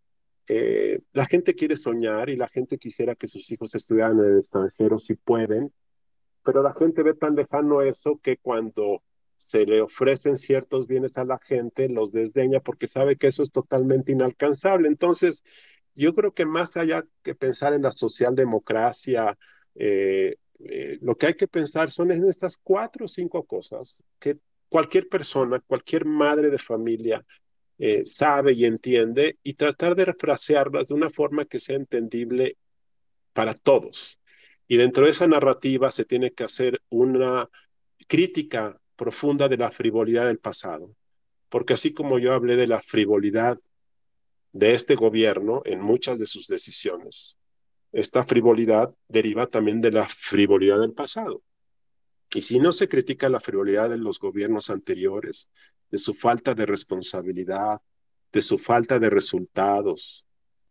Eh, 0.49 1.01
la 1.13 1.27
gente 1.27 1.55
quiere 1.55 1.77
soñar 1.77 2.31
y 2.31 2.37
la 2.37 2.49
gente 2.49 2.79
quisiera 2.79 3.15
que 3.15 3.29
sus 3.29 3.51
hijos 3.51 3.75
estudiaran 3.75 4.19
en 4.19 4.33
el 4.33 4.39
extranjero 4.39 4.99
si 4.99 5.15
pueden, 5.15 5.73
pero 6.43 6.63
la 6.63 6.73
gente 6.73 7.03
ve 7.03 7.15
tan 7.15 7.35
lejano 7.35 7.83
eso 7.83 8.19
que 8.23 8.39
cuando 8.39 9.03
se 9.37 9.67
le 9.67 9.83
ofrecen 9.83 10.37
ciertos 10.37 10.87
bienes 10.87 11.19
a 11.19 11.25
la 11.25 11.39
gente, 11.39 11.89
los 11.89 12.13
desdeña 12.13 12.61
porque 12.61 12.89
sabe 12.89 13.17
que 13.17 13.29
eso 13.29 13.43
es 13.43 13.53
totalmente 13.53 14.13
inalcanzable. 14.13 14.89
Entonces, 14.89 15.43
yo 15.95 16.15
creo 16.15 16.33
que 16.33 16.47
más 16.47 16.77
allá 16.77 17.05
que 17.23 17.35
pensar 17.35 17.75
en 17.75 17.83
la 17.83 17.93
socialdemocracia, 17.93 19.39
eh, 19.75 20.37
eh, 20.61 20.99
lo 21.03 21.17
que 21.17 21.27
hay 21.27 21.35
que 21.35 21.49
pensar 21.49 21.91
son 21.91 22.11
en 22.11 22.25
estas 22.29 22.57
cuatro 22.57 23.05
o 23.05 23.09
cinco 23.09 23.45
cosas 23.45 24.03
que 24.19 24.39
cualquier 24.69 25.09
persona, 25.09 25.61
cualquier 25.61 26.05
madre 26.05 26.51
de 26.51 26.59
familia 26.59 27.25
eh, 27.79 28.03
sabe 28.05 28.53
y 28.53 28.65
entiende 28.65 29.39
y 29.43 29.55
tratar 29.55 29.95
de 29.95 30.07
refrasearlas 30.07 30.89
de 30.89 30.95
una 30.95 31.11
forma 31.11 31.45
que 31.45 31.61
sea 31.61 31.77
entendible 31.77 32.57
para 33.33 33.55
todos. 33.55 34.19
Y 34.67 34.77
dentro 34.77 35.05
de 35.05 35.13
esa 35.13 35.27
narrativa 35.27 35.91
se 35.91 36.05
tiene 36.05 36.33
que 36.33 36.45
hacer 36.45 36.83
una 36.91 37.49
crítica 38.07 38.81
profunda 38.97 39.49
de 39.49 39.57
la 39.57 39.71
frivolidad 39.71 40.27
del 40.27 40.39
pasado. 40.39 40.95
Porque 41.49 41.75
así 41.75 41.95
como 41.95 42.19
yo 42.19 42.35
hablé 42.35 42.57
de 42.57 42.67
la 42.67 42.83
frivolidad 42.83 43.59
de 44.53 44.75
este 44.75 44.97
gobierno 44.97 45.63
en 45.65 45.81
muchas 45.81 46.19
de 46.19 46.27
sus 46.27 46.49
decisiones, 46.49 47.39
esta 47.93 48.25
frivolidad 48.25 48.93
deriva 49.09 49.47
también 49.47 49.81
de 49.81 49.93
la 49.93 50.09
frivolidad 50.09 50.81
del 50.81 50.93
pasado. 50.93 51.43
Y 52.35 52.43
si 52.43 52.59
no 52.59 52.73
se 52.73 52.89
critica 52.89 53.29
la 53.29 53.41
frivolidad 53.41 53.89
de 53.89 53.97
los 53.97 54.19
gobiernos 54.19 54.69
anteriores, 54.69 55.51
de 55.91 55.99
su 55.99 56.15
falta 56.15 56.55
de 56.55 56.67
responsabilidad, 56.67 57.81
de 58.33 58.43
su 58.43 58.59
falta 58.59 58.99
de 58.99 59.11
resultados, 59.11 60.27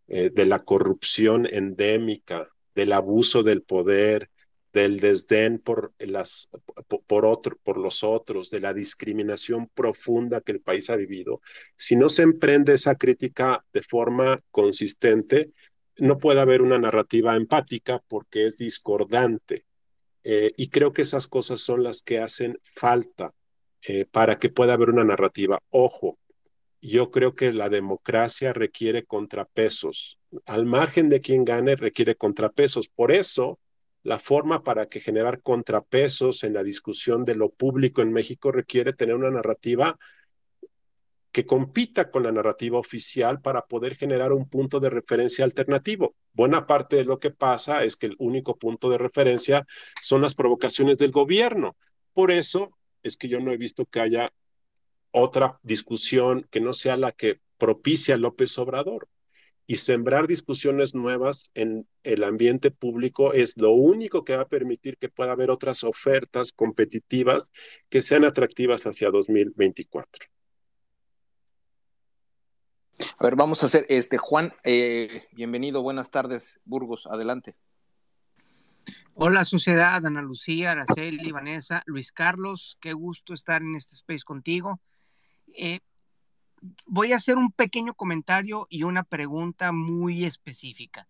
eh, 0.07 0.30
de 0.30 0.45
la 0.45 0.60
corrupción 0.60 1.48
endémica, 1.52 2.49
del 2.76 2.94
abuso 2.94 3.44
del 3.44 3.64
poder, 3.64 4.30
del 4.72 4.99
desdén 4.99 5.60
por, 5.60 5.94
los 5.98 6.49
otros, 8.03 8.49
de 8.52 8.60
la 8.60 8.73
discriminación 8.73 9.69
profunda 9.73 10.41
que 10.41 10.52
el 10.52 10.61
país 10.61 10.89
ha 10.89 10.95
vivido, 10.95 11.41
si 11.76 11.95
no 11.95 12.10
se 12.10 12.22
emprende 12.22 12.76
esa 12.76 12.95
crítica 12.95 13.65
de 13.73 13.81
forma 13.81 14.38
consistente, 14.52 15.52
no 15.98 16.19
puede 16.19 16.41
haber 16.41 16.61
una 16.61 16.77
narrativa 16.77 17.35
empática 17.35 18.03
porque 18.07 18.45
es 18.45 18.57
discordante. 18.57 19.65
Eh, 20.23 20.52
y 20.57 20.69
creo 20.69 20.94
que 20.94 21.03
esas 21.03 21.27
cosas 21.27 21.61
son 21.61 21.84
las 21.84 22.03
que 22.03 22.19
hacen 22.19 22.60
falta 22.61 23.34
eh, 23.86 24.06
para 24.06 24.40
que 24.40 24.49
pueda 24.49 24.74
haber 24.74 24.90
una 24.90 25.04
narrativa. 25.04 25.60
Ojo, 25.70 26.18
yo 26.82 27.12
creo 27.12 27.36
que 27.36 27.52
la 27.52 27.70
democracia 27.70 28.54
requiere 28.54 29.06
contrapesos. 29.06 30.20
Al 30.45 30.66
margen 30.66 31.10
de 31.10 31.22
quien 31.22 31.44
gane, 31.44 31.76
requiere 31.76 32.16
contrapesos. 32.16 32.88
Por 32.88 33.12
eso, 33.12 33.60
la 34.04 34.20
forma 34.20 34.64
para 34.64 34.88
que 34.88 34.99
generar 34.99 35.41
contrapesos 35.41 36.44
en 36.44 36.54
la 36.54 36.64
discusión 36.64 37.26
de 37.26 37.36
lo 37.36 37.49
público 37.49 38.02
en 38.02 38.14
México 38.14 38.52
requiere 38.52 38.94
tener 38.94 39.16
una 39.16 39.32
narrativa 39.32 39.98
que 41.32 41.45
compita 41.45 42.10
con 42.10 42.24
la 42.24 42.32
narrativa 42.32 42.80
oficial 42.80 43.41
para 43.41 43.66
poder 43.66 43.95
generar 43.95 44.32
un 44.32 44.49
punto 44.49 44.80
de 44.80 44.90
referencia 44.90 45.45
alternativo. 45.45 46.16
Buena 46.34 46.66
parte 46.66 46.95
de 46.95 47.06
lo 47.06 47.20
que 47.20 47.32
pasa 47.32 47.84
es 47.84 47.95
que 47.95 48.08
el 48.08 48.16
único 48.18 48.58
punto 48.58 48.90
de 48.90 48.98
referencia 48.98 49.66
son 50.02 50.22
las 50.22 50.36
provocaciones 50.36 50.98
del 50.98 51.12
gobierno. 51.12 51.76
Por 52.14 52.32
eso 52.32 52.72
es 53.03 53.18
que 53.18 53.28
yo 53.28 53.40
no 53.40 53.52
he 53.52 53.57
visto 53.57 53.86
que 53.86 53.99
haya 53.99 54.32
otra 55.11 55.60
discusión 55.64 56.48
que 56.52 56.60
no 56.60 56.74
sea 56.74 56.98
la 56.98 57.11
que 57.11 57.40
propicia 57.57 58.18
López 58.18 58.57
Obrador 58.57 59.07
y 59.65 59.76
sembrar 59.76 60.28
discusiones 60.28 60.95
nuevas 60.95 61.52
en 61.53 61.88
el 62.03 62.24
ambiente 62.24 62.72
público 62.72 63.34
es 63.34 63.57
lo 63.57 63.72
único 63.72 64.24
que 64.24 64.36
va 64.36 64.44
a 64.44 64.48
permitir 64.48 64.98
que 64.98 65.10
pueda 65.10 65.34
haber 65.34 65.52
otras 65.52 65.84
ofertas 65.84 66.53
competitivas 66.53 67.52
que 67.90 68.02
sean 68.02 68.24
atractivas 68.24 68.84
hacia 68.84 69.11
2024. 69.11 70.28
A 73.19 73.24
ver, 73.24 73.36
vamos 73.36 73.61
a 73.61 73.68
hacer, 73.68 73.86
este, 73.90 74.18
Juan, 74.18 74.53
eh, 74.64 75.24
bienvenido, 75.34 75.84
buenas 75.84 76.10
tardes, 76.10 76.60
Burgos, 76.65 77.06
adelante. 77.06 77.56
Hola, 79.19 79.45
sociedad, 79.45 80.06
Ana 80.06 80.22
Lucía, 80.22 80.73
Araceli, 80.73 81.31
Vanessa, 81.31 81.81
Luis 81.88 82.11
Carlos, 82.11 82.77
qué 82.80 82.94
gusto 82.94 83.34
estar 83.34 83.64
en 83.64 83.73
este 83.73 83.95
space 83.95 84.23
contigo. 84.23 84.80
Eh, 85.56 85.80
voy 86.85 87.14
a 87.14 87.15
hacer 87.15 87.35
un 87.35 87.52
pequeño 87.52 87.95
comentario 87.95 88.68
y 88.69 88.84
una 88.84 89.02
pregunta 89.02 89.72
muy 89.72 90.23
específica. 90.23 91.07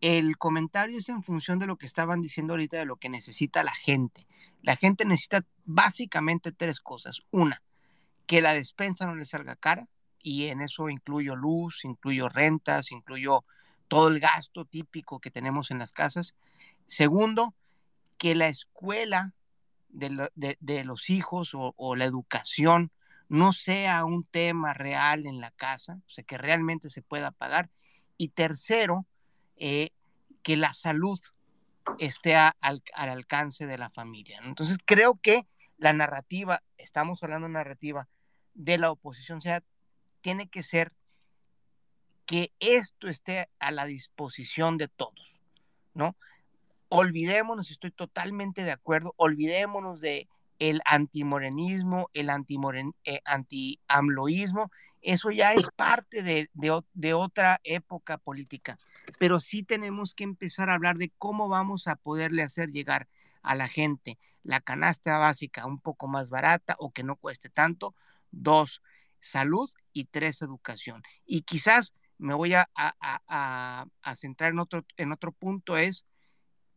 El 0.00 0.38
comentario 0.38 1.00
es 1.00 1.08
en 1.08 1.24
función 1.24 1.58
de 1.58 1.66
lo 1.66 1.76
que 1.76 1.86
estaban 1.86 2.22
diciendo 2.22 2.52
ahorita 2.52 2.78
de 2.78 2.84
lo 2.84 2.94
que 2.94 3.08
necesita 3.08 3.64
la 3.64 3.74
gente. 3.74 4.28
La 4.62 4.76
gente 4.76 5.04
necesita 5.04 5.44
básicamente 5.64 6.52
tres 6.52 6.78
cosas. 6.78 7.22
Una, 7.32 7.62
que 8.26 8.40
la 8.42 8.54
despensa 8.54 9.06
no 9.06 9.16
le 9.16 9.26
salga 9.26 9.56
cara 9.56 9.88
y 10.22 10.46
en 10.46 10.60
eso 10.60 10.88
incluyo 10.88 11.34
luz, 11.34 11.84
incluyo 11.84 12.28
rentas, 12.28 12.92
incluyo 12.92 13.42
todo 13.88 14.06
el 14.06 14.20
gasto 14.20 14.64
típico 14.64 15.18
que 15.18 15.32
tenemos 15.32 15.72
en 15.72 15.80
las 15.80 15.90
casas. 15.90 16.36
Segundo, 16.90 17.54
que 18.18 18.34
la 18.34 18.48
escuela 18.48 19.32
de, 19.88 20.84
los 20.84 21.08
hijos 21.08 21.52
o 21.54 21.96
la 21.96 22.04
educación 22.04 22.92
no 23.30 23.52
sea 23.52 24.04
un 24.04 24.24
tema 24.24 24.74
real 24.74 25.24
en 25.24 25.40
la 25.40 25.52
casa, 25.52 26.00
o 26.04 26.10
sea, 26.10 26.24
que 26.24 26.36
realmente 26.36 26.90
se 26.90 27.00
pueda 27.00 27.30
pagar. 27.30 27.70
Y 28.16 28.30
tercero, 28.30 29.06
eh, 29.56 29.92
que 30.42 30.56
la 30.56 30.72
salud 30.72 31.20
esté 32.00 32.34
al, 32.34 32.82
alcance 32.92 33.66
de 33.66 33.78
la 33.78 33.88
familia. 33.90 34.40
Entonces, 34.42 34.78
creo 34.84 35.14
que 35.14 35.46
la 35.78 35.92
narrativa, 35.92 36.64
estamos 36.76 37.22
hablando 37.22 37.46
de 37.46 37.52
narrativa 37.52 38.08
de 38.54 38.78
la 38.78 38.90
oposición, 38.90 39.40
sea, 39.40 39.62
tiene 40.22 40.48
que 40.48 40.64
ser 40.64 40.92
que 42.26 42.52
esto 42.58 43.06
esté 43.06 43.48
a 43.60 43.70
la 43.70 43.84
disposición 43.84 44.76
de 44.76 44.88
todos, 44.88 45.40
¿no? 45.94 46.16
Olvidémonos, 46.92 47.70
estoy 47.70 47.92
totalmente 47.92 48.64
de 48.64 48.72
acuerdo, 48.72 49.14
olvidémonos 49.16 50.00
de 50.00 50.28
el 50.58 50.82
antimorenismo, 50.84 52.10
el 52.14 52.28
eh, 53.04 53.20
anti-amloísmo, 53.24 54.72
eso 55.00 55.30
ya 55.30 55.52
es 55.52 55.68
parte 55.76 56.24
de, 56.24 56.50
de, 56.52 57.14
otra 57.14 57.60
época 57.62 58.18
política, 58.18 58.76
pero 59.20 59.38
sí 59.38 59.62
tenemos 59.62 60.16
que 60.16 60.24
empezar 60.24 60.68
a 60.68 60.74
hablar 60.74 60.98
de 60.98 61.12
cómo 61.16 61.48
vamos 61.48 61.86
a 61.86 61.94
poderle 61.94 62.42
hacer 62.42 62.70
llegar 62.70 63.08
a 63.42 63.54
la 63.54 63.68
gente 63.68 64.18
la 64.42 64.60
canasta 64.60 65.16
básica 65.16 65.66
un 65.66 65.78
poco 65.78 66.08
más 66.08 66.28
barata 66.28 66.74
o 66.80 66.90
que 66.90 67.04
no 67.04 67.14
cueste 67.16 67.50
tanto. 67.50 67.94
Dos, 68.32 68.82
salud 69.20 69.70
y 69.92 70.06
tres, 70.06 70.42
educación. 70.42 71.02
Y 71.24 71.42
quizás 71.42 71.94
me 72.18 72.34
voy 72.34 72.54
a, 72.54 72.68
a, 72.74 73.86
a 74.02 74.16
centrar 74.16 74.50
en 74.50 74.58
otro, 74.58 74.84
en 74.96 75.12
otro 75.12 75.30
punto, 75.32 75.76
es 75.76 76.04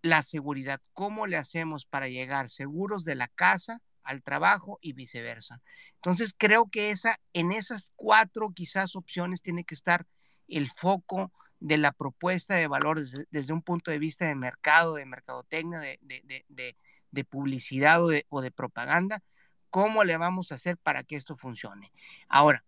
la 0.04 0.22
seguridad. 0.22 0.82
¿Cómo 0.94 1.26
le 1.26 1.38
hacemos 1.38 1.86
para 1.86 2.10
llegar 2.10 2.52
seguros 2.52 3.06
de 3.06 3.16
la 3.16 3.30
casa 3.30 3.82
al 4.04 4.22
trabajo 4.22 4.78
y 4.82 4.94
viceversa? 4.94 5.62
Entonces, 5.96 6.36
creo 6.38 6.70
que 6.70 6.92
esa, 6.92 7.20
en 7.32 7.52
esas 7.52 7.90
cuatro 7.96 8.52
quizás 8.54 8.96
opciones 8.96 9.42
tiene 9.42 9.64
que 9.64 9.74
estar 9.74 10.06
el 10.48 10.70
foco 10.70 11.32
de 11.60 11.78
la 11.78 11.94
propuesta 11.94 12.54
de 12.56 12.68
valor 12.68 13.00
desde, 13.32 13.54
un 13.54 13.62
punto 13.62 13.90
de 13.90 13.98
vista 13.98 14.28
de 14.28 14.36
mercado, 14.36 14.96
de 14.96 15.06
mercadotecnia, 15.06 15.80
de, 15.80 15.98
de, 16.02 16.76
de 17.12 17.24
publicidad 17.24 18.04
o, 18.04 18.12
o 18.30 18.42
de 18.42 18.52
propaganda. 18.52 19.24
¿Cómo 19.70 20.04
le 20.04 20.18
vamos 20.18 20.52
a 20.52 20.56
hacer 20.56 20.78
para 20.78 21.04
que 21.04 21.16
esto 21.16 21.38
funcione? 21.38 21.94
Ahora, 22.28 22.66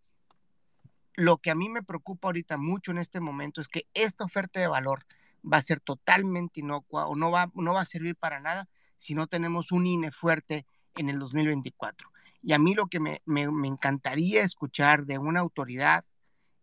lo 1.16 1.38
que 1.38 1.52
a 1.52 1.56
mí 1.56 1.68
me 1.68 1.84
preocupa 1.84 2.30
ahorita 2.30 2.58
mucho 2.58 2.92
en 2.92 3.00
este 3.00 3.20
momento 3.20 3.60
es 3.60 3.68
que 3.68 3.88
esta 3.94 4.24
oferta 4.24 4.60
de 4.60 4.68
valor 4.68 5.06
va 5.52 5.58
a 5.58 5.62
ser 5.62 5.80
totalmente 5.80 6.60
inocua 6.60 7.08
o 7.08 7.16
no 7.16 7.32
va, 7.32 7.52
no 7.54 7.74
va 7.74 7.82
a 7.82 7.86
servir 7.86 8.16
para 8.16 8.40
nada 8.40 8.68
si 8.98 9.14
no 9.14 9.28
tenemos 9.28 9.72
un 9.72 9.86
INE 9.86 10.12
fuerte 10.12 10.66
en 10.96 11.10
el 11.10 11.20
2024. 11.20 12.10
Y 12.42 12.54
a 12.54 12.60
mí 12.60 12.74
lo 12.76 12.88
que 12.88 13.00
me, 13.00 13.22
me, 13.26 13.68
encantaría 13.68 14.44
escuchar 14.44 15.06
de 15.06 15.18
una 15.18 15.40
autoridad 15.40 16.06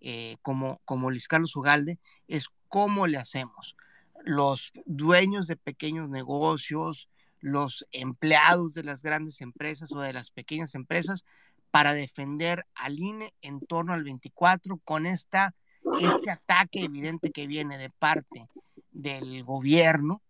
eh, 0.00 0.36
como, 0.42 0.80
como 0.84 1.10
Luis 1.10 1.28
Carlos 1.28 1.54
Ugalde 1.56 1.98
es 2.28 2.48
cómo 2.68 3.06
le 3.06 3.18
hacemos. 3.18 3.76
Los 4.24 4.72
dueños 4.86 5.46
de 5.46 5.56
pequeños 5.56 6.08
negocios, 6.08 7.08
los 7.40 7.86
empleados 7.90 8.74
de 8.74 8.84
las 8.84 9.02
grandes 9.02 9.40
empresas 9.40 9.90
o 9.92 10.00
de 10.00 10.12
las 10.12 10.30
pequeñas 10.30 10.74
empresas 10.74 11.24
para 11.70 11.94
defender 11.94 12.66
al 12.74 12.98
INE 12.98 13.34
en 13.42 13.60
torno 13.60 13.92
al 13.92 14.04
24 14.04 14.78
con 14.84 15.06
esta, 15.06 15.54
este 16.00 16.30
ataque 16.30 16.84
evidente 16.84 17.32
que 17.32 17.46
viene 17.46 17.76
de 17.78 17.90
parte 17.90 18.48
del 18.92 19.42
gobierno 19.44 20.22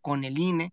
con 0.00 0.24
el 0.24 0.38
INE 0.38 0.72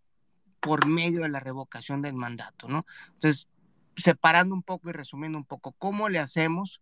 por 0.59 0.87
medio 0.87 1.21
de 1.21 1.29
la 1.29 1.39
revocación 1.39 2.01
del 2.01 2.13
mandato, 2.13 2.67
¿no? 2.67 2.85
Entonces, 3.13 3.47
separando 3.95 4.55
un 4.55 4.63
poco 4.63 4.89
y 4.89 4.93
resumiendo 4.93 5.37
un 5.37 5.45
poco, 5.45 5.73
¿cómo 5.73 6.09
le 6.09 6.19
hacemos? 6.19 6.81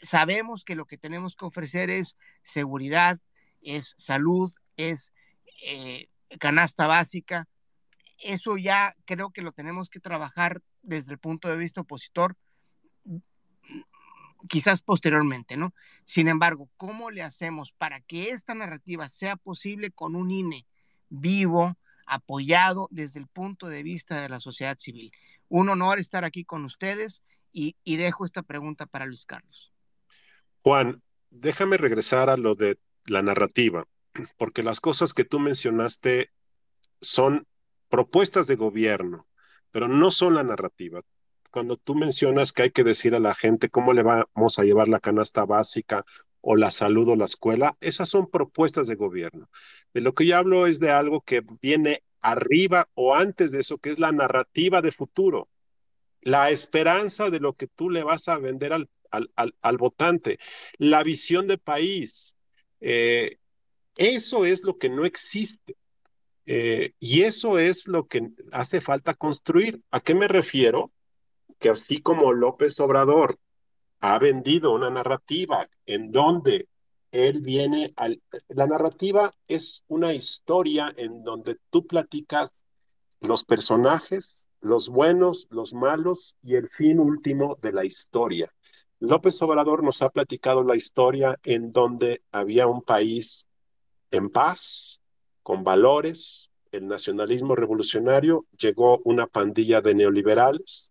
Sabemos 0.00 0.64
que 0.64 0.74
lo 0.74 0.86
que 0.86 0.96
tenemos 0.96 1.36
que 1.36 1.44
ofrecer 1.44 1.90
es 1.90 2.16
seguridad, 2.42 3.18
es 3.62 3.94
salud, 3.98 4.52
es 4.76 5.12
eh, 5.64 6.08
canasta 6.38 6.86
básica. 6.86 7.48
Eso 8.18 8.56
ya 8.56 8.96
creo 9.04 9.30
que 9.30 9.42
lo 9.42 9.52
tenemos 9.52 9.90
que 9.90 10.00
trabajar 10.00 10.62
desde 10.82 11.12
el 11.12 11.18
punto 11.18 11.48
de 11.48 11.56
vista 11.56 11.82
opositor 11.82 12.36
quizás 14.48 14.82
posteriormente, 14.82 15.56
¿no? 15.56 15.74
Sin 16.04 16.28
embargo, 16.28 16.68
¿cómo 16.76 17.10
le 17.10 17.22
hacemos 17.22 17.72
para 17.72 18.00
que 18.00 18.30
esta 18.30 18.54
narrativa 18.54 19.08
sea 19.08 19.36
posible 19.36 19.90
con 19.90 20.14
un 20.14 20.30
INE 20.30 20.66
vivo, 21.08 21.76
apoyado 22.06 22.88
desde 22.90 23.20
el 23.20 23.26
punto 23.26 23.68
de 23.68 23.82
vista 23.82 24.20
de 24.20 24.28
la 24.28 24.40
sociedad 24.40 24.78
civil? 24.78 25.12
Un 25.48 25.68
honor 25.68 25.98
estar 25.98 26.24
aquí 26.24 26.44
con 26.44 26.64
ustedes 26.64 27.22
y, 27.52 27.74
dejo 27.84 28.24
esta 28.24 28.42
pregunta 28.42 28.86
para 28.86 29.06
Luis 29.06 29.26
Carlos. 29.26 29.72
Juan, 30.62 31.02
déjame 31.30 31.76
regresar 31.76 32.30
a 32.30 32.36
lo 32.36 32.54
de 32.54 32.78
la 33.06 33.22
narrativa, 33.22 33.86
porque 34.36 34.62
las 34.62 34.80
cosas 34.80 35.14
que 35.14 35.24
tú 35.24 35.40
mencionaste 35.40 36.30
son 37.00 37.46
propuestas 37.88 38.46
de 38.46 38.56
gobierno, 38.56 39.26
pero 39.72 39.88
no 39.88 40.10
son 40.10 40.34
la 40.34 40.44
narrativa 40.44 41.00
cuando 41.50 41.76
tú 41.76 41.94
mencionas 41.94 42.52
que 42.52 42.62
hay 42.62 42.70
que 42.70 42.84
decir 42.84 43.14
a 43.14 43.20
la 43.20 43.34
gente 43.34 43.68
cómo 43.68 43.92
le 43.92 44.02
vamos 44.02 44.58
a 44.58 44.64
llevar 44.64 44.88
la 44.88 45.00
canasta 45.00 45.44
básica 45.44 46.04
o 46.40 46.56
la 46.56 46.70
salud 46.70 47.08
o 47.08 47.16
la 47.16 47.26
escuela, 47.26 47.76
esas 47.80 48.08
son 48.08 48.30
propuestas 48.30 48.86
de 48.86 48.94
gobierno. 48.94 49.50
De 49.92 50.00
lo 50.00 50.14
que 50.14 50.26
yo 50.26 50.36
hablo 50.36 50.66
es 50.66 50.80
de 50.80 50.90
algo 50.90 51.20
que 51.20 51.42
viene 51.60 52.02
arriba 52.20 52.88
o 52.94 53.14
antes 53.14 53.52
de 53.52 53.60
eso, 53.60 53.78
que 53.78 53.90
es 53.90 53.98
la 53.98 54.12
narrativa 54.12 54.82
de 54.82 54.92
futuro, 54.92 55.48
la 56.22 56.50
esperanza 56.50 57.30
de 57.30 57.40
lo 57.40 57.54
que 57.54 57.66
tú 57.66 57.90
le 57.90 58.02
vas 58.04 58.28
a 58.28 58.38
vender 58.38 58.72
al, 58.72 58.88
al, 59.10 59.76
votante, 59.78 60.38
la 60.78 61.02
visión 61.02 61.46
de 61.46 61.58
país. 61.58 62.36
Eh, 62.80 63.38
eso 63.96 64.44
es 64.44 64.62
lo 64.62 64.78
que 64.78 64.88
no 64.88 65.04
existe. 65.04 65.76
Eh, 66.46 66.94
y 66.98 67.22
eso 67.22 67.58
es 67.58 67.86
lo 67.86 68.06
que 68.06 68.28
hace 68.52 68.80
falta 68.80 69.14
construir. 69.14 69.82
¿A 69.90 70.00
qué 70.00 70.14
me 70.14 70.28
refiero? 70.28 70.92
Que 71.60 71.68
así 71.68 72.00
como 72.00 72.32
López 72.32 72.80
Obrador 72.80 73.38
ha 74.00 74.18
vendido 74.18 74.72
una 74.72 74.90
narrativa 74.90 75.68
en 75.86 76.10
donde 76.10 76.66
él 77.12 77.40
viene 77.42 77.92
al... 77.96 78.20
La 78.48 78.66
narrativa 78.66 79.30
es 79.46 79.84
una 79.86 80.14
historia 80.14 80.92
en 80.96 81.22
donde 81.22 81.58
tú 81.68 81.86
platicas 81.86 82.64
los 83.20 83.44
personajes, 83.44 84.48
los 84.62 84.88
buenos, 84.88 85.46
los 85.50 85.74
malos 85.74 86.34
y 86.42 86.54
el 86.54 86.68
fin 86.70 86.98
último 86.98 87.56
de 87.60 87.72
la 87.72 87.84
historia. 87.84 88.50
López 88.98 89.40
Obrador 89.42 89.82
nos 89.84 90.00
ha 90.00 90.08
platicado 90.08 90.64
la 90.64 90.76
historia 90.76 91.38
en 91.44 91.72
donde 91.72 92.22
había 92.32 92.66
un 92.66 92.82
país 92.82 93.46
en 94.10 94.30
paz, 94.30 95.02
con 95.42 95.62
valores, 95.62 96.50
el 96.72 96.86
nacionalismo 96.86 97.54
revolucionario, 97.54 98.46
llegó 98.58 99.00
una 99.04 99.26
pandilla 99.26 99.80
de 99.80 99.94
neoliberales, 99.94 100.89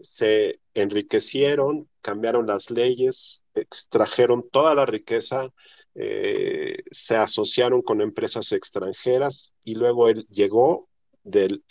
se 0.00 0.60
enriquecieron, 0.74 1.88
cambiaron 2.00 2.46
las 2.46 2.70
leyes, 2.70 3.42
extrajeron 3.54 4.48
toda 4.50 4.74
la 4.74 4.86
riqueza, 4.86 5.48
eh, 5.94 6.78
se 6.90 7.16
asociaron 7.16 7.82
con 7.82 8.00
empresas 8.00 8.52
extranjeras 8.52 9.54
y 9.64 9.74
luego 9.74 10.08
él 10.08 10.26
llegó 10.30 10.88
del 11.24 11.64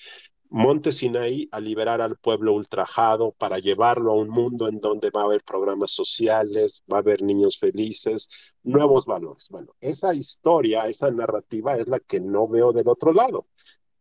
Monte 0.49 0.91
Sinaí 0.91 1.49
a 1.51 1.59
liberar 1.59 2.01
al 2.01 2.17
pueblo 2.17 2.53
ultrajado 2.53 3.33
para 3.33 3.59
llevarlo 3.59 4.11
a 4.11 4.15
un 4.15 4.29
mundo 4.29 4.67
en 4.67 4.79
donde 4.79 5.09
va 5.09 5.21
a 5.21 5.25
haber 5.25 5.43
programas 5.43 5.91
sociales, 5.91 6.83
va 6.91 6.97
a 6.97 6.99
haber 6.99 7.21
niños 7.21 7.57
felices, 7.57 8.29
nuevos 8.63 9.05
valores. 9.05 9.47
Bueno, 9.49 9.75
esa 9.81 10.13
historia, 10.13 10.87
esa 10.87 11.11
narrativa 11.11 11.75
es 11.75 11.87
la 11.87 11.99
que 11.99 12.19
no 12.19 12.47
veo 12.47 12.71
del 12.71 12.87
otro 12.87 13.11
lado. 13.13 13.47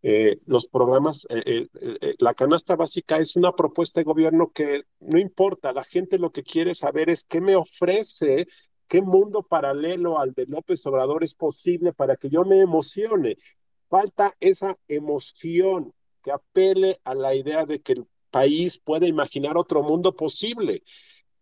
Eh, 0.08 0.38
los 0.46 0.66
programas, 0.68 1.26
eh, 1.30 1.66
eh, 1.80 2.14
la 2.20 2.32
canasta 2.32 2.76
básica 2.76 3.16
es 3.16 3.34
una 3.34 3.50
propuesta 3.50 3.98
de 3.98 4.04
gobierno 4.04 4.52
que 4.52 4.82
no 5.00 5.18
importa, 5.18 5.72
la 5.72 5.82
gente 5.82 6.20
lo 6.20 6.30
que 6.30 6.44
quiere 6.44 6.76
saber 6.76 7.10
es 7.10 7.24
qué 7.24 7.40
me 7.40 7.56
ofrece, 7.56 8.46
qué 8.86 9.02
mundo 9.02 9.42
paralelo 9.42 10.20
al 10.20 10.32
de 10.32 10.46
López 10.46 10.86
Obrador 10.86 11.24
es 11.24 11.34
posible 11.34 11.92
para 11.92 12.14
que 12.14 12.30
yo 12.30 12.44
me 12.44 12.60
emocione. 12.60 13.36
Falta 13.88 14.32
esa 14.38 14.76
emoción 14.86 15.92
que 16.22 16.30
apele 16.30 17.00
a 17.02 17.16
la 17.16 17.34
idea 17.34 17.66
de 17.66 17.80
que 17.80 17.94
el 17.94 18.06
país 18.30 18.78
puede 18.78 19.08
imaginar 19.08 19.58
otro 19.58 19.82
mundo 19.82 20.14
posible. 20.14 20.84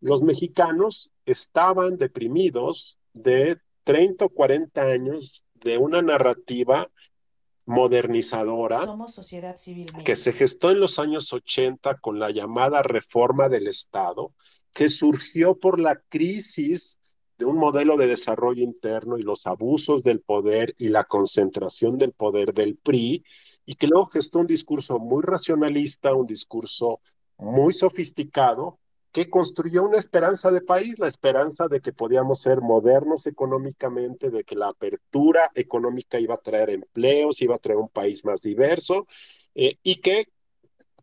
Los 0.00 0.22
mexicanos 0.22 1.10
estaban 1.26 1.98
deprimidos 1.98 2.96
de 3.12 3.58
30 3.82 4.24
o 4.24 4.28
40 4.30 4.80
años 4.80 5.44
de 5.52 5.76
una 5.76 6.00
narrativa 6.00 6.90
modernizadora 7.66 8.80
que 10.04 10.16
se 10.16 10.32
gestó 10.32 10.70
en 10.70 10.80
los 10.80 10.98
años 10.98 11.32
80 11.32 11.98
con 11.98 12.18
la 12.18 12.30
llamada 12.30 12.82
reforma 12.82 13.48
del 13.48 13.66
Estado, 13.66 14.32
que 14.72 14.88
surgió 14.88 15.58
por 15.58 15.80
la 15.80 15.96
crisis 16.08 16.98
de 17.38 17.46
un 17.46 17.56
modelo 17.56 17.96
de 17.96 18.06
desarrollo 18.06 18.62
interno 18.62 19.18
y 19.18 19.22
los 19.22 19.46
abusos 19.46 20.02
del 20.02 20.20
poder 20.20 20.74
y 20.78 20.88
la 20.88 21.04
concentración 21.04 21.98
del 21.98 22.12
poder 22.12 22.52
del 22.54 22.76
PRI, 22.76 23.24
y 23.66 23.74
que 23.76 23.86
luego 23.86 24.06
gestó 24.06 24.40
un 24.40 24.46
discurso 24.46 24.98
muy 24.98 25.22
racionalista, 25.22 26.14
un 26.14 26.26
discurso 26.26 27.00
muy 27.38 27.72
sofisticado 27.72 28.78
que 29.14 29.30
construyó 29.30 29.84
una 29.84 29.98
esperanza 29.98 30.50
de 30.50 30.60
país, 30.60 30.98
la 30.98 31.06
esperanza 31.06 31.68
de 31.68 31.80
que 31.80 31.92
podíamos 31.92 32.40
ser 32.40 32.60
modernos 32.60 33.28
económicamente, 33.28 34.28
de 34.28 34.42
que 34.42 34.56
la 34.56 34.66
apertura 34.66 35.52
económica 35.54 36.18
iba 36.18 36.34
a 36.34 36.42
traer 36.42 36.70
empleos, 36.70 37.40
iba 37.40 37.54
a 37.54 37.60
traer 37.60 37.78
un 37.78 37.88
país 37.88 38.24
más 38.24 38.42
diverso 38.42 39.06
eh, 39.54 39.78
y 39.84 40.00
que 40.00 40.26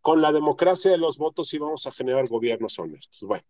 con 0.01 0.21
la 0.21 0.33
democracia 0.33 0.91
de 0.91 0.97
los 0.97 1.17
votos 1.17 1.53
íbamos 1.53 1.87
a 1.87 1.91
generar 1.93 2.27
gobiernos 2.27 2.77
honestos. 2.79 3.21
Bueno, 3.21 3.45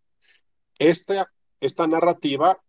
esta, 0.77 1.25
esta 1.59 1.87
narrativa 1.87 2.63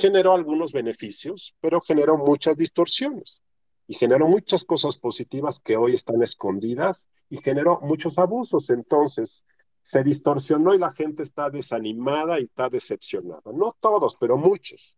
generó 0.00 0.32
algunos 0.32 0.72
beneficios, 0.72 1.54
pero 1.60 1.80
generó 1.80 2.18
muchas 2.18 2.56
distorsiones 2.56 3.40
y 3.86 3.94
generó 3.94 4.26
muchas 4.26 4.64
cosas 4.64 4.96
positivas 4.96 5.60
que 5.60 5.76
hoy 5.76 5.94
están 5.94 6.24
escondidas 6.24 7.06
y 7.28 7.36
generó 7.36 7.78
muchos 7.82 8.18
abusos. 8.18 8.68
Entonces, 8.70 9.44
se 9.90 10.04
distorsionó 10.04 10.72
y 10.72 10.78
la 10.78 10.92
gente 10.92 11.24
está 11.24 11.50
desanimada 11.50 12.38
y 12.38 12.44
está 12.44 12.68
decepcionada. 12.68 13.50
No 13.52 13.74
todos, 13.80 14.16
pero 14.20 14.36
muchos. 14.36 14.94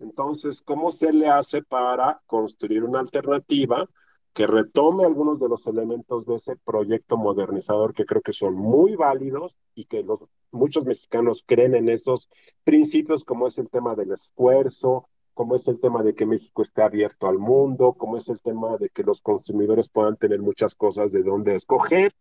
Entonces, 0.00 0.62
¿cómo 0.62 0.90
se 0.90 1.12
le 1.12 1.28
hace 1.28 1.62
para 1.62 2.20
construir 2.26 2.82
una 2.82 2.98
alternativa 2.98 3.88
que 4.32 4.48
retome 4.48 5.04
algunos 5.04 5.38
de 5.38 5.48
los 5.48 5.64
elementos 5.68 6.26
de 6.26 6.34
ese 6.34 6.56
proyecto 6.56 7.16
modernizador 7.16 7.94
que 7.94 8.04
creo 8.04 8.20
que 8.20 8.32
son 8.32 8.54
muy 8.54 8.96
válidos 8.96 9.56
y 9.76 9.84
que 9.84 10.02
los, 10.02 10.24
muchos 10.50 10.84
mexicanos 10.84 11.44
creen 11.46 11.76
en 11.76 11.88
esos 11.88 12.28
principios, 12.64 13.22
como 13.22 13.46
es 13.46 13.58
el 13.58 13.70
tema 13.70 13.94
del 13.94 14.10
esfuerzo, 14.10 15.08
como 15.34 15.54
es 15.54 15.68
el 15.68 15.78
tema 15.78 16.02
de 16.02 16.16
que 16.16 16.26
México 16.26 16.62
esté 16.62 16.82
abierto 16.82 17.28
al 17.28 17.38
mundo, 17.38 17.94
como 17.96 18.16
es 18.16 18.28
el 18.28 18.40
tema 18.40 18.76
de 18.76 18.88
que 18.88 19.04
los 19.04 19.20
consumidores 19.20 19.88
puedan 19.88 20.16
tener 20.16 20.42
muchas 20.42 20.74
cosas 20.74 21.12
de 21.12 21.22
dónde 21.22 21.54
escoger 21.54 22.12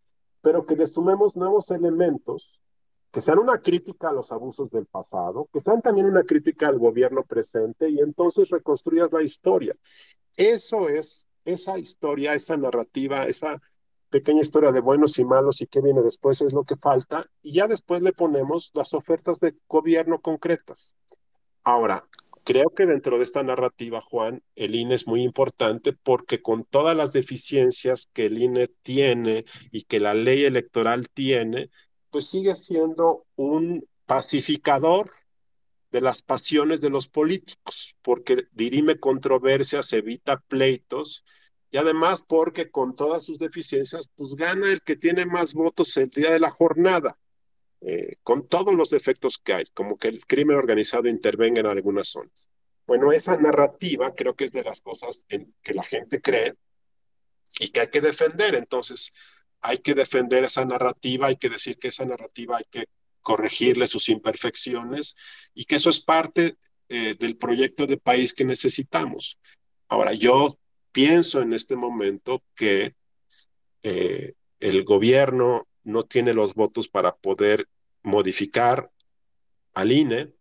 pero 0.46 0.64
que 0.64 0.76
le 0.76 0.86
sumemos 0.86 1.36
nuevos 1.36 1.72
elementos 1.72 2.52
que 3.12 3.20
sean 3.20 3.40
una 3.40 3.58
crítica 3.58 4.10
a 4.10 4.14
los 4.14 4.32
abusos 4.32 4.70
del 4.70 4.86
pasado, 4.86 5.50
que 5.52 5.60
sean 5.60 5.82
también 5.82 6.06
una 6.06 6.22
crítica 6.22 6.68
al 6.68 6.78
gobierno 6.78 7.24
presente 7.24 7.90
y 7.90 8.00
entonces 8.00 8.52
reconstruyas 8.52 9.12
la 9.12 9.24
historia. 9.24 9.74
Eso 10.38 10.88
es 10.88 11.26
esa 11.46 11.80
historia, 11.80 12.36
esa 12.36 12.58
narrativa, 12.58 13.24
esa 13.24 13.60
pequeña 14.12 14.42
historia 14.42 14.72
de 14.72 14.82
buenos 14.82 15.18
y 15.18 15.26
malos 15.26 15.62
y 15.62 15.66
qué 15.66 15.82
viene 15.82 16.04
después 16.04 16.40
es 16.42 16.54
lo 16.54 16.64
que 16.64 16.76
falta 16.76 17.26
y 17.42 17.54
ya 17.54 17.68
después 17.68 18.04
le 18.04 18.14
ponemos 18.14 18.70
las 18.76 18.94
ofertas 18.94 19.40
de 19.40 19.56
gobierno 19.68 20.20
concretas. 20.20 20.94
Ahora, 21.64 22.08
Creo 22.46 22.70
que 22.70 22.86
dentro 22.86 23.18
de 23.18 23.24
esta 23.24 23.42
narrativa, 23.42 24.02
Juan, 24.02 24.44
el 24.56 24.76
INE 24.76 24.94
es 24.94 25.08
muy 25.08 25.24
importante 25.24 25.94
porque 25.94 26.44
con 26.44 26.64
todas 26.64 26.96
las 26.96 27.12
deficiencias 27.12 28.08
que 28.14 28.28
el 28.28 28.40
INE 28.40 28.68
tiene 28.84 29.46
y 29.72 29.86
que 29.86 30.00
la 30.00 30.14
ley 30.14 30.44
electoral 30.44 31.10
tiene, 31.12 31.72
pues 32.12 32.28
sigue 32.28 32.54
siendo 32.54 33.26
un 33.36 33.88
pacificador 34.06 35.10
de 35.92 36.02
las 36.02 36.22
pasiones 36.22 36.82
de 36.82 36.92
los 36.92 37.08
políticos, 37.08 37.96
porque 38.04 38.44
dirime 38.52 39.00
controversias, 39.00 39.92
evita 39.94 40.38
pleitos 40.38 41.26
y 41.72 41.78
además 41.78 42.22
porque 42.22 42.70
con 42.70 42.96
todas 42.96 43.24
sus 43.24 43.40
deficiencias, 43.40 44.12
pues 44.16 44.36
gana 44.36 44.72
el 44.72 44.84
que 44.84 44.96
tiene 44.96 45.26
más 45.26 45.56
votos 45.56 45.98
el 45.98 46.10
día 46.10 46.30
de 46.30 46.40
la 46.40 46.52
jornada. 46.52 47.18
Eh, 47.88 48.16
con 48.24 48.48
todos 48.48 48.74
los 48.74 48.94
efectos 48.94 49.38
que 49.38 49.54
hay, 49.54 49.66
como 49.76 49.96
que 49.96 50.08
el 50.08 50.26
crimen 50.26 50.58
organizado 50.58 51.08
intervenga 51.08 51.60
en 51.60 51.68
algunas 51.68 52.08
zonas. 52.08 52.50
Bueno, 52.88 53.12
esa 53.12 53.38
narrativa 53.38 54.16
creo 54.16 54.36
que 54.36 54.46
es 54.46 54.52
de 54.52 54.64
las 54.64 54.82
cosas 54.82 55.24
en 55.30 55.54
que 55.62 55.76
la 55.76 55.84
gente 55.84 56.20
cree 56.20 56.56
y 57.60 57.68
que 57.68 57.82
hay 57.82 57.90
que 57.90 58.02
defender. 58.02 58.56
Entonces, 58.56 59.14
hay 59.62 59.78
que 59.78 59.94
defender 59.94 60.44
esa 60.46 60.66
narrativa, 60.66 61.28
hay 61.28 61.36
que 61.36 61.48
decir 61.48 61.78
que 61.78 61.90
esa 61.90 62.06
narrativa 62.06 62.58
hay 62.58 62.66
que 62.72 62.86
corregirle 63.22 63.86
sus 63.86 64.10
imperfecciones 64.10 65.16
y 65.54 65.66
que 65.66 65.76
eso 65.76 65.92
es 65.92 66.00
parte 66.00 66.56
eh, 66.90 67.16
del 67.20 67.38
proyecto 67.38 67.86
de 67.86 67.98
país 67.98 68.34
que 68.34 68.46
necesitamos. 68.46 69.38
Ahora, 69.88 70.14
yo 70.14 70.58
pienso 70.92 71.40
en 71.40 71.54
este 71.54 71.76
momento 71.76 72.42
que 72.56 72.96
eh, 73.84 74.34
el 74.60 74.84
gobierno 74.84 75.68
no 75.84 76.02
tiene 76.02 76.34
los 76.34 76.56
votos 76.56 76.90
para 76.90 77.16
poder 77.16 77.68
modificar 78.06 78.90
al 79.74 79.92
INE. 79.92 80.34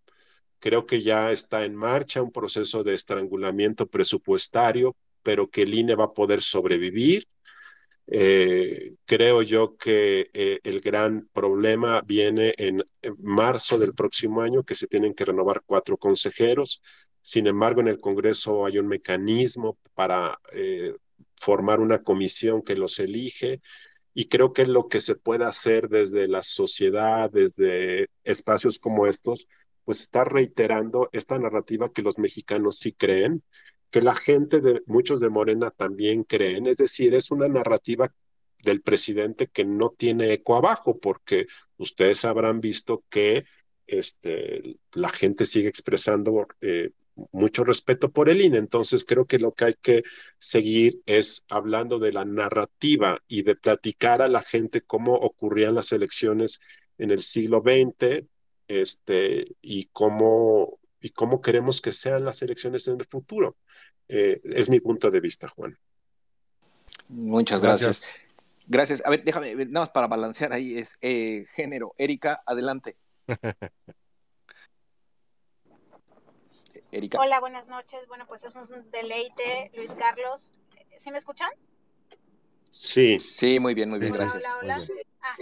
Creo 0.61 0.87
que 0.87 1.03
ya 1.03 1.33
está 1.33 1.65
en 1.65 1.75
marcha 1.75 2.23
un 2.23 2.33
proceso 2.33 2.85
de 2.85 2.95
estrangulamiento 2.95 3.87
presupuestario, 3.87 4.97
pero 5.23 5.51
que 5.51 5.63
el 5.63 5.75
INE 5.75 5.95
va 5.95 6.05
a 6.05 6.13
poder 6.13 6.41
sobrevivir. 6.43 7.29
Eh, 8.07 8.95
creo 9.07 9.43
yo 9.43 9.77
que 9.77 10.31
eh, 10.35 10.61
el 10.63 10.81
gran 10.81 11.29
problema 11.33 12.03
viene 12.03 12.53
en, 12.59 12.85
marzo 13.19 13.79
del 13.79 13.95
próximo 13.95 14.43
año, 14.43 14.63
que 14.63 14.75
se 14.75 14.87
tienen 14.87 15.15
que 15.15 15.25
renovar 15.25 15.63
cuatro 15.67 15.97
consejeros. 15.97 16.83
Sin 17.23 17.47
embargo, 17.47 17.81
en 17.81 17.89
el 17.89 18.01
Congreso 18.01 18.67
hay 18.67 18.79
un 18.79 18.87
mecanismo 18.87 19.79
para 19.95 20.39
eh, 20.53 20.95
formar 21.37 21.81
una 21.81 22.03
comisión 22.03 22.63
que 22.63 22.77
los 22.77 22.99
elige 22.99 23.61
y 24.15 24.29
creo 24.29 24.53
que 24.53 24.65
lo 24.67 24.89
que 24.89 25.01
se 25.01 25.17
puede 25.17 25.45
hacer 25.45 25.89
desde 25.89 26.29
la 26.29 26.43
sociedad, 26.43 27.31
desde 27.31 28.09
espacios 28.23 28.79
como 28.79 29.07
estos, 29.07 29.49
pues 29.85 30.01
está 30.01 30.25
reiterando 30.25 31.11
esta 31.13 31.39
narrativa 31.39 31.93
que 31.93 32.03
los 32.03 32.19
mexicanos 32.19 32.79
sí 32.79 32.93
creen, 32.93 33.43
que 33.91 34.01
la 34.03 34.15
gente 34.15 34.61
de 34.61 34.83
muchos 34.87 35.21
de 35.21 35.31
Morena 35.31 35.71
también 35.71 36.25
creen, 36.25 36.67
es 36.67 36.79
decir, 36.79 37.15
es 37.15 37.31
una 37.31 37.49
narrativa 37.49 38.15
del 38.63 38.81
presidente 38.81 39.49
que 39.49 39.65
no 39.65 39.91
tiene 39.91 40.33
eco 40.33 40.57
abajo, 40.57 40.99
porque 40.99 41.47
ustedes 41.77 42.25
habrán 42.25 42.61
visto 42.61 43.05
que 43.11 43.45
este, 43.87 44.79
la 44.93 45.11
gente 45.11 45.45
sigue 45.45 45.69
expresando 45.69 46.47
eh, 46.61 46.91
mucho 47.33 47.65
respeto 47.65 48.11
por 48.11 48.29
el 48.29 48.41
INE. 48.41 48.59
Entonces 48.59 49.05
creo 49.05 49.27
que 49.27 49.39
lo 49.39 49.53
que 49.53 49.65
hay 49.67 49.75
que 49.81 50.03
seguir 50.39 51.01
es 51.07 51.45
hablando 51.49 51.99
de 51.99 52.13
la 52.13 52.25
narrativa 52.25 53.19
y 53.29 53.43
de 53.43 53.57
platicar 53.57 54.23
a 54.23 54.29
la 54.29 54.43
gente 54.43 54.83
cómo 54.83 55.15
ocurrían 55.15 55.75
las 55.75 55.93
elecciones 55.93 56.61
en 56.99 57.11
el 57.11 57.21
siglo 57.21 57.63
XX 57.63 58.25
este, 58.69 59.45
y, 59.61 59.87
cómo, 59.87 60.79
y 61.01 61.11
cómo 61.11 61.41
queremos 61.41 61.81
que 61.81 61.93
sean 61.93 62.25
las 62.25 62.43
elecciones 62.43 62.89
en 62.89 63.01
el 63.01 63.07
futuro. 63.07 63.57
Eh, 64.09 64.41
es 64.45 64.69
mi 64.69 64.81
punto 64.81 65.11
de 65.11 65.21
vista, 65.21 65.49
Juan. 65.49 65.79
Muchas 67.09 67.61
gracias. 67.61 68.03
gracias. 68.67 69.03
A 69.05 69.11
ver, 69.11 69.25
déjame, 69.25 69.55
nada 69.55 69.81
más 69.81 69.91
para 69.91 70.07
balancear 70.07 70.53
ahí, 70.53 70.79
es 70.79 70.97
eh, 71.01 71.47
género. 71.55 71.95
Erika, 71.99 72.41
adelante. 72.47 72.97
Hola, 77.19 77.41
buenas 77.41 77.67
noches. 77.67 78.07
Bueno, 78.07 78.25
pues 78.27 78.45
es 78.45 78.55
un 78.55 78.91
deleite, 78.93 79.73
Luis 79.75 79.93
Carlos. 79.95 80.53
¿Sí 80.97 81.11
me 81.11 81.19
escuchan? 81.19 81.51
Sí. 82.71 83.19
Sí, 83.19 83.59
muy 83.59 83.75
bien, 83.75 83.91
muy 83.91 83.99
bien, 83.99 84.13
gracias. 84.13 84.45
Hola, 84.63 84.77
hola. 84.77 84.87
Ah, 85.21 85.37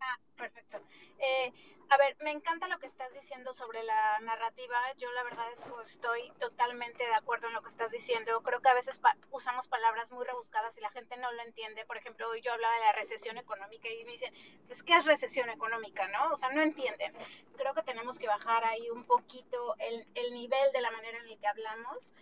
ah, 0.00 0.18
perfecto. 0.36 0.78
Eh, 1.18 1.52
a 1.94 1.96
ver, 1.96 2.16
me 2.24 2.32
encanta 2.32 2.66
lo 2.66 2.80
que 2.80 2.88
estás 2.88 3.12
diciendo 3.12 3.54
sobre 3.54 3.84
la 3.84 4.18
narrativa. 4.22 4.76
Yo 4.96 5.12
la 5.12 5.22
verdad 5.22 5.46
es 5.52 5.64
que 5.64 5.70
estoy 5.86 6.28
totalmente 6.40 7.06
de 7.06 7.14
acuerdo 7.14 7.46
en 7.46 7.52
lo 7.52 7.62
que 7.62 7.68
estás 7.68 7.92
diciendo. 7.92 8.42
Creo 8.42 8.60
que 8.60 8.68
a 8.68 8.74
veces 8.74 9.00
usamos 9.30 9.68
palabras 9.68 10.10
muy 10.10 10.24
rebuscadas 10.24 10.76
y 10.76 10.80
la 10.80 10.90
gente 10.90 11.16
no 11.18 11.30
lo 11.30 11.40
entiende. 11.42 11.86
Por 11.86 11.96
ejemplo, 11.96 12.28
hoy 12.28 12.40
yo 12.40 12.52
hablaba 12.52 12.74
de 12.74 12.80
la 12.80 12.92
recesión 12.94 13.38
económica 13.38 13.88
y 13.88 14.04
me 14.04 14.10
dicen, 14.10 14.34
pues, 14.66 14.82
¿qué 14.82 14.96
es 14.96 15.04
recesión 15.04 15.48
económica? 15.50 16.08
¿No? 16.08 16.32
O 16.32 16.36
sea, 16.36 16.50
no 16.50 16.62
entienden. 16.62 17.14
Creo 17.56 17.74
que 17.74 17.82
tenemos 17.82 18.18
que 18.18 18.26
bajar 18.26 18.64
ahí 18.64 18.90
un 18.90 19.04
poquito 19.04 19.76
el, 19.78 20.04
el 20.16 20.32
nivel 20.32 20.72
de 20.72 20.80
la 20.80 20.90
manera 20.90 21.18
en 21.18 21.30
la 21.30 21.36
que 21.36 21.46
hablamos. 21.46 22.12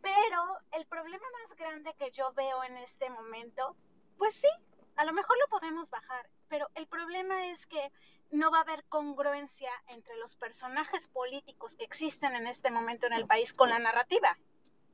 Pero 0.00 0.58
el 0.72 0.86
problema 0.86 1.26
más 1.42 1.54
grande 1.58 1.92
que 1.98 2.10
yo 2.12 2.32
veo 2.32 2.64
en 2.64 2.78
este 2.78 3.10
momento, 3.10 3.76
pues 4.16 4.34
sí, 4.36 4.48
a 4.96 5.04
lo 5.04 5.12
mejor 5.12 5.36
lo 5.38 5.48
podemos 5.48 5.90
bajar, 5.90 6.30
pero 6.48 6.68
el 6.74 6.86
problema 6.86 7.50
es 7.50 7.66
que 7.66 7.92
no 8.32 8.50
va 8.50 8.58
a 8.58 8.62
haber 8.62 8.84
congruencia 8.84 9.70
entre 9.88 10.16
los 10.16 10.36
personajes 10.36 11.06
políticos 11.08 11.76
que 11.76 11.84
existen 11.84 12.34
en 12.34 12.46
este 12.46 12.70
momento 12.70 13.06
en 13.06 13.12
el 13.12 13.26
país 13.26 13.52
con 13.52 13.68
la 13.68 13.78
narrativa, 13.78 14.38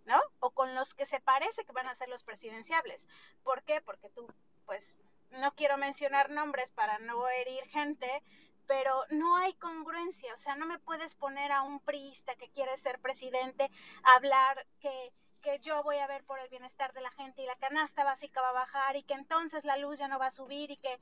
¿no? 0.06 0.20
O 0.40 0.50
con 0.50 0.74
los 0.74 0.94
que 0.94 1.06
se 1.06 1.20
parece 1.20 1.64
que 1.64 1.72
van 1.72 1.86
a 1.86 1.94
ser 1.94 2.08
los 2.08 2.24
presidenciables. 2.24 3.08
¿Por 3.44 3.62
qué? 3.62 3.80
Porque 3.80 4.10
tú, 4.10 4.26
pues, 4.66 4.98
no 5.30 5.54
quiero 5.54 5.78
mencionar 5.78 6.30
nombres 6.30 6.72
para 6.72 6.98
no 6.98 7.28
herir 7.28 7.64
gente, 7.66 8.22
pero 8.66 9.04
no 9.10 9.36
hay 9.36 9.54
congruencia, 9.54 10.34
o 10.34 10.36
sea, 10.36 10.56
no 10.56 10.66
me 10.66 10.78
puedes 10.78 11.14
poner 11.14 11.52
a 11.52 11.62
un 11.62 11.80
priista 11.80 12.34
que 12.34 12.50
quiere 12.50 12.76
ser 12.76 13.00
presidente 13.00 13.70
a 14.02 14.16
hablar 14.16 14.66
que 14.80 15.12
que 15.42 15.58
yo 15.60 15.82
voy 15.82 15.96
a 15.98 16.06
ver 16.06 16.24
por 16.24 16.38
el 16.40 16.48
bienestar 16.48 16.92
de 16.92 17.00
la 17.00 17.10
gente 17.12 17.42
y 17.42 17.46
la 17.46 17.56
canasta 17.56 18.04
básica 18.04 18.40
va 18.42 18.50
a 18.50 18.52
bajar 18.52 18.96
y 18.96 19.02
que 19.02 19.14
entonces 19.14 19.64
la 19.64 19.76
luz 19.76 19.98
ya 19.98 20.08
no 20.08 20.18
va 20.18 20.26
a 20.26 20.30
subir 20.30 20.70
y 20.70 20.76
que 20.76 20.98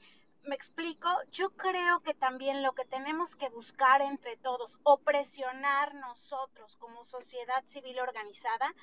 me 0.46 0.54
explico, 0.54 1.08
yo 1.32 1.50
creo 1.50 2.00
que 2.00 2.14
también 2.14 2.62
lo 2.62 2.72
que 2.74 2.84
tenemos 2.84 3.36
que 3.36 3.48
buscar 3.48 4.00
entre 4.00 4.36
todos 4.36 4.78
o 4.84 4.98
presionar 4.98 5.94
nosotros 5.94 6.76
como 6.76 7.04
sociedad 7.04 7.64
civil 7.66 7.98
organizada 8.00 8.74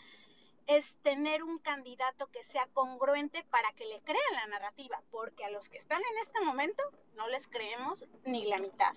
es 0.68 0.96
tener 1.04 1.44
un 1.44 1.60
candidato 1.60 2.28
que 2.32 2.44
sea 2.44 2.68
congruente 2.74 3.46
para 3.50 3.72
que 3.74 3.86
le 3.86 4.02
crean 4.02 4.36
la 4.36 4.48
narrativa, 4.48 5.02
porque 5.12 5.44
a 5.44 5.52
los 5.52 5.70
que 5.70 5.78
están 5.78 6.00
en 6.00 6.18
este 6.22 6.42
momento 6.42 6.84
no 7.16 7.28
les 7.28 7.48
creemos 7.48 8.06
ni 8.26 8.46
la 8.46 8.60
mitad. 8.60 8.94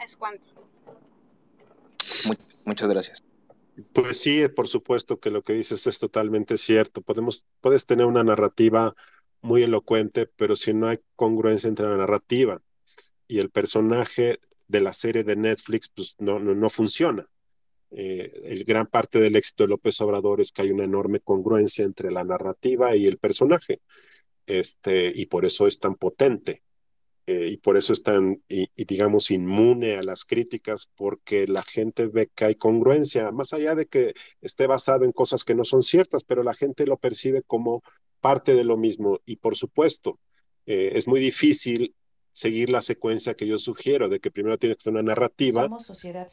Es 0.00 0.16
cuanto. 0.16 0.44
muchas 2.64 2.88
gracias. 2.88 3.22
Pues 3.92 4.20
sí, 4.20 4.48
por 4.48 4.66
supuesto 4.66 5.20
que 5.20 5.30
lo 5.30 5.42
que 5.42 5.52
dices 5.52 5.86
es 5.86 6.00
totalmente 6.00 6.58
cierto. 6.58 7.00
Podemos, 7.00 7.44
puedes 7.60 7.86
tener 7.86 8.06
una 8.06 8.24
narrativa 8.24 8.94
muy 9.40 9.62
elocuente, 9.62 10.26
pero 10.26 10.56
si 10.56 10.74
no 10.74 10.88
hay 10.88 10.98
congruencia 11.16 11.68
entre 11.68 11.88
la 11.88 11.96
narrativa 11.96 12.60
y 13.26 13.38
el 13.38 13.50
personaje 13.50 14.38
de 14.66 14.80
la 14.80 14.92
serie 14.92 15.24
de 15.24 15.36
Netflix, 15.36 15.88
pues 15.88 16.16
no, 16.18 16.38
no, 16.38 16.54
no 16.54 16.70
funciona. 16.70 17.26
Eh, 17.90 18.42
el 18.44 18.64
gran 18.64 18.86
parte 18.86 19.18
del 19.18 19.36
éxito 19.36 19.64
de 19.64 19.68
López 19.68 20.00
Obrador 20.00 20.40
es 20.40 20.52
que 20.52 20.62
hay 20.62 20.70
una 20.70 20.84
enorme 20.84 21.20
congruencia 21.20 21.84
entre 21.84 22.10
la 22.10 22.24
narrativa 22.24 22.94
y 22.94 23.06
el 23.06 23.18
personaje, 23.18 23.80
este, 24.46 25.12
y 25.14 25.26
por 25.26 25.44
eso 25.44 25.66
es 25.66 25.78
tan 25.78 25.94
potente. 25.94 26.62
Eh, 27.26 27.48
y 27.52 27.56
por 27.58 27.76
eso 27.76 27.92
es 27.92 28.02
tan, 28.02 28.42
y, 28.48 28.70
digamos, 28.86 29.30
inmune 29.30 29.96
a 29.96 30.02
las 30.02 30.24
críticas, 30.24 30.90
porque 30.96 31.46
la 31.46 31.62
gente 31.62 32.06
ve 32.06 32.30
que 32.34 32.46
hay 32.46 32.54
congruencia, 32.54 33.30
más 33.32 33.52
allá 33.52 33.74
de 33.74 33.84
que 33.86 34.14
esté 34.40 34.66
basado 34.66 35.04
en 35.04 35.12
cosas 35.12 35.44
que 35.44 35.54
no 35.54 35.66
son 35.66 35.82
ciertas, 35.82 36.24
pero 36.24 36.42
la 36.42 36.54
gente 36.54 36.86
lo 36.86 36.96
percibe 36.96 37.42
como 37.42 37.82
parte 38.20 38.54
de 38.54 38.64
lo 38.64 38.76
mismo. 38.76 39.20
Y 39.24 39.36
por 39.36 39.56
supuesto, 39.56 40.18
eh, 40.66 40.92
es 40.94 41.08
muy 41.08 41.20
difícil 41.20 41.94
seguir 42.32 42.70
la 42.70 42.80
secuencia 42.80 43.34
que 43.34 43.46
yo 43.46 43.58
sugiero, 43.58 44.08
de 44.08 44.20
que 44.20 44.30
primero 44.30 44.58
tiene 44.58 44.76
que 44.76 44.82
ser 44.82 44.92
una 44.92 45.02
narrativa 45.02 45.68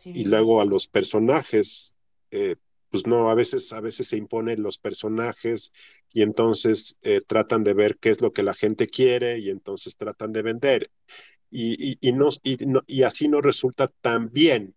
y 0.06 0.26
luego 0.26 0.62
a 0.62 0.66
los 0.66 0.88
personajes, 0.88 1.96
eh, 2.32 2.58
pues 2.90 3.08
no, 3.08 3.30
a 3.30 3.36
veces, 3.36 3.74
a 3.74 3.82
veces 3.82 4.08
se 4.08 4.18
imponen 4.18 4.62
los 4.62 4.78
personajes 4.78 5.74
y 6.12 6.22
entonces 6.22 6.98
eh, 7.02 7.22
tratan 7.26 7.64
de 7.64 7.74
ver 7.74 7.98
qué 7.98 8.10
es 8.10 8.22
lo 8.22 8.34
que 8.34 8.44
la 8.44 8.54
gente 8.54 8.88
quiere 8.88 9.40
y 9.40 9.50
entonces 9.50 9.98
tratan 9.98 10.32
de 10.32 10.42
vender. 10.42 10.92
Y, 11.50 11.98
y, 12.06 12.12
no, 12.12 12.30
y, 12.44 13.04
así 13.04 13.30
no 13.30 13.40
resulta 13.40 13.88
tan 13.88 14.32
bien, 14.32 14.76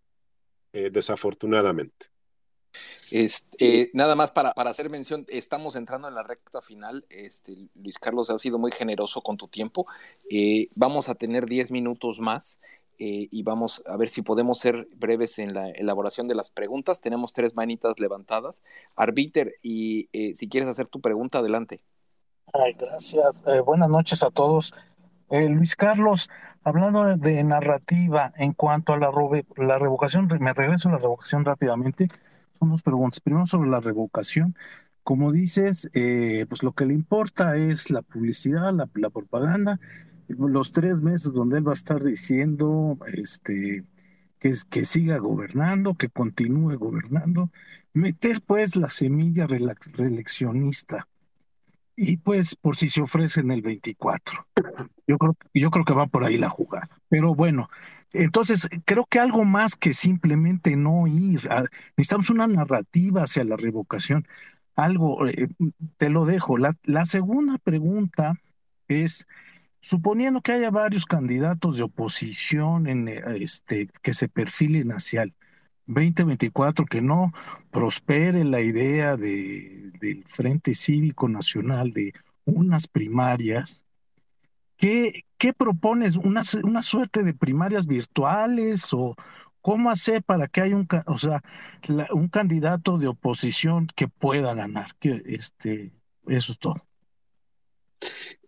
desafortunadamente. 0.71 2.05
Este, 3.11 3.89
nada 3.93 4.15
más 4.15 4.31
para, 4.31 4.53
para, 4.53 4.69
hacer 4.69 4.89
mención, 4.89 5.25
estamos 5.29 5.75
entrando 5.75 6.07
en 6.07 6.15
la 6.15 6.23
recta 6.23 6.61
final. 6.61 7.05
Este, 7.09 7.57
Luis 7.75 7.97
Carlos, 7.97 8.29
ha 8.29 8.37
sido 8.37 8.59
muy 8.59 8.71
generoso 8.71 9.21
con 9.21 9.37
tu 9.37 9.47
tiempo. 9.47 9.87
Eh, 10.29 10.67
vamos 10.75 11.09
a 11.09 11.15
tener 11.15 11.47
10 11.47 11.71
minutos 11.71 12.19
más 12.19 12.59
eh, 12.99 13.27
y 13.31 13.43
vamos 13.43 13.81
a 13.87 13.97
ver 13.97 14.09
si 14.09 14.21
podemos 14.21 14.59
ser 14.59 14.87
breves 14.95 15.39
en 15.39 15.53
la 15.53 15.69
elaboración 15.69 16.27
de 16.27 16.35
las 16.35 16.51
preguntas. 16.51 17.01
Tenemos 17.01 17.33
tres 17.33 17.55
manitas 17.55 17.99
levantadas. 17.99 18.61
Arbiter, 18.95 19.55
y 19.63 20.09
eh, 20.13 20.35
si 20.35 20.47
quieres 20.47 20.69
hacer 20.69 20.87
tu 20.87 21.01
pregunta, 21.01 21.39
adelante. 21.39 21.81
Ay, 22.53 22.73
gracias. 22.73 23.43
buenas 23.65 23.89
noches 23.89 24.23
a 24.23 24.29
todos. 24.29 24.73
Luis 25.31 25.75
Carlos, 25.75 26.27
hablando 26.63 27.15
de 27.15 27.43
narrativa 27.43 28.33
en 28.35 28.53
cuanto 28.53 28.93
a 28.93 28.97
la, 28.97 29.11
la 29.57 29.77
revocación, 29.77 30.27
me 30.39 30.53
regreso 30.53 30.89
a 30.89 30.93
la 30.93 30.97
revocación 30.97 31.45
rápidamente 31.45 32.09
son 32.59 32.69
dos 32.69 32.81
preguntas. 32.81 33.19
Primero 33.19 33.45
sobre 33.45 33.69
la 33.69 33.79
revocación. 33.79 34.55
Como 35.03 35.31
dices, 35.31 35.89
eh, 35.93 36.45
pues 36.49 36.61
lo 36.61 36.73
que 36.73 36.85
le 36.85 36.93
importa 36.93 37.55
es 37.55 37.89
la 37.89 38.01
publicidad, 38.01 38.73
la, 38.73 38.85
propaganda, 39.09 39.79
los 40.27 40.71
tres 40.71 41.01
meses 41.01 41.33
donde 41.33 41.57
él 41.57 41.67
va 41.67 41.71
a 41.71 41.73
estar 41.73 42.03
diciendo 42.03 42.97
este, 43.13 43.85
que, 44.39 44.53
que 44.69 44.85
siga 44.85 45.17
gobernando, 45.17 45.95
que 45.95 46.09
continúe 46.09 46.77
gobernando, 46.77 47.49
meter 47.93 48.41
pues 48.45 48.75
la 48.75 48.89
semilla 48.89 49.47
reeleccionista 49.47 51.07
y 52.01 52.15
pues 52.15 52.55
por 52.55 52.77
si 52.77 52.87
se 52.87 53.01
ofrece 53.01 53.41
en 53.41 53.51
el 53.51 53.61
24. 53.61 54.47
Yo 55.05 55.17
creo, 55.17 55.35
yo 55.53 55.69
creo 55.69 55.83
que 55.83 55.93
va 55.93 56.07
por 56.07 56.23
ahí 56.23 56.37
la 56.37 56.47
jugada. 56.47 56.87
Pero 57.09 57.35
bueno, 57.35 57.69
entonces 58.11 58.67
creo 58.85 59.05
que 59.05 59.19
algo 59.19 59.45
más 59.45 59.75
que 59.75 59.93
simplemente 59.93 60.75
no 60.75 61.07
ir, 61.07 61.47
necesitamos 61.95 62.29
una 62.29 62.47
narrativa 62.47 63.23
hacia 63.23 63.43
la 63.43 63.57
revocación. 63.57 64.27
Algo, 64.75 65.27
eh, 65.27 65.49
te 65.97 66.09
lo 66.09 66.25
dejo. 66.25 66.57
La, 66.57 66.75
la 66.83 67.05
segunda 67.05 67.57
pregunta 67.57 68.39
es, 68.87 69.27
suponiendo 69.81 70.41
que 70.41 70.53
haya 70.53 70.71
varios 70.71 71.05
candidatos 71.05 71.77
de 71.77 71.83
oposición 71.83 72.87
en, 72.87 73.07
eh, 73.07 73.21
este, 73.41 73.87
que 74.01 74.13
se 74.13 74.27
perfilen 74.27 74.91
hacia 74.91 75.23
el 75.23 75.33
2024, 75.85 76.85
que 76.85 77.01
no 77.01 77.31
prospere 77.71 78.43
la 78.43 78.61
idea 78.61 79.17
de, 79.17 79.91
del 79.99 80.23
Frente 80.25 80.75
Cívico 80.75 81.27
Nacional 81.27 81.91
de 81.91 82.13
unas 82.45 82.87
primarias, 82.87 83.85
¿qué, 84.77 85.25
qué 85.39 85.53
propones? 85.53 86.17
¿Una, 86.17 86.43
¿Una 86.63 86.83
suerte 86.83 87.23
de 87.23 87.33
primarias 87.33 87.87
virtuales 87.87 88.93
o 88.93 89.15
cómo 89.61 89.89
hacer 89.89 90.21
para 90.21 90.47
que 90.47 90.61
haya 90.61 90.75
un, 90.75 90.87
o 91.07 91.17
sea, 91.17 91.41
un 92.11 92.27
candidato 92.27 92.99
de 92.99 93.07
oposición 93.07 93.87
que 93.95 94.07
pueda 94.07 94.53
ganar? 94.53 94.95
Que, 94.99 95.23
este, 95.25 95.91
eso 96.27 96.51
es 96.51 96.59
todo. 96.59 96.85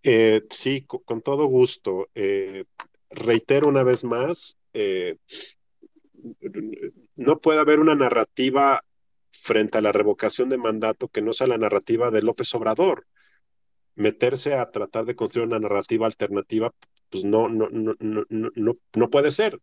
Eh, 0.03 0.43
sí, 0.49 0.85
con, 0.85 1.21
todo 1.21 1.45
gusto. 1.45 2.09
Eh, 2.13 2.65
reitero 3.09 3.67
una 3.67 3.83
vez 3.83 4.03
más, 4.03 4.57
eh, 4.73 5.17
no 7.15 7.39
puede 7.39 7.59
haber 7.59 7.79
una 7.79 7.95
narrativa 7.95 8.83
frente 9.31 9.77
a 9.77 9.81
la 9.81 9.91
revocación 9.91 10.49
de 10.49 10.57
mandato 10.57 11.07
que 11.07 11.21
no 11.21 11.33
sea 11.33 11.47
la 11.47 11.57
narrativa 11.57 12.11
de 12.11 12.21
López 12.21 12.53
Obrador. 12.53 13.07
Meterse 13.95 14.55
a 14.55 14.71
tratar 14.71 15.05
de 15.05 15.15
construir 15.15 15.47
una 15.47 15.59
narrativa 15.59 16.05
alternativa, 16.05 16.73
pues 17.09 17.23
no, 17.23 17.49
no, 17.49 17.69
no, 17.69 17.95
no, 17.99 18.23
no, 18.29 18.73
no 18.93 19.09
puede 19.09 19.31
ser. 19.31 19.59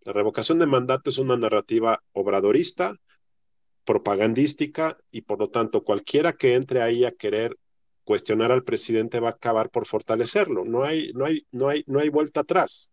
La 0.00 0.12
revocación 0.12 0.58
de 0.58 0.66
mandato 0.66 1.10
es 1.10 1.18
una 1.18 1.36
narrativa 1.36 2.02
obradorista, 2.12 2.94
propagandística, 3.84 4.98
y 5.10 5.22
por 5.22 5.38
lo 5.38 5.50
tanto 5.50 5.84
cualquiera 5.84 6.32
que 6.32 6.54
entre 6.54 6.82
ahí 6.82 7.04
a 7.04 7.12
querer 7.12 7.56
cuestionar 8.04 8.52
al 8.52 8.62
presidente 8.62 9.20
va 9.20 9.28
a 9.28 9.32
acabar 9.32 9.68
por 9.68 9.86
fortalecerlo. 9.86 10.64
No 10.64 10.84
hay, 10.84 11.12
no 11.12 11.24
hay, 11.24 11.46
no 11.50 11.68
hay, 11.68 11.82
no 11.86 11.98
hay 11.98 12.08
vuelta 12.08 12.40
atrás. 12.40 12.92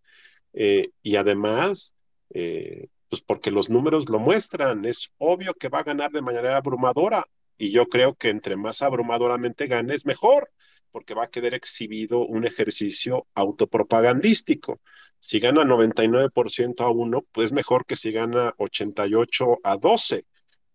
Eh, 0.54 0.90
y 1.02 1.16
además, 1.16 1.94
eh, 2.32 2.88
pues 3.10 3.22
porque 3.22 3.52
los 3.52 3.70
números 3.70 4.10
lo 4.10 4.18
muestran. 4.20 4.86
Es 4.86 5.12
obvio 5.20 5.54
que 5.54 5.70
va 5.70 5.80
a 5.80 5.84
ganar 5.84 6.12
de 6.12 6.24
manera 6.24 6.58
abrumadora 6.58 7.28
y 7.60 7.72
yo 7.72 7.88
creo 7.88 8.16
que 8.16 8.30
entre 8.30 8.56
más 8.56 8.82
abrumadoramente 8.82 9.68
gane 9.68 9.94
es 9.94 10.06
mejor, 10.06 10.50
porque 10.94 11.16
va 11.16 11.26
a 11.26 11.30
quedar 11.30 11.56
exhibido 11.56 12.20
un 12.26 12.46
ejercicio 12.46 13.28
autopropagandístico. 13.34 14.80
Si 15.20 15.40
gana 15.40 15.64
99% 15.64 16.82
a 16.82 16.92
uno, 16.92 17.26
pues 17.32 17.52
mejor 17.52 17.86
que 17.86 17.96
si 17.96 18.12
gana 18.12 18.54
88 18.58 19.60
a 19.64 19.78
12. 19.78 20.26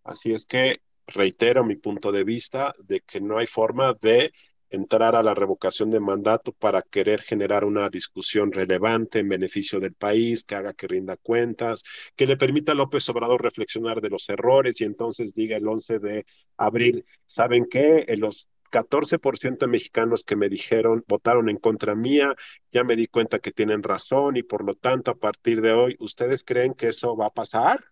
Así 0.03 0.33
es 0.33 0.45
que 0.45 0.81
reitero 1.07 1.65
mi 1.65 1.77
punto 1.77 2.11
de 2.13 2.25
vista 2.25 2.75
de 2.79 3.01
que 3.01 3.21
no 3.21 3.39
hay 3.39 3.47
forma 3.47 3.95
de 3.95 4.33
entrar 4.71 5.15
a 5.15 5.23
la 5.23 5.35
revocación 5.35 5.91
de 5.91 6.01
mandato 6.01 6.53
para 6.53 6.83
querer 6.83 7.23
generar 7.23 7.65
una 7.65 7.89
discusión 7.89 8.53
relevante 8.53 9.21
en 9.21 9.29
beneficio 9.29 9.81
del 9.81 9.95
país, 9.95 10.45
que 10.45 10.57
haga 10.57 10.75
que 10.75 10.89
rinda 10.89 11.17
cuentas, 11.17 11.85
que 12.17 12.27
le 12.27 12.37
permita 12.37 12.73
a 12.73 12.75
López 12.75 13.09
Obrador 13.09 13.43
reflexionar 13.43 14.01
de 14.01 14.11
los 14.11 14.29
errores 14.29 14.81
y 14.81 14.85
entonces 14.85 15.33
diga 15.33 15.57
el 15.57 15.67
11 15.67 16.01
de 16.01 16.27
abril, 16.57 17.05
¿saben 17.27 17.67
qué? 17.71 18.05
En 18.09 18.21
los 18.21 18.49
14% 18.71 19.67
de 19.67 19.67
mexicanos 19.67 20.25
que 20.25 20.37
me 20.37 20.49
dijeron 20.49 21.05
votaron 21.09 21.49
en 21.49 21.57
contra 21.57 21.95
mía, 21.95 22.35
ya 22.71 22.85
me 22.85 22.97
di 22.97 23.07
cuenta 23.07 23.39
que 23.39 23.53
tienen 23.53 23.83
razón 23.83 24.37
y 24.37 24.43
por 24.43 24.65
lo 24.65 24.75
tanto 24.75 25.11
a 25.11 25.19
partir 25.19 25.61
de 25.61 25.73
hoy, 25.73 25.97
¿ustedes 26.01 26.45
creen 26.45 26.75
que 26.75 26.89
eso 26.89 27.17
va 27.17 27.27
a 27.27 27.35
pasar? 27.35 27.85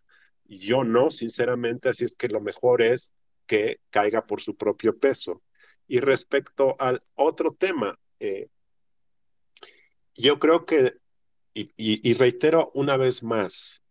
Yo 0.45 0.85
no, 0.85 1.11
sinceramente, 1.11 1.89
así 1.89 2.05
es 2.05 2.15
que 2.15 2.29
lo 2.29 2.41
mejor 2.41 2.83
es 2.83 3.13
que 3.47 3.81
caiga 3.91 4.27
por 4.27 4.43
su 4.43 4.57
propio 4.57 4.99
peso. 4.99 5.43
Y 5.89 6.01
respecto 6.01 6.77
al 6.79 7.03
otro 7.15 7.55
tema, 7.59 7.99
eh, 8.21 8.49
yo 10.15 10.39
creo 10.39 10.67
que, 10.67 10.99
y, 11.55 12.15
reitero 12.15 12.71
una 12.75 12.97
vez 12.97 13.23
más, 13.23 13.83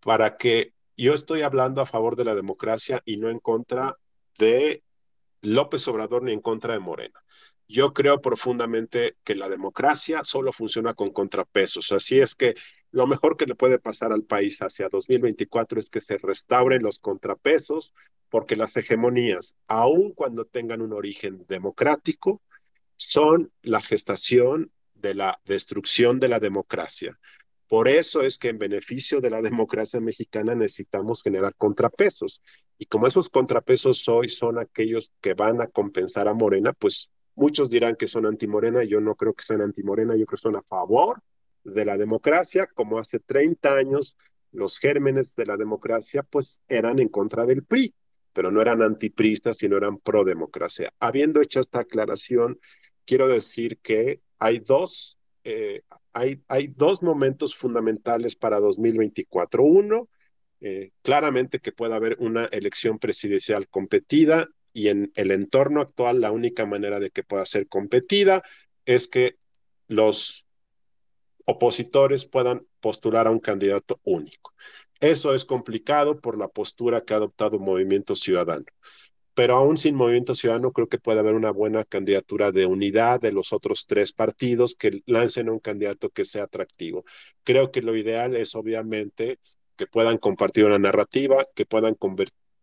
para 0.00 0.36
que 0.36 0.74
yo 0.96 1.12
estoy 1.12 1.42
hablando 1.42 1.80
a 1.80 1.86
favor 1.86 2.16
de 2.16 2.24
la 2.24 2.34
democracia 2.34 3.02
y 3.04 3.16
no 3.16 3.28
en 3.28 3.40
contra 3.40 3.98
de 4.38 4.83
López 5.44 5.86
Obrador 5.88 6.22
ni 6.22 6.32
en 6.32 6.40
contra 6.40 6.74
de 6.74 6.80
Morena. 6.80 7.22
Yo 7.68 7.92
creo 7.92 8.20
profundamente 8.20 9.16
que 9.24 9.34
la 9.34 9.48
democracia 9.48 10.22
solo 10.24 10.52
funciona 10.52 10.94
con 10.94 11.10
contrapesos. 11.10 11.92
Así 11.92 12.20
es 12.20 12.34
que 12.34 12.54
lo 12.90 13.06
mejor 13.06 13.36
que 13.36 13.46
le 13.46 13.54
puede 13.54 13.78
pasar 13.78 14.12
al 14.12 14.22
país 14.22 14.58
hacia 14.60 14.88
2024 14.88 15.80
es 15.80 15.88
que 15.88 16.00
se 16.00 16.18
restauren 16.18 16.82
los 16.82 16.98
contrapesos, 16.98 17.94
porque 18.28 18.56
las 18.56 18.76
hegemonías, 18.76 19.54
aun 19.66 20.12
cuando 20.12 20.44
tengan 20.44 20.82
un 20.82 20.92
origen 20.92 21.44
democrático, 21.48 22.42
son 22.96 23.52
la 23.62 23.80
gestación 23.80 24.70
de 24.94 25.14
la 25.14 25.40
destrucción 25.44 26.20
de 26.20 26.28
la 26.28 26.38
democracia. 26.38 27.18
Por 27.68 27.88
eso 27.88 28.22
es 28.22 28.38
que 28.38 28.48
en 28.48 28.58
beneficio 28.58 29.20
de 29.20 29.30
la 29.30 29.42
democracia 29.42 30.00
mexicana 30.00 30.54
necesitamos 30.54 31.22
generar 31.22 31.54
contrapesos. 31.56 32.40
Y 32.84 32.86
como 32.86 33.06
esos 33.06 33.30
contrapesos 33.30 34.06
hoy 34.10 34.28
son 34.28 34.58
aquellos 34.58 35.10
que 35.22 35.32
van 35.32 35.62
a 35.62 35.68
compensar 35.68 36.28
a 36.28 36.34
Morena, 36.34 36.74
pues 36.74 37.10
muchos 37.34 37.70
dirán 37.70 37.94
que 37.94 38.06
son 38.06 38.26
antimorena, 38.26 38.84
yo 38.84 39.00
no 39.00 39.14
creo 39.14 39.32
que 39.32 39.42
sean 39.42 39.62
antimorena, 39.62 40.16
yo 40.16 40.26
creo 40.26 40.36
que 40.36 40.42
son 40.42 40.56
a 40.56 40.62
favor 40.62 41.22
de 41.64 41.86
la 41.86 41.96
democracia, 41.96 42.68
como 42.74 42.98
hace 42.98 43.20
30 43.20 43.74
años 43.74 44.18
los 44.52 44.78
gérmenes 44.78 45.34
de 45.34 45.46
la 45.46 45.56
democracia 45.56 46.24
pues 46.24 46.60
eran 46.68 46.98
en 46.98 47.08
contra 47.08 47.46
del 47.46 47.64
PRI, 47.64 47.94
pero 48.34 48.50
no 48.50 48.60
eran 48.60 48.82
antipristas, 48.82 49.56
sino 49.56 49.78
eran 49.78 49.96
pro 49.96 50.22
democracia. 50.22 50.92
Habiendo 51.00 51.40
hecho 51.40 51.60
esta 51.60 51.80
aclaración, 51.80 52.60
quiero 53.06 53.28
decir 53.28 53.78
que 53.78 54.20
hay 54.38 54.58
dos, 54.58 55.18
eh, 55.44 55.80
hay, 56.12 56.42
hay 56.48 56.66
dos 56.66 57.02
momentos 57.02 57.54
fundamentales 57.54 58.36
para 58.36 58.60
2024. 58.60 59.62
Uno, 59.62 60.10
eh, 60.66 60.92
claramente 61.02 61.60
que 61.60 61.72
pueda 61.72 61.96
haber 61.96 62.16
una 62.20 62.46
elección 62.46 62.98
presidencial 62.98 63.68
competida 63.68 64.48
y 64.72 64.88
en 64.88 65.12
el 65.14 65.30
entorno 65.30 65.82
actual 65.82 66.22
la 66.22 66.32
única 66.32 66.64
manera 66.64 67.00
de 67.00 67.10
que 67.10 67.22
pueda 67.22 67.44
ser 67.44 67.68
competida 67.68 68.42
es 68.86 69.06
que 69.06 69.36
los 69.88 70.46
opositores 71.44 72.24
puedan 72.24 72.66
postular 72.80 73.26
a 73.26 73.30
un 73.30 73.40
candidato 73.40 74.00
único. 74.04 74.54
Eso 75.00 75.34
es 75.34 75.44
complicado 75.44 76.18
por 76.22 76.38
la 76.38 76.48
postura 76.48 77.02
que 77.02 77.12
ha 77.12 77.18
adoptado 77.18 77.58
Movimiento 77.58 78.16
Ciudadano. 78.16 78.64
Pero 79.34 79.56
aún 79.56 79.76
sin 79.76 79.94
Movimiento 79.94 80.34
Ciudadano 80.34 80.72
creo 80.72 80.88
que 80.88 80.98
puede 80.98 81.18
haber 81.18 81.34
una 81.34 81.50
buena 81.50 81.84
candidatura 81.84 82.52
de 82.52 82.64
unidad 82.64 83.20
de 83.20 83.32
los 83.32 83.52
otros 83.52 83.84
tres 83.86 84.14
partidos 84.14 84.74
que 84.74 85.02
lancen 85.04 85.50
un 85.50 85.58
candidato 85.58 86.08
que 86.08 86.24
sea 86.24 86.44
atractivo. 86.44 87.04
Creo 87.42 87.70
que 87.70 87.82
lo 87.82 87.94
ideal 87.94 88.34
es 88.34 88.54
obviamente 88.54 89.40
que 89.76 89.86
puedan 89.86 90.18
compartir 90.18 90.64
una 90.64 90.78
narrativa, 90.78 91.44
que 91.54 91.66
puedan 91.66 91.96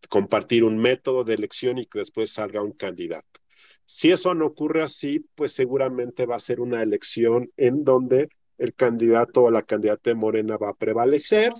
compartir 0.10 0.64
un 0.64 0.78
método 0.78 1.24
de 1.24 1.34
elección 1.34 1.78
y 1.78 1.86
que 1.86 2.00
después 2.00 2.32
salga 2.32 2.64
un 2.64 2.72
candidato. 2.72 3.40
Si 3.86 4.12
eso 4.12 4.34
no 4.34 4.46
ocurre 4.46 4.84
así, 4.84 5.26
pues 5.36 5.52
seguramente 5.52 6.26
va 6.26 6.38
a 6.38 6.40
ser 6.40 6.62
una 6.62 6.82
elección 6.82 7.52
en 7.58 7.84
donde 7.84 8.30
el 8.58 8.74
candidato 8.76 9.44
o 9.44 9.52
la 9.52 9.64
candidata 9.64 10.12
de 10.12 10.16
Morena 10.16 10.56
va 10.56 10.70
a 10.70 10.74
prevalecer, 10.74 11.52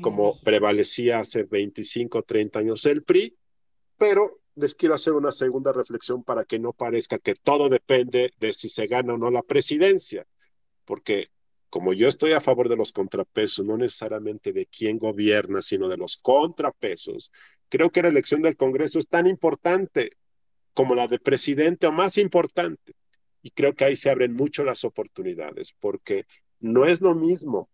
como 0.00 0.38
prevalecía 0.40 1.20
hace 1.20 1.42
25 1.42 2.18
o 2.18 2.22
30 2.22 2.60
años 2.60 2.86
el 2.86 3.02
PRI, 3.02 3.36
pero 3.96 4.40
les 4.54 4.74
quiero 4.74 4.94
hacer 4.94 5.12
una 5.12 5.32
segunda 5.32 5.72
reflexión 5.72 6.22
para 6.24 6.44
que 6.44 6.58
no 6.58 6.72
parezca 6.72 7.18
que 7.18 7.34
todo 7.34 7.68
depende 7.68 8.30
de 8.38 8.52
si 8.52 8.68
se 8.68 8.86
gana 8.86 9.14
o 9.14 9.18
no 9.18 9.30
la 9.30 9.42
presidencia, 9.42 10.26
porque 10.84 11.26
como 11.70 11.92
yo 11.92 12.08
estoy 12.08 12.32
a 12.32 12.40
favor 12.40 12.68
de 12.68 12.76
los 12.76 12.92
contrapesos, 12.92 13.64
no 13.64 13.76
necesariamente 13.76 14.52
de 14.52 14.66
quién 14.66 14.98
gobierna, 14.98 15.62
sino 15.62 15.88
de 15.88 15.96
los 15.96 16.16
contrapesos, 16.16 17.30
creo 17.68 17.90
que 17.90 18.02
la 18.02 18.08
elección 18.08 18.42
del 18.42 18.56
Congreso 18.56 18.98
es 18.98 19.08
tan 19.08 19.26
importante 19.26 20.12
como 20.74 20.94
la 20.94 21.08
de 21.08 21.18
presidente 21.18 21.86
o 21.86 21.92
más 21.92 22.18
importante. 22.18 22.94
Y 23.42 23.50
creo 23.50 23.74
que 23.74 23.84
ahí 23.84 23.96
se 23.96 24.10
abren 24.10 24.34
mucho 24.34 24.64
las 24.64 24.84
oportunidades, 24.84 25.74
porque 25.78 26.26
no 26.60 26.84
es 26.84 27.00
lo 27.00 27.14
mismo 27.14 27.68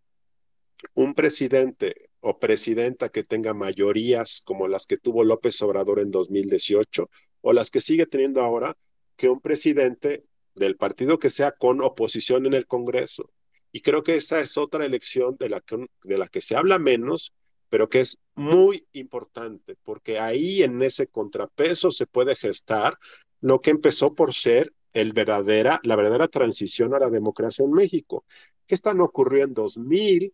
un 0.93 1.13
presidente 1.13 2.09
o 2.19 2.39
presidenta 2.39 3.09
que 3.09 3.23
tenga 3.23 3.53
mayorías 3.53 4.41
como 4.43 4.67
las 4.67 4.85
que 4.85 4.97
tuvo 4.97 5.23
López 5.23 5.61
Obrador 5.61 5.99
en 5.99 6.11
2018 6.11 7.09
o 7.41 7.53
las 7.53 7.69
que 7.71 7.81
sigue 7.81 8.07
teniendo 8.07 8.41
ahora, 8.41 8.75
que 9.15 9.29
un 9.29 9.39
presidente 9.39 10.23
del 10.55 10.75
partido 10.77 11.19
que 11.19 11.29
sea 11.29 11.51
con 11.51 11.81
oposición 11.81 12.45
en 12.45 12.53
el 12.53 12.65
Congreso. 12.65 13.29
Y 13.75 13.81
creo 13.81 14.03
que 14.03 14.15
esa 14.15 14.39
es 14.39 14.57
otra 14.57 14.85
elección 14.85 15.35
de 15.37 15.49
la 15.49 15.59
que, 15.59 15.85
de 16.05 16.17
la 16.17 16.29
que 16.29 16.39
se 16.39 16.55
habla 16.55 16.79
menos, 16.79 17.33
pero 17.67 17.89
que 17.89 17.99
es 17.99 18.17
muy 18.33 18.87
importante, 18.93 19.75
porque 19.83 20.17
ahí 20.17 20.63
en 20.63 20.81
ese 20.81 21.07
contrapeso 21.07 21.91
se 21.91 22.07
puede 22.07 22.37
gestar 22.37 22.97
lo 23.41 23.59
que 23.59 23.71
empezó 23.71 24.15
por 24.15 24.33
ser 24.33 24.71
el 24.93 25.11
verdadera, 25.11 25.81
la 25.83 25.97
verdadera 25.97 26.29
transición 26.29 26.93
a 26.93 26.99
la 26.99 27.09
democracia 27.09 27.65
en 27.65 27.73
México. 27.73 28.23
Esta 28.65 28.93
no 28.93 29.03
ocurrió 29.03 29.43
en 29.43 29.53
2000, 29.53 30.33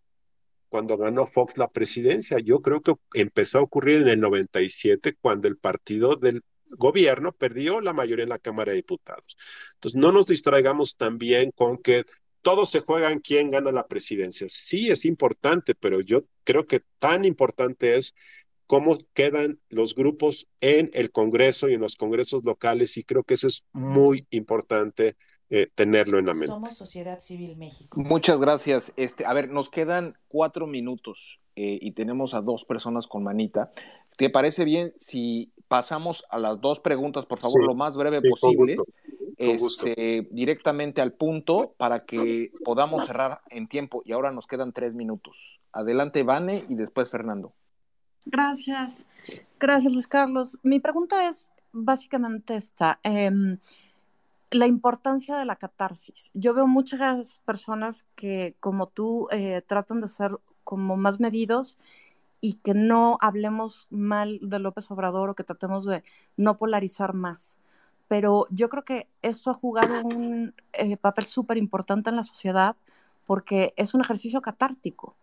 cuando 0.69 0.95
ganó 0.97 1.25
Fox 1.25 1.57
la 1.57 1.71
presidencia. 1.71 2.37
Yo 2.37 2.61
creo 2.61 2.81
que 2.81 2.93
empezó 3.15 3.57
a 3.57 3.63
ocurrir 3.63 4.03
en 4.03 4.09
el 4.09 4.19
97, 4.19 5.17
cuando 5.19 5.47
el 5.47 5.57
partido 5.57 6.15
del 6.15 6.43
gobierno 6.69 7.31
perdió 7.31 7.81
la 7.81 7.93
mayoría 7.93 8.23
en 8.23 8.29
la 8.29 8.37
Cámara 8.37 8.71
de 8.71 8.77
Diputados. 8.77 9.35
Entonces, 9.73 9.99
no 9.99 10.11
nos 10.11 10.27
distraigamos 10.27 10.95
también 10.95 11.49
con 11.55 11.77
que 11.77 12.05
todos 12.41 12.71
se 12.71 12.79
juegan 12.79 13.19
quién 13.19 13.51
gana 13.51 13.71
la 13.71 13.87
presidencia. 13.87 14.47
Sí, 14.49 14.89
es 14.89 15.05
importante, 15.05 15.75
pero 15.75 16.01
yo 16.01 16.23
creo 16.43 16.65
que 16.65 16.81
tan 16.99 17.25
importante 17.25 17.97
es 17.97 18.13
cómo 18.67 18.97
quedan 19.13 19.59
los 19.69 19.95
grupos 19.95 20.47
en 20.61 20.89
el 20.93 21.11
Congreso 21.11 21.69
y 21.69 21.73
en 21.73 21.81
los 21.81 21.95
congresos 21.95 22.43
locales 22.43 22.95
y 22.97 23.03
creo 23.03 23.23
que 23.23 23.33
eso 23.33 23.47
es 23.47 23.65
muy 23.73 24.25
importante 24.29 25.17
eh, 25.49 25.67
tenerlo 25.75 26.17
en 26.17 26.27
la 26.27 26.33
mente. 26.33 26.47
Somos 26.47 26.77
Sociedad 26.77 27.19
Civil 27.19 27.57
México. 27.57 27.99
Muchas 27.99 28.39
gracias. 28.39 28.93
Este, 28.95 29.25
a 29.25 29.33
ver, 29.33 29.49
nos 29.49 29.69
quedan 29.69 30.17
cuatro 30.29 30.67
minutos 30.67 31.41
eh, 31.57 31.77
y 31.81 31.91
tenemos 31.91 32.33
a 32.33 32.41
dos 32.41 32.63
personas 32.63 33.07
con 33.07 33.23
manita. 33.23 33.69
¿Te 34.15 34.29
parece 34.29 34.63
bien 34.63 34.93
si 34.97 35.51
pasamos 35.67 36.23
a 36.29 36.37
las 36.39 36.61
dos 36.61 36.79
preguntas, 36.79 37.25
por 37.25 37.39
favor, 37.39 37.61
Sí, 37.61 37.67
lo 37.67 37.75
más 37.75 37.97
breve 37.97 38.19
sí, 38.19 38.29
posible? 38.29 38.77
con 38.77 38.85
gusto. 38.85 39.10
Este, 39.41 40.27
directamente 40.31 41.01
al 41.01 41.13
punto 41.13 41.73
para 41.77 42.05
que 42.05 42.51
podamos 42.63 43.05
cerrar 43.05 43.41
en 43.49 43.67
tiempo. 43.67 44.03
Y 44.05 44.11
ahora 44.11 44.31
nos 44.31 44.47
quedan 44.47 44.71
tres 44.71 44.93
minutos. 44.93 45.59
Adelante, 45.71 46.23
Vane, 46.23 46.65
y 46.69 46.75
después 46.75 47.09
Fernando. 47.09 47.53
Gracias. 48.25 49.07
Gracias, 49.59 49.93
Luis 49.93 50.07
Carlos. 50.07 50.59
Mi 50.61 50.79
pregunta 50.79 51.27
es 51.27 51.51
básicamente 51.71 52.55
esta. 52.55 52.99
em, 53.03 53.57
la 54.51 54.67
importancia 54.67 55.37
de 55.37 55.45
la 55.45 55.55
catarsis. 55.55 56.29
Yo 56.33 56.53
veo 56.53 56.67
muchas 56.67 57.39
personas 57.45 58.05
que, 58.15 58.55
como 58.59 58.85
tú, 58.85 59.27
eh, 59.31 59.63
tratan 59.65 60.01
de 60.01 60.09
ser 60.09 60.37
como 60.65 60.97
más 60.97 61.19
medidos 61.19 61.79
y 62.41 62.55
que 62.55 62.73
no 62.73 63.17
hablemos 63.21 63.87
mal 63.89 64.39
de 64.41 64.59
López 64.59 64.91
Obrador 64.91 65.29
o 65.29 65.35
que 65.35 65.43
tratemos 65.43 65.85
de 65.85 66.03
no 66.35 66.57
polarizar 66.57 67.13
más. 67.13 67.59
Pero 68.11 68.45
yo 68.49 68.67
creo 68.67 68.83
que 68.83 69.07
esto 69.21 69.51
ha 69.51 69.53
jugado 69.53 70.05
un 70.05 70.53
eh, 70.73 70.97
papel 70.97 71.23
súper 71.23 71.55
importante 71.55 72.09
en 72.09 72.17
la 72.17 72.23
sociedad 72.23 72.75
porque 73.25 73.73
es 73.77 73.93
un 73.93 74.01
ejercicio 74.01 74.41
catártico. 74.41 75.15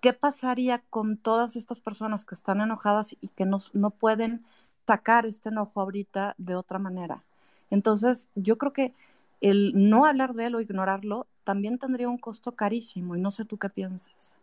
¿Qué 0.00 0.14
pasaría 0.14 0.80
con 0.90 1.16
todas 1.16 1.54
estas 1.54 1.78
personas 1.78 2.24
que 2.24 2.34
están 2.34 2.60
enojadas 2.60 3.14
y 3.20 3.28
que 3.28 3.46
no, 3.46 3.58
no 3.72 3.90
pueden 3.90 4.44
sacar 4.84 5.26
este 5.26 5.50
enojo 5.50 5.80
ahorita 5.80 6.34
de 6.36 6.56
otra 6.56 6.80
manera? 6.80 7.22
Entonces, 7.70 8.30
yo 8.34 8.58
creo 8.58 8.72
que 8.72 8.94
el 9.40 9.70
no 9.88 10.04
hablar 10.04 10.34
de 10.34 10.46
él 10.46 10.56
o 10.56 10.60
ignorarlo 10.60 11.28
también 11.44 11.78
tendría 11.78 12.08
un 12.08 12.18
costo 12.18 12.56
carísimo 12.56 13.14
y 13.14 13.20
no 13.20 13.30
sé 13.30 13.44
tú 13.44 13.58
qué 13.58 13.68
piensas. 13.68 14.42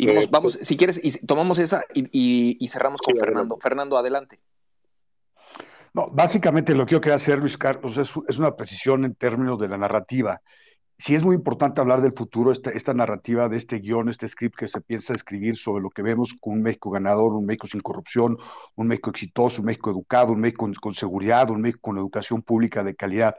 Y 0.00 0.06
vamos, 0.06 0.24
Eh, 0.24 0.28
vamos, 0.30 0.52
si 0.62 0.76
quieres, 0.76 1.00
y 1.02 1.26
tomamos 1.26 1.58
esa 1.58 1.82
y, 1.92 2.04
y- 2.12 2.54
y 2.60 2.68
cerramos 2.68 3.02
con 3.02 3.14
Sí, 3.14 3.18
Fernando. 3.20 3.54
adelante. 3.56 3.62
Fernando, 3.68 3.98
adelante. 3.98 4.40
No, 5.92 6.08
básicamente 6.12 6.72
lo 6.74 6.86
que 6.86 6.92
yo 6.92 7.00
quería 7.00 7.16
hacer, 7.16 7.38
Luis 7.38 7.58
Carlos, 7.58 7.96
es, 7.98 8.12
es 8.28 8.38
una 8.38 8.54
precisión 8.54 9.04
en 9.04 9.16
términos 9.16 9.58
de 9.58 9.66
la 9.66 9.76
narrativa. 9.76 10.40
Sí 10.98 11.16
es 11.16 11.22
muy 11.24 11.34
importante 11.34 11.80
hablar 11.80 12.00
del 12.00 12.12
futuro, 12.12 12.52
esta, 12.52 12.70
esta 12.70 12.94
narrativa 12.94 13.48
de 13.48 13.56
este 13.56 13.78
guion, 13.80 14.08
este 14.08 14.28
script 14.28 14.56
que 14.56 14.68
se 14.68 14.80
piensa 14.80 15.14
escribir 15.14 15.56
sobre 15.56 15.82
lo 15.82 15.90
que 15.90 16.02
vemos 16.02 16.32
con 16.40 16.54
un 16.54 16.62
México 16.62 16.90
ganador, 16.90 17.32
un 17.32 17.44
México 17.46 17.66
sin 17.66 17.80
corrupción, 17.80 18.36
un 18.76 18.86
México 18.86 19.10
exitoso, 19.10 19.62
un 19.62 19.66
México 19.66 19.90
educado, 19.90 20.32
un 20.32 20.40
México 20.40 20.60
con, 20.64 20.74
con 20.74 20.94
seguridad, 20.94 21.50
un 21.50 21.60
México 21.60 21.80
con 21.82 21.98
educación 21.98 22.42
pública 22.42 22.84
de 22.84 22.94
calidad. 22.94 23.34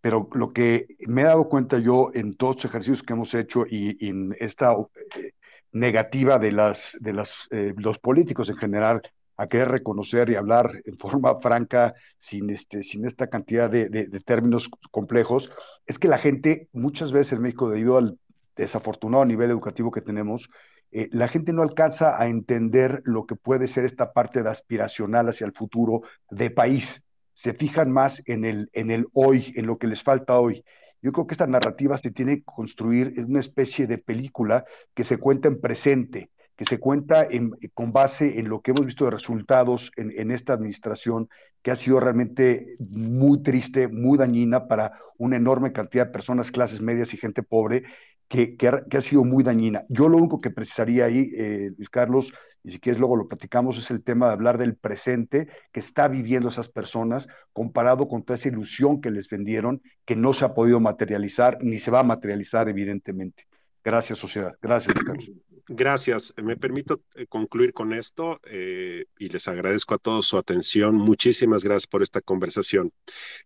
Pero 0.00 0.28
lo 0.34 0.52
que 0.52 0.86
me 1.08 1.22
he 1.22 1.24
dado 1.24 1.48
cuenta 1.48 1.78
yo 1.80 2.10
en 2.14 2.36
todos 2.36 2.56
los 2.56 2.64
ejercicios 2.66 3.02
que 3.02 3.14
hemos 3.14 3.34
hecho 3.34 3.64
y, 3.68 3.96
y 4.04 4.10
en 4.10 4.36
esta 4.38 4.72
eh, 5.16 5.32
negativa 5.74 6.38
de, 6.38 6.52
las, 6.52 6.96
de 7.00 7.12
las, 7.12 7.48
eh, 7.50 7.74
los 7.76 7.98
políticos 7.98 8.48
en 8.48 8.56
general 8.56 9.02
a 9.36 9.48
querer 9.48 9.68
reconocer 9.68 10.30
y 10.30 10.36
hablar 10.36 10.70
en 10.84 10.96
forma 10.96 11.40
franca, 11.40 11.94
sin, 12.20 12.48
este, 12.50 12.82
sin 12.84 13.04
esta 13.04 13.26
cantidad 13.26 13.68
de, 13.68 13.88
de, 13.88 14.20
términos 14.20 14.70
complejos, 14.92 15.50
es 15.86 15.98
que 15.98 16.08
la 16.08 16.18
gente, 16.18 16.68
muchas 16.72 17.10
veces 17.10 17.34
en 17.34 17.42
México, 17.42 17.68
debido 17.68 17.98
al 17.98 18.18
desafortunado 18.56 19.24
nivel 19.24 19.50
educativo 19.50 19.90
que 19.90 20.00
tenemos, 20.00 20.48
eh, 20.92 21.08
la 21.10 21.26
gente 21.26 21.52
no 21.52 21.62
alcanza 21.62 22.20
a 22.22 22.28
entender 22.28 23.02
lo 23.04 23.26
que 23.26 23.34
puede 23.34 23.66
ser 23.66 23.84
esta 23.84 24.12
parte 24.12 24.44
de 24.44 24.50
aspiracional 24.50 25.28
hacia 25.28 25.46
el 25.46 25.52
futuro 25.52 26.02
de 26.30 26.50
país. 26.50 27.02
Se 27.32 27.52
fijan 27.52 27.90
más 27.90 28.22
en 28.26 28.44
el, 28.44 28.70
en 28.72 28.92
el 28.92 29.08
hoy, 29.12 29.52
en 29.56 29.66
lo 29.66 29.76
que 29.78 29.88
les 29.88 30.04
falta 30.04 30.38
hoy. 30.38 30.64
Yo 31.04 31.12
creo 31.12 31.26
que 31.26 31.34
esta 31.34 31.46
narrativa 31.46 31.98
se 31.98 32.10
tiene 32.10 32.38
que 32.38 32.44
construir 32.44 33.12
en 33.18 33.26
una 33.26 33.40
especie 33.40 33.86
de 33.86 33.98
película 33.98 34.64
que 34.94 35.04
se 35.04 35.18
cuenta 35.18 35.48
en 35.48 35.60
presente, 35.60 36.30
que 36.56 36.64
se 36.64 36.80
cuenta 36.80 37.26
en, 37.30 37.50
con 37.74 37.92
base 37.92 38.38
en 38.38 38.48
lo 38.48 38.62
que 38.62 38.70
hemos 38.70 38.86
visto 38.86 39.04
de 39.04 39.10
resultados 39.10 39.92
en, 39.96 40.18
en, 40.18 40.30
esta 40.30 40.54
administración, 40.54 41.28
que 41.62 41.70
ha 41.70 41.76
sido 41.76 42.00
realmente 42.00 42.76
muy 42.78 43.42
triste, 43.42 43.86
muy 43.86 44.16
dañina 44.16 44.66
para 44.66 44.98
una 45.18 45.36
enorme 45.36 45.74
cantidad 45.74 46.06
de 46.06 46.12
personas, 46.12 46.50
clases 46.50 46.80
medias 46.80 47.12
y 47.12 47.18
gente 47.18 47.42
pobre, 47.42 47.84
que, 48.34 48.68
ha, 48.68 49.00
sido 49.00 49.24
muy 49.24 49.44
dañina. 49.44 49.84
Yo 49.88 50.08
lo 50.08 50.18
único 50.18 50.40
que 50.40 50.50
precisaría 50.50 51.04
ahí, 51.04 51.30
eh, 51.36 51.72
Luis 51.76 51.88
Carlos, 51.88 52.32
y 52.64 52.72
si 52.72 52.80
quieres 52.80 52.98
luego 52.98 53.16
lo 53.16 53.28
platicamos, 53.28 53.78
es 53.78 53.90
el 53.90 54.02
tema 54.02 54.26
de 54.26 54.32
hablar 54.32 54.58
del 54.58 54.74
presente 54.74 55.48
que 55.70 55.80
está 55.80 56.08
viviendo 56.08 56.48
esas 56.48 56.68
personas 56.68 57.28
comparado 57.52 58.08
con 58.08 58.24
toda 58.24 58.38
esa 58.38 58.48
ilusión 58.48 59.00
que 59.00 59.10
les 59.10 59.28
vendieron, 59.28 59.82
que 60.04 60.16
no 60.16 60.32
se 60.32 60.44
ha 60.44 60.54
podido 60.54 60.80
materializar 60.80 61.58
ni 61.62 61.78
se 61.78 61.90
va 61.90 62.00
a 62.00 62.04
materializar 62.04 62.68
evidentemente. 62.68 63.46
Gracias, 63.84 64.18
sociedad. 64.18 64.54
Gracias, 64.60 64.94
Luis 64.94 65.06
Carlos. 65.06 65.30
Gracias. 65.66 66.34
Me 66.36 66.58
permito 66.58 67.02
eh, 67.14 67.26
concluir 67.26 67.72
con 67.72 67.94
esto 67.94 68.38
eh, 68.44 69.06
y 69.18 69.30
les 69.30 69.48
agradezco 69.48 69.94
a 69.94 69.98
todos 69.98 70.26
su 70.26 70.36
atención. 70.36 70.94
Muchísimas 70.94 71.64
gracias 71.64 71.86
por 71.86 72.02
esta 72.02 72.20
conversación. 72.20 72.92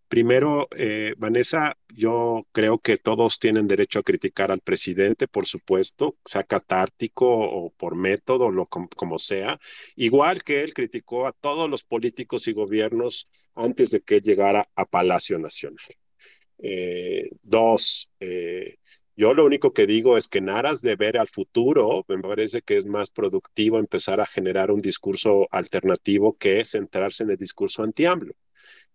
Primero, 0.08 0.66
eh, 0.76 1.14
Vanessa, 1.16 1.78
yo 1.94 2.44
creo 2.50 2.80
que 2.80 2.98
todos 2.98 3.38
tienen 3.38 3.68
derecho 3.68 4.00
a 4.00 4.02
criticar 4.02 4.50
al 4.50 4.60
presidente, 4.60 5.28
por 5.28 5.46
supuesto, 5.46 6.16
sea 6.24 6.42
catártico 6.42 7.26
o 7.28 7.70
por 7.70 7.94
método, 7.94 8.50
lo, 8.50 8.66
como, 8.66 8.88
como 8.96 9.18
sea, 9.20 9.60
igual 9.94 10.42
que 10.42 10.62
él 10.62 10.74
criticó 10.74 11.28
a 11.28 11.32
todos 11.32 11.70
los 11.70 11.84
políticos 11.84 12.48
y 12.48 12.52
gobiernos 12.52 13.30
antes 13.54 13.90
de 13.90 14.00
que 14.00 14.20
llegara 14.20 14.68
a 14.74 14.84
Palacio 14.86 15.38
Nacional. 15.38 15.78
Eh, 16.58 17.30
dos, 17.42 18.10
yo 19.18 19.34
lo 19.34 19.44
único 19.44 19.72
que 19.72 19.88
digo 19.88 20.16
es 20.16 20.28
que 20.28 20.38
en 20.38 20.48
aras 20.48 20.80
de 20.80 20.94
ver 20.94 21.18
al 21.18 21.26
futuro, 21.26 22.04
me 22.06 22.18
parece 22.18 22.62
que 22.62 22.76
es 22.76 22.86
más 22.86 23.10
productivo 23.10 23.80
empezar 23.80 24.20
a 24.20 24.26
generar 24.26 24.70
un 24.70 24.80
discurso 24.80 25.48
alternativo 25.50 26.36
que 26.38 26.64
centrarse 26.64 27.24
en 27.24 27.30
el 27.30 27.36
discurso 27.36 27.82
anti-AMLO. 27.82 28.34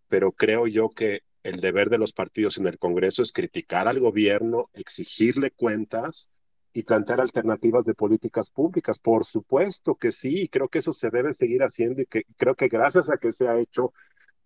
Pero 0.08 0.32
creo 0.32 0.66
yo 0.68 0.88
que 0.88 1.24
el 1.44 1.60
deber 1.60 1.90
de 1.90 1.98
los 1.98 2.14
partidos 2.14 2.58
en 2.58 2.68
el 2.68 2.78
Congreso 2.78 3.22
es 3.22 3.34
criticar 3.34 3.90
al 3.90 4.00
gobierno, 4.00 4.70
exigirle 4.74 5.52
cuentas 5.52 6.30
y 6.72 6.84
plantear 6.84 7.20
alternativas 7.20 7.84
de 7.84 7.94
políticas 7.94 8.50
públicas. 8.50 9.00
Por 9.00 9.26
supuesto 9.26 9.96
que 9.96 10.14
sí, 10.14 10.48
creo 10.48 10.70
que 10.70 10.80
eso 10.80 10.94
se 10.94 11.10
debe 11.10 11.34
seguir 11.34 11.64
haciendo 11.64 12.02
y 12.02 12.06
que 12.06 12.24
creo 12.38 12.56
que 12.56 12.70
gracias 12.70 13.10
a 13.10 13.18
que 13.18 13.34
se 13.34 13.50
ha 13.50 13.60
hecho 13.60 13.92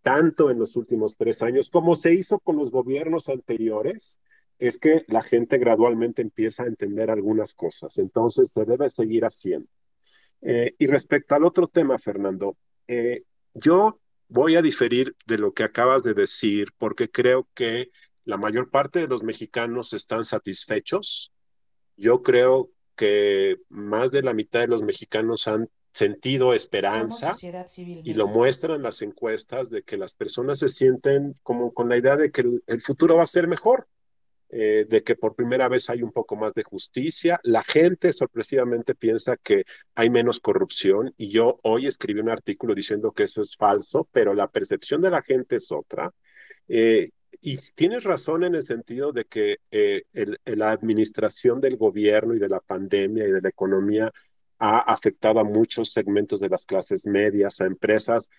tanto 0.01 0.49
en 0.49 0.57
los 0.57 0.75
últimos 0.75 1.15
tres 1.15 1.43
años 1.43 1.69
como 1.69 1.95
se 1.95 2.15
hizo 2.15 2.39
con 2.39 2.55
los 2.55 2.71
gobiernos 2.71 3.29
anteriores, 3.29 4.17
es 4.59 4.77
que 4.77 5.05
la 5.07 5.21
gente 5.21 5.57
gradualmente 5.57 6.21
empieza 6.21 6.63
a 6.63 6.67
entender 6.67 7.09
algunas 7.09 7.53
cosas. 7.53 7.97
Entonces, 7.97 8.51
se 8.51 8.65
debe 8.65 8.89
seguir 8.89 9.25
haciendo. 9.25 9.67
Eh, 10.41 10.75
y 10.77 10.88
respecto 10.88 11.35
al 11.35 11.45
otro 11.45 11.67
tema, 11.67 11.97
Fernando, 11.97 12.57
eh, 12.88 13.23
yo 13.53 13.99
voy 14.29 14.55
a 14.55 14.61
diferir 14.61 15.15
de 15.25 15.38
lo 15.38 15.53
que 15.53 15.63
acabas 15.63 16.03
de 16.03 16.13
decir 16.13 16.69
porque 16.77 17.09
creo 17.09 17.47
que 17.53 17.89
la 18.25 18.38
mayor 18.38 18.69
parte 18.69 18.99
de 18.99 19.07
los 19.07 19.23
mexicanos 19.23 19.93
están 19.93 20.25
satisfechos. 20.25 21.31
Yo 21.95 22.23
creo 22.23 22.69
que 22.95 23.57
más 23.69 24.11
de 24.11 24.21
la 24.21 24.34
mitad 24.34 24.59
de 24.59 24.67
los 24.67 24.84
mexicanos 24.84 25.47
han 25.47 25.69
sentido 25.93 26.53
esperanza 26.53 27.35
y 27.75 28.13
lo 28.13 28.27
muestran 28.27 28.84
las 28.84 29.01
encuestas 29.01 29.71
de 29.71 29.81
que 29.81 29.97
las 29.97 30.13
personas 30.13 30.59
se 30.59 30.69
sienten 30.69 31.34
como 31.41 31.73
con 31.73 31.89
la 31.89 31.97
idea 31.97 32.17
de 32.17 32.31
que 32.31 32.41
el, 32.41 32.63
el 32.67 32.81
futuro 32.81 33.15
va 33.15 33.23
a 33.23 33.27
ser 33.27 33.47
mejor. 33.47 33.88
Eh, 34.49 34.85
de 34.87 35.03
que 35.03 35.17
por 35.17 35.35
primera 35.35 35.67
vez 35.67 35.89
hay 35.89 36.01
un 36.01 36.13
poco 36.13 36.37
más 36.37 36.53
de 36.53 36.63
justicia. 36.63 37.39
La 37.43 37.63
gente 37.63 38.13
sorpresivamente 38.13 38.95
piensa 38.95 39.35
que 39.35 39.65
hay 39.93 40.09
menos 40.09 40.39
corrupción 40.39 41.13
y 41.17 41.29
yo 41.29 41.57
hoy 41.63 41.85
escribí 41.85 42.21
un 42.21 42.29
artículo 42.29 42.73
diciendo 42.73 43.11
que 43.11 43.23
eso 43.23 43.41
es 43.41 43.57
falso, 43.57 44.07
pero 44.11 44.33
la 44.33 44.49
percepción 44.49 45.01
de 45.01 45.09
la 45.09 45.21
gente 45.21 45.57
es 45.57 45.69
otra. 45.71 46.13
Eh, 46.69 47.11
y 47.41 47.57
tienes 47.75 48.03
razón 48.05 48.45
en 48.45 48.55
el 48.55 48.63
sentido 48.63 49.11
de 49.11 49.25
que 49.25 49.57
eh, 49.69 50.03
la 50.45 50.71
administración 50.71 51.59
del 51.59 51.75
gobierno 51.75 52.33
y 52.33 52.39
de 52.39 52.49
la 52.49 52.61
pandemia 52.61 53.27
y 53.27 53.31
de 53.31 53.41
la 53.41 53.49
economía 53.49 54.11
ha 54.59 54.79
afectado 54.79 55.39
a 55.39 55.43
muchos 55.43 55.91
segmentos 55.91 56.39
de 56.39 56.49
las 56.49 56.65
clases 56.65 57.05
medias, 57.05 57.61
a 57.61 57.65
empresas 57.65 58.29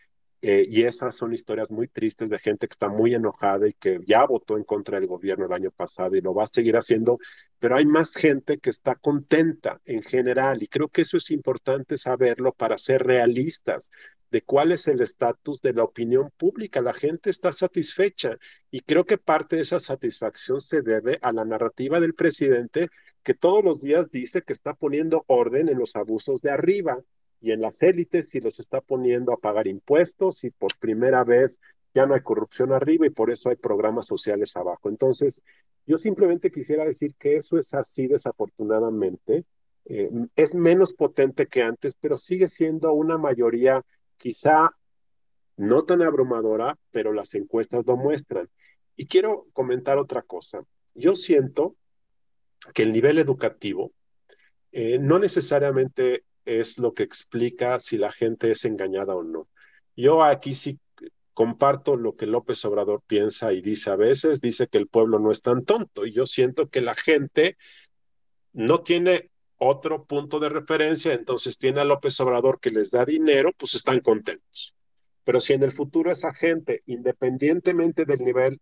eh, 0.41 0.65
y 0.69 0.83
esas 0.85 1.17
son 1.17 1.35
historias 1.35 1.71
muy 1.71 1.89
tristes 1.89 2.31
de 2.31 2.39
gente 2.39 2.69
que 2.69 2.73
está 2.73 2.89
muy 2.89 3.15
enojada 3.15 3.67
y 3.67 3.73
que 3.73 4.01
ya 4.07 4.25
votó 4.25 4.57
en 4.57 4.65
contra 4.65 5.01
del 5.01 5.09
gobierno 5.09 5.47
el 5.47 5.53
año 5.53 5.71
pasado 5.73 6.15
y 6.17 6.21
lo 6.21 6.33
va 6.33 6.45
a 6.45 6.47
seguir 6.47 6.77
haciendo, 6.77 7.19
pero 7.59 7.75
hay 7.77 7.87
más 7.87 8.15
gente 8.15 8.59
que 8.59 8.71
está 8.71 8.95
contenta 8.95 9.81
en 9.85 10.03
general 10.03 10.63
y 10.63 10.69
creo 10.69 10.89
que 10.89 11.03
eso 11.03 11.17
es 11.17 11.31
importante 11.33 11.97
saberlo 11.97 12.53
para 12.53 12.79
ser 12.79 13.03
realistas 13.03 13.91
de 14.31 14.43
cuál 14.43 14.73
es 14.73 14.87
el 14.87 15.01
estatus 15.01 15.61
de 15.61 15.73
la 15.73 15.85
opinión 15.85 16.31
pública. 16.37 16.81
La 16.81 16.93
gente 16.93 17.31
está 17.31 17.53
satisfecha 17.53 18.37
y 18.71 18.81
creo 18.81 19.05
que 19.07 19.19
parte 19.19 19.57
de 19.57 19.63
esa 19.63 19.81
satisfacción 19.81 20.61
se 20.61 20.83
debe 20.83 21.19
a 21.23 21.33
la 21.33 21.45
narrativa 21.45 21.99
del 22.01 22.15
presidente 22.15 22.89
que 23.23 23.35
todos 23.35 23.65
los 23.65 23.81
días 23.81 24.11
dice 24.11 24.43
que 24.43 24.53
está 24.53 24.75
poniendo 24.75 25.25
orden 25.27 25.69
en 25.69 25.79
los 25.79 25.97
abusos 25.97 26.41
de 26.43 26.51
arriba 26.51 26.99
y 27.41 27.53
en 27.53 27.61
las 27.61 27.83
élites 27.83 28.35
y 28.35 28.41
los 28.41 28.59
está 28.59 28.81
poniendo 28.81 29.33
a 29.33 29.39
pagar 29.39 29.67
impuestos 29.67 30.45
y 30.45 30.51
por 30.51 30.77
primera 30.79 31.25
vez 31.25 31.59
ya 31.95 32.07
no 32.07 32.15
hay 32.15 32.21
corrupción 32.21 32.73
arriba 32.73 33.07
y 33.07 33.11
por 33.11 33.31
eso 33.31 33.49
hay 33.49 33.57
programas 33.57 34.07
sociales 34.07 34.57
abajo. 34.57 34.89
Entonces, 34.89 35.43
yo 35.87 35.99
simplemente 35.99 36.51
quisiera 36.51 36.85
decir 36.85 37.15
que 37.19 37.37
eso 37.37 37.59
es 37.59 37.73
así 37.75 38.07
desafortunadamente. 38.07 39.45
Eh, 39.87 40.11
es 40.37 40.55
menos 40.55 40.93
potente 40.93 41.47
que 41.47 41.63
antes, 41.63 41.95
pero 41.99 42.19
sigue 42.19 42.49
siendo 42.49 42.93
una 42.93 43.17
mayoría 43.17 43.83
quizá 44.19 44.69
no 45.57 45.85
tan 45.85 46.03
abrumadora, 46.03 46.79
pero 46.91 47.13
las 47.13 47.35
encuestas 47.35 47.87
lo 47.87 47.97
muestran. 47.97 48.49
Y 48.97 49.07
quiero 49.07 49.47
comentar 49.53 49.99
otra 49.99 50.23
cosa. 50.23 50.63
Yo 50.95 51.15
siento 51.15 51.75
que 52.75 52.83
el 52.83 52.93
nivel 52.93 53.19
educativo 53.19 53.93
eh, 54.73 54.99
no 54.99 55.19
necesariamente 55.19 56.25
es 56.49 56.79
lo 56.79 56.95
que 56.95 57.03
explica 57.03 57.79
si 57.79 57.99
la 57.99 58.11
gente 58.11 58.51
es 58.51 58.65
engañada 58.65 59.15
o 59.15 59.23
no. 59.23 59.49
Yo 59.97 60.23
aquí 60.23 60.55
sí 60.55 60.79
comparto 61.35 61.97
lo 61.97 62.17
que 62.17 62.27
López 62.27 62.65
Obrador 62.65 63.03
piensa 63.07 63.53
y 63.53 63.61
dice 63.61 63.91
a 63.91 63.97
veces, 63.97 64.41
dice 64.41 64.67
que 64.67 64.79
el 64.79 64.89
pueblo 64.89 65.19
no 65.19 65.31
es 65.31 65.43
tan 65.43 65.65
tonto 65.65 66.05
y 66.05 66.13
yo 66.13 66.27
siento 66.27 66.69
que 66.69 66.81
la 66.81 66.95
gente 66.97 67.57
no 68.53 68.83
tiene 68.83 69.31
otro 69.57 70.05
punto 70.05 70.41
de 70.41 70.49
referencia, 70.49 71.15
entonces 71.15 71.59
tiene 71.59 71.81
a 71.81 71.85
López 71.85 72.19
Obrador 72.21 72.59
que 72.61 72.71
les 72.71 72.91
da 72.91 73.05
dinero, 73.05 73.53
pues 73.57 73.75
están 73.75 74.01
contentos. 74.01 74.75
Pero 75.25 75.41
si 75.41 75.53
en 75.53 75.63
el 75.63 75.73
futuro 75.73 76.11
esa 76.11 76.33
gente, 76.33 76.81
independientemente 76.87 78.05
del 78.05 78.25
nivel 78.25 78.61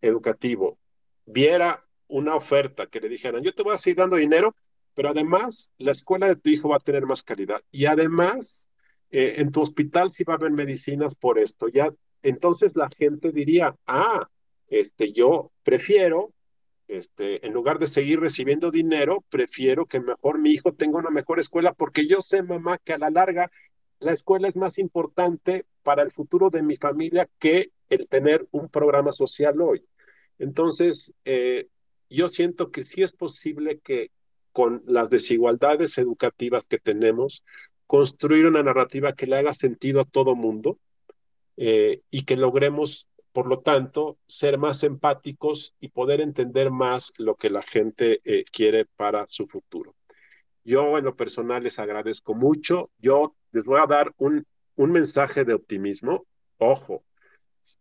educativo, 0.00 0.78
viera 1.26 1.84
una 2.08 2.36
oferta 2.36 2.86
que 2.86 3.00
le 3.00 3.08
dijeran, 3.08 3.42
yo 3.42 3.54
te 3.54 3.62
voy 3.62 3.74
a 3.74 3.78
seguir 3.78 3.96
dando 3.96 4.16
dinero, 4.16 4.54
pero 4.94 5.10
además 5.10 5.70
la 5.78 5.92
escuela 5.92 6.28
de 6.28 6.36
tu 6.36 6.50
hijo 6.50 6.68
va 6.68 6.76
a 6.76 6.80
tener 6.80 7.06
más 7.06 7.22
calidad 7.22 7.60
y 7.70 7.86
además 7.86 8.68
eh, 9.10 9.34
en 9.40 9.52
tu 9.52 9.62
hospital 9.62 10.10
sí 10.10 10.24
va 10.24 10.34
a 10.34 10.36
haber 10.36 10.52
medicinas 10.52 11.14
por 11.14 11.38
esto. 11.38 11.68
Ya, 11.68 11.92
entonces 12.22 12.74
la 12.74 12.88
gente 12.88 13.32
diría, 13.32 13.76
ah, 13.86 14.28
este, 14.68 15.12
yo 15.12 15.52
prefiero, 15.62 16.32
este, 16.88 17.46
en 17.46 17.52
lugar 17.52 17.78
de 17.78 17.86
seguir 17.86 18.20
recibiendo 18.20 18.70
dinero, 18.70 19.24
prefiero 19.30 19.86
que 19.86 20.00
mejor 20.00 20.38
mi 20.38 20.50
hijo 20.50 20.72
tenga 20.72 20.98
una 20.98 21.10
mejor 21.10 21.38
escuela 21.38 21.72
porque 21.72 22.06
yo 22.06 22.20
sé, 22.20 22.42
mamá, 22.42 22.78
que 22.78 22.92
a 22.92 22.98
la 22.98 23.10
larga 23.10 23.50
la 24.00 24.12
escuela 24.12 24.48
es 24.48 24.56
más 24.56 24.78
importante 24.78 25.64
para 25.82 26.02
el 26.02 26.10
futuro 26.10 26.50
de 26.50 26.62
mi 26.62 26.76
familia 26.76 27.28
que 27.38 27.70
el 27.88 28.08
tener 28.08 28.46
un 28.50 28.68
programa 28.68 29.12
social 29.12 29.60
hoy. 29.60 29.86
Entonces, 30.38 31.12
eh, 31.24 31.68
yo 32.10 32.28
siento 32.28 32.70
que 32.70 32.84
sí 32.84 33.02
es 33.02 33.12
posible 33.12 33.78
que 33.78 34.10
con 34.54 34.84
las 34.86 35.10
desigualdades 35.10 35.98
educativas 35.98 36.68
que 36.68 36.78
tenemos, 36.78 37.42
construir 37.88 38.46
una 38.46 38.62
narrativa 38.62 39.12
que 39.12 39.26
le 39.26 39.36
haga 39.36 39.52
sentido 39.52 40.00
a 40.00 40.04
todo 40.04 40.36
mundo 40.36 40.78
eh, 41.56 42.02
y 42.08 42.24
que 42.24 42.36
logremos, 42.36 43.08
por 43.32 43.48
lo 43.48 43.58
tanto, 43.58 44.16
ser 44.28 44.56
más 44.56 44.84
empáticos 44.84 45.74
y 45.80 45.88
poder 45.88 46.20
entender 46.20 46.70
más 46.70 47.12
lo 47.18 47.34
que 47.34 47.50
la 47.50 47.62
gente 47.62 48.20
eh, 48.24 48.44
quiere 48.44 48.86
para 48.86 49.26
su 49.26 49.48
futuro. 49.48 49.96
Yo 50.62 50.98
en 50.98 51.04
lo 51.04 51.16
personal 51.16 51.64
les 51.64 51.80
agradezco 51.80 52.34
mucho. 52.34 52.92
Yo 52.98 53.34
les 53.50 53.64
voy 53.64 53.80
a 53.80 53.86
dar 53.88 54.14
un, 54.18 54.46
un 54.76 54.92
mensaje 54.92 55.44
de 55.44 55.54
optimismo. 55.54 56.26
Ojo, 56.58 57.02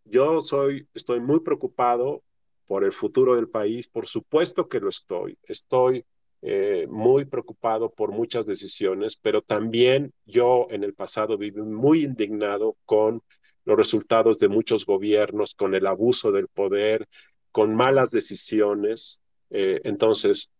yo 0.05 0.41
soy, 0.41 0.87
estoy 0.95 1.21
muy 1.21 1.41
preocupado 1.41 2.23
por 2.65 2.83
el 2.83 2.93
futuro 2.93 3.35
del 3.35 3.47
país. 3.47 3.87
Por 3.87 4.07
supuesto 4.07 4.67
que 4.67 4.79
lo 4.79 4.89
estoy. 4.89 5.37
Estoy 5.43 6.03
eh, 6.45 6.87
muy 6.89 7.23
preocupado 7.23 7.89
por 7.89 8.11
muchas 8.11 8.45
decisiones, 8.45 9.15
pero 9.15 9.41
también 9.41 10.13
yo 10.25 10.67
en 10.71 10.83
el 10.83 10.93
pasado 10.93 11.37
viví 11.37 11.61
muy 11.61 12.03
indignado 12.03 12.75
con 12.83 13.23
los 13.63 13.77
resultados 13.77 14.39
de 14.39 14.49
muchos 14.49 14.85
gobiernos, 14.85 15.55
con 15.55 15.73
el 15.73 15.87
abuso 15.87 16.33
del 16.33 16.49
poder, 16.49 17.07
con 17.53 17.73
malas 17.75 18.11
decisiones. 18.11 19.21
Eh, 19.51 19.79
entonces, 19.85 20.51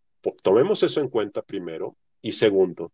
tomemos 0.42 0.82
eso 0.82 1.00
en 1.02 1.10
cuenta 1.10 1.42
primero. 1.42 1.98
Y 2.22 2.32
segundo, 2.32 2.90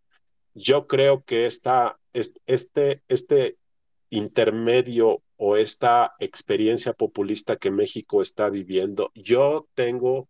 yo 0.55 0.89
creo 0.89 1.23
que 1.23 1.47
esta, 1.47 1.97
este, 2.13 3.05
este 3.07 3.57
intermedio 4.09 5.23
o 5.37 5.57
esta 5.57 6.15
experiencia 6.19 6.93
populista 6.93 7.57
que 7.57 7.71
México 7.71 8.21
está 8.21 8.51
viviendo, 8.51 9.13
yo 9.15 9.69
tengo 9.75 10.29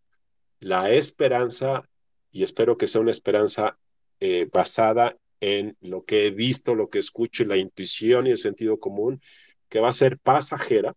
la 0.59 0.91
esperanza 0.91 1.89
y 2.33 2.43
espero 2.43 2.77
que 2.77 2.87
sea 2.87 3.01
una 3.01 3.11
esperanza 3.11 3.79
eh, 4.21 4.49
basada 4.53 5.17
en 5.41 5.77
lo 5.81 6.05
que 6.05 6.27
he 6.27 6.31
visto, 6.31 6.75
lo 6.75 6.89
que 6.89 6.99
escucho 6.99 7.43
y 7.43 7.47
la 7.47 7.57
intuición 7.57 8.27
y 8.27 8.31
el 8.31 8.39
sentido 8.39 8.79
común, 8.79 9.21
que 9.69 9.81
va 9.81 9.89
a 9.89 9.95
ser 9.95 10.19
pasajera, 10.19 10.95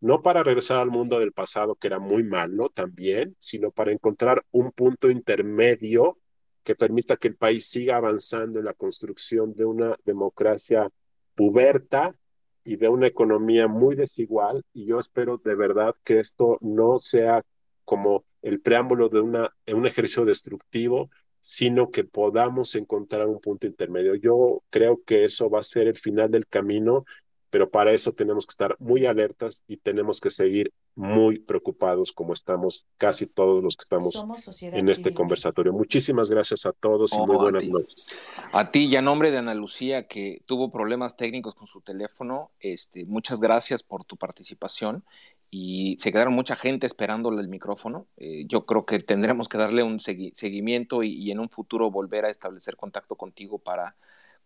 no 0.00 0.22
para 0.22 0.42
regresar 0.42 0.78
al 0.78 0.90
mundo 0.90 1.18
del 1.18 1.32
pasado, 1.32 1.74
que 1.74 1.88
era 1.88 1.98
muy 1.98 2.22
malo 2.22 2.68
también, 2.68 3.36
sino 3.38 3.70
para 3.70 3.92
encontrar 3.92 4.44
un 4.50 4.70
punto 4.72 5.10
intermedio 5.10 6.18
que 6.62 6.74
permita 6.74 7.16
que 7.16 7.28
el 7.28 7.36
país 7.36 7.68
siga 7.68 7.96
avanzando 7.96 8.58
en 8.58 8.64
la 8.64 8.74
construcción 8.74 9.54
de 9.54 9.64
una 9.64 9.96
democracia 10.04 10.90
puberta 11.34 12.14
y 12.64 12.76
de 12.76 12.88
una 12.88 13.06
economía 13.06 13.68
muy 13.68 13.94
desigual. 13.94 14.64
Y 14.72 14.86
yo 14.86 14.98
espero 14.98 15.38
de 15.38 15.54
verdad 15.54 15.94
que 16.04 16.18
esto 16.18 16.58
no 16.60 16.98
sea 16.98 17.44
como 17.84 18.24
el 18.46 18.60
preámbulo 18.60 19.08
de 19.08 19.18
una, 19.18 19.52
un 19.66 19.86
ejercicio 19.88 20.24
destructivo, 20.24 21.10
sino 21.40 21.90
que 21.90 22.04
podamos 22.04 22.76
encontrar 22.76 23.26
un 23.26 23.40
punto 23.40 23.66
intermedio. 23.66 24.14
Yo 24.14 24.62
creo 24.70 25.02
que 25.04 25.24
eso 25.24 25.50
va 25.50 25.58
a 25.58 25.64
ser 25.64 25.88
el 25.88 25.96
final 25.96 26.30
del 26.30 26.46
camino, 26.46 27.04
pero 27.50 27.68
para 27.68 27.92
eso 27.92 28.12
tenemos 28.12 28.46
que 28.46 28.52
estar 28.52 28.76
muy 28.78 29.04
alertas 29.04 29.64
y 29.66 29.78
tenemos 29.78 30.20
que 30.20 30.30
seguir 30.30 30.72
muy 30.94 31.40
preocupados 31.40 32.12
como 32.12 32.34
estamos 32.34 32.86
casi 32.98 33.26
todos 33.26 33.64
los 33.64 33.76
que 33.76 33.82
estamos 33.82 34.24
en 34.62 34.88
este 34.88 35.12
conversatorio. 35.12 35.72
Muchísimas 35.72 36.30
gracias 36.30 36.66
a 36.66 36.72
todos 36.72 37.12
y 37.14 37.18
muy 37.18 37.36
buenas 37.36 37.64
noches. 37.64 38.10
A 38.52 38.70
ti 38.70 38.86
y 38.86 38.94
a 38.94 39.02
nombre 39.02 39.32
de 39.32 39.38
Ana 39.38 39.54
Lucía 39.54 40.06
que 40.06 40.40
tuvo 40.46 40.70
problemas 40.70 41.16
técnicos 41.16 41.56
con 41.56 41.66
su 41.66 41.80
teléfono, 41.80 42.52
este, 42.60 43.04
muchas 43.06 43.40
gracias 43.40 43.82
por 43.82 44.04
tu 44.04 44.16
participación 44.16 45.04
y 45.50 45.98
se 46.00 46.12
quedaron 46.12 46.34
mucha 46.34 46.56
gente 46.56 46.86
esperándole 46.86 47.40
el 47.40 47.48
micrófono. 47.48 48.06
Eh, 48.16 48.44
yo 48.48 48.66
creo 48.66 48.84
que 48.84 48.98
tendremos 48.98 49.48
que 49.48 49.58
darle 49.58 49.82
un 49.82 50.00
seguimiento 50.00 51.02
y, 51.02 51.12
y, 51.12 51.30
en 51.30 51.40
un 51.40 51.48
futuro 51.48 51.90
volver 51.90 52.24
a 52.24 52.30
establecer 52.30 52.76
contacto 52.76 53.16
contigo 53.16 53.58
para 53.58 53.96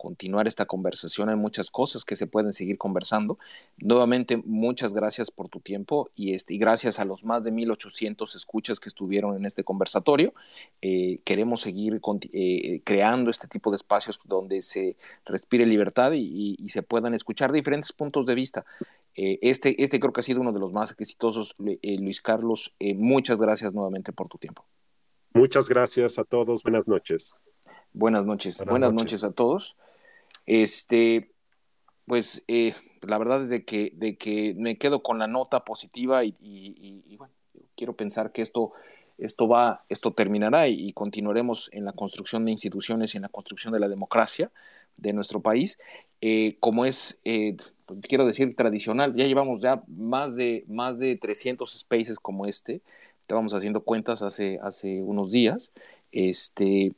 continuar 0.01 0.48
esta 0.48 0.64
conversación. 0.64 1.28
Hay 1.28 1.36
muchas 1.36 1.70
cosas 1.70 2.06
que 2.06 2.16
se 2.16 2.27
pueden 2.27 2.55
seguir 2.55 2.78
conversando. 2.78 3.39
Nuevamente, 3.77 4.39
muchas 4.39 4.94
gracias 4.94 5.31
por 5.31 5.51
tu 5.51 5.60
tiempo 5.60 6.09
y, 6.16 6.32
este, 6.32 6.55
y 6.55 6.59
gracias 6.59 6.98
a 6.98 7.05
los 7.05 7.22
más 7.22 7.44
de 7.44 7.52
1.800 7.52 8.35
escuchas 8.35 8.81
que 8.81 8.89
estuvieron 8.89 9.36
en 9.36 9.44
este 9.44 9.62
conversatorio. 9.62 10.32
Eh, 10.81 11.20
queremos 11.24 11.60
seguir 11.60 12.01
eh, 12.32 12.81
creando 12.82 13.31
este 13.31 13.47
tipo 13.47 13.70
de 13.70 13.77
espacios 13.77 14.18
donde 14.24 14.62
se 14.62 14.97
respire 15.27 15.66
libertad 15.66 16.12
y, 16.12 16.56
y, 16.59 16.68
se 16.70 16.82
puedan 16.82 17.12
escuchar 17.12 17.52
diferentes 17.52 17.93
puntos 17.93 18.24
de 18.24 18.35
vista. 18.35 18.64
Eh, 19.22 19.38
este, 19.42 19.82
este 19.84 20.01
creo 20.01 20.14
que 20.14 20.20
ha 20.20 20.24
sido 20.24 20.40
uno 20.40 20.51
de 20.51 20.60
los 20.60 20.72
más 20.72 20.92
exitosos, 20.98 21.55
Luis 21.59 22.22
Carlos. 22.22 22.74
muchas 22.97 23.38
gracias 23.38 23.74
nuevamente 23.74 24.12
por 24.12 24.28
tu 24.28 24.38
tiempo. 24.38 24.64
Muchas 25.34 25.68
gracias 25.68 26.18
a 26.18 26.24
todos. 26.24 26.62
Buenas 26.62 26.88
noches. 26.88 27.42
Buenas 27.92 28.24
noches. 28.24 28.56
Buenas, 28.56 28.72
Buenas 28.72 28.92
noches. 28.94 29.22
a 29.22 29.32
todos. 29.32 29.76
Este, 30.47 31.32
pues 32.06 32.44
eh, 32.48 32.74
la 33.02 33.18
verdad 33.18 33.42
es 33.42 33.51
de 33.51 33.66
que, 33.66 33.92
de 33.94 34.16
que 34.16 34.55
me 34.56 34.78
quedo 34.78 35.02
con 35.02 35.18
la 35.18 35.26
nota 35.26 35.64
positiva 35.64 36.24
y, 36.24 36.34
y, 36.40 37.16
bueno, 37.18 37.34
quiero 37.76 37.94
pensar 37.94 38.32
que 38.32 38.40
esto, 38.40 38.72
esto 39.18 39.48
va, 39.48 39.84
esto 39.90 40.14
terminará 40.14 40.66
y, 40.66 40.94
continuaremos 40.94 41.68
en 41.72 41.84
la 41.84 41.92
construcción 41.92 42.47
de 42.47 42.52
instituciones 42.52 43.12
y 43.12 43.18
en 43.18 43.22
la 43.24 43.28
construcción 43.28 43.74
de 43.74 43.80
la 43.80 43.88
democracia 43.88 44.51
de 44.97 45.12
nuestro 45.12 45.40
país, 45.40 45.78
eh, 46.22 46.56
como 46.59 46.86
es, 46.86 47.20
eh, 47.24 47.56
quiero 48.03 48.27
decir, 48.27 48.55
tradicional. 48.57 49.15
Ya 49.17 49.27
llevamos 49.27 49.61
ya 49.61 49.83
más 49.89 50.37
de, 50.37 50.65
más 50.69 50.99
de 50.99 51.17
300 51.17 51.79
spaces 51.79 52.19
como 52.19 52.47
este. 52.47 52.83
Estábamos 53.21 53.55
haciendo 53.55 53.83
cuentas 53.83 54.23
hace, 54.23 54.59
hace 54.62 55.03
unos 55.03 55.31
días. 55.31 55.71
Este, 56.12 56.93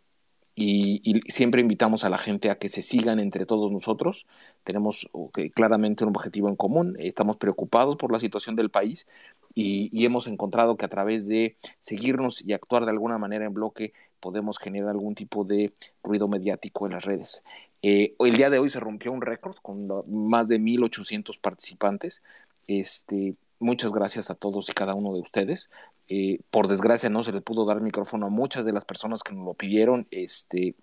y, 0.55 1.21
siempre 1.29 1.63
invitamos 1.63 2.05
a 2.05 2.11
la 2.11 2.19
gente 2.19 2.51
a 2.51 2.59
que 2.59 2.69
se 2.69 2.83
sigan 2.83 3.19
entre 3.19 3.47
todos 3.47 3.73
nosotros. 3.73 4.27
Tenemos 4.65 5.09
claramente 5.55 6.05
un 6.05 6.15
objetivo 6.15 6.49
en 6.49 6.57
común, 6.57 6.97
estamos 6.99 7.37
preocupados 7.37 7.97
por 7.97 8.13
la 8.13 8.21
situación 8.21 8.57
del 8.57 8.71
país 8.71 9.09
y, 9.55 10.05
hemos 10.05 10.27
encontrado 10.27 10.77
que 10.77 10.85
a 10.85 10.89
través 10.89 11.27
de 11.27 11.57
seguirnos 11.81 12.43
y 12.43 12.53
actuar 12.53 12.85
de 12.85 12.91
alguna 12.91 13.19
manera 13.19 13.45
en 13.47 13.55
bloque 13.55 13.93
podemos 14.21 14.59
generar 14.59 14.91
algún 14.91 15.15
tipo 15.15 15.45
de 15.45 15.73
ruido 16.03 16.29
mediático 16.29 16.87
en 16.87 16.93
las 16.93 17.05
redes. 17.05 17.43
Eh, 17.83 18.15
el 18.21 18.37
día 18.37 18.49
de 18.49 18.61
hoy 18.61 18.71
se 18.71 18.81
rompió 18.81 19.13
un 19.13 19.21
récord 19.21 19.57
con 19.61 19.89
más 20.09 20.49
de 20.49 20.61
1.800 20.61 21.39
participantes. 21.41 22.23
Este, 22.69 23.35
muchas 23.59 23.93
gracias 23.93 24.31
a 24.31 24.37
todos 24.37 24.69
y 24.69 24.73
cada 24.73 24.95
uno 24.95 25.13
de 25.15 25.21
ustedes. 25.21 25.69
Eh, 26.09 26.41
por 26.51 26.69
desgracia 26.69 27.11
no 27.11 27.25
se 27.25 27.33
le 27.33 27.41
pudo 27.41 27.65
dar 27.67 27.81
micrófono 27.81 28.27
a 28.27 28.31
muchas 28.31 28.65
de 28.65 28.73
las 28.73 28.85
personas 28.85 29.23
que 29.23 29.35
nos 29.35 29.45
lo 29.45 29.55
pidieron. 29.55 30.07
Este, 30.13 30.77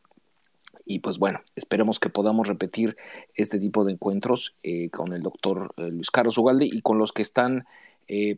y 0.86 1.00
pues 1.00 1.20
bueno, 1.20 1.40
esperemos 1.56 2.00
que 2.00 2.10
podamos 2.10 2.48
repetir 2.48 2.98
este 3.34 3.60
tipo 3.60 3.86
de 3.86 3.94
encuentros 3.94 4.56
eh, 4.64 4.90
con 4.90 5.14
el 5.14 5.22
doctor 5.22 5.74
Luis 5.78 6.12
Carlos 6.12 6.38
Ugalde 6.38 6.66
y 6.66 6.82
con 6.82 6.98
los 6.98 7.14
que 7.14 7.22
están 7.22 7.66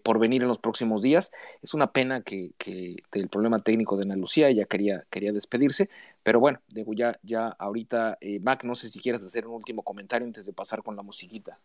por 0.03 0.19
venir 0.19 0.41
en 0.41 0.47
los 0.47 0.59
próximos 0.59 1.01
días. 1.01 1.31
Es 1.61 1.73
una 1.73 1.91
pena 1.91 2.21
que, 2.21 2.51
que 2.57 2.97
el 3.13 3.29
problema 3.29 3.59
técnico 3.59 3.97
de 3.97 4.03
Ana 4.03 4.15
Lucía 4.15 4.49
ella 4.49 4.65
quería, 4.65 5.05
quería 5.09 5.31
despedirse, 5.31 5.89
pero 6.23 6.39
bueno, 6.39 6.59
digo, 6.67 6.93
ya, 6.93 7.19
ya 7.23 7.47
ahorita, 7.47 8.17
Mac, 8.41 8.63
no 8.63 8.75
sé 8.75 8.89
si 8.89 8.99
quieres 8.99 9.23
hacer 9.23 9.47
un 9.47 9.55
último 9.55 9.83
comentario 9.83 10.27
antes 10.27 10.45
de 10.45 10.53
pasar 10.53 10.83
con 10.83 10.95
la 10.95 11.03
musiquita. 11.03 11.59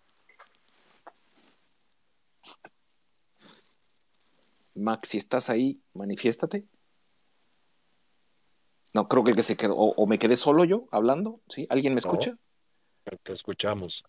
Max, 4.77 5.09
si 5.09 5.19
estás 5.19 5.51
ahí, 5.51 5.81
manifiéstate. 5.95 6.65
No, 8.95 9.09
creo 9.09 9.25
que 9.25 9.31
el 9.31 9.37
que 9.37 9.43
se 9.43 9.57
quedó, 9.57 9.75
o, 9.75 10.07
me 10.07 10.19
quedé 10.19 10.37
solo 10.37 10.65
yo 10.65 10.87
hablando, 10.91 11.41
¿sí? 11.49 11.67
¿Alguien 11.71 11.95
me 11.95 11.99
escucha? 11.99 12.39
te 13.23 13.33
escuchamos. 13.33 14.05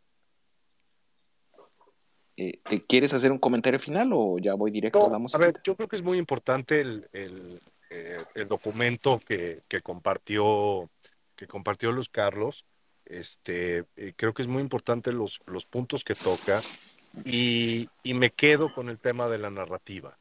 Eh, 2.38 2.60
eh, 2.70 2.82
¿Quieres 2.88 3.14
hacer 3.14 3.32
un 3.32 3.40
comentario 3.40 3.80
final 3.80 4.12
o 4.14 4.38
ya 4.40 4.54
voy 4.54 4.72
directo 4.72 5.06
a 5.06 5.10
la 5.10 5.18
música? 5.18 5.38
A 5.38 5.46
ver, 5.46 5.60
yo 5.64 5.76
creo 5.76 5.88
que 5.88 5.96
es 5.96 6.04
muy 6.04 6.18
importante 6.18 6.80
el, 6.80 7.10
el, 7.12 7.62
eh, 7.90 8.24
el 8.36 8.48
documento 8.48 9.20
que, 9.28 9.64
que, 9.68 9.82
compartió 9.82 10.90
que 11.36 11.48
compartió 11.48 11.92
Luz 11.92 12.10
Carlos. 12.10 12.66
Este, 13.06 13.86
creo 14.16 14.34
que 14.34 14.42
es 14.42 14.48
muy 14.48 14.62
importante 14.62 15.12
los, 15.12 15.40
los 15.46 15.66
puntos 15.66 16.04
que 16.04 16.14
toca 16.14 16.62
y, 17.26 17.90
y 18.04 18.14
me 18.14 18.32
quedo 18.32 18.74
con 18.74 18.90
el 18.90 19.00
tema 19.00 19.28
de 19.28 19.38
la 19.38 19.50
narrativa. 19.50 20.18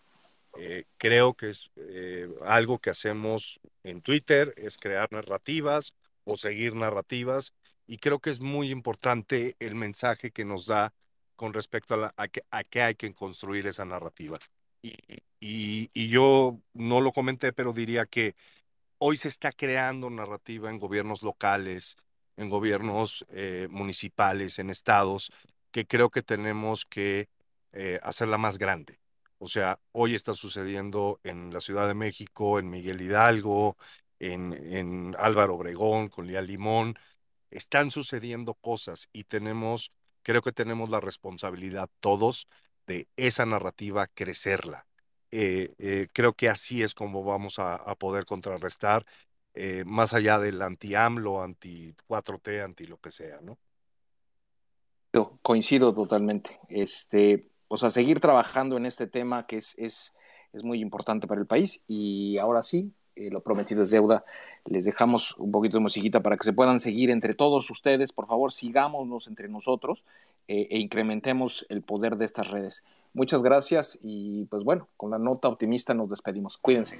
Eh, 0.59 0.85
creo 0.97 1.35
que 1.35 1.51
es 1.51 1.71
eh, 1.77 2.29
algo 2.45 2.79
que 2.79 2.91
hacemos 2.91 3.61
en 3.85 4.01
Twitter, 4.01 4.55
es 4.57 4.79
crear 4.79 5.13
narrativas 5.13 5.95
o 6.25 6.37
seguir 6.37 6.75
narrativas, 6.75 7.53
y 7.87 7.99
creo 7.99 8.21
que 8.21 8.31
es 8.31 8.41
muy 8.41 8.71
importante 8.71 9.55
el 9.61 9.75
mensaje 9.75 10.31
que 10.31 10.45
nos 10.45 10.67
da 10.67 10.93
con 11.37 11.53
respecto 11.55 11.95
a, 11.95 11.97
la, 11.99 12.15
hay 12.51 12.95
que 12.97 13.15
construir 13.15 13.67
esa 13.67 13.85
narrativa. 13.85 14.39
Y, 15.41 16.09
yo 16.09 16.59
no 16.75 17.01
lo 17.01 17.13
comenté, 17.13 17.53
pero 17.53 17.73
diría 17.73 18.07
que 18.07 18.35
hoy 18.99 19.17
se 19.17 19.29
está 19.29 19.53
creando 19.53 20.11
narrativa 20.11 20.71
en 20.71 20.79
gobiernos 20.79 21.23
locales, 21.23 21.97
en 22.37 22.51
gobiernos 22.51 23.27
eh, 23.31 23.69
municipales, 23.71 24.59
en 24.59 24.71
estados, 24.71 25.33
que 25.71 25.87
creo 25.87 26.11
que 26.11 26.23
tenemos 26.23 26.87
que 26.87 27.29
hacerla 28.03 28.39
más 28.39 28.57
grande 28.57 28.99
o 29.39 29.49
sea, 29.49 29.79
hoy 29.93 30.15
está 30.15 30.33
sucediendo 30.33 31.21
en 31.23 31.53
la 31.53 31.61
Ciudad 31.61 31.87
de 31.89 31.95
México, 31.95 32.59
en 32.59 32.71
Miguel 32.71 33.03
Hidalgo, 33.03 33.77
en, 34.19 34.53
en 34.55 35.15
Álvaro 35.19 35.57
Obregón, 35.57 36.09
con 36.09 36.27
Lía 36.27 36.41
Limón. 36.41 36.99
Están 37.51 37.91
sucediendo 37.91 38.55
cosas 38.55 39.09
y 39.13 39.25
tenemos, 39.25 39.93
creo 40.27 40.43
que 40.43 40.51
tenemos 40.51 40.91
la 40.91 40.99
responsabilidad 40.99 41.89
todos 42.01 42.49
de 42.89 43.07
esa 43.15 43.47
narrativa 43.47 44.09
crecerla. 44.09 44.85
Eh, 45.31 45.73
eh, 45.79 46.09
creo 46.13 46.33
que 46.33 46.49
así 46.49 46.83
es 46.83 46.95
como 46.95 47.23
vamos 47.23 47.61
a, 47.61 47.95
poder 47.95 48.25
contrarrestar, 48.25 49.07
eh, 49.55 49.85
más 49.87 50.15
allá 50.15 50.41
del 50.41 50.61
anti-AMLO, 50.61 51.43
anti-4T, 51.45 52.65
anti 52.65 52.87
lo 52.87 52.99
que 52.99 53.13
sea, 53.13 53.41
¿no? 53.41 53.57
Coincido 55.43 55.95
totalmente. 55.95 56.59
Este, 56.71 57.49
pues 57.69 57.85
a 57.85 57.93
seguir 57.93 58.19
trabajando 58.19 58.77
en 58.77 58.87
este 58.87 59.07
tema 59.07 59.47
que 59.47 59.59
es, 59.59 59.77
es, 59.79 60.13
es 60.53 60.65
muy 60.65 60.81
importante 60.81 61.29
para 61.29 61.41
el 61.41 61.47
país. 61.47 61.85
Y 61.87 62.39
ahora 62.39 62.65
sí, 62.65 62.93
eh, 63.17 63.31
lo 63.31 63.41
prometido 63.41 63.83
es 63.83 63.91
deuda. 63.91 64.25
Les 64.65 64.85
dejamos 64.85 65.37
un 65.39 65.51
poquito 65.51 65.79
de 65.79 65.83
musiquita 65.83 66.23
para 66.23 66.37
que 66.37 66.45
se 66.45 66.53
puedan 66.53 66.81
seguir 66.81 67.11
entre 67.11 67.35
todos 67.35 67.71
ustedes. 67.71 68.13
Por 68.13 68.27
favor, 68.27 68.53
sigámonos 68.53 69.27
entre 69.27 69.49
nosotros 69.49 70.05
eh, 70.49 70.69
e 70.71 70.79
incrementemos 70.79 71.67
el 71.69 71.83
poder 71.83 72.17
de 72.17 72.27
estas 72.27 72.51
redes. 72.51 72.85
Muchas 73.15 73.43
gracias 73.43 73.99
y 74.03 74.45
pues 74.45 74.63
bueno, 74.63 74.89
con 74.97 75.11
la 75.11 75.19
nota 75.19 75.49
optimista 75.49 75.95
nos 75.95 76.11
despedimos. 76.11 76.59
Cuídense. 76.59 76.99